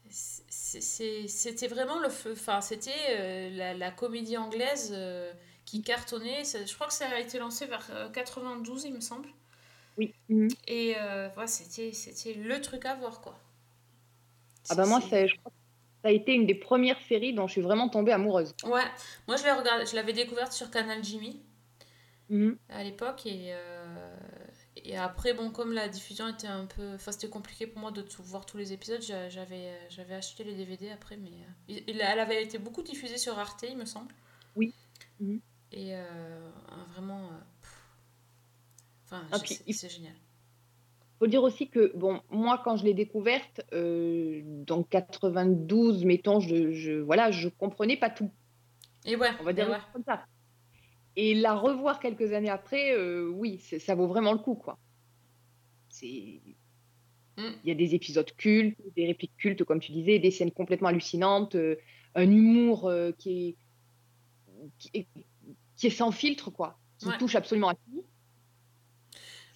C'était 0.09 1.67
vraiment 1.67 1.99
le 1.99 2.09
feu. 2.09 2.33
Enfin, 2.33 2.61
c'était 2.61 2.91
euh, 3.09 3.49
la, 3.51 3.73
la 3.73 3.91
comédie 3.91 4.37
anglaise 4.37 4.91
euh, 4.93 5.31
qui 5.65 5.81
cartonnait. 5.83 6.43
Ça- 6.43 6.65
Je 6.65 6.73
crois 6.75 6.87
que 6.87 6.93
ça 6.93 7.07
a 7.09 7.19
été 7.19 7.39
lancé 7.39 7.65
vers 7.65 7.87
euh, 7.91 8.09
92, 8.09 8.83
il 8.85 8.93
me 8.93 8.99
semble. 9.01 9.29
Oui. 9.97 10.15
Et 10.67 10.95
euh, 10.97 11.29
ouais, 11.37 11.45
c'était 11.47 11.93
c'était 11.93 12.33
le 12.33 12.59
truc 12.61 12.85
à 12.85 12.95
voir, 12.95 13.21
quoi. 13.21 13.37
Ah 14.69 14.75
bah 14.75 14.85
moi, 14.85 14.99
je 15.01 15.35
crois 15.37 15.51
que 15.51 15.57
ça 16.01 16.07
a 16.09 16.11
été 16.11 16.33
une 16.33 16.45
des 16.47 16.55
premières 16.55 16.99
séries 17.07 17.33
dont 17.33 17.47
je 17.47 17.53
suis 17.53 17.61
vraiment 17.61 17.89
tombée 17.89 18.11
amoureuse. 18.11 18.53
Ouais, 18.63 18.83
moi 19.27 19.37
je 19.37 19.43
l'ai 19.43 19.51
regardé, 19.51 19.85
je 19.85 19.95
l'avais 19.95 20.13
découverte 20.13 20.51
sur 20.51 20.69
Canal 20.71 21.03
Jimmy 21.03 21.41
Mhm. 22.29 22.57
à 22.69 22.81
l'époque 22.83 23.25
et, 23.25 23.47
euh, 23.53 24.15
et 24.77 24.95
après 24.97 25.33
bon 25.33 25.51
comme 25.51 25.73
la 25.73 25.89
diffusion 25.89 26.29
était 26.29 26.47
un 26.47 26.65
peu 26.65 26.93
enfin 26.95 27.11
c'était 27.11 27.27
compliqué 27.27 27.67
pour 27.67 27.81
moi 27.81 27.91
de 27.91 28.01
tout, 28.01 28.23
voir 28.23 28.45
tous 28.45 28.55
les 28.57 28.71
épisodes 28.71 29.01
j'a- 29.01 29.27
j'avais 29.29 29.73
j'avais 29.89 30.13
acheté 30.15 30.45
les 30.45 30.55
DVD 30.55 30.91
après 30.91 31.17
mais 31.17 31.27
euh, 31.27 31.51
il- 31.67 31.83
il- 31.89 31.99
elle 31.99 32.19
avait 32.19 32.41
été 32.41 32.57
beaucoup 32.57 32.83
diffusée 32.83 33.17
sur 33.17 33.37
Arte 33.37 33.65
il 33.67 33.75
me 33.77 33.83
semble 33.83 34.13
Oui. 34.55 34.73
Mhm. 35.19 35.41
et 35.73 35.93
euh, 35.93 36.49
vraiment 36.93 37.25
euh, 37.25 37.39
pff. 37.61 37.83
enfin 39.07 39.23
Ah, 39.33 39.37
c'est 39.69 39.89
génial 39.89 40.15
faut 41.21 41.27
dire 41.27 41.43
aussi 41.43 41.69
que, 41.69 41.95
bon, 41.95 42.19
moi, 42.31 42.59
quand 42.65 42.77
je 42.77 42.83
l'ai 42.83 42.95
découverte, 42.95 43.61
euh, 43.73 44.41
dans 44.43 44.81
92, 44.81 46.03
mettons, 46.03 46.39
je, 46.39 46.71
je, 46.71 46.93
voilà, 46.93 47.29
je 47.29 47.47
comprenais 47.47 47.95
pas 47.95 48.09
tout. 48.09 48.31
et 49.05 49.15
ouais 49.15 49.29
On 49.39 49.43
va 49.43 49.53
dire 49.53 49.67
et 49.67 49.71
ouais. 49.71 49.77
comme 49.93 50.03
ça. 50.03 50.25
Et 51.15 51.35
la 51.35 51.53
revoir 51.53 51.99
quelques 51.99 52.33
années 52.33 52.49
après, 52.49 52.95
euh, 52.97 53.27
oui, 53.29 53.59
ça 53.59 53.93
vaut 53.93 54.07
vraiment 54.07 54.33
le 54.33 54.39
coup, 54.39 54.55
quoi. 54.55 54.79
C'est... 55.89 56.41
Mm. 57.37 57.51
Il 57.63 57.67
y 57.67 57.71
a 57.71 57.75
des 57.75 57.93
épisodes 57.93 58.31
cultes, 58.35 58.79
des 58.95 59.05
répliques 59.05 59.37
cultes, 59.37 59.63
comme 59.63 59.79
tu 59.79 59.91
disais, 59.91 60.17
des 60.17 60.31
scènes 60.31 60.51
complètement 60.51 60.87
hallucinantes, 60.87 61.53
euh, 61.53 61.75
un 62.15 62.31
humour 62.31 62.87
euh, 62.87 63.11
qui, 63.11 63.49
est, 63.49 63.55
qui, 64.79 64.89
est, 64.95 65.07
qui 65.75 65.85
est 65.85 65.91
sans 65.91 66.09
filtre, 66.11 66.49
quoi, 66.49 66.79
qui 66.97 67.09
Ouais. 67.09 67.17
touche 67.19 67.35
absolument 67.35 67.69
à 67.69 67.75
tout. 67.75 68.07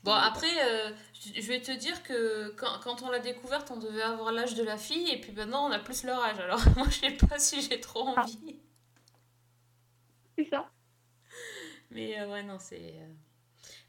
Bon, 0.06 0.14
après, 0.14 0.48
euh, 0.66 0.92
je 1.36 1.42
vais 1.48 1.62
te 1.62 1.72
dire 1.72 2.02
que 2.04 2.50
quand, 2.58 2.80
quand 2.84 3.02
on 3.04 3.10
l'a 3.10 3.20
découverte, 3.20 3.72
on 3.72 3.78
devait 3.78 4.02
avoir 4.04 4.32
l'âge 4.32 4.56
de 4.56 4.64
la 4.64 4.78
fille, 4.78 5.10
et 5.10 5.20
puis 5.20 5.32
maintenant, 5.34 5.68
on 5.68 5.72
a 5.72 5.80
plus 5.80 6.04
leur 6.04 6.22
âge. 6.24 6.40
Alors, 6.40 6.62
moi, 6.78 6.88
je 6.90 7.00
sais 7.02 7.12
pas 7.28 7.40
si 7.40 7.62
j'ai 7.62 7.80
trop 7.82 8.08
Ah. 8.16 8.22
envie. 8.22 8.58
C'est 10.38 10.46
ça. 10.50 10.70
Mais 11.92 12.20
euh, 12.20 12.30
ouais, 12.32 12.44
non, 12.44 12.58
c'est. 12.60 12.96
euh, 13.00 13.14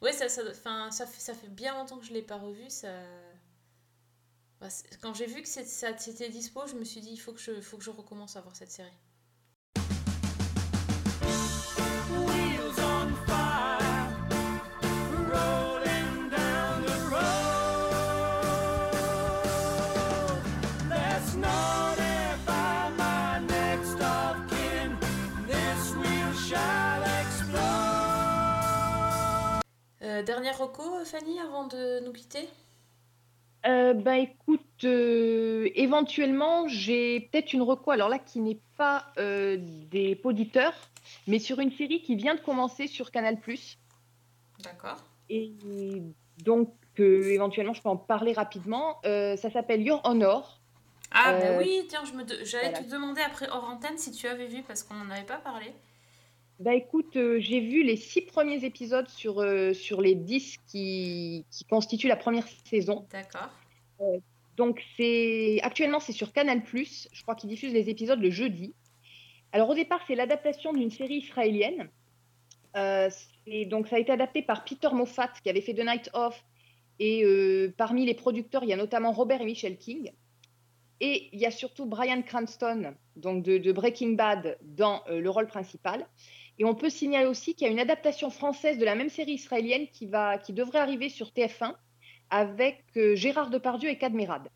Ouais, 0.02 0.12
ça, 0.12 0.28
ça, 0.28 0.42
ça, 0.54 1.06
fait, 1.06 1.20
ça 1.20 1.34
fait 1.34 1.48
bien 1.48 1.74
longtemps 1.74 1.98
que 1.98 2.06
je 2.06 2.12
l'ai 2.12 2.22
pas 2.22 2.36
revu. 2.38 2.70
Ça... 2.70 2.88
Bah, 4.60 4.68
quand 5.00 5.14
j'ai 5.14 5.24
vu 5.26 5.40
que 5.42 5.48
c'était 5.48 6.28
dispo, 6.28 6.66
je 6.66 6.74
me 6.74 6.84
suis 6.84 7.00
dit, 7.00 7.10
il 7.12 7.16
faut 7.16 7.32
que 7.32 7.40
je, 7.40 7.58
faut 7.62 7.78
que 7.78 7.84
je 7.84 7.90
recommence 7.90 8.36
à 8.36 8.42
voir 8.42 8.54
cette 8.54 8.70
série. 8.70 8.92
Dernière 30.26 30.58
reco, 30.58 30.82
Fanny, 31.04 31.40
avant 31.40 31.66
de 31.66 32.00
nous 32.04 32.12
quitter 32.12 32.48
Euh, 33.64 33.94
bah 33.94 34.18
écoute, 34.18 34.60
euh, 34.84 35.68
éventuellement, 35.74 36.68
j'ai 36.68 37.20
peut-être 37.20 37.52
une 37.52 37.62
reco, 37.62 37.90
alors 37.90 38.08
là, 38.08 38.18
qui 38.18 38.40
n'est 38.40 38.60
pas 38.76 39.06
euh, 39.18 39.56
des 39.90 40.14
poditeurs, 40.14 40.74
mais 41.26 41.38
sur 41.38 41.58
une 41.60 41.72
série 41.72 42.02
qui 42.02 42.14
vient 42.16 42.34
de 42.34 42.40
commencer 42.40 42.86
sur 42.86 43.10
Canal+. 43.10 43.38
D'accord. 44.62 44.98
Et 45.30 45.52
donc, 46.44 46.72
euh, 47.00 47.22
éventuellement, 47.32 47.72
je 47.74 47.82
peux 47.82 47.88
en 47.88 47.96
parler 47.96 48.32
rapidement. 48.32 49.00
Ça 49.04 49.50
s'appelle 49.50 49.82
Your 49.82 50.00
Honor. 50.04 50.60
Ah, 51.12 51.38
bah 51.40 51.58
oui, 51.58 51.86
tiens, 51.88 52.04
je 52.04 52.12
me 52.12 52.24
de- 52.24 52.44
j'allais 52.44 52.70
voilà. 52.70 52.84
te 52.84 52.90
demander 52.90 53.20
après 53.22 53.48
hors 53.48 53.64
antenne 53.64 53.96
si 53.96 54.10
tu 54.10 54.26
avais 54.26 54.46
vu, 54.48 54.62
parce 54.62 54.82
qu'on 54.82 54.94
n'en 54.94 55.10
avait 55.10 55.24
pas 55.24 55.38
parlé. 55.38 55.72
Bah 56.58 56.74
écoute, 56.74 57.16
euh, 57.16 57.38
j'ai 57.38 57.60
vu 57.60 57.82
les 57.82 57.96
six 57.96 58.22
premiers 58.22 58.64
épisodes 58.64 59.08
sur, 59.08 59.40
euh, 59.40 59.74
sur 59.74 60.00
les 60.00 60.14
dix 60.14 60.56
qui, 60.66 61.44
qui 61.50 61.64
constituent 61.64 62.08
la 62.08 62.16
première 62.16 62.46
saison. 62.64 63.06
D'accord. 63.12 63.50
Euh, 64.00 64.18
donc 64.56 64.82
c'est 64.96 65.60
actuellement 65.62 66.00
c'est 66.00 66.12
sur 66.12 66.32
Canal+. 66.32 66.62
Je 66.72 67.22
crois 67.22 67.34
qu'ils 67.34 67.50
diffusent 67.50 67.74
les 67.74 67.90
épisodes 67.90 68.20
le 68.20 68.30
jeudi. 68.30 68.74
Alors 69.52 69.68
au 69.68 69.74
départ 69.74 70.00
c'est 70.06 70.14
l'adaptation 70.14 70.72
d'une 70.72 70.90
série 70.90 71.16
israélienne. 71.16 71.90
C'est- 72.74 73.64
donc 73.66 73.88
ça 73.88 73.96
a 73.96 73.98
été 73.98 74.12
adapté 74.12 74.42
par 74.42 74.64
Peter 74.64 74.88
Moffat 74.92 75.32
qui 75.42 75.48
avait 75.48 75.60
fait 75.62 75.72
The 75.74 75.84
Night 75.84 76.10
Of 76.14 76.42
et 76.98 77.24
parmi 77.76 78.04
les 78.06 78.14
producteurs 78.14 78.64
il 78.64 78.68
y 78.68 78.72
a 78.72 78.76
notamment 78.76 79.12
Robert 79.12 79.40
et 79.42 79.44
Michel 79.46 79.76
King. 79.76 80.10
Et 81.00 81.28
il 81.32 81.40
y 81.40 81.46
a 81.46 81.50
surtout 81.50 81.84
Brian 81.84 82.22
Cranston, 82.22 82.94
donc 83.16 83.42
de, 83.42 83.58
de 83.58 83.72
Breaking 83.72 84.12
Bad, 84.12 84.56
dans 84.62 85.02
euh, 85.08 85.20
le 85.20 85.28
rôle 85.28 85.46
principal. 85.46 86.06
Et 86.58 86.64
on 86.64 86.74
peut 86.74 86.90
signaler 86.90 87.26
aussi 87.26 87.54
qu'il 87.54 87.66
y 87.66 87.68
a 87.68 87.72
une 87.72 87.78
adaptation 87.80 88.30
française 88.30 88.78
de 88.78 88.84
la 88.84 88.94
même 88.94 89.10
série 89.10 89.32
israélienne 89.32 89.86
qui, 89.92 90.06
va, 90.06 90.38
qui 90.38 90.52
devrait 90.52 90.78
arriver 90.78 91.08
sur 91.08 91.28
TF1 91.28 91.74
avec 92.30 92.84
euh, 92.96 93.14
Gérard 93.14 93.50
Depardieu 93.50 93.90
et 93.90 93.98
Cadmerade. 93.98 94.48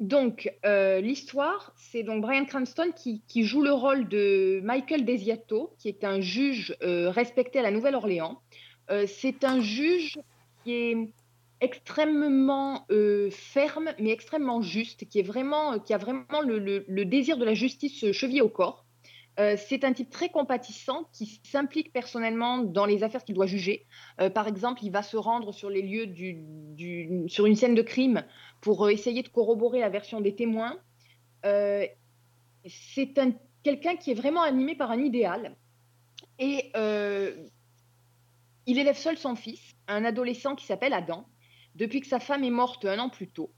Donc, 0.00 0.52
euh, 0.64 1.00
l'histoire, 1.00 1.72
c'est 1.76 2.02
donc 2.02 2.22
Brian 2.22 2.44
Cranston 2.44 2.90
qui, 2.94 3.22
joue 3.44 3.62
le 3.62 3.72
rôle 3.72 4.08
de 4.08 4.60
Michael 4.64 5.04
Desiato, 5.04 5.74
qui 5.78 5.88
est 5.88 6.02
un 6.02 6.20
juge 6.20 6.76
euh, 6.82 7.10
respecté 7.10 7.58
à 7.60 7.62
la 7.62 7.70
Nouvelle-Orléans. 7.70 8.40
C'est 9.06 9.42
un 9.44 9.60
juge 9.62 10.18
qui 10.64 10.72
est 10.74 10.96
extrêmement 11.62 12.86
ferme, 13.30 13.90
mais 13.98 14.10
extrêmement 14.10 14.60
juste, 14.60 15.08
qui, 15.08 15.20
est 15.20 15.22
vraiment, 15.22 15.78
qui 15.78 15.94
a 15.94 15.98
vraiment 15.98 16.42
le, 16.44 16.58
le- 16.58 16.84
le 16.86 17.04
désir 17.06 17.38
de 17.38 17.44
la 17.46 17.54
justice 17.54 18.12
chevillé 18.12 18.42
au 18.42 18.50
corps. 18.50 18.81
Euh, 19.40 19.56
c'est 19.56 19.84
un 19.84 19.92
type 19.94 20.10
très 20.10 20.28
compatissant 20.28 21.08
qui 21.12 21.40
s'implique 21.42 21.92
personnellement 21.92 22.58
dans 22.58 22.84
les 22.84 23.02
affaires 23.02 23.24
qu'il 23.24 23.34
doit 23.34 23.46
juger. 23.46 23.86
Euh, 24.20 24.28
par 24.28 24.46
exemple, 24.46 24.84
il 24.84 24.90
va 24.90 25.02
se 25.02 25.16
rendre 25.16 25.52
sur 25.52 25.70
les 25.70 25.82
lieux 25.82 27.28
sur 27.28 27.46
une 27.46 27.56
scène 27.56 27.74
de 27.74 27.82
crime 27.82 28.24
pour 28.60 28.84
euh, 28.84 28.90
essayer 28.90 29.22
de 29.22 29.28
corroborer 29.28 29.80
la 29.80 29.88
version 29.88 30.20
des 30.20 30.34
témoins. 30.34 30.78
C'est 31.44 33.18
un- 33.18 33.32
quelqu'un 33.62 33.96
qui 33.96 34.10
est 34.10 34.14
vraiment 34.14 34.42
animé 34.42 34.76
par 34.76 34.90
un 34.90 34.98
idéal. 35.02 35.56
Et 36.38 36.70
il 38.66 38.78
élève 38.78 38.96
seul 38.96 39.16
son 39.18 39.34
fils, 39.36 39.72
un 39.88 40.04
adolescent 40.04 40.54
qui 40.54 40.66
s'appelle 40.66 40.92
Adam, 40.92 41.26
depuis 41.74 42.00
que 42.00 42.06
sa 42.06 42.20
femme 42.20 42.44
est 42.44 42.50
morte 42.50 42.84
un 42.84 42.98
an 42.98 43.08
plus 43.08 43.30
tôt. 43.30 43.54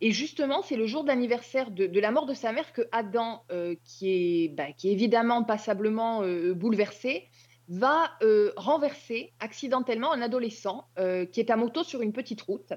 Et 0.00 0.12
justement, 0.12 0.62
c'est 0.62 0.76
le 0.76 0.86
jour 0.86 1.04
d'anniversaire 1.04 1.70
de, 1.70 1.86
de 1.86 2.00
la 2.00 2.10
mort 2.10 2.26
de 2.26 2.34
sa 2.34 2.52
mère 2.52 2.72
que 2.72 2.82
Adam, 2.92 3.44
euh, 3.50 3.74
qui, 3.84 4.10
est, 4.10 4.48
bah, 4.48 4.72
qui 4.72 4.88
est 4.88 4.92
évidemment 4.92 5.42
passablement 5.42 6.22
euh, 6.22 6.52
bouleversé, 6.54 7.28
va 7.68 8.10
euh, 8.22 8.52
renverser 8.56 9.32
accidentellement 9.40 10.12
un 10.12 10.22
adolescent 10.22 10.86
qui 11.32 11.40
est 11.40 11.50
à 11.50 11.56
moto 11.56 11.82
sur 11.82 12.02
une 12.02 12.12
petite 12.12 12.42
route. 12.42 12.72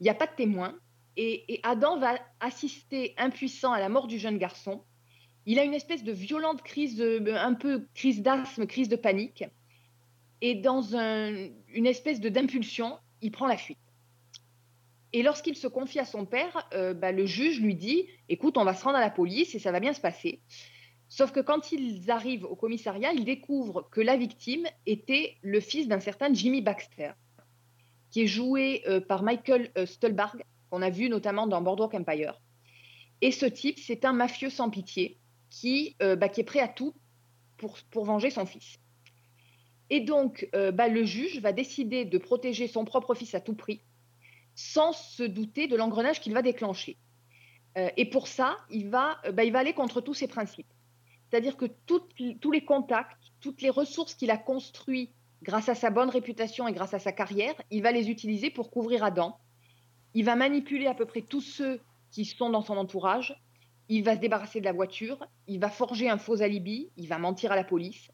Il 0.00 0.04
n'y 0.04 0.10
a 0.10 0.14
pas 0.14 0.26
de 0.26 0.34
témoin. 0.36 0.74
Et, 1.16 1.60
Adam 1.62 1.98
va 1.98 2.14
assister 2.40 3.14
impuissant 3.16 3.72
à 3.72 3.80
la 3.80 3.88
mort 3.88 4.06
du 4.06 4.18
jeune 4.18 4.38
garçon. 4.38 4.84
Il 5.46 5.58
a 5.58 5.64
une 5.64 5.74
espèce 5.74 6.04
de 6.04 6.12
violente 6.12 6.62
crise, 6.62 7.00
un 7.00 7.54
peu 7.54 7.86
crise 7.94 8.22
d'asthme, 8.22 8.66
crise 8.66 8.88
de 8.88 8.96
panique. 8.96 9.44
Et 10.40 10.54
dans 10.54 10.96
un- 10.96 11.48
une 11.72 11.86
espèce 11.86 12.20
d'impulsion, 12.20 12.98
il 13.20 13.30
prend 13.30 13.46
la 13.46 13.56
fuite. 13.56 13.78
Et 15.14 15.22
lorsqu'il 15.22 15.54
se 15.54 15.68
confie 15.68 16.00
à 16.00 16.04
son 16.04 16.26
père, 16.26 16.68
euh, 16.74 16.92
bah, 16.92 17.12
le 17.12 17.24
juge 17.24 17.60
lui 17.60 17.76
dit 17.76 18.08
Écoute, 18.28 18.58
on 18.58 18.64
va 18.64 18.74
se 18.74 18.82
rendre 18.82 18.96
à 18.96 19.00
la 19.00 19.10
police 19.10 19.54
et 19.54 19.60
ça 19.60 19.70
va 19.70 19.78
bien 19.78 19.92
se 19.92 20.00
passer. 20.00 20.40
Sauf 21.08 21.30
que 21.30 21.38
quand 21.38 21.70
ils 21.70 22.10
arrivent 22.10 22.44
au 22.44 22.56
commissariat, 22.56 23.12
ils 23.12 23.24
découvrent 23.24 23.88
que 23.92 24.00
la 24.00 24.16
victime 24.16 24.66
était 24.86 25.36
le 25.42 25.60
fils 25.60 25.86
d'un 25.86 26.00
certain 26.00 26.34
Jimmy 26.34 26.62
Baxter, 26.62 27.12
qui 28.10 28.22
est 28.22 28.26
joué 28.26 28.82
euh, 28.88 29.00
par 29.00 29.22
Michael 29.22 29.70
euh, 29.78 29.86
Stolberg, 29.86 30.42
qu'on 30.68 30.82
a 30.82 30.90
vu 30.90 31.08
notamment 31.08 31.46
dans 31.46 31.62
Boardwalk 31.62 31.94
Empire. 31.94 32.42
Et 33.20 33.30
ce 33.30 33.46
type, 33.46 33.78
c'est 33.78 34.04
un 34.04 34.12
mafieux 34.12 34.50
sans 34.50 34.68
pitié 34.68 35.20
qui, 35.48 35.94
bah, 36.00 36.26
est 36.36 36.42
prêt 36.42 36.58
à 36.58 36.66
tout 36.66 36.92
pour, 37.56 38.04
venger 38.04 38.30
son 38.30 38.44
fils. 38.44 38.80
Et 39.88 40.00
donc, 40.00 40.48
bah, 40.52 40.88
le 40.88 41.04
juge 41.04 41.40
va 41.40 41.52
décider 41.52 42.04
de 42.04 42.18
protéger 42.18 42.66
son 42.66 42.84
propre 42.84 43.14
fils 43.14 43.36
à 43.36 43.40
tout 43.40 43.54
prix, 43.54 43.80
sans 44.54 44.92
se 44.92 45.22
douter 45.22 45.66
de 45.66 45.76
l'engrenage 45.76 46.20
qu'il 46.20 46.32
va 46.32 46.42
déclencher. 46.42 46.96
Euh, 47.76 47.88
et 47.96 48.08
pour 48.08 48.28
ça, 48.28 48.56
il 48.70 48.88
va, 48.88 49.18
euh, 49.26 49.32
bah, 49.32 49.44
il 49.44 49.52
va 49.52 49.60
aller 49.60 49.72
contre 49.72 50.00
tous 50.00 50.14
ses 50.14 50.28
principes. 50.28 50.72
C'est-à-dire 51.30 51.56
que 51.56 51.66
tous 51.86 52.52
les 52.52 52.64
contacts, 52.64 53.32
toutes 53.40 53.60
les 53.60 53.70
ressources 53.70 54.14
qu'il 54.14 54.30
a 54.30 54.36
construites 54.36 55.12
grâce 55.42 55.68
à 55.68 55.74
sa 55.74 55.90
bonne 55.90 56.08
réputation 56.08 56.68
et 56.68 56.72
grâce 56.72 56.94
à 56.94 56.98
sa 57.00 57.12
carrière, 57.12 57.54
il 57.70 57.82
va 57.82 57.90
les 57.90 58.08
utiliser 58.08 58.50
pour 58.50 58.70
couvrir 58.70 59.02
Adam. 59.02 59.36
Il 60.14 60.24
va 60.24 60.36
manipuler 60.36 60.86
à 60.86 60.94
peu 60.94 61.06
près 61.06 61.22
tous 61.22 61.40
ceux 61.40 61.80
qui 62.12 62.24
sont 62.24 62.50
dans 62.50 62.62
son 62.62 62.76
entourage. 62.76 63.36
Il 63.88 64.04
va 64.04 64.14
se 64.14 64.20
débarrasser 64.20 64.60
de 64.60 64.64
la 64.64 64.72
voiture. 64.72 65.26
Il 65.48 65.58
va 65.58 65.70
forger 65.70 66.08
un 66.08 66.18
faux 66.18 66.40
alibi. 66.40 66.90
Il 66.96 67.08
va 67.08 67.18
mentir 67.18 67.50
à 67.50 67.56
la 67.56 67.64
police. 67.64 68.08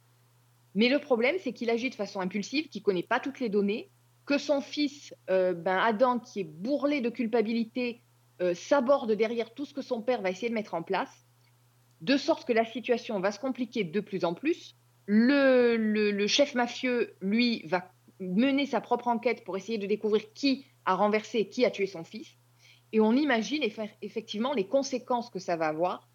Mais 0.75 0.89
le 0.89 0.99
problème, 0.99 1.37
c'est 1.43 1.53
qu'il 1.53 1.69
agit 1.69 1.91
de 1.91 1.95
façon 1.95 2.21
impulsive, 2.21 2.69
qu'il 2.69 2.81
ne 2.81 2.85
connaît 2.85 3.03
pas 3.03 3.21
toutes 3.21 3.41
les 3.41 3.49
données, 3.49 3.91
que 4.27 4.39
son 4.39 4.61
fils, 4.61 5.15
euh, 5.29 5.53
ben 5.53 5.79
Adam, 5.79 6.19
qui 6.19 6.41
est 6.41 6.45
bourrelé 6.45 7.01
de 7.01 7.11
culpabilité, 7.11 8.03
euh, 8.41 8.55
s'aborde 8.55 9.13
derrière 9.13 9.53
tout 9.53 9.65
ce 9.65 9.75
que 9.75 9.83
son 9.83 10.03
père 10.03 10.23
va 10.23 10.31
essayer 10.31 10.49
de 10.49 10.55
mettre 10.55 10.75
en 10.75 10.83
place, 10.83 11.27
de 12.01 12.17
sorte 12.17 12.47
que 12.47 12.53
la 12.53 12.65
situation 12.65 13.21
va 13.21 13.33
se 13.33 13.39
compliquer 13.39 13.85
de 13.85 14.01
plus 14.01 14.25
en 14.25 14.35
plus. 14.35 14.77
Le, 15.07 16.27
chef 16.27 16.55
mafieux, 16.55 17.15
lui, 17.21 17.67
va 17.67 17.91
mener 18.21 18.67
sa 18.67 18.81
propre 18.81 19.09
enquête 19.09 19.45
pour 19.45 19.57
essayer 19.57 19.79
de 19.79 19.87
découvrir 19.87 20.33
qui 20.33 20.67
a 20.85 20.95
renversé 20.95 21.39
et 21.39 21.49
qui 21.49 21.65
a 21.65 21.71
tué 21.71 21.87
son 21.87 22.05
fils. 22.05 22.29
Et 22.93 23.01
on 23.01 23.13
imagine 23.13 23.63
effe- 23.63 23.91
effectivement 24.03 24.53
les 24.53 24.67
conséquences 24.67 25.31
que 25.31 25.39
ça 25.39 25.57
va 25.57 25.67
avoir 25.67 26.09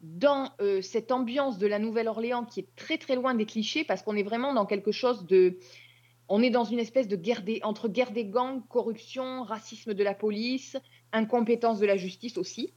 dans 0.00 0.50
euh, 0.60 0.82
cette 0.82 1.10
ambiance 1.10 1.58
de 1.58 1.66
la 1.66 1.78
Nouvelle-Orléans 1.78 2.44
qui 2.44 2.60
est 2.60 2.68
très 2.76 2.98
très 2.98 3.16
loin 3.16 3.34
des 3.34 3.46
clichés 3.46 3.84
parce 3.84 4.02
qu'on 4.02 4.16
est 4.16 4.22
vraiment 4.22 4.54
dans 4.54 4.66
quelque 4.66 4.92
chose 4.92 5.26
de... 5.26 5.58
On 6.28 6.42
est 6.42 6.50
dans 6.50 6.64
une 6.64 6.78
espèce 6.78 7.08
de 7.08 7.16
guerre 7.16 7.42
des... 7.42 7.60
entre 7.62 7.88
guerre 7.88 8.12
des 8.12 8.24
gangs, 8.24 8.66
corruption, 8.68 9.42
racisme 9.44 9.94
de 9.94 10.04
la 10.04 10.14
police, 10.14 10.76
incompétence 11.12 11.78
de 11.78 11.86
la 11.86 11.96
justice 11.96 12.36
aussi. 12.38 12.72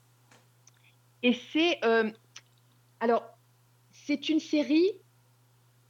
Et 1.24 1.34
c'est... 1.34 1.84
euh, 1.84 2.10
Alors, 3.00 3.24
c'est 3.92 4.30
une 4.30 4.40
série 4.40 4.92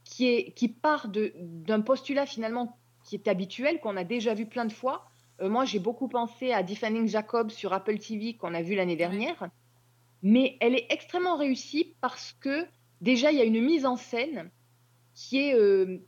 qui, 0.04 0.26
est... 0.26 0.52
qui 0.52 0.68
part 0.68 1.08
d'un 1.08 1.80
postulat 1.80 2.26
finalement 2.26 2.78
qui 3.04 3.16
est 3.16 3.28
habituel, 3.28 3.80
qu'on 3.80 3.96
a 3.96 4.04
déjà 4.04 4.34
vu 4.34 4.46
plein 4.46 4.64
de 4.64 4.72
fois. 4.72 5.10
Euh, 5.40 5.48
moi, 5.48 5.64
j'ai 5.64 5.78
beaucoup 5.78 6.08
pensé 6.08 6.52
à 6.52 6.62
Defending 6.62 7.08
Jacob 7.08 7.50
sur 7.50 7.72
Apple 7.72 7.98
TV 7.98 8.34
qu'on 8.34 8.54
a 8.54 8.62
vu 8.62 8.74
l'année 8.74 8.96
dernière 8.96 9.50
mais 10.22 10.56
elle 10.60 10.74
est 10.74 10.86
extrêmement 10.90 11.36
réussie 11.36 11.94
parce 12.00 12.34
que 12.40 12.66
déjà 13.00 13.32
il 13.32 13.38
y 13.38 13.40
a 13.40 13.44
une 13.44 13.64
mise 13.64 13.86
en 13.86 13.96
scène 13.96 14.50
qui 15.14 15.38
est, 15.38 15.54
euh, 15.54 15.98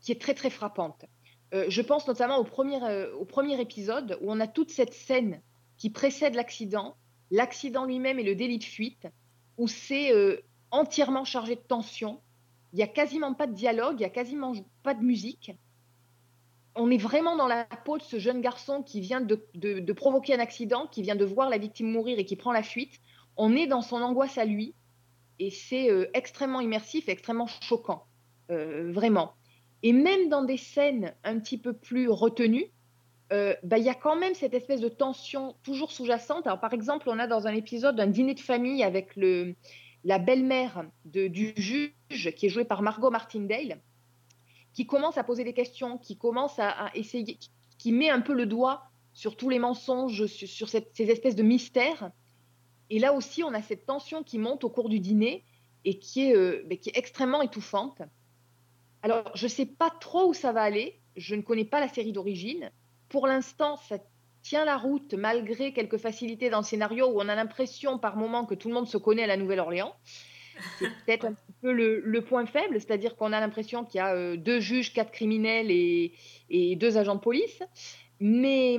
qui 0.00 0.12
est 0.12 0.20
très 0.20 0.34
très 0.34 0.50
frappante. 0.50 1.04
Euh, 1.52 1.66
je 1.68 1.82
pense 1.82 2.06
notamment 2.06 2.38
au 2.38 2.44
premier, 2.44 2.82
euh, 2.82 3.14
au 3.16 3.24
premier 3.24 3.60
épisode 3.60 4.18
où 4.20 4.30
on 4.30 4.40
a 4.40 4.46
toute 4.46 4.70
cette 4.70 4.94
scène 4.94 5.42
qui 5.76 5.90
précède 5.90 6.34
l'accident, 6.34 6.96
l'accident 7.30 7.84
lui-même 7.84 8.18
et 8.18 8.22
le 8.22 8.34
délit 8.34 8.58
de 8.58 8.64
fuite, 8.64 9.08
où 9.56 9.66
c'est 9.66 10.12
euh, 10.14 10.36
entièrement 10.70 11.24
chargé 11.24 11.56
de 11.56 11.60
tension. 11.60 12.20
Il 12.72 12.76
n'y 12.76 12.82
a 12.82 12.86
quasiment 12.86 13.34
pas 13.34 13.48
de 13.48 13.52
dialogue, 13.52 13.94
il 13.96 14.00
n'y 14.00 14.04
a 14.04 14.10
quasiment 14.10 14.52
pas 14.82 14.94
de 14.94 15.02
musique. 15.02 15.52
On 16.76 16.88
est 16.90 16.98
vraiment 16.98 17.36
dans 17.36 17.48
la 17.48 17.64
peau 17.64 17.98
de 17.98 18.02
ce 18.02 18.20
jeune 18.20 18.40
garçon 18.40 18.84
qui 18.84 19.00
vient 19.00 19.20
de, 19.20 19.44
de- 19.54 19.92
provoquer 19.92 20.34
un 20.34 20.38
accident, 20.38 20.86
qui 20.86 21.02
vient 21.02 21.16
de 21.16 21.24
voir 21.24 21.50
la 21.50 21.58
victime 21.58 21.90
mourir 21.90 22.20
et 22.20 22.24
qui 22.24 22.36
prend 22.36 22.52
la 22.52 22.62
fuite. 22.62 23.00
On 23.36 23.56
est 23.56 23.66
dans 23.66 23.82
son 23.82 23.96
angoisse 23.96 24.38
à 24.38 24.44
lui 24.44 24.74
et 25.40 25.50
c'est 25.50 25.88
extrêmement 26.14 26.60
immersif 26.60 27.08
et 27.08 27.12
extrêmement 27.12 27.48
choquant, 27.48 28.06
vraiment. 28.48 29.34
Et 29.82 29.92
même 29.92 30.28
dans 30.28 30.44
des 30.44 30.56
scènes 30.56 31.14
un 31.24 31.38
petit 31.38 31.58
peu 31.58 31.72
plus 31.72 32.08
retenues, 32.08 32.70
euh, 33.32 33.54
bah, 33.62 33.78
il 33.78 33.84
y 33.84 33.88
a 33.88 33.94
quand 33.94 34.16
même 34.16 34.34
cette 34.34 34.54
espèce 34.54 34.80
de 34.80 34.88
tension 34.88 35.54
toujours 35.62 35.92
sous-jacente. 35.92 36.46
Alors, 36.46 36.60
par 36.60 36.72
exemple, 36.72 37.08
on 37.08 37.18
a 37.18 37.26
dans 37.26 37.46
un 37.46 37.54
épisode 37.54 37.98
un 38.00 38.08
dîner 38.08 38.34
de 38.34 38.40
famille 38.40 38.82
avec 38.82 39.16
la 40.04 40.18
belle-mère 40.18 40.84
du 41.04 41.52
juge, 41.56 42.34
qui 42.34 42.46
est 42.46 42.48
jouée 42.48 42.64
par 42.64 42.82
Margot 42.82 43.10
Martindale, 43.10 43.80
qui 44.74 44.86
commence 44.86 45.16
à 45.16 45.24
poser 45.24 45.44
des 45.44 45.52
questions, 45.52 45.96
qui 45.98 46.16
commence 46.16 46.58
à, 46.58 46.90
essayer, 46.94 47.38
qui, 47.78 47.92
met 47.92 48.10
un 48.10 48.20
peu 48.20 48.34
le 48.34 48.46
doigt 48.46 48.82
sur 49.12 49.36
tous 49.36 49.48
les 49.48 49.58
mensonges, 49.58 50.26
sur, 50.26 50.68
ces 50.68 50.84
espèces 50.98 51.36
de 51.36 51.42
mystères. 51.42 52.10
Et 52.90 52.98
là 52.98 53.12
aussi, 53.12 53.44
on 53.44 53.54
a 53.54 53.62
cette 53.62 53.86
tension 53.86 54.24
qui 54.24 54.38
monte 54.38 54.64
au 54.64 54.70
cours 54.70 54.88
du 54.88 54.98
dîner 54.98 55.44
et 55.84 56.00
qui 56.00 56.28
est, 56.28 56.36
euh, 56.36 56.66
qui 56.80 56.90
est 56.90 56.98
extrêmement 56.98 57.42
étouffante. 57.42 58.02
Alors, 59.02 59.30
je 59.34 59.44
ne 59.44 59.50
sais 59.50 59.66
pas 59.66 59.90
trop 60.00 60.28
où 60.28 60.34
ça 60.34 60.52
va 60.52 60.62
aller. 60.62 61.00
Je 61.16 61.34
ne 61.34 61.42
connais 61.42 61.64
pas 61.64 61.80
la 61.80 61.88
série 61.88 62.12
d'origine. 62.12 62.70
Pour 63.08 63.26
l'instant, 63.26 63.76
ça 63.76 63.98
tient 64.42 64.64
la 64.64 64.76
route 64.76 65.14
malgré 65.14 65.72
quelques 65.72 65.98
facilités 65.98 66.50
dans 66.50 66.58
le 66.58 66.64
scénario 66.64 67.06
où 67.08 67.20
on 67.20 67.28
a 67.28 67.34
l'impression 67.34 67.98
par 67.98 68.16
moment 68.16 68.46
que 68.46 68.54
tout 68.54 68.68
le 68.68 68.74
monde 68.74 68.88
se 68.88 68.96
connaît 68.96 69.24
à 69.24 69.26
la 69.26 69.36
Nouvelle-Orléans. 69.36 69.94
C'est 70.78 70.88
peut-être 70.88 71.24
un 71.24 71.32
petit 71.32 71.52
peu 71.62 71.72
le, 71.72 72.00
le 72.00 72.24
point 72.24 72.44
faible, 72.46 72.74
c'est-à-dire 72.80 73.16
qu'on 73.16 73.32
a 73.32 73.40
l'impression 73.40 73.84
qu'il 73.84 73.98
y 73.98 74.00
a 74.00 74.14
euh, 74.14 74.36
deux 74.36 74.60
juges, 74.60 74.92
quatre 74.92 75.10
criminels 75.10 75.70
et, 75.70 76.12
et 76.50 76.76
deux 76.76 76.98
agents 76.98 77.14
de 77.14 77.20
police. 77.20 77.62
Mais, 78.18 78.78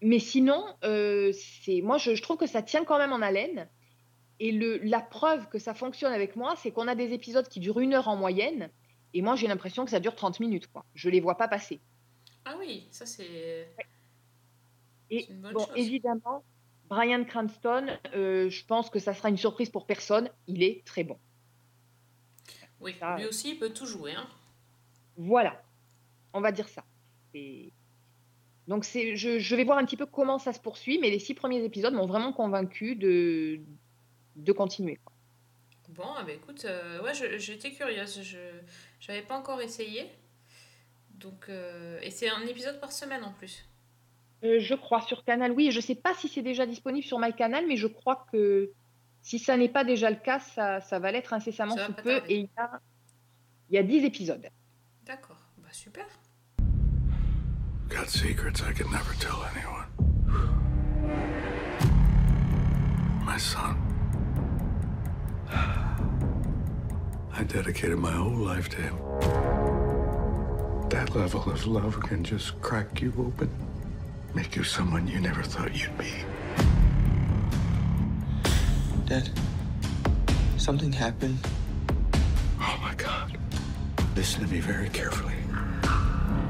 mais 0.00 0.18
sinon, 0.20 0.64
euh, 0.84 1.32
c'est, 1.32 1.80
moi, 1.80 1.98
je, 1.98 2.14
je 2.14 2.22
trouve 2.22 2.36
que 2.36 2.46
ça 2.46 2.62
tient 2.62 2.84
quand 2.84 2.98
même 2.98 3.12
en 3.12 3.22
haleine. 3.22 3.68
Et 4.40 4.52
le, 4.52 4.78
la 4.78 5.00
preuve 5.00 5.48
que 5.48 5.58
ça 5.58 5.74
fonctionne 5.74 6.12
avec 6.12 6.36
moi, 6.36 6.54
c'est 6.56 6.70
qu'on 6.70 6.88
a 6.88 6.94
des 6.94 7.12
épisodes 7.12 7.48
qui 7.48 7.60
durent 7.60 7.80
une 7.80 7.94
heure 7.94 8.08
en 8.08 8.16
moyenne. 8.16 8.70
Et 9.14 9.22
moi, 9.22 9.36
j'ai 9.36 9.46
l'impression 9.46 9.84
que 9.84 9.90
ça 9.90 10.00
dure 10.00 10.16
30 10.16 10.40
minutes. 10.40 10.66
Quoi. 10.66 10.84
Je 10.94 11.08
les 11.08 11.20
vois 11.20 11.36
pas 11.36 11.48
passer. 11.48 11.80
Ah 12.44 12.56
oui, 12.58 12.88
ça 12.90 13.06
c'est. 13.06 13.74
Et 15.10 15.30
une 15.30 15.40
bonne 15.40 15.54
bon, 15.54 15.66
chose. 15.66 15.76
évidemment, 15.76 16.44
Brian 16.88 17.24
Cranston, 17.24 17.86
euh, 18.14 18.50
je 18.50 18.64
pense 18.66 18.90
que 18.90 18.98
ça 18.98 19.14
sera 19.14 19.28
une 19.30 19.36
surprise 19.36 19.70
pour 19.70 19.86
personne. 19.86 20.28
Il 20.48 20.62
est 20.62 20.84
très 20.84 21.04
bon. 21.04 21.18
Oui, 22.80 22.94
Ça, 22.98 23.16
lui 23.16 23.26
aussi, 23.26 23.52
il 23.52 23.58
peut 23.58 23.70
tout 23.70 23.86
jouer. 23.86 24.12
Hein. 24.12 24.26
Voilà, 25.16 25.62
on 26.32 26.40
va 26.40 26.52
dire 26.52 26.68
ça. 26.68 26.84
Et 27.34 27.72
donc 28.66 28.84
c'est, 28.84 29.16
je, 29.16 29.38
je 29.38 29.56
vais 29.56 29.64
voir 29.64 29.78
un 29.78 29.84
petit 29.84 29.96
peu 29.96 30.06
comment 30.06 30.38
ça 30.38 30.52
se 30.52 30.60
poursuit, 30.60 30.98
mais 30.98 31.10
les 31.10 31.18
six 31.18 31.34
premiers 31.34 31.62
épisodes 31.62 31.94
m'ont 31.94 32.06
vraiment 32.06 32.32
convaincu 32.32 32.96
de, 32.96 33.60
de 34.36 34.52
continuer. 34.52 34.98
Bon, 35.90 36.04
ah 36.16 36.24
bah 36.24 36.32
écoute, 36.32 36.64
euh, 36.64 37.00
ouais, 37.02 37.12
j'étais 37.38 37.70
curieuse. 37.70 38.20
Je 38.22 38.38
n'avais 39.12 39.24
pas 39.24 39.36
encore 39.36 39.60
essayé. 39.60 40.10
Donc, 41.10 41.46
euh, 41.48 41.98
et 42.02 42.10
c'est 42.10 42.28
un 42.28 42.42
épisode 42.42 42.80
par 42.80 42.92
semaine 42.92 43.24
en 43.24 43.32
plus. 43.32 43.66
Euh, 44.44 44.58
je 44.60 44.74
crois 44.74 45.00
sur 45.00 45.24
Canal, 45.24 45.52
oui. 45.52 45.70
Je 45.70 45.76
ne 45.76 45.82
sais 45.82 45.94
pas 45.94 46.14
si 46.14 46.28
c'est 46.28 46.42
déjà 46.42 46.66
disponible 46.66 47.06
sur 47.06 47.18
MyCanal, 47.18 47.66
mais 47.66 47.76
je 47.76 47.86
crois 47.86 48.26
que 48.32 48.70
si 49.22 49.38
ça 49.38 49.56
n'est 49.56 49.68
pas 49.68 49.84
déjà 49.84 50.10
le 50.10 50.16
cas, 50.16 50.38
ça, 50.38 50.80
ça 50.80 50.98
va 50.98 51.12
l'être 51.12 51.32
incessamment 51.32 51.76
sous 51.76 51.92
peu. 51.92 52.18
tarder. 52.18 52.34
Et 52.34 52.38
il 52.40 52.44
y 52.44 52.50
a, 52.60 52.80
il 53.70 53.74
y 53.76 53.78
a 53.78 53.82
10 53.82 54.04
épisodes. 54.04 54.46
D'accord, 55.04 55.40
bah 55.58 55.68
super. 55.72 56.06
Got 57.88 58.08
secrets 58.08 58.60
I 58.60 58.72
could 58.74 58.90
never 58.90 59.14
tell 59.18 59.36
anyone. 59.54 59.86
My 63.24 63.38
son. 63.38 63.76
I 67.36 67.42
dedicated 67.42 67.98
my 67.98 68.12
whole 68.12 68.30
life 68.30 68.68
to 68.70 68.76
him. 68.76 68.96
That 70.88 71.10
level 71.16 71.42
of 71.50 71.66
love 71.66 71.98
can 72.00 72.22
just 72.22 72.60
crack 72.60 73.00
you 73.00 73.12
open, 73.18 73.50
make 74.34 74.54
you 74.54 74.62
someone 74.62 75.08
you 75.08 75.20
never 75.20 75.42
thought 75.42 75.74
you'd 75.74 75.98
be. 75.98 76.12
Dad, 79.06 79.30
something 80.58 80.92
happened. 80.92 81.38
Oh 82.60 82.78
my 82.80 82.94
God. 82.94 83.36
Listen 84.14 84.46
to 84.46 84.52
me 84.52 84.60
very 84.60 84.88
carefully. 84.90 85.34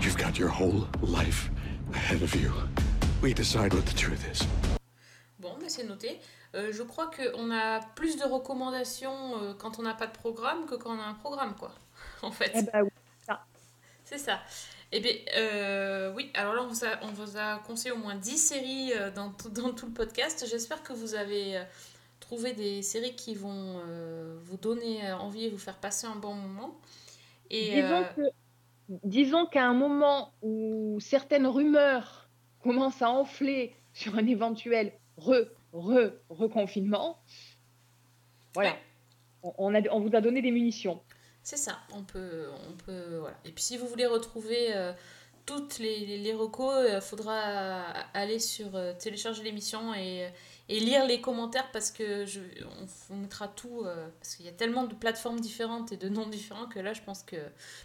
You've 0.01 0.19
got 0.19 0.39
your 0.39 0.51
whole 0.51 0.87
life 1.01 1.51
ahead 1.95 2.21
of 2.21 2.35
you. 2.35 2.53
We 3.23 3.33
decide 3.33 3.73
what 3.73 3.87
the 3.87 3.95
truth 3.95 4.31
is. 4.31 4.47
Bon, 5.41 5.57
mais 5.61 5.71
c'est 5.71 5.85
noté. 5.85 6.21
Euh, 6.55 6.73
je 6.73 6.83
crois 6.83 7.11
qu'on 7.11 7.51
a 7.51 7.81
plus 7.97 8.17
de 8.17 8.25
recommandations 8.25 9.43
euh, 9.43 9.55
quand 9.55 9.79
on 9.79 9.83
n'a 9.83 9.95
pas 9.95 10.07
de 10.07 10.13
programme 10.13 10.67
que 10.67 10.75
quand 10.77 10.95
on 10.97 11.01
a 11.01 11.05
un 11.05 11.15
programme, 11.15 11.55
quoi. 11.57 11.73
En 12.23 12.31
fait. 12.31 12.53
Eh 12.55 12.63
ben 12.63 12.83
oui, 12.85 12.91
ça. 13.27 13.45
C'est 14.05 14.19
ça. 14.19 14.39
Eh 14.93 15.01
bien, 15.01 15.13
euh, 15.37 16.13
oui, 16.15 16.31
alors 16.35 16.55
là, 16.55 16.63
on 16.63 16.69
vous 16.69 16.85
a, 16.85 16.89
on 17.03 17.09
vous 17.09 17.37
a 17.37 17.59
conseillé 17.67 17.93
au 17.93 17.99
moins 17.99 18.15
10 18.15 18.39
séries 18.39 18.93
dans, 19.15 19.31
tout- 19.31 19.49
dans 19.49 19.73
tout 19.73 19.87
le 19.87 19.93
podcast. 19.93 20.45
J'espère 20.49 20.83
que 20.83 20.93
vous 20.93 21.15
avez 21.15 21.61
trouvé 22.21 22.53
des 22.53 22.83
séries 22.83 23.17
qui 23.17 23.35
vont 23.35 23.83
vous 24.45 24.57
donner 24.57 25.11
envie 25.13 25.47
et 25.47 25.51
vous 25.51 25.59
faire 25.59 25.79
passer 25.79 26.07
un 26.07 26.15
bon 26.15 26.35
moment. 26.35 26.79
Et, 27.51 27.83
Disons 27.83 28.05
que, 28.17 28.23
disons 28.89 29.47
qu'à 29.47 29.65
un 29.65 29.75
moment 29.75 30.33
où 30.43 30.99
certaines 31.01 31.47
rumeurs 31.47 32.29
commencent 32.63 33.03
à 33.03 33.11
enfler 33.11 33.75
sur 33.93 34.15
un 34.17 34.27
éventuel 34.27 34.93
re, 35.17 35.47
re, 35.75 36.13
reconfinement, 36.31 37.19
voilà, 38.55 38.77
on, 39.43 39.53
on 39.59 39.75
a, 39.75 39.83
on 39.91 40.01
vous 40.01 40.15
a 40.17 40.21
donné 40.21 40.43
des 40.43 40.51
munitions. 40.51 41.03
C'est 41.43 41.57
ça, 41.59 41.79
on 41.93 42.03
peut, 42.05 42.49
on 42.69 42.73
peut, 42.73 43.19
voilà. 43.19 43.37
Et 43.45 43.53
puis 43.53 43.63
si 43.63 43.77
vous 43.77 43.87
voulez 43.87 44.07
retrouver 44.07 44.75
euh, 44.75 44.93
toutes 45.45 45.79
les, 45.79 46.07
les, 46.07 46.19
les 46.19 46.33
recos, 46.33 46.89
il 46.91 47.01
faudra 47.03 47.83
aller 48.15 48.39
sur 48.39 48.75
euh, 48.77 48.95
télécharger 48.99 49.43
l'émission 49.43 49.95
et, 49.95 50.31
et 50.71 50.81
lire 50.81 51.05
les 51.07 51.21
commentaires 51.21 51.71
parce 51.73 51.91
que 51.91 52.25
je, 52.25 52.41
on, 52.81 53.15
on 53.15 53.17
mettra 53.19 53.49
tout, 53.49 53.83
euh, 53.85 54.09
parce 54.21 54.37
qu'il 54.37 54.47
y 54.47 54.49
a 54.49 54.53
tellement 54.53 54.85
de 54.85 54.95
plateformes 54.95 55.41
différentes 55.41 55.93
et 55.93 55.99
de 55.99 56.09
noms 56.09 56.27
différents 56.29 56.67
que 56.67 56.79
là 56.79 56.95
je 56.95 57.03
pense 57.03 57.23
que 57.23 57.37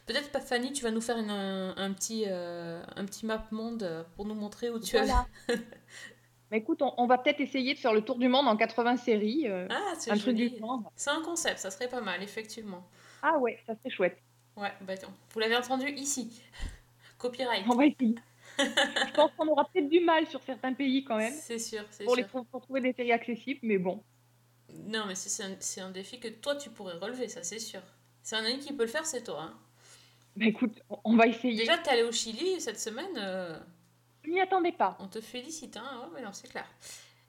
peut-être 0.05 0.31
pas 0.31 0.39
Fanny, 0.39 0.71
tu 0.71 0.83
vas 0.83 0.91
nous 0.91 1.01
faire 1.01 1.17
une- 1.17 1.29
un, 1.29 1.75
un 1.75 1.91
petit, 1.93 2.25
euh, 2.27 2.81
un 2.95 3.05
petit 3.05 3.25
map 3.25 3.45
monde 3.51 3.83
euh, 3.83 4.03
pour 4.15 4.25
nous 4.25 4.35
montrer 4.35 4.69
où 4.69 4.79
tu 4.79 4.95
Voilà. 4.95 5.27
as. 5.49 5.53
Mais 6.51 6.57
écoute, 6.57 6.81
on, 6.81 6.93
on 6.97 7.05
va 7.05 7.17
peut-être 7.17 7.39
essayer 7.41 7.73
de 7.73 7.79
faire 7.79 7.93
le 7.93 8.01
tour 8.01 8.17
du 8.17 8.27
monde 8.27 8.47
en 8.47 8.57
80 8.57 8.97
séries. 8.97 9.47
euh, 9.47 9.67
Ah, 9.69 9.93
c'est 9.97 10.11
un 10.11 10.17
truc 10.17 10.35
du. 10.35 10.51
C'est 10.95 11.11
un 11.11 11.21
concept, 11.21 11.59
ça 11.59 11.69
serait 11.71 11.87
pas 11.89 12.01
mal, 12.01 12.23
effectivement. 12.23 12.87
Ah 13.21 13.37
ouais, 13.37 13.59
ça 13.67 13.73
c'est 13.83 13.89
chouette. 13.91 14.17
Ouais, 14.57 14.71
bah 14.81 14.93
attends, 14.93 15.13
vous 15.31 15.39
l'avez 15.39 15.55
entendu 15.55 15.87
ici. 15.91 16.41
Copyright. 17.17 17.65
On 17.69 17.75
va 17.75 17.85
essayer. 17.85 18.15
Je 18.59 19.13
pense 19.13 19.31
qu'on 19.37 19.47
aura 19.47 19.65
peut-être 19.65 19.89
du 19.89 19.99
mal 20.01 20.25
sur 20.27 20.41
certains 20.43 20.73
pays 20.73 21.03
quand 21.03 21.17
même. 21.17 21.33
C'est 21.33 21.59
sûr, 21.59 21.83
c'est 21.91 22.03
pour, 22.05 22.15
sûr. 22.15 22.27
pour, 22.27 22.45
pour 22.47 22.61
trouver 22.61 22.81
des 22.81 22.93
séries 22.93 23.11
accessibles, 23.11 23.59
mais 23.63 23.77
bon. 23.77 24.03
Non, 24.85 25.05
mais 25.07 25.15
c'est- 25.15 25.81
un, 25.81 25.89
défi 25.91 26.19
que 26.19 26.27
toi 26.27 26.55
tu 26.55 26.69
pourrais 26.69 26.97
relever, 26.97 27.27
ça 27.27 27.43
c'est 27.43 27.59
sûr. 27.59 27.81
C'est 28.21 28.35
un 28.35 28.45
ami 28.45 28.59
qui 28.59 28.73
peut 28.73 28.83
le 28.83 28.89
faire, 28.89 29.05
c'est 29.05 29.23
toi. 29.23 29.41
hein. 29.43 29.53
Bah 30.35 30.45
écoute, 30.45 30.81
on- 31.03 31.15
va 31.15 31.27
essayer. 31.27 31.55
Déjà, 31.55 31.77
t'es 31.77 31.89
allé 31.91 32.03
au 32.03 32.11
Chili 32.11 32.59
cette 32.61 32.79
semaine. 32.79 33.17
euh, 33.17 33.57
m'y 34.29 34.39
attendais 34.39 34.71
pas. 34.71 34.97
On 34.99 35.07
te 35.07 35.21
félicite, 35.21 35.77
hein. 35.77 36.09
Mais 36.15 36.21
non, 36.21 36.33
c'est 36.33 36.47
clair. 36.47 36.65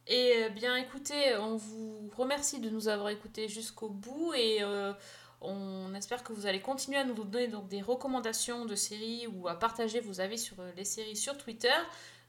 Et 0.06 0.44
euh, 0.44 0.48
bien, 0.48 0.77
écoutez, 0.77 1.36
on 1.36 1.56
vous 1.56 2.10
remercie 2.16 2.60
de 2.60 2.70
nous 2.70 2.89
avoir 2.89 3.10
écoutés 3.10 3.48
jusqu'au 3.48 3.89
bout 3.89 4.32
et 4.35 4.59
euh, 4.62 4.93
on 5.40 5.94
espère 5.94 6.22
que 6.22 6.32
vous 6.32 6.47
allez 6.47 6.60
continuer 6.60 6.98
à 6.98 7.05
nous 7.05 7.14
donner 7.24 7.48
donc, 7.48 7.68
des 7.68 7.81
recommandations 7.81 8.66
de 8.66 8.74
séries 8.74 9.27
ou 9.27 9.48
à 9.48 9.59
partager 9.59 10.01
vos 10.01 10.20
avis 10.20 10.39
sur 10.39 10.60
euh, 10.60 10.70
les 10.77 10.85
séries 10.85 11.16
sur 11.16 11.39
Twitter. 11.39 11.72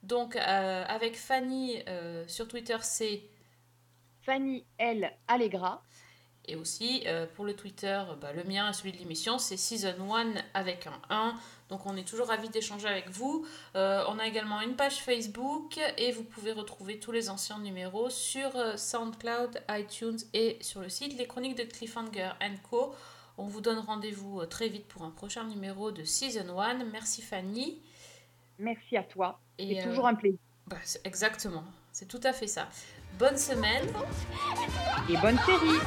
Donc, 0.04 0.36
euh, 0.36 0.84
avec 0.88 1.18
Fanny 1.18 1.82
euh, 1.88 2.26
sur 2.28 2.48
Twitter, 2.48 2.78
c'est 2.82 3.24
Fanny 4.22 4.66
L. 4.78 5.12
Allegra. 5.28 5.84
Et 6.48 6.56
aussi, 6.56 7.04
euh, 7.06 7.28
pour 7.36 7.46
le 7.46 7.56
Twitter, 7.56 8.02
bah, 8.20 8.34
le 8.34 8.44
mien 8.44 8.70
et 8.70 8.74
celui 8.74 8.92
de 8.92 8.98
l'émission, 8.98 9.38
c'est 9.38 9.58
Season 9.58 9.94
1 10.14 10.34
avec 10.54 10.88
un 10.88 11.00
1. 11.10 11.36
Donc 11.70 11.86
on 11.86 11.96
est 11.96 12.08
toujours 12.08 12.28
ravis 12.28 12.50
d'échanger 12.50 12.88
avec 12.88 13.10
vous. 13.10 13.46
Euh, 13.76 14.04
on 14.08 14.18
a 14.18 14.26
également 14.26 14.60
une 14.62 14.76
page 14.76 14.98
Facebook 14.98 15.80
et 15.98 16.12
vous 16.12 16.24
pouvez 16.24 16.52
retrouver 16.52 17.00
tous 17.00 17.12
les 17.12 17.30
anciens 17.30 17.60
numéros 17.60 18.10
sur 18.10 18.56
euh, 18.56 18.76
SoundCloud, 18.76 19.64
iTunes 19.70 20.18
et 20.34 20.58
sur 20.62 20.82
le 20.82 20.90
site 20.90 21.18
Les 21.18 21.28
Chroniques 21.28 21.58
de 21.58 21.64
Cliffhanger 21.64 22.32
Co. 22.70 22.94
On 23.38 23.46
vous 23.46 23.62
donne 23.62 23.80
rendez-vous 23.80 24.46
très 24.48 24.68
vite 24.68 24.88
pour 24.88 25.04
un 25.04 25.12
prochain 25.12 25.44
numéro 25.46 25.92
de 25.92 26.04
Season 26.04 26.60
1. 26.60 26.86
Merci 26.86 27.22
Fanny. 27.22 27.80
Merci 28.58 28.98
à 28.98 29.04
toi. 29.04 29.40
Et, 29.58 29.76
C'est 29.76 29.88
toujours 29.88 30.08
un 30.08 30.16
plaisir. 30.16 30.40
Bah, 30.68 30.78
exactement, 31.04 31.64
c'est 31.92 32.08
tout 32.08 32.20
à 32.24 32.34
fait 32.34 32.48
ça. 32.48 32.68
Bonne 33.20 33.38
semaine. 33.38 33.88
Et 35.10 35.18
bonne 35.18 35.38
série. 35.46 35.80